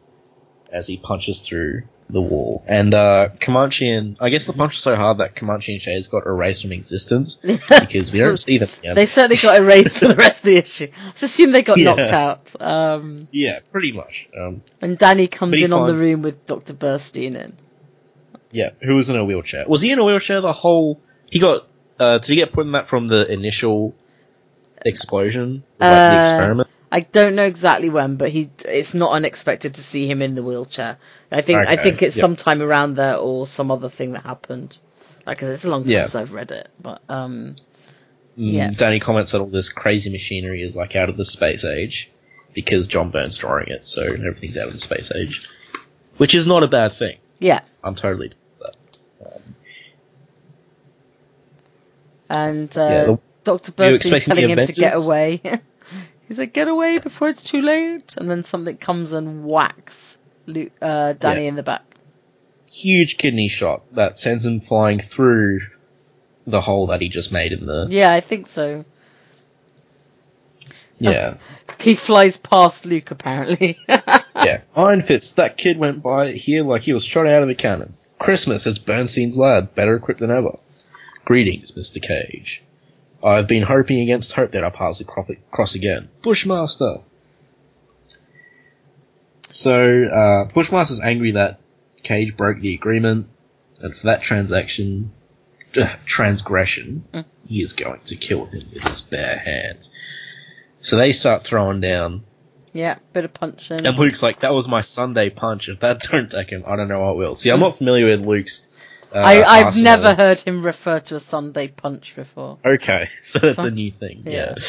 as 0.70 0.86
he 0.86 0.98
punches 0.98 1.46
through 1.46 1.84
the 2.10 2.20
wall, 2.20 2.62
and 2.68 2.92
uh, 2.94 3.30
Comanche 3.40 3.90
and 3.90 4.16
I 4.20 4.28
guess 4.28 4.46
the 4.46 4.52
punch 4.52 4.72
was 4.74 4.82
so 4.82 4.94
hard 4.94 5.18
that 5.18 5.34
Comanche 5.36 5.72
and 5.72 5.80
Shades 5.80 6.06
got 6.06 6.26
erased 6.26 6.62
from 6.62 6.72
existence 6.72 7.36
because 7.42 8.12
we 8.12 8.18
don't 8.18 8.36
see 8.36 8.58
them 8.58 8.68
again. 8.80 8.94
They 8.94 9.06
certainly 9.06 9.36
got 9.36 9.56
erased 9.58 9.98
for 9.98 10.08
the 10.08 10.14
rest 10.14 10.40
of 10.40 10.44
the 10.44 10.56
issue. 10.56 10.88
Let's 11.06 11.22
assume 11.22 11.52
they 11.52 11.62
got 11.62 11.78
Yeah. 11.78 11.94
knocked 11.94 12.12
out. 12.12 12.60
Um, 12.62 13.28
yeah, 13.32 13.60
pretty 13.72 13.92
much. 13.92 14.28
Um, 14.38 14.62
and 14.82 14.98
Danny 14.98 15.28
comes 15.28 15.60
in 15.60 15.72
on 15.72 15.86
the 15.92 15.98
room 15.98 16.22
with 16.22 16.44
Dr. 16.46 16.74
Burstein 16.74 17.36
in. 17.36 17.56
yeah, 18.52 18.70
who 18.82 18.94
was 18.96 19.08
in 19.08 19.16
a 19.16 19.24
wheelchair? 19.24 19.64
Was 19.66 19.80
he 19.80 19.90
in 19.90 19.98
a 19.98 20.04
wheelchair 20.04 20.40
the 20.42 20.52
whole? 20.52 21.00
He 21.30 21.38
got. 21.38 21.66
Uh, 21.98 22.18
did 22.18 22.28
he 22.28 22.36
get 22.36 22.52
put 22.52 22.66
in 22.66 22.72
that 22.72 22.88
from 22.88 23.08
the 23.08 23.32
initial 23.32 23.94
explosion, 24.84 25.62
like 25.80 25.90
the 26.10 26.16
Uh, 26.16 26.20
experiment? 26.20 26.68
I 26.96 27.00
don't 27.00 27.34
know 27.34 27.42
exactly 27.42 27.90
when, 27.90 28.14
but 28.16 28.30
he 28.30 28.50
it's 28.64 28.94
not 28.94 29.10
unexpected 29.10 29.74
to 29.74 29.80
see 29.82 30.06
him 30.08 30.22
in 30.22 30.36
the 30.36 30.44
wheelchair. 30.44 30.96
I 31.32 31.42
think 31.42 31.58
I 31.58 31.76
think 31.76 32.02
it's 32.02 32.14
yep. 32.16 32.22
sometime 32.22 32.62
around 32.62 32.94
there 32.94 33.16
or 33.16 33.48
some 33.48 33.72
other 33.72 33.88
thing 33.88 34.12
that 34.12 34.22
happened. 34.22 34.78
Like 35.26 35.38
'cause 35.38 35.48
it's 35.48 35.64
a 35.64 35.68
long 35.68 35.82
time 35.82 35.90
Yeah. 35.90 36.02
since 36.04 36.14
I've 36.14 36.32
read 36.32 36.50
it, 36.52 36.68
but 36.80 37.02
um, 37.08 37.56
Mm, 38.38 38.52
Yeah. 38.52 38.70
Danny 38.70 39.00
comments 39.00 39.32
that 39.32 39.40
all 39.40 39.46
this 39.48 39.68
crazy 39.70 40.10
machinery 40.10 40.62
is 40.62 40.76
like 40.76 40.94
out 40.96 41.08
of 41.08 41.16
the 41.16 41.24
space 41.24 41.64
age 41.64 42.10
because 42.52 42.86
John 42.86 43.10
Byrne's 43.10 43.38
drawing 43.38 43.68
it, 43.68 43.86
so 43.88 44.02
everything's 44.02 44.56
out 44.56 44.66
of 44.68 44.72
the 44.74 44.78
space 44.80 45.10
age, 45.14 45.48
which 46.18 46.34
is 46.34 46.46
not 46.46 46.62
a 46.62 46.68
bad 46.68 46.96
thing. 46.96 47.18
yeah. 47.40 47.60
I'm 47.82 47.94
totally 47.96 48.30
that. 48.60 48.76
Um, 49.24 49.42
And 52.30 52.78
uh, 52.78 52.80
Yeah, 52.80 53.04
the- 53.04 53.18
Burstein's 53.44 53.96
expecting 53.96 54.34
telling 54.36 54.48
him 54.58 54.66
to 54.66 54.72
get 54.72 54.94
away. 54.94 55.40
He's 56.34 56.40
like, 56.40 56.52
"Get 56.52 56.66
away 56.66 56.98
before 56.98 57.28
it's 57.28 57.44
too 57.44 57.62
late!" 57.62 58.16
And 58.18 58.28
then 58.28 58.42
something 58.42 58.76
comes 58.76 59.12
and 59.12 59.44
whacks 59.44 60.18
Luke, 60.46 60.72
uh, 60.82 61.12
Danny 61.12 61.42
Yeah. 61.42 61.48
in 61.50 61.54
the 61.54 61.62
back. 61.62 61.82
huge 62.68 63.18
kidney 63.18 63.46
shot 63.46 63.82
that 63.94 64.18
sends 64.18 64.44
him 64.44 64.58
flying 64.58 64.98
through 64.98 65.60
the 66.44 66.60
hole 66.60 66.88
that 66.88 67.00
he 67.00 67.08
just 67.08 67.30
made 67.30 67.52
in 67.52 67.66
the 67.66 67.86
Yeah, 67.88 68.12
I 68.12 68.20
think 68.20 68.48
so. 68.48 68.84
yeah 70.98 71.34
He 71.78 71.94
flies 71.94 72.36
past 72.36 72.84
Luke 72.84 73.12
apparently. 73.12 73.78
yeah 73.88 74.62
Iron 74.74 75.02
Fist. 75.02 75.36
That 75.36 75.56
kid 75.56 75.78
went 75.78 76.02
by 76.02 76.32
here 76.32 76.64
like 76.64 76.82
he 76.82 76.92
was 76.92 77.04
shot 77.04 77.28
out 77.28 77.44
of 77.44 77.48
a 77.48 77.54
cannon. 77.54 77.94
Christmas 78.18 78.66
as 78.66 78.80
Bernstein's 78.80 79.36
lad, 79.36 79.74
better 79.76 79.94
equipped 79.94 80.18
than 80.20 80.32
ever. 80.32 80.58
Greetings, 81.24 81.70
Mr. 81.72 82.02
Cage. 82.02 82.60
I've 83.24 83.48
been 83.48 83.62
hoping 83.62 84.00
against 84.00 84.32
hope 84.32 84.50
that 84.52 84.62
our 84.62 84.70
paths 84.70 84.98
will 84.98 85.06
cro- 85.06 85.26
cross 85.50 85.74
again. 85.74 86.10
Bushmaster! 86.22 86.98
So, 89.48 90.04
uh, 90.04 90.44
Bushmaster's 90.52 91.00
angry 91.00 91.32
that 91.32 91.60
Cage 92.02 92.36
broke 92.36 92.60
the 92.60 92.74
agreement, 92.74 93.28
and 93.80 93.96
for 93.96 94.06
that 94.08 94.22
transaction, 94.22 95.12
uh, 95.76 95.94
transgression, 96.04 97.04
Mm. 97.12 97.24
he 97.48 97.62
is 97.62 97.72
going 97.72 98.00
to 98.06 98.16
kill 98.16 98.46
him 98.46 98.62
with 98.72 98.82
his 98.82 99.00
bare 99.00 99.38
hands. 99.38 99.90
So 100.80 100.96
they 100.96 101.12
start 101.12 101.44
throwing 101.44 101.80
down 101.80 102.24
Yeah, 102.72 102.96
bit 103.12 103.24
of 103.24 103.32
punching. 103.32 103.86
And 103.86 103.96
Luke's 103.96 104.22
like, 104.22 104.40
that 104.40 104.52
was 104.52 104.66
my 104.66 104.80
Sunday 104.80 105.30
punch. 105.30 105.68
If 105.68 105.80
that 105.80 106.00
don't 106.10 106.30
take 106.30 106.50
him, 106.50 106.64
I 106.66 106.74
don't 106.76 106.88
know 106.88 107.00
what 107.00 107.16
will. 107.16 107.36
See, 107.36 107.50
I'm 107.50 107.60
not 107.60 107.78
familiar 107.78 108.06
with 108.06 108.26
Luke's. 108.26 108.66
Uh, 109.14 109.18
I, 109.18 109.44
I've 109.44 109.66
arsenal. 109.66 109.84
never 109.84 110.14
heard 110.14 110.40
him 110.40 110.64
refer 110.64 110.98
to 110.98 111.16
a 111.16 111.20
Sunday 111.20 111.68
punch 111.68 112.14
before. 112.16 112.58
Okay, 112.64 113.08
so 113.16 113.38
that's 113.38 113.58
a 113.58 113.70
new 113.70 113.92
thing. 113.92 114.24
Yeah. 114.26 114.54
Yeah. 114.56 114.62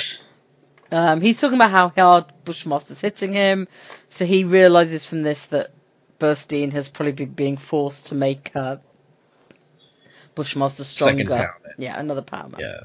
Um, 0.92 1.22
he's 1.22 1.40
talking 1.42 1.56
about 1.58 1.72
how 1.72 1.90
hard 1.90 2.26
Bushmaster's 2.46 3.02
hitting 3.02 3.34
him, 3.34 3.68
so 4.10 4.24
he 4.24 4.44
realizes 4.44 5.06
from 5.06 5.24
this 5.24 5.48
that 5.48 5.72
Burstein 6.20 6.74
has 6.74 6.88
probably 6.88 7.14
been 7.14 7.34
being 7.34 7.58
forced 7.58 8.08
to 8.08 8.16
make 8.16 8.52
uh, 8.54 8.78
Bushmaster 10.36 10.84
stronger. 10.84 11.26
Power. 11.26 11.60
Yeah, 11.80 12.00
another 12.00 12.22
power 12.22 12.48
man. 12.48 12.62
Yeah. 12.62 12.80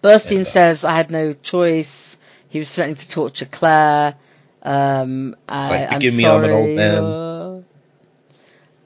Burstein 0.00 0.42
uh, 0.42 0.44
says, 0.44 0.84
"I 0.84 0.96
had 0.96 1.10
no 1.10 1.32
choice. 1.32 2.16
He 2.48 2.60
was 2.60 2.72
threatening 2.72 2.96
to 2.96 3.08
torture 3.08 3.46
Claire. 3.46 4.14
Um, 4.62 5.34
I, 5.48 5.68
like, 5.68 5.88
I'm 5.88 5.94
"Forgive 5.94 6.14
me, 6.14 6.24
I'm 6.24 6.44
an 6.44 6.50
old 6.50 6.66
sorry, 6.66 6.76
man." 6.76 7.29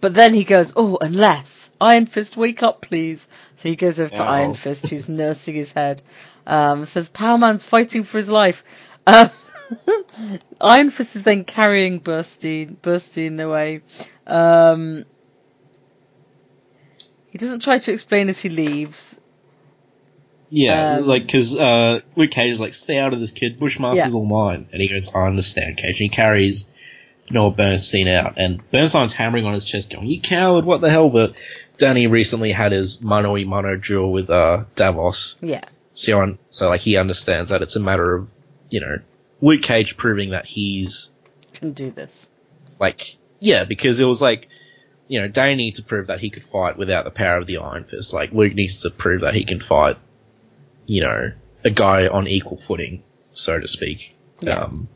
Uh." 0.04 0.08
But 0.08 0.14
then 0.14 0.34
he 0.34 0.44
goes, 0.44 0.72
"Oh, 0.76 0.98
unless 1.00 1.70
Iron 1.80 2.06
Fist, 2.06 2.36
wake 2.36 2.62
up, 2.62 2.82
please." 2.82 3.26
So 3.56 3.68
he 3.68 3.76
goes 3.76 3.98
over 3.98 4.10
to 4.10 4.22
Oh. 4.22 4.26
Iron 4.26 4.54
Fist, 4.54 4.88
who's 4.88 5.08
nursing 5.08 5.54
his 5.54 5.72
head. 5.72 6.02
Um, 6.46 6.84
says, 6.86 7.08
"Power 7.08 7.38
Man's 7.38 7.64
fighting 7.64 8.04
for 8.04 8.18
his 8.18 8.28
life." 8.28 8.62
Um, 9.06 9.30
Iron 10.60 10.90
Fist 10.90 11.16
is 11.16 11.22
then 11.24 11.44
carrying 11.44 12.00
Burstein, 12.00 12.76
Burstein 12.76 13.40
away. 13.42 13.80
Um, 14.26 15.04
he 17.30 17.38
doesn't 17.38 17.60
try 17.60 17.78
to 17.78 17.92
explain 17.92 18.28
as 18.28 18.40
he 18.40 18.48
leaves. 18.48 19.18
Yeah, 20.50 20.98
Um, 20.98 21.06
like, 21.06 21.26
cause, 21.28 21.56
uh, 21.56 22.00
Luke 22.14 22.30
Cage 22.30 22.52
is 22.52 22.60
like, 22.60 22.74
stay 22.74 22.98
out 22.98 23.12
of 23.12 23.18
this 23.20 23.32
kid, 23.32 23.58
Bushmaster's 23.58 24.12
Yeah. 24.14 24.18
all 24.18 24.24
mine. 24.26 24.68
And 24.72 24.80
he 24.80 24.88
goes, 24.88 25.12
I 25.12 25.26
understand, 25.26 25.78
Cage. 25.78 25.88
And 25.88 25.96
he 25.96 26.08
carries 26.10 26.66
Noah 27.30 27.52
Bernstein 27.52 28.08
out. 28.08 28.34
And 28.36 28.68
Bernstein's 28.70 29.12
hammering 29.12 29.44
on 29.44 29.54
his 29.54 29.64
chest 29.64 29.90
going, 29.90 30.06
you 30.06 30.20
coward, 30.20 30.64
what 30.64 30.80
the 30.80 30.90
hell? 30.90 31.10
But 31.10 31.34
Danny 31.76 32.06
recently 32.06 32.52
had 32.52 32.72
his 32.72 33.02
mano 33.02 33.32
y 33.32 33.44
mano 33.44 33.76
duel 33.76 34.12
with, 34.12 34.30
uh, 34.30 34.64
Davos. 34.76 35.36
Yeah. 35.40 35.64
So, 35.92 36.20
on, 36.20 36.38
so 36.50 36.68
like, 36.68 36.80
he 36.80 36.96
understands 36.96 37.50
that 37.50 37.62
it's 37.62 37.76
a 37.76 37.80
matter 37.80 38.14
of, 38.14 38.28
you 38.68 38.80
know, 38.80 38.98
Luke 39.40 39.62
Cage 39.62 39.96
proving 39.96 40.30
that 40.30 40.46
he's, 40.46 41.10
can 41.52 41.72
do 41.72 41.90
this. 41.90 42.28
like, 42.80 43.16
yeah, 43.40 43.64
because 43.64 44.00
it 44.00 44.04
was 44.04 44.20
like, 44.20 44.48
you 45.06 45.20
know, 45.20 45.28
Danny 45.28 45.54
needs 45.54 45.78
to 45.78 45.84
prove 45.84 46.06
that 46.08 46.20
he 46.20 46.30
could 46.30 46.44
fight 46.44 46.76
without 46.76 47.04
the 47.04 47.10
power 47.10 47.36
of 47.36 47.46
the 47.46 47.58
Iron 47.58 47.84
Fist. 47.84 48.12
Like, 48.12 48.32
Luke 48.32 48.54
needs 48.54 48.82
to 48.82 48.90
prove 48.90 49.20
that 49.20 49.34
he 49.34 49.44
can 49.44 49.60
fight, 49.60 49.98
you 50.86 51.02
know, 51.02 51.32
a 51.64 51.70
guy 51.70 52.08
on 52.08 52.26
equal 52.26 52.60
footing, 52.66 53.02
so 53.32 53.60
to 53.60 53.68
speak. 53.68 54.16
Yeah. 54.40 54.60
Um, 54.60 54.88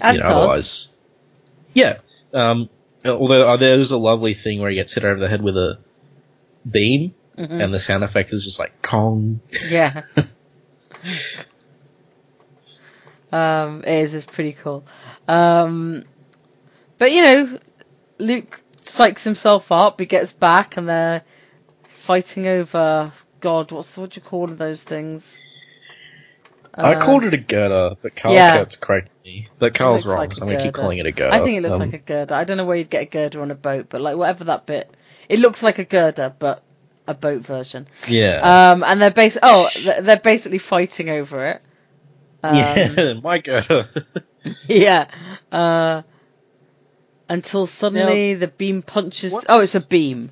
And 0.00 0.16
you 0.16 0.22
know, 0.22 0.28
otherwise, 0.30 0.88
yeah. 1.72 1.98
Um, 2.32 2.68
although 3.04 3.52
uh, 3.52 3.56
there's 3.56 3.90
a 3.90 3.98
lovely 3.98 4.34
thing 4.34 4.60
where 4.60 4.70
he 4.70 4.76
gets 4.76 4.94
hit 4.94 5.04
over 5.04 5.20
the 5.20 5.28
head 5.28 5.42
with 5.42 5.56
a 5.56 5.78
beam, 6.68 7.14
Mhm. 7.38 7.62
and 7.62 7.74
the 7.74 7.80
sound 7.80 8.04
effect 8.04 8.32
is 8.32 8.44
just 8.44 8.58
like 8.58 8.80
Kong. 8.82 9.40
Yeah. 9.68 10.02
um, 13.32 13.82
it 13.86 14.04
is. 14.04 14.14
It's 14.14 14.26
pretty 14.26 14.52
cool. 14.52 14.84
Um, 15.26 16.04
but 16.98 17.12
you 17.12 17.22
know, 17.22 17.58
Luke 18.18 18.60
psychs 18.84 19.22
himself 19.22 19.72
up. 19.72 19.98
He 20.00 20.06
gets 20.06 20.32
back, 20.32 20.76
and 20.76 20.88
they're 20.88 21.22
fighting 22.04 22.46
over. 22.46 23.12
God, 23.40 23.72
what's 23.72 23.96
what 23.96 24.10
do 24.10 24.20
you 24.20 24.26
call 24.26 24.46
those 24.46 24.82
things? 24.82 25.40
I 26.76 26.94
Uh, 26.94 27.00
called 27.00 27.24
it 27.24 27.32
a 27.34 27.38
girder, 27.38 27.94
but 28.02 28.16
Carl 28.16 28.34
yeah. 28.34 28.56
kept 28.58 28.80
correcting 28.80 29.16
me. 29.24 29.48
But 29.58 29.74
Carl's 29.74 30.04
looks 30.04 30.06
wrong, 30.06 30.18
like 30.18 30.34
so 30.34 30.42
a 30.42 30.46
I'm 30.46 30.52
gonna 30.52 30.64
keep 30.64 30.74
calling 30.74 30.98
it 30.98 31.06
a 31.06 31.12
girder. 31.12 31.32
I 31.34 31.44
think 31.44 31.58
it 31.58 31.60
looks 31.62 31.74
Um, 31.74 31.80
like 31.80 31.92
a 31.92 31.98
girder. 31.98 32.34
I 32.34 32.44
don't 32.44 32.56
know 32.56 32.64
where 32.64 32.76
you'd 32.76 32.90
get 32.90 33.02
a 33.02 33.06
girder 33.06 33.42
on 33.42 33.50
a 33.50 33.54
boat, 33.54 33.86
but 33.88 34.00
like 34.00 34.16
whatever 34.16 34.44
that 34.44 34.66
bit, 34.66 34.90
it 35.28 35.38
looks 35.38 35.62
like 35.62 35.78
a 35.78 35.84
girder, 35.84 36.34
but 36.38 36.62
a 37.06 37.14
boat 37.14 37.42
version. 37.42 37.86
yeah. 38.08 38.72
Um, 38.72 38.82
and 38.82 39.00
they're 39.00 39.10
bas- 39.10 39.38
oh, 39.42 39.68
they're- 39.84 40.02
they're 40.02 40.16
basically 40.16 40.58
fighting 40.58 41.08
over 41.10 41.46
it. 41.46 41.62
Um, 42.42 42.54
yeah, 42.56 43.12
my 43.22 43.38
girder. 43.38 43.88
Yeah. 44.68 45.06
Uh, 45.50 46.02
until 47.28 47.66
suddenly 47.66 48.34
the 48.34 48.48
beam 48.48 48.82
punches. 48.82 49.32
what's- 49.32 49.46
Oh, 49.48 49.60
it's 49.60 49.74
a 49.74 49.86
beam. 49.86 50.30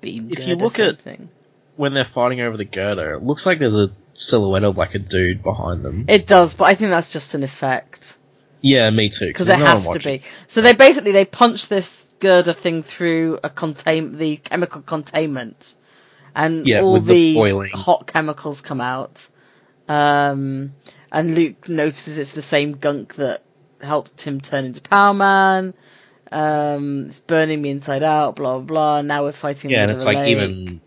Beam. 0.00 0.28
If 0.30 0.46
you 0.46 0.56
look 0.56 0.78
at- 0.78 1.00
thing. 1.02 1.28
when 1.76 1.92
they're 1.94 2.04
fighting 2.04 2.40
over 2.40 2.56
the 2.56 2.64
girder, 2.64 3.14
it 3.14 3.22
looks 3.22 3.44
like 3.46 3.58
there's 3.58 3.74
a 3.74 3.90
silhouette 4.14 4.64
of 4.64 4.76
like 4.76 4.94
a 4.94 4.98
dude 4.98 5.42
behind 5.42 5.84
them. 5.84 6.04
it 6.08 6.26
does, 6.26 6.54
but 6.54 6.64
I 6.64 6.74
think 6.74 6.90
that's 6.90 7.12
just 7.12 7.34
an 7.34 7.42
effect 7.42 8.16
yeah, 8.62 8.88
me 8.90 9.08
too. 9.08 9.26
because 9.26 9.48
it 9.48 9.58
no 9.58 9.66
has 9.66 9.88
to 9.88 9.98
be. 9.98 10.22
So 10.48 10.62
they 10.62 10.72
basically 10.72 11.12
they 11.12 11.24
punch 11.24 11.68
this 11.68 12.02
girder 12.20 12.52
thing 12.54 12.84
through 12.84 13.40
a 13.42 13.50
contain 13.50 14.16
the 14.16 14.36
chemical 14.36 14.80
containment, 14.80 15.74
and 16.34 16.66
Yeah, 16.66 16.80
all 16.80 17.00
the 17.00 17.34
the, 17.34 17.68
hot 17.74 18.06
chemicals 18.06 18.60
come 18.60 18.80
out. 18.80 19.28
Um, 19.88 20.74
and 21.10 21.34
Luke 21.34 21.68
notices 21.68 22.18
it's 22.18 22.30
the 22.30 22.40
same 22.40 22.74
gunk 22.74 23.16
that 23.16 23.42
helped 23.80 24.22
him 24.22 24.40
turn 24.40 24.64
into 24.64 24.80
Power 24.80 25.12
Man. 25.12 25.74
Um, 26.30 27.06
it's 27.08 27.18
burning 27.18 27.60
me 27.60 27.70
inside 27.70 28.04
out. 28.04 28.36
Blah 28.36 28.60
blah. 28.60 28.66
blah. 28.66 29.02
Now 29.02 29.24
we're 29.24 29.32
fighting. 29.32 29.70
Yeah, 29.70 29.82
and 29.82 29.90
it's 29.90 30.02
the 30.02 30.06
like 30.06 30.18
lake. 30.18 30.28
even, 30.28 30.80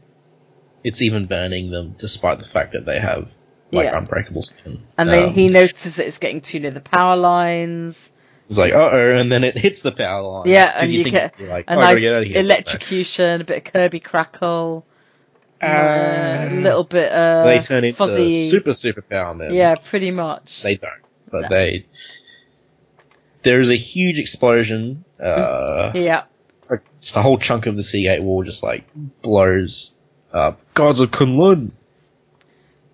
it's 0.85 1.01
even 1.01 1.25
burning 1.25 1.71
them 1.71 1.95
despite 1.97 2.39
the 2.39 2.45
fact 2.47 2.71
that 2.73 2.85
they 2.85 2.99
have 2.99 3.31
like 3.71 3.85
Yeah. 3.85 3.97
unbreakable 3.97 4.43
skin. 4.43 4.83
And 4.97 5.09
then 5.09 5.29
Um, 5.29 5.33
he 5.33 5.49
notices 5.49 5.95
that 5.97 6.07
it's 6.07 6.19
getting 6.19 6.39
too 6.41 6.59
near 6.59 6.71
the 6.71 6.79
power 6.79 7.15
lines. 7.17 8.11
It's 8.47 8.59
like, 8.59 8.73
uh 8.73 8.89
oh, 8.93 9.15
and 9.17 9.31
then 9.31 9.43
it 9.43 9.57
hits 9.57 9.81
the 9.81 9.91
power 9.91 10.21
line. 10.21 10.43
Yeah, 10.47 10.71
and 10.77 10.91
you 10.91 11.03
think 11.03 11.13
get 11.15 11.41
like, 11.41 11.65
a 11.67 11.73
oh, 11.75 11.79
nice 11.79 11.99
get 11.99 12.13
out 12.13 12.21
of 12.21 12.27
here. 12.27 12.37
electrocution, 12.37 13.41
a 13.41 13.43
bit 13.43 13.65
of 13.65 13.73
Kirby 13.73 13.99
crackle, 13.99 14.85
Uh, 15.61 15.65
a 15.67 16.49
little 16.61 16.83
bit 16.83 17.11
of. 17.11 17.45
they 17.47 17.59
turn 17.61 17.83
into 17.83 17.97
fuzzy. 17.97 18.33
super 18.49 18.73
super 18.75 19.01
power 19.01 19.33
men. 19.33 19.51
Yeah, 19.53 19.73
pretty 19.75 20.11
much. 20.11 20.61
They 20.61 20.75
don't, 20.75 20.91
but 21.31 21.41
No. 21.43 21.47
they. 21.49 21.85
There 23.41 23.59
is 23.59 23.69
a 23.71 23.75
huge 23.75 24.19
explosion. 24.19 25.05
Uh, 25.19 25.91
yeah, 25.95 26.23
just 27.01 27.15
a 27.15 27.21
whole 27.23 27.39
chunk 27.39 27.65
of 27.65 27.75
the 27.77 27.83
Seagate 27.83 28.21
wall 28.21 28.43
just 28.43 28.61
like 28.63 28.85
blows 29.23 29.94
up. 30.35 30.59
Gods 30.73 31.01
of 31.01 31.11
Kunlun. 31.11 31.71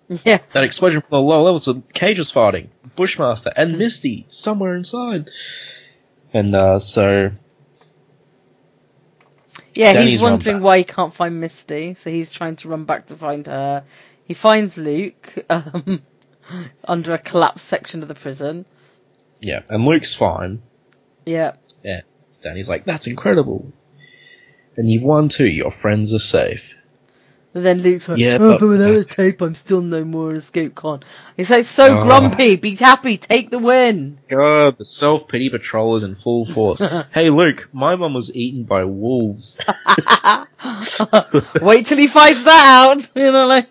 yeah, 0.24 0.38
That 0.52 0.64
explosion 0.64 1.00
from 1.00 1.10
the 1.10 1.20
lower 1.20 1.42
levels 1.42 1.68
of 1.68 1.88
Cage 1.92 2.18
was 2.18 2.30
fighting 2.30 2.70
Bushmaster 2.96 3.52
and 3.54 3.78
Misty 3.78 4.26
somewhere 4.28 4.74
inside. 4.74 5.28
And 6.34 6.54
uh, 6.54 6.78
so 6.78 7.30
yeah. 9.74 9.92
Danny's 9.92 10.12
he's 10.12 10.22
wondering 10.22 10.60
why 10.60 10.78
he 10.78 10.84
can't 10.84 11.14
find 11.14 11.40
Misty, 11.40 11.94
so 11.94 12.10
he's 12.10 12.30
trying 12.30 12.56
to 12.56 12.68
run 12.68 12.84
back 12.84 13.06
to 13.06 13.16
find 13.16 13.46
her. 13.46 13.84
He 14.24 14.34
finds 14.34 14.76
Luke 14.76 15.34
um, 15.50 16.02
under 16.84 17.14
a 17.14 17.18
collapsed 17.18 17.66
section 17.66 18.02
of 18.02 18.08
the 18.08 18.14
prison. 18.14 18.66
yeah, 19.40 19.62
and 19.68 19.84
Luke's 19.84 20.14
fine. 20.14 20.62
Yeah. 21.24 21.52
Yeah, 21.82 22.02
Danny's 22.42 22.68
like, 22.68 22.84
"That's 22.84 23.06
incredible." 23.06 23.72
And 24.76 24.88
you've 24.88 25.02
won 25.02 25.28
too. 25.28 25.46
Your 25.46 25.70
friends 25.70 26.14
are 26.14 26.18
safe. 26.18 26.62
And 27.54 27.64
then 27.66 27.82
Luke's 27.82 28.08
like, 28.08 28.18
Yeah, 28.18 28.38
"Oh, 28.40 28.52
but- 28.52 28.60
but 28.60 28.66
without 28.68 28.92
the 28.94 29.04
tape, 29.04 29.40
I'm 29.42 29.54
still 29.54 29.80
no 29.82 30.04
more 30.04 30.34
escape 30.34 30.74
con." 30.74 31.00
He's 31.36 31.50
like, 31.50 31.64
"So 31.64 31.98
Oh. 32.00 32.04
grumpy. 32.04 32.56
Be 32.56 32.74
happy. 32.76 33.16
Take 33.18 33.50
the 33.50 33.58
win." 33.58 34.18
God, 34.30 34.78
the 34.78 34.84
self 34.84 35.28
pity 35.28 35.50
patrol 35.50 35.96
is 35.96 36.02
in 36.02 36.14
full 36.16 36.46
force. 36.46 36.80
hey, 37.14 37.30
Luke, 37.30 37.68
my 37.72 37.96
mum 37.96 38.14
was 38.14 38.34
eaten 38.34 38.64
by 38.64 38.84
wolves. 38.84 39.58
Wait 41.60 41.86
till 41.86 41.98
he 41.98 42.06
finds 42.08 42.44
that 42.44 42.96
out. 42.96 43.10
You 43.16 43.32
know, 43.32 43.46
like. 43.46 43.68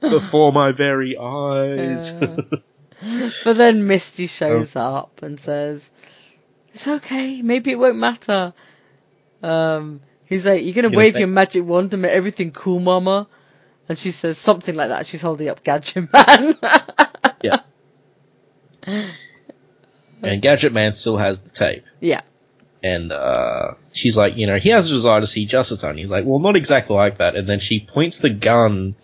Before 0.00 0.52
my 0.52 0.72
very 0.72 1.16
eyes. 1.16 2.12
Uh, 2.12 2.42
but 3.44 3.56
then 3.56 3.86
Misty 3.86 4.26
shows 4.26 4.76
up 4.76 5.20
and 5.22 5.40
says, 5.40 5.90
"It's 6.74 6.86
okay. 6.86 7.40
Maybe 7.42 7.70
it 7.72 7.78
won't 7.78 7.96
matter." 7.96 8.52
Um, 9.42 10.00
he's 10.26 10.46
like, 10.46 10.62
"You're 10.62 10.74
gonna 10.74 10.96
wave 10.96 11.16
your 11.16 11.28
magic 11.28 11.64
wand 11.64 11.92
and 11.92 12.02
make 12.02 12.12
everything 12.12 12.52
cool, 12.52 12.78
Mama." 12.78 13.28
And 13.88 13.96
she 13.96 14.10
says 14.10 14.36
something 14.38 14.74
like 14.74 14.88
that. 14.88 15.06
She's 15.06 15.22
holding 15.22 15.48
up 15.48 15.62
Gadget 15.62 16.12
Man. 16.12 16.58
yeah. 17.42 17.60
And 20.22 20.42
Gadget 20.42 20.72
Man 20.72 20.94
still 20.94 21.16
has 21.16 21.40
the 21.40 21.50
tape. 21.50 21.84
yeah. 22.00 22.22
And 22.82 23.10
uh, 23.10 23.74
she's 23.92 24.16
like, 24.16 24.36
you 24.36 24.46
know, 24.46 24.58
he 24.58 24.68
has 24.68 24.88
a 24.88 24.94
desire 24.94 25.20
to 25.20 25.26
see 25.26 25.46
justice 25.46 25.78
done. 25.78 25.96
He's 25.96 26.10
like, 26.10 26.24
well, 26.24 26.38
not 26.38 26.54
exactly 26.56 26.94
like 26.94 27.18
that. 27.18 27.34
And 27.34 27.48
then 27.48 27.58
she 27.58 27.80
points 27.80 28.18
the 28.18 28.30
gun 28.30 28.94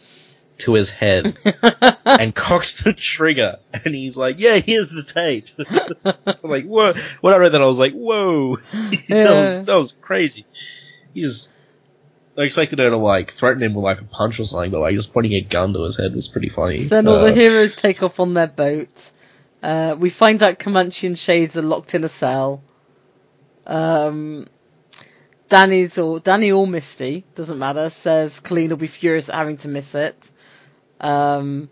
to 0.59 0.74
his 0.74 0.90
head 0.90 1.36
and 2.05 2.35
cocks 2.35 2.85
the 2.85 2.93
trigger. 2.93 3.59
And 3.73 3.94
he's 3.94 4.16
like, 4.16 4.36
yeah, 4.39 4.59
here's 4.59 4.90
the 4.90 5.03
tape. 5.03 5.47
I'm 6.05 6.51
like, 6.51 6.65
whoa. 6.65 6.94
When 7.20 7.35
I 7.35 7.39
read 7.39 7.53
that, 7.53 7.62
I 7.62 7.66
was 7.66 7.78
like, 7.78 7.94
whoa. 7.94 8.59
that, 9.09 9.09
was, 9.09 9.65
that 9.65 9.74
was 9.74 9.93
crazy. 9.93 10.44
He's, 11.14 11.48
I 12.39 12.43
expected 12.43 12.78
her 12.78 12.90
to 12.90 12.97
like 12.97 13.34
threaten 13.39 13.62
him 13.62 13.74
with 13.74 13.84
like 13.84 14.01
a 14.01 14.05
punch 14.05 14.40
or 14.40 14.44
something, 14.44 14.70
but 14.70 14.80
like 14.80 14.94
just 14.94 15.12
pointing 15.12 15.32
a 15.34 15.43
gun 15.43 15.72
to 15.74 15.84
his 15.84 15.97
head 15.98 16.14
was 16.14 16.28
pretty 16.28 16.48
funny. 16.48 16.84
Then 16.84 17.06
all 17.09 17.20
the 17.20 17.32
Uh, 17.32 17.34
heroes 17.34 17.74
take 17.74 18.02
off 18.02 18.20
on 18.20 18.34
their 18.34 18.47
boats. 18.47 19.12
Uh, 19.62 19.94
we 19.98 20.10
find 20.10 20.43
out 20.43 20.59
Comanche 20.59 21.06
and 21.06 21.18
Shades 21.18 21.56
are 21.56 21.62
locked 21.62 21.94
in 21.94 22.02
a 22.05 22.09
cell. 22.09 22.62
Um, 23.66 24.48
Danny's 25.48 25.98
or 25.98 26.18
Danny 26.18 26.51
or 26.51 26.66
Misty 26.66 27.24
doesn't 27.34 27.59
matter. 27.59 27.89
Says 27.90 28.40
Colleen 28.40 28.70
will 28.70 28.76
be 28.76 28.86
furious 28.86 29.28
at 29.28 29.34
having 29.34 29.59
to 29.59 29.68
miss 29.68 29.94
it. 29.94 30.30
Um, 31.01 31.68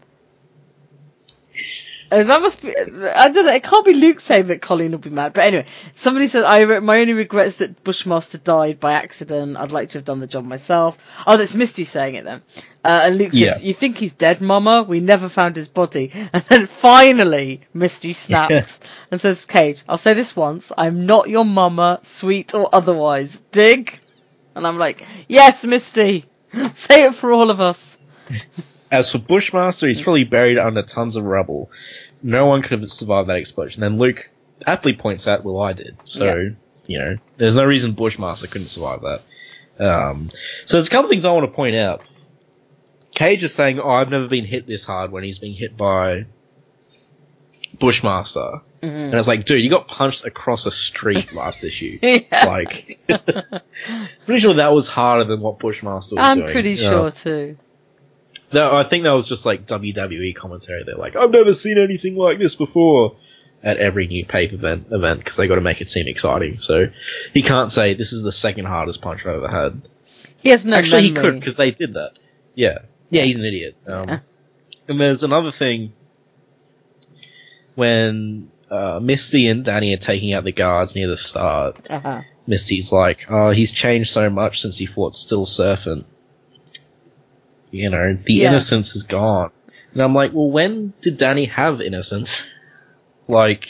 that 2.11 2.43
must 2.43 2.61
be. 2.61 2.77
I 2.77 3.29
don't 3.31 3.47
know. 3.47 3.53
It 3.53 3.63
can't 3.63 3.85
be 3.85 3.95
Luke 3.95 4.21
saying 4.21 4.49
that 4.49 4.61
Colleen 4.61 4.91
will 4.91 4.99
be 4.99 5.11
mad. 5.11 5.33
But 5.33 5.45
anyway, 5.45 5.67
somebody 5.95 6.27
said, 6.27 6.45
"I 6.45 6.61
re- 6.61 6.81
my 6.81 7.01
only 7.01 7.13
regret 7.13 7.47
is 7.47 7.57
that 7.57 7.85
Bushmaster 7.85 8.39
died 8.39 8.81
by 8.81 8.95
accident. 8.95 9.57
I'd 9.57 9.71
like 9.71 9.91
to 9.91 9.99
have 9.99 10.05
done 10.05 10.21
the 10.21 10.27
job 10.27 10.45
myself." 10.45 10.99
Oh, 11.27 11.37
that's 11.37 11.55
Misty 11.55 11.85
saying 11.85 12.17
it 12.17 12.25
then. 12.25 12.43
Uh, 12.85 13.03
and 13.05 13.19
Luke 13.19 13.33
says, 13.33 13.41
Yeah. 13.41 13.59
"You 13.59 13.75
think 13.75 13.97
he's 13.99 14.13
dead, 14.13 14.41
Mama? 14.41 14.83
We 14.83 15.01
never 15.01 15.29
found 15.29 15.55
his 15.57 15.69
body." 15.69 16.11
And 16.33 16.45
then 16.49 16.67
finally, 16.67 17.61
Misty 17.73 18.13
snaps 18.25 18.81
and 19.11 19.21
says, 19.21 19.45
"Cage, 19.45 19.83
I'll 19.89 19.99
say 19.99 20.15
this 20.15 20.35
once: 20.35 20.73
I'm 20.77 21.07
not 21.07 21.29
your 21.29 21.45
mama, 21.45 22.01
sweet 22.03 22.55
or 22.55 22.69
otherwise. 22.75 23.41
Dig?" 23.53 23.99
And 24.57 24.67
I'm 24.67 24.79
like, 24.79 25.07
"Yes, 25.29 25.63
Misty. 25.65 26.25
Say 26.75 27.05
it 27.05 27.15
for 27.15 27.31
all 27.31 27.51
of 27.51 27.61
us." 27.61 27.97
As 28.91 29.13
for 29.13 29.19
Bushmaster, 29.19 29.87
he's 29.89 30.03
probably 30.03 30.25
buried 30.25 30.59
under 30.59 30.83
tons 30.83 31.17
of 31.17 31.25
rubble. 31.25 31.71
No 32.23 32.47
one 32.47 32.63
could 32.63 32.81
have 32.81 32.91
survived 32.91 33.29
that 33.29 33.37
explosion. 33.37 33.81
Then 33.81 33.99
Luke 33.99 34.29
aptly 34.67 34.95
points 34.95 35.27
out, 35.29 35.45
well, 35.45 35.61
I 35.61 35.73
did. 35.73 35.97
So, 36.05 36.25
Yeah. 36.25 36.49
you 36.87 36.99
know, 36.99 37.17
there's 37.37 37.57
no 37.57 37.65
reason 37.65 37.93
Bushmaster 37.93 38.47
couldn't 38.49 38.69
survive 38.69 39.01
that. 39.03 39.23
Um, 39.83 40.31
so 40.67 40.77
there's 40.77 40.89
a 40.89 40.91
couple 40.91 41.09
things 41.09 41.25
I 41.25 41.33
want 41.33 41.47
to 41.51 41.55
point 41.55 41.77
out. 41.77 42.03
Cage 43.15 43.43
is 43.45 43.55
saying, 43.55 43.79
oh, 43.81 43.89
I've 43.91 44.11
never 44.11 44.29
been 44.29 44.45
hit 44.45 44.67
this 44.67 44.85
hard 44.85 45.11
when 45.13 45.23
he's 45.25 45.39
being 45.39 45.55
hit 45.55 45.77
by 45.77 46.27
Bushmaster. 47.79 48.61
And 48.83 49.15
it's 49.15 49.29
like, 49.29 49.45
dude, 49.45 49.63
you 49.63 49.69
got 49.69 49.89
punched 49.89 50.25
across 50.25 50.65
a 50.65 50.71
street 50.71 51.33
last 51.35 51.65
issue. 51.65 51.99
Yeah. 52.03 52.21
Like, 52.47 52.99
pretty 54.27 54.41
sure 54.41 54.55
that 54.55 54.73
was 54.73 54.89
harder 54.89 55.25
than 55.25 55.41
what 55.41 55.59
Bushmaster 55.59 56.17
was 56.17 56.25
I'm 56.27 56.39
doing. 56.39 56.49
pretty 56.51 56.73
Yeah. 56.73 56.91
sure 56.91 57.11
too. 57.11 57.59
No, 58.53 58.75
I 58.75 58.85
think 58.85 59.05
that 59.05 59.13
was 59.13 59.29
just 59.29 59.47
like 59.47 59.67
WWE 59.67 60.35
commentary. 60.35 60.83
They're 60.85 60.97
like, 60.97 61.17
I've 61.17 61.31
never 61.31 61.55
seen 61.55 61.79
anything 61.79 62.17
like 62.17 62.39
this 62.39 62.55
before 62.55 63.17
at 63.63 63.77
every 63.77 64.07
new 64.07 64.25
paper 64.25 64.55
event 64.55 64.87
event 64.91 65.21
because 65.21 65.37
they 65.37 65.47
got 65.47 65.57
to 65.57 65.61
make 65.61 65.81
it 65.81 65.91
seem 65.91 66.09
exciting. 66.09 66.59
So 66.59 66.87
he 67.33 67.43
can't 67.43 67.71
say 67.73 67.95
this 67.95 68.13
is 68.13 68.23
the 68.23 68.33
second 68.33 68.67
hardest 68.67 69.03
punch 69.03 69.27
I've 69.27 69.37
ever 69.37 69.49
had. 69.49 69.83
He 70.43 70.49
has 70.51 70.65
no 70.65 70.77
Actually, 70.77 71.03
he 71.03 71.13
could 71.13 71.35
because 71.35 71.57
they 71.57 71.71
did 71.71 71.95
that. 71.95 72.13
Yeah, 72.55 72.79
yeah, 73.11 73.23
he's 73.23 73.37
an 73.37 73.45
idiot. 73.45 73.77
Um, 73.87 74.09
Yeah. 74.09 74.19
And 74.89 75.01
there's 75.01 75.23
another 75.23 75.53
thing 75.53 75.93
when 77.77 78.51
uh, 78.71 78.99
Misty 79.01 79.49
and 79.49 79.65
Danny 79.65 79.95
are 79.95 79.99
taking 79.99 80.35
out 80.35 80.43
the 80.45 80.53
guards 80.53 80.95
near 80.97 81.09
the 81.09 81.17
start. 81.17 81.87
Uh-huh. 81.89 82.23
Misty's 82.47 82.91
like, 82.91 83.27
oh, 83.29 83.51
he's 83.51 83.71
changed 83.71 84.11
so 84.11 84.29
much 84.31 84.61
since 84.61 84.79
he 84.79 84.87
fought 84.87 85.15
Steel 85.15 85.47
Serpent. 85.47 86.07
You 87.71 87.91
know, 87.91 88.15
the 88.15 88.35
Yeah. 88.35 88.49
innocence 88.49 88.97
is 88.97 89.05
gone. 89.05 89.51
And 89.93 90.03
I'm 90.03 90.15
like, 90.15 90.33
well, 90.33 90.51
when 90.51 90.93
did 91.01 91.17
Danny 91.17 91.47
have 91.47 91.81
innocence? 91.81 92.47
like, 93.29 93.69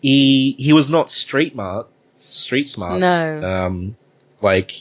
he 0.00 0.54
he 0.58 0.72
was 0.72 0.90
not 0.90 1.10
street 1.10 1.52
smart, 1.52 1.88
street 2.30 2.68
smart. 2.68 3.00
No. 3.00 3.42
Um, 3.44 3.96
like, 4.40 4.72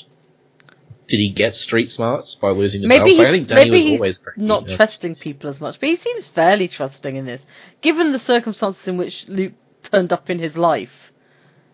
did 1.07 1.17
he 1.17 1.29
get 1.31 1.55
street 1.55 1.89
smarts 1.91 2.35
by 2.35 2.51
losing 2.51 2.81
the 2.81 2.87
maybe 2.87 3.15
belt? 3.15 3.19
I 3.19 3.23
he's, 3.25 3.31
think 3.31 3.47
Danny 3.47 3.61
maybe 3.65 3.71
was 3.71 3.83
he's 3.83 3.99
always 3.99 4.19
not 4.37 4.69
trusting 4.69 5.15
people 5.15 5.49
as 5.49 5.59
much, 5.59 5.79
but 5.79 5.89
he 5.89 5.95
seems 5.95 6.27
fairly 6.27 6.67
trusting 6.67 7.15
in 7.15 7.25
this, 7.25 7.45
given 7.81 8.11
the 8.11 8.19
circumstances 8.19 8.87
in 8.87 8.97
which 8.97 9.27
Luke 9.27 9.53
turned 9.83 10.13
up 10.13 10.29
in 10.29 10.39
his 10.39 10.57
life. 10.57 11.11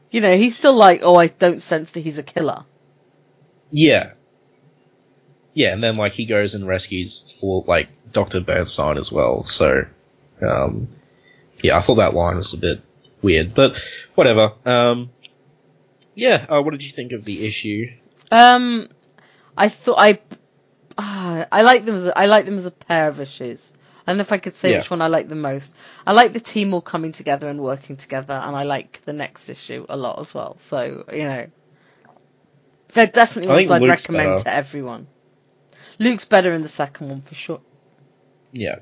You 0.10 0.22
know, 0.22 0.38
he's 0.38 0.57
still 0.57 0.76
like, 0.76 1.02
oh, 1.03 1.16
I 1.16 1.28
don't 1.28 1.62
sense 1.62 1.91
that 1.91 1.99
he's 1.99 2.18
a 2.18 2.24
killer. 2.24 2.64
Yeah. 3.72 4.14
Yeah, 5.56 5.73
and 5.73 5.82
then 5.84 5.95
like 5.95 6.11
he 6.11 6.26
goes 6.26 6.53
and 6.53 6.68
rescues 6.68 7.34
all 7.41 7.64
like 7.65 7.88
Doctor 8.11 8.41
Bernstein 8.41 8.98
as 8.98 9.11
well. 9.11 9.45
So, 9.45 9.86
um, 10.41 10.90
yeah, 11.64 11.77
I 11.77 11.82
thought 11.82 11.95
that 11.95 12.14
line 12.14 12.36
was 12.36 12.53
a 12.53 12.57
bit 12.57 12.82
weird, 13.22 13.56
but 13.56 13.73
whatever. 14.15 14.52
Um, 14.65 15.10
yeah, 16.14 16.45
uh, 16.49 16.61
what 16.61 16.72
did 16.72 16.84
you 16.84 16.91
think 16.91 17.14
of 17.14 17.23
the 17.26 17.45
issue? 17.45 17.88
Um, 18.32 18.90
I 19.57 19.69
thought 19.69 19.95
I, 19.98 20.19
ah, 20.98 21.48
I 21.52 21.61
like 21.61 21.86
them 21.86 21.95
as 21.95 22.06
a, 22.06 22.18
I 22.18 22.26
like 22.26 22.45
them 22.45 22.57
as 22.57 22.65
a 22.65 22.72
pair 22.72 23.07
of 23.07 23.22
issues. 23.22 23.72
I 24.06 24.11
don't 24.11 24.18
know 24.18 24.23
if 24.23 24.34
I 24.34 24.38
could 24.40 24.56
say 24.57 24.72
Yeah. 24.72 24.80
which 24.80 24.90
one 24.90 25.02
I 25.02 25.07
like 25.07 25.30
the 25.30 25.36
most. 25.36 25.72
I 26.06 26.11
like 26.11 26.34
the 26.34 26.40
team 26.41 26.73
all 26.73 26.82
coming 26.82 27.14
together 27.14 27.48
and 27.49 27.61
working 27.61 27.95
together, 27.95 28.34
and 28.34 28.56
I 28.56 28.64
like 28.64 29.02
the 29.06 29.14
next 29.14 29.48
issue 29.49 29.86
a 29.88 29.95
lot 29.95 30.19
as 30.19 30.34
well. 30.34 30.57
So 30.60 31.06
you 31.14 31.23
know, 31.23 31.48
they're 32.94 33.07
definitely 33.07 33.52
ones 33.53 33.72
I'd 33.72 33.82
Luke's 33.82 34.03
recommend 34.10 34.32
better. 34.32 34.44
to 34.44 34.53
everyone. 34.53 35.07
Luke's 35.99 36.26
better 36.26 36.53
in 36.53 36.61
the 36.61 36.69
second 36.69 37.09
one 37.09 37.22
for 37.22 37.35
sure. 37.35 37.61
Yeah. 38.51 38.80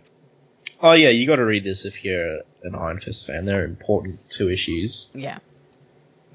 Oh 0.82 0.94
yeah, 0.94 1.10
you 1.10 1.28
got 1.28 1.38
to 1.38 1.46
read 1.46 1.64
this 1.64 1.86
if 1.86 2.04
you're 2.04 2.40
an 2.64 2.76
Iron 2.76 3.00
Fist 3.00 3.28
fan. 3.28 3.46
They're 3.46 3.66
important 3.66 4.30
two 4.30 4.50
issues. 4.50 5.10
Yeah. 5.14 5.40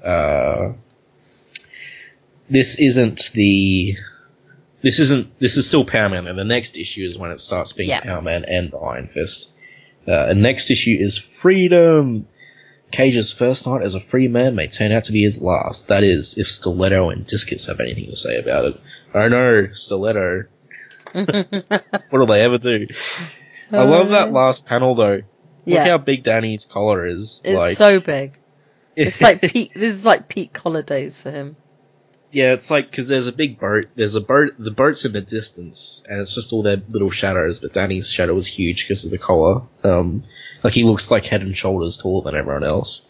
uh, 0.03 0.73
this 2.49 2.79
isn't 2.79 3.31
the 3.33 3.95
this 4.81 4.99
isn't 4.99 5.37
this 5.39 5.57
is 5.57 5.67
still 5.67 5.85
Power 5.85 6.09
Man, 6.09 6.25
and 6.27 6.37
the 6.39 6.43
next 6.45 6.77
issue 6.77 7.05
is 7.05 7.17
when 7.17 7.31
it 7.31 7.39
starts 7.39 7.73
being 7.73 7.89
Yeah. 7.89 8.01
Power 8.01 8.21
Man 8.21 8.45
and 8.45 8.73
Iron 8.73 9.07
Fist. 9.07 9.51
Uh, 10.07 10.27
and 10.29 10.41
next 10.41 10.71
issue 10.71 10.95
is 10.99 11.17
Freedom. 11.17 12.27
Cage's 12.91 13.31
first 13.31 13.67
night 13.67 13.83
as 13.83 13.93
a 13.93 13.99
free 13.99 14.27
man 14.27 14.55
may 14.55 14.67
turn 14.67 14.91
out 14.91 15.03
to 15.03 15.11
be 15.11 15.21
his 15.21 15.39
last. 15.39 15.89
That 15.89 16.03
is, 16.03 16.39
if 16.39 16.47
Stiletto 16.47 17.11
and 17.11 17.23
Discus 17.27 17.67
have 17.67 17.79
anything 17.79 18.07
to 18.07 18.15
say 18.15 18.39
about 18.39 18.65
it. 18.65 18.81
Oh 19.13 19.27
no, 19.27 19.67
Stiletto. 19.71 20.45
What 21.13 22.11
will 22.11 22.25
they 22.27 22.41
ever 22.41 22.57
do? 22.57 22.87
I 23.71 23.83
love 23.83 24.09
that 24.09 24.31
last 24.31 24.65
panel 24.65 24.95
though. 24.95 25.15
Look 25.15 25.23
Yeah. 25.65 25.85
how 25.85 25.97
big 25.97 26.23
Danny's 26.23 26.65
collar 26.65 27.05
is. 27.05 27.41
It's 27.43 27.55
like, 27.57 27.77
so 27.77 27.99
big. 27.99 28.37
It's 28.95 29.21
like 29.21 29.39
peak. 29.41 29.73
This 29.75 29.95
is 29.95 30.03
like 30.03 30.27
peak 30.27 30.57
holidays 30.57 31.21
for 31.21 31.31
him. 31.31 31.55
Yeah, 32.31 32.51
it's 32.53 32.69
like 32.69 32.89
because 32.91 33.07
there's 33.07 33.27
a 33.27 33.31
big 33.31 33.57
boat. 33.59 33.85
There's 33.95 34.15
a 34.15 34.21
boat. 34.21 34.55
The 34.59 34.71
boat's 34.71 35.05
in 35.05 35.13
the 35.13 35.21
distance, 35.21 36.03
and 36.07 36.19
it's 36.19 36.35
just 36.35 36.51
all 36.51 36.63
their 36.63 36.81
little 36.89 37.09
shadows. 37.09 37.59
But 37.59 37.71
Danny's 37.71 38.09
shadow 38.11 38.35
is 38.35 38.45
huge 38.45 38.83
because 38.85 39.05
of 39.05 39.11
the 39.11 39.17
collar. 39.17 39.61
Um, 39.85 40.25
like 40.63 40.73
he 40.73 40.83
looks 40.83 41.09
like 41.11 41.25
head 41.25 41.41
and 41.41 41.55
shoulders 41.55 41.97
taller 41.97 42.23
than 42.25 42.35
everyone 42.35 42.65
else. 42.65 43.03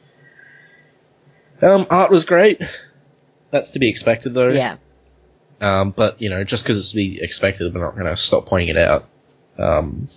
Um, 1.62 1.88
art 1.90 2.12
was 2.12 2.24
great. 2.26 2.62
That's 3.52 3.72
to 3.72 3.80
be 3.80 3.90
expected, 3.90 4.34
though. 4.34 4.50
Yeah. 4.50 4.78
Um, 5.62 5.92
but 5.92 6.22
you 6.22 6.30
know, 6.30 6.44
just 6.44 6.64
because 6.64 6.78
it's 6.78 6.92
to 6.92 6.96
be 6.96 7.20
expected, 7.22 7.74
we're 7.74 7.82
not 7.82 7.94
going 7.96 8.06
to 8.06 8.16
stop 8.18 8.46
pointing 8.46 8.70
it 8.70 8.78
out. 8.78 9.06
Um, 9.58 10.08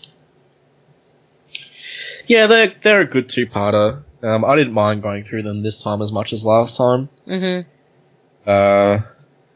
yeah, 2.26 2.46
they're 2.46 2.68
they're 2.80 3.00
a 3.00 3.06
good 3.06 3.28
two-parter. 3.28 4.02
Um, 4.22 4.44
I 4.44 4.54
didn't 4.56 4.72
mind 4.72 5.02
going 5.02 5.24
through 5.24 5.42
them 5.42 5.62
this 5.62 5.82
time 5.82 6.00
as 6.00 6.12
much 6.12 6.32
as 6.32 6.44
last 6.44 6.76
time. 6.76 7.08
Mhm. 7.26 7.66
Uh, 8.46 9.00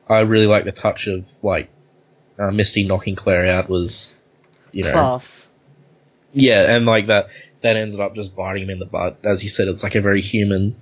I 0.08 0.20
really 0.20 0.46
like 0.46 0.64
the 0.64 0.72
touch 0.72 1.06
of 1.06 1.28
like 1.42 1.70
uh, 2.38 2.50
Misty 2.50 2.86
knocking 2.86 3.14
Claire 3.14 3.46
out 3.46 3.68
was, 3.68 4.18
you 4.72 4.84
know, 4.84 4.92
Class. 4.92 5.48
yeah, 6.32 6.74
and 6.76 6.84
like 6.86 7.06
that 7.06 7.28
that 7.62 7.76
ended 7.76 8.00
up 8.00 8.14
just 8.14 8.34
biting 8.36 8.64
him 8.64 8.70
in 8.70 8.78
the 8.80 8.86
butt. 8.86 9.18
As 9.24 9.42
you 9.42 9.48
said, 9.48 9.68
it's 9.68 9.82
like 9.84 9.94
a 9.94 10.00
very 10.00 10.20
human 10.20 10.74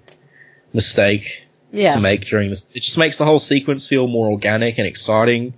mistake 0.72 1.43
Yeah. 1.74 1.90
to 1.94 2.01
make 2.01 2.22
during 2.24 2.48
this. 2.51 2.74
It 2.76 2.80
just 2.80 2.98
makes 2.98 3.18
the 3.18 3.24
whole 3.24 3.40
sequence 3.40 3.86
feel 3.86 4.06
more 4.06 4.30
organic 4.30 4.78
and 4.78 4.86
exciting. 4.86 5.55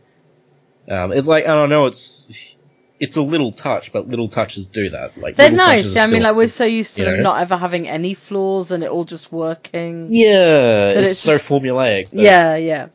Um, 0.88 1.12
it's 1.12 1.26
like 1.28 1.44
I 1.44 1.48
don't 1.54 1.68
know, 1.70 1.86
it's 1.86 2.56
it's 2.98 3.16
a 3.16 3.22
little 3.22 3.52
touch, 3.52 3.92
but 3.92 4.08
little 4.08 4.28
touches 4.28 4.68
do 4.68 4.90
that. 4.90 5.18
Like 5.18 5.36
They're 5.36 5.50
nice. 5.50 5.94
Yeah, 5.94 6.04
I 6.04 6.06
mean, 6.06 6.22
like 6.22 6.34
we're 6.34 6.48
so 6.48 6.64
used 6.64 6.96
to 6.96 7.04
them 7.04 7.16
know? 7.18 7.22
not 7.24 7.40
ever 7.42 7.56
having 7.56 7.86
any 7.88 8.14
flaws 8.14 8.70
and 8.70 8.82
it 8.82 8.90
all 8.90 9.04
just 9.04 9.30
working. 9.30 10.08
yeah, 10.12 10.92
But 10.94 11.02
it's, 11.04 11.12
it's 11.12 11.20
so 11.20 11.36
just- 11.36 11.48
formulaic. 11.48 12.04
but- 12.10 12.20
Yeah, 12.20 12.56
yeah. 12.56 12.88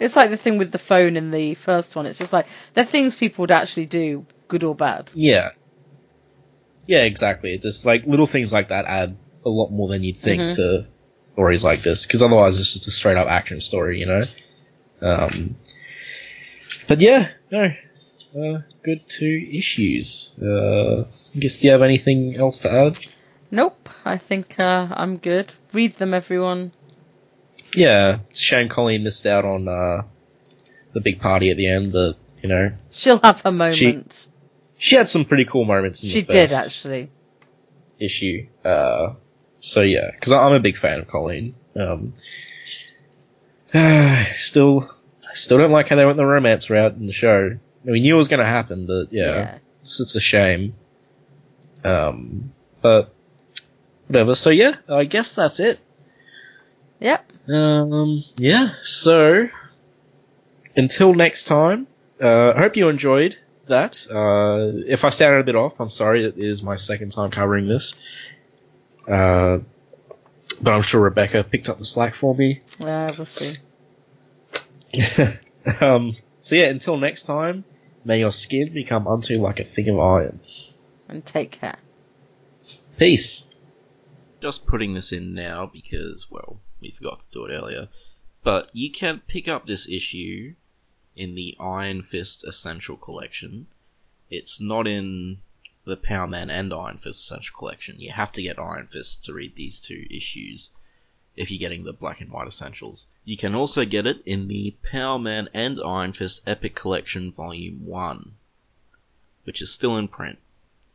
It's 0.00 0.16
like 0.16 0.30
the 0.30 0.36
thing 0.36 0.58
with 0.58 0.72
the 0.72 0.78
phone 0.78 1.16
in 1.16 1.30
the 1.30 1.54
first 1.54 1.94
one. 1.94 2.06
It's 2.06 2.18
just 2.18 2.32
like 2.32 2.46
they're 2.74 2.84
things 2.84 3.14
people 3.14 3.42
would 3.42 3.50
actually 3.52 3.86
do, 3.86 4.26
good 4.48 4.64
or 4.64 4.74
bad. 4.74 5.10
Yeah. 5.14 5.50
Yeah, 6.86 7.02
exactly. 7.04 7.52
It's 7.54 7.62
just 7.62 7.84
like 7.86 8.04
little 8.06 8.26
things 8.26 8.52
like 8.52 8.68
that 8.68 8.84
add 8.86 9.16
a 9.44 9.48
lot 9.48 9.70
more 9.70 9.88
than 9.88 10.02
you'd 10.02 10.16
think 10.16 10.40
Mhm. 10.42 10.56
to 10.56 10.86
stories 11.24 11.64
like 11.64 11.82
this, 11.82 12.06
because 12.06 12.22
otherwise 12.22 12.58
it's 12.60 12.72
just 12.74 12.86
a 12.86 12.90
straight 12.90 13.16
up 13.16 13.28
action 13.28 13.60
story, 13.60 13.98
you 14.00 14.06
know. 14.06 14.22
Um, 15.00 15.56
but 16.86 17.00
yeah, 17.00 17.30
no, 17.50 17.64
uh, 18.38 18.58
good 18.82 19.08
two 19.08 19.48
issues. 19.52 20.36
Uh, 20.40 21.02
I 21.34 21.38
guess 21.38 21.56
do 21.58 21.66
you 21.66 21.72
have 21.72 21.82
anything 21.82 22.36
else 22.36 22.60
to 22.60 22.72
add? 22.72 22.98
Nope. 23.50 23.88
I 24.04 24.18
think 24.18 24.58
uh, 24.58 24.88
I'm 24.90 25.16
good. 25.16 25.54
Read 25.72 25.96
them, 25.98 26.12
everyone. 26.14 26.72
Yeah, 27.74 28.18
it's 28.30 28.38
a 28.40 28.42
shame 28.42 28.68
Colleen 28.68 29.02
missed 29.02 29.26
out 29.26 29.44
on 29.44 29.66
uh, 29.66 30.02
the 30.92 31.00
big 31.00 31.20
party 31.20 31.50
at 31.50 31.56
the 31.56 31.66
end, 31.66 31.92
but 31.92 32.16
you 32.42 32.48
know, 32.48 32.72
She'll 32.90 33.18
have 33.22 33.40
her 33.40 33.50
moment. 33.50 34.26
she 34.76 34.96
had 34.96 35.08
some 35.08 35.24
pretty 35.24 35.44
cool 35.46 35.64
moments 35.64 36.02
in 36.04 36.10
She, 36.10 36.20
the 36.20 36.32
did 36.32 36.52
actually. 36.52 37.10
issue. 37.98 38.46
Uh, 38.64 39.14
so 39.64 39.80
yeah, 39.80 40.10
because 40.10 40.30
I'm 40.30 40.52
a 40.52 40.60
big 40.60 40.76
fan 40.76 41.00
of 41.00 41.08
Colleen. 41.08 41.54
Um, 41.74 42.12
still, 44.34 44.90
I 45.28 45.32
still 45.32 45.58
don't 45.58 45.72
like 45.72 45.88
how 45.88 45.96
they 45.96 46.04
went 46.04 46.18
the 46.18 46.26
romance 46.26 46.68
route 46.68 46.94
in 46.94 47.06
the 47.06 47.12
show. 47.12 47.58
We 47.84 48.00
knew 48.00 48.14
it 48.14 48.18
was 48.18 48.28
going 48.28 48.40
to 48.40 48.46
happen, 48.46 48.86
but 48.86 49.12
yeah, 49.12 49.34
Yeah. 49.34 49.58
It's, 49.80 50.00
it's 50.00 50.14
a 50.14 50.20
shame. 50.20 50.74
Um, 51.82 52.52
but 52.82 53.14
whatever. 54.06 54.34
So 54.34 54.50
yeah, 54.50 54.74
I 54.88 55.04
guess 55.04 55.34
that's 55.34 55.60
it. 55.60 55.80
Yep. 57.00 57.32
Um, 57.48 58.24
yeah. 58.36 58.68
So 58.82 59.48
until 60.76 61.14
next 61.14 61.44
time, 61.44 61.86
uh, 62.22 62.52
I 62.52 62.60
hope 62.60 62.76
you 62.76 62.88
enjoyed 62.90 63.38
that. 63.66 64.06
Uh, 64.10 64.84
if 64.86 65.04
I 65.04 65.10
sounded 65.10 65.40
a 65.40 65.44
bit 65.44 65.56
off, 65.56 65.80
I'm 65.80 65.90
sorry. 65.90 66.26
It 66.26 66.34
is 66.36 66.62
my 66.62 66.76
second 66.76 67.12
time 67.12 67.30
covering 67.30 67.66
this. 67.66 67.94
Uh, 69.08 69.58
but 70.60 70.72
I'm 70.72 70.82
sure 70.82 71.00
Rebecca 71.00 71.44
picked 71.44 71.68
up 71.68 71.78
the 71.78 71.84
slack 71.84 72.14
for 72.14 72.34
me. 72.34 72.60
Yeah, 72.78 73.12
we'll 73.16 73.26
see. 73.26 73.54
um, 75.80 76.16
so 76.40 76.54
yeah, 76.54 76.66
until 76.66 76.96
next 76.96 77.24
time, 77.24 77.64
may 78.04 78.20
your 78.20 78.32
skin 78.32 78.72
become 78.72 79.08
unto 79.08 79.40
like 79.40 79.60
a 79.60 79.64
thing 79.64 79.88
of 79.88 79.98
iron. 79.98 80.40
And 81.08 81.24
take 81.24 81.52
care. 81.52 81.78
Peace. 82.98 83.46
Just 84.40 84.66
putting 84.66 84.94
this 84.94 85.12
in 85.12 85.34
now 85.34 85.66
because, 85.72 86.30
well, 86.30 86.60
we 86.80 86.90
forgot 86.90 87.20
to 87.20 87.26
do 87.30 87.46
it 87.46 87.52
earlier. 87.52 87.88
But 88.42 88.70
you 88.72 88.92
can 88.92 89.22
pick 89.26 89.48
up 89.48 89.66
this 89.66 89.88
issue 89.88 90.54
in 91.16 91.34
the 91.34 91.56
Iron 91.58 92.02
Fist 92.02 92.44
Essential 92.46 92.96
Collection. 92.96 93.66
It's 94.30 94.60
not 94.60 94.86
in 94.86 95.38
the 95.84 95.96
Power 95.96 96.26
Man 96.26 96.50
and 96.50 96.72
Iron 96.72 96.98
Fist 96.98 97.20
Essential 97.22 97.56
Collection. 97.56 98.00
You 98.00 98.12
have 98.12 98.32
to 98.32 98.42
get 98.42 98.58
Iron 98.58 98.86
Fist 98.86 99.24
to 99.24 99.34
read 99.34 99.54
these 99.54 99.80
two 99.80 100.06
issues 100.10 100.70
if 101.36 101.50
you're 101.50 101.58
getting 101.58 101.84
the 101.84 101.92
Black 101.92 102.20
and 102.20 102.30
White 102.30 102.48
Essentials. 102.48 103.08
You 103.24 103.36
can 103.36 103.54
also 103.54 103.84
get 103.84 104.06
it 104.06 104.22
in 104.24 104.48
the 104.48 104.74
Power 104.82 105.18
Man 105.18 105.48
and 105.52 105.78
Iron 105.84 106.12
Fist 106.12 106.40
Epic 106.46 106.74
Collection 106.74 107.32
Volume 107.32 107.84
1, 107.84 108.34
which 109.44 109.60
is 109.60 109.72
still 109.72 109.96
in 109.96 110.08
print. 110.08 110.38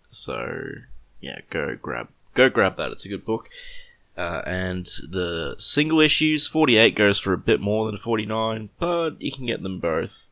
So, 0.10 0.74
yeah, 1.22 1.42
go 1.50 1.76
grab 1.76 2.08
go 2.34 2.50
grab 2.50 2.78
that. 2.78 2.92
It's 2.92 3.06
a 3.06 3.10
good 3.10 3.26
book. 3.26 3.50
Uh, 4.18 4.42
and 4.46 4.86
the 5.08 5.56
single 5.60 6.02
issues, 6.02 6.48
48 6.48 6.96
goes 6.96 7.20
for 7.20 7.34
a 7.34 7.38
bit 7.38 7.62
more 7.62 7.86
than 7.86 7.98
49, 7.98 8.70
but 8.80 9.22
you 9.22 9.32
can 9.32 9.46
get 9.46 9.62
them 9.62 9.80
both 9.80 10.28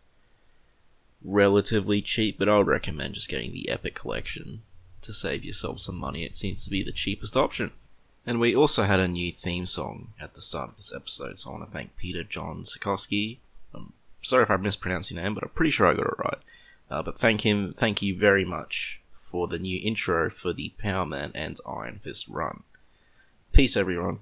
relatively 1.23 2.02
cheap. 2.02 2.38
But 2.38 2.49
I 2.49 2.57
would 2.57 2.68
recommend 2.68 3.15
just 3.15 3.30
getting 3.30 3.52
the 3.52 3.69
Epic 3.69 3.95
Collection 3.95 4.61
to 5.02 5.14
save 5.14 5.44
yourself 5.44 5.80
some 5.80 5.95
money. 5.95 6.23
It 6.23 6.35
seems 6.35 6.64
to 6.64 6.69
be 6.69 6.84
the 6.84 6.91
cheapest 6.91 7.38
option. 7.38 7.72
And 8.26 8.39
we 8.39 8.56
also 8.56 8.84
had 8.84 8.99
a 8.99 9.07
new 9.07 9.31
theme 9.31 9.65
song 9.65 10.14
at 10.19 10.34
the 10.34 10.41
start 10.41 10.72
of 10.72 10.76
this 10.76 10.94
episode, 10.94 11.39
so 11.39 11.49
I 11.49 11.53
want 11.53 11.65
to 11.65 11.72
thank 11.72 11.95
Peter 11.95 12.23
John 12.23 12.64
Sikorsky. 12.64 13.38
I'm 13.73 13.94
sorry 14.22 14.44
if 14.44 14.52
I 14.52 14.57
mispronounced 14.57 15.11
your 15.11 15.23
name, 15.23 15.34
but 15.34 15.44
I'm 15.44 15.49
pretty 15.49 15.72
sure 15.72 15.88
I 15.88 15.94
got 15.94 16.07
it 16.07 16.19
right. 16.19 16.39
Uh, 16.89 17.03
but 17.03 17.18
thank 17.18 17.45
him, 17.45 17.72
thank 17.72 18.02
you 18.02 18.18
very 18.18 18.44
much 18.44 18.99
for 19.31 19.48
the 19.48 19.60
new 19.60 19.80
intro 19.81 20.30
for 20.30 20.52
the 20.52 20.73
Power 20.77 21.06
Man 21.06 21.31
and 21.35 21.57
Iron 21.65 21.99
Fist 21.99 22.27
run. 22.27 22.64
Peace, 23.53 23.77
everyone. 23.77 24.19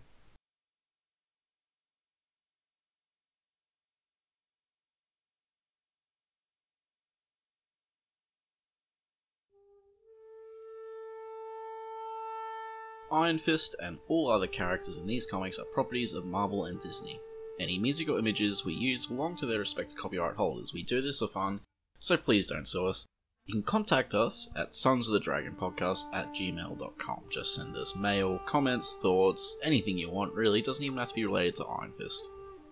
Iron 13.15 13.39
Fist 13.39 13.77
and 13.79 13.97
all 14.09 14.29
other 14.29 14.45
characters 14.45 14.97
in 14.97 15.07
these 15.07 15.25
comics 15.25 15.57
are 15.57 15.63
properties 15.63 16.11
of 16.11 16.25
Marvel 16.25 16.65
and 16.65 16.81
Disney. 16.81 17.17
Any 17.57 17.79
music 17.79 18.09
or 18.09 18.19
images 18.19 18.65
we 18.65 18.73
use 18.73 19.05
belong 19.05 19.37
to 19.37 19.45
their 19.45 19.59
respective 19.59 19.97
copyright 19.97 20.35
holders. 20.35 20.73
We 20.73 20.83
do 20.83 21.01
this 21.01 21.19
for 21.19 21.29
fun, 21.29 21.61
so 21.97 22.17
please 22.17 22.45
don't 22.45 22.67
sue 22.67 22.87
us. 22.87 23.07
You 23.45 23.53
can 23.53 23.63
contact 23.63 24.13
us 24.13 24.49
at 24.57 24.75
sons 24.75 25.07
of 25.07 25.13
the 25.13 25.21
dragon 25.21 25.55
podcast 25.55 26.13
at 26.13 26.33
gmail.com. 26.33 27.23
Just 27.31 27.55
send 27.55 27.77
us 27.77 27.95
mail, 27.95 28.37
comments, 28.45 28.95
thoughts, 29.01 29.57
anything 29.63 29.97
you 29.97 30.09
want, 30.09 30.33
really. 30.33 30.59
It 30.59 30.65
doesn't 30.65 30.83
even 30.83 30.97
have 30.97 31.07
to 31.07 31.15
be 31.15 31.25
related 31.25 31.55
to 31.55 31.65
Iron 31.67 31.93
Fist. 31.97 32.21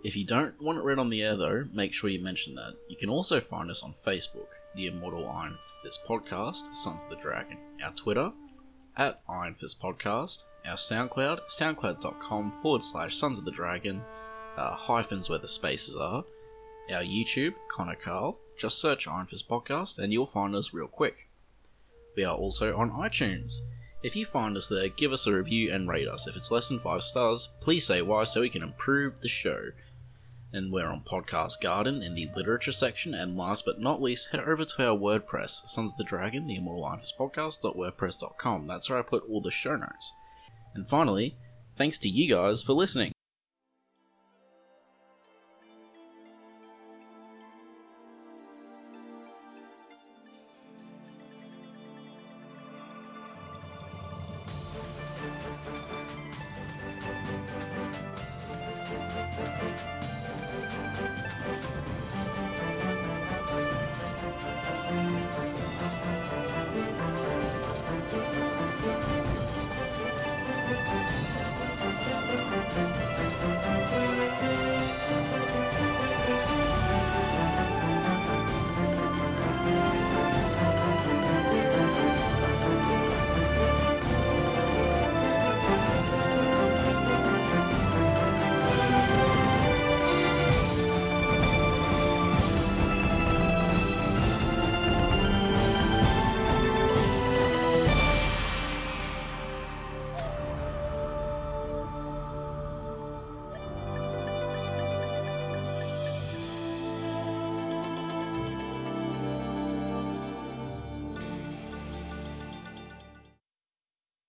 If 0.04 0.18
you 0.18 0.26
don't 0.26 0.62
want 0.62 0.78
it 0.78 0.84
read 0.84 1.00
on 1.00 1.10
the 1.10 1.24
air, 1.24 1.38
though, 1.38 1.70
make 1.72 1.94
sure 1.94 2.10
you 2.10 2.22
mention 2.22 2.56
that. 2.56 2.74
You 2.90 2.98
can 2.98 3.10
also 3.10 3.40
find 3.40 3.72
us 3.72 3.82
on 3.82 3.96
Facebook, 4.06 4.50
the 4.76 4.88
Immortal 4.88 5.26
Iron 5.30 5.58
Fist 5.84 6.02
Podcast, 6.06 6.76
Sons 6.76 7.02
of 7.02 7.10
the 7.10 7.22
Dragon, 7.24 7.58
our 7.82 7.94
Twitter, 7.94 8.34
at 8.96 9.22
Iron 9.28 9.56
Fist 9.56 9.82
Podcast, 9.82 10.44
our 10.66 10.76
SoundCloud, 10.76 11.42
soundcloud.com 11.50 12.62
forward 12.62 12.84
slash 12.84 13.16
Sons 13.16 13.40
of 13.40 13.46
the 13.46 13.52
Dragon, 13.52 14.04
uh, 14.56 14.76
hyphens 14.76 15.30
where 15.30 15.40
the 15.40 15.48
spaces 15.48 15.96
are, 15.96 16.24
our 16.92 17.02
YouTube, 17.02 17.56
Connor 17.70 17.96
Carl, 17.96 18.38
just 18.58 18.80
search 18.80 19.08
Iron 19.08 19.26
Fist 19.26 19.50
Podcast 19.50 19.98
and 19.98 20.14
you'll 20.14 20.28
find 20.28 20.56
us 20.56 20.74
real 20.74 20.88
quick. 20.88 21.28
We 22.16 22.24
are 22.24 22.36
also 22.36 22.78
on 22.78 22.92
iTunes. 22.92 23.62
If 24.04 24.16
you 24.16 24.26
find 24.26 24.56
us 24.58 24.68
there, 24.68 24.90
give 24.90 25.12
us 25.12 25.26
a 25.26 25.34
review 25.34 25.74
and 25.74 25.90
rate 25.90 26.08
us. 26.08 26.28
If 26.28 26.36
it's 26.36 26.52
less 26.52 26.70
than 26.70 26.80
5 26.80 27.02
stars, 27.02 27.50
please 27.62 27.86
say 27.86 28.02
why 28.04 28.26
so 28.26 28.42
we 28.42 28.50
can 28.50 28.62
improve 28.62 29.22
the 29.22 29.28
show. 29.28 29.72
And 30.54 30.72
we're 30.72 30.88
on 30.88 31.02
Podcast 31.02 31.62
Garden 31.62 32.04
in 32.04 32.14
the 32.14 32.30
literature 32.36 32.72
section. 32.72 33.16
And 33.16 33.36
last 33.36 33.66
but 33.66 33.82
not 33.82 34.04
least, 34.04 34.30
head 34.30 34.42
over 34.42 34.64
to 34.64 34.88
our 34.88 34.96
WordPress, 34.96 35.68
Sons 35.68 35.94
of 35.94 35.98
the 35.98 36.04
Dragon, 36.04 36.46
the 36.46 36.58
Immortal 36.58 36.86
Iron 36.86 37.00
Fist 37.00 37.18
Podcast.wordpress.com. 37.18 38.68
That's 38.68 38.88
where 38.88 39.00
I 39.00 39.02
put 39.02 39.28
all 39.28 39.42
the 39.42 39.50
show 39.50 39.76
notes. 39.76 40.14
And 40.76 40.88
finally, 40.88 41.36
thanks 41.76 41.98
to 42.00 42.10
you 42.10 42.34
guys 42.34 42.62
for 42.62 42.74
listening. 42.74 43.13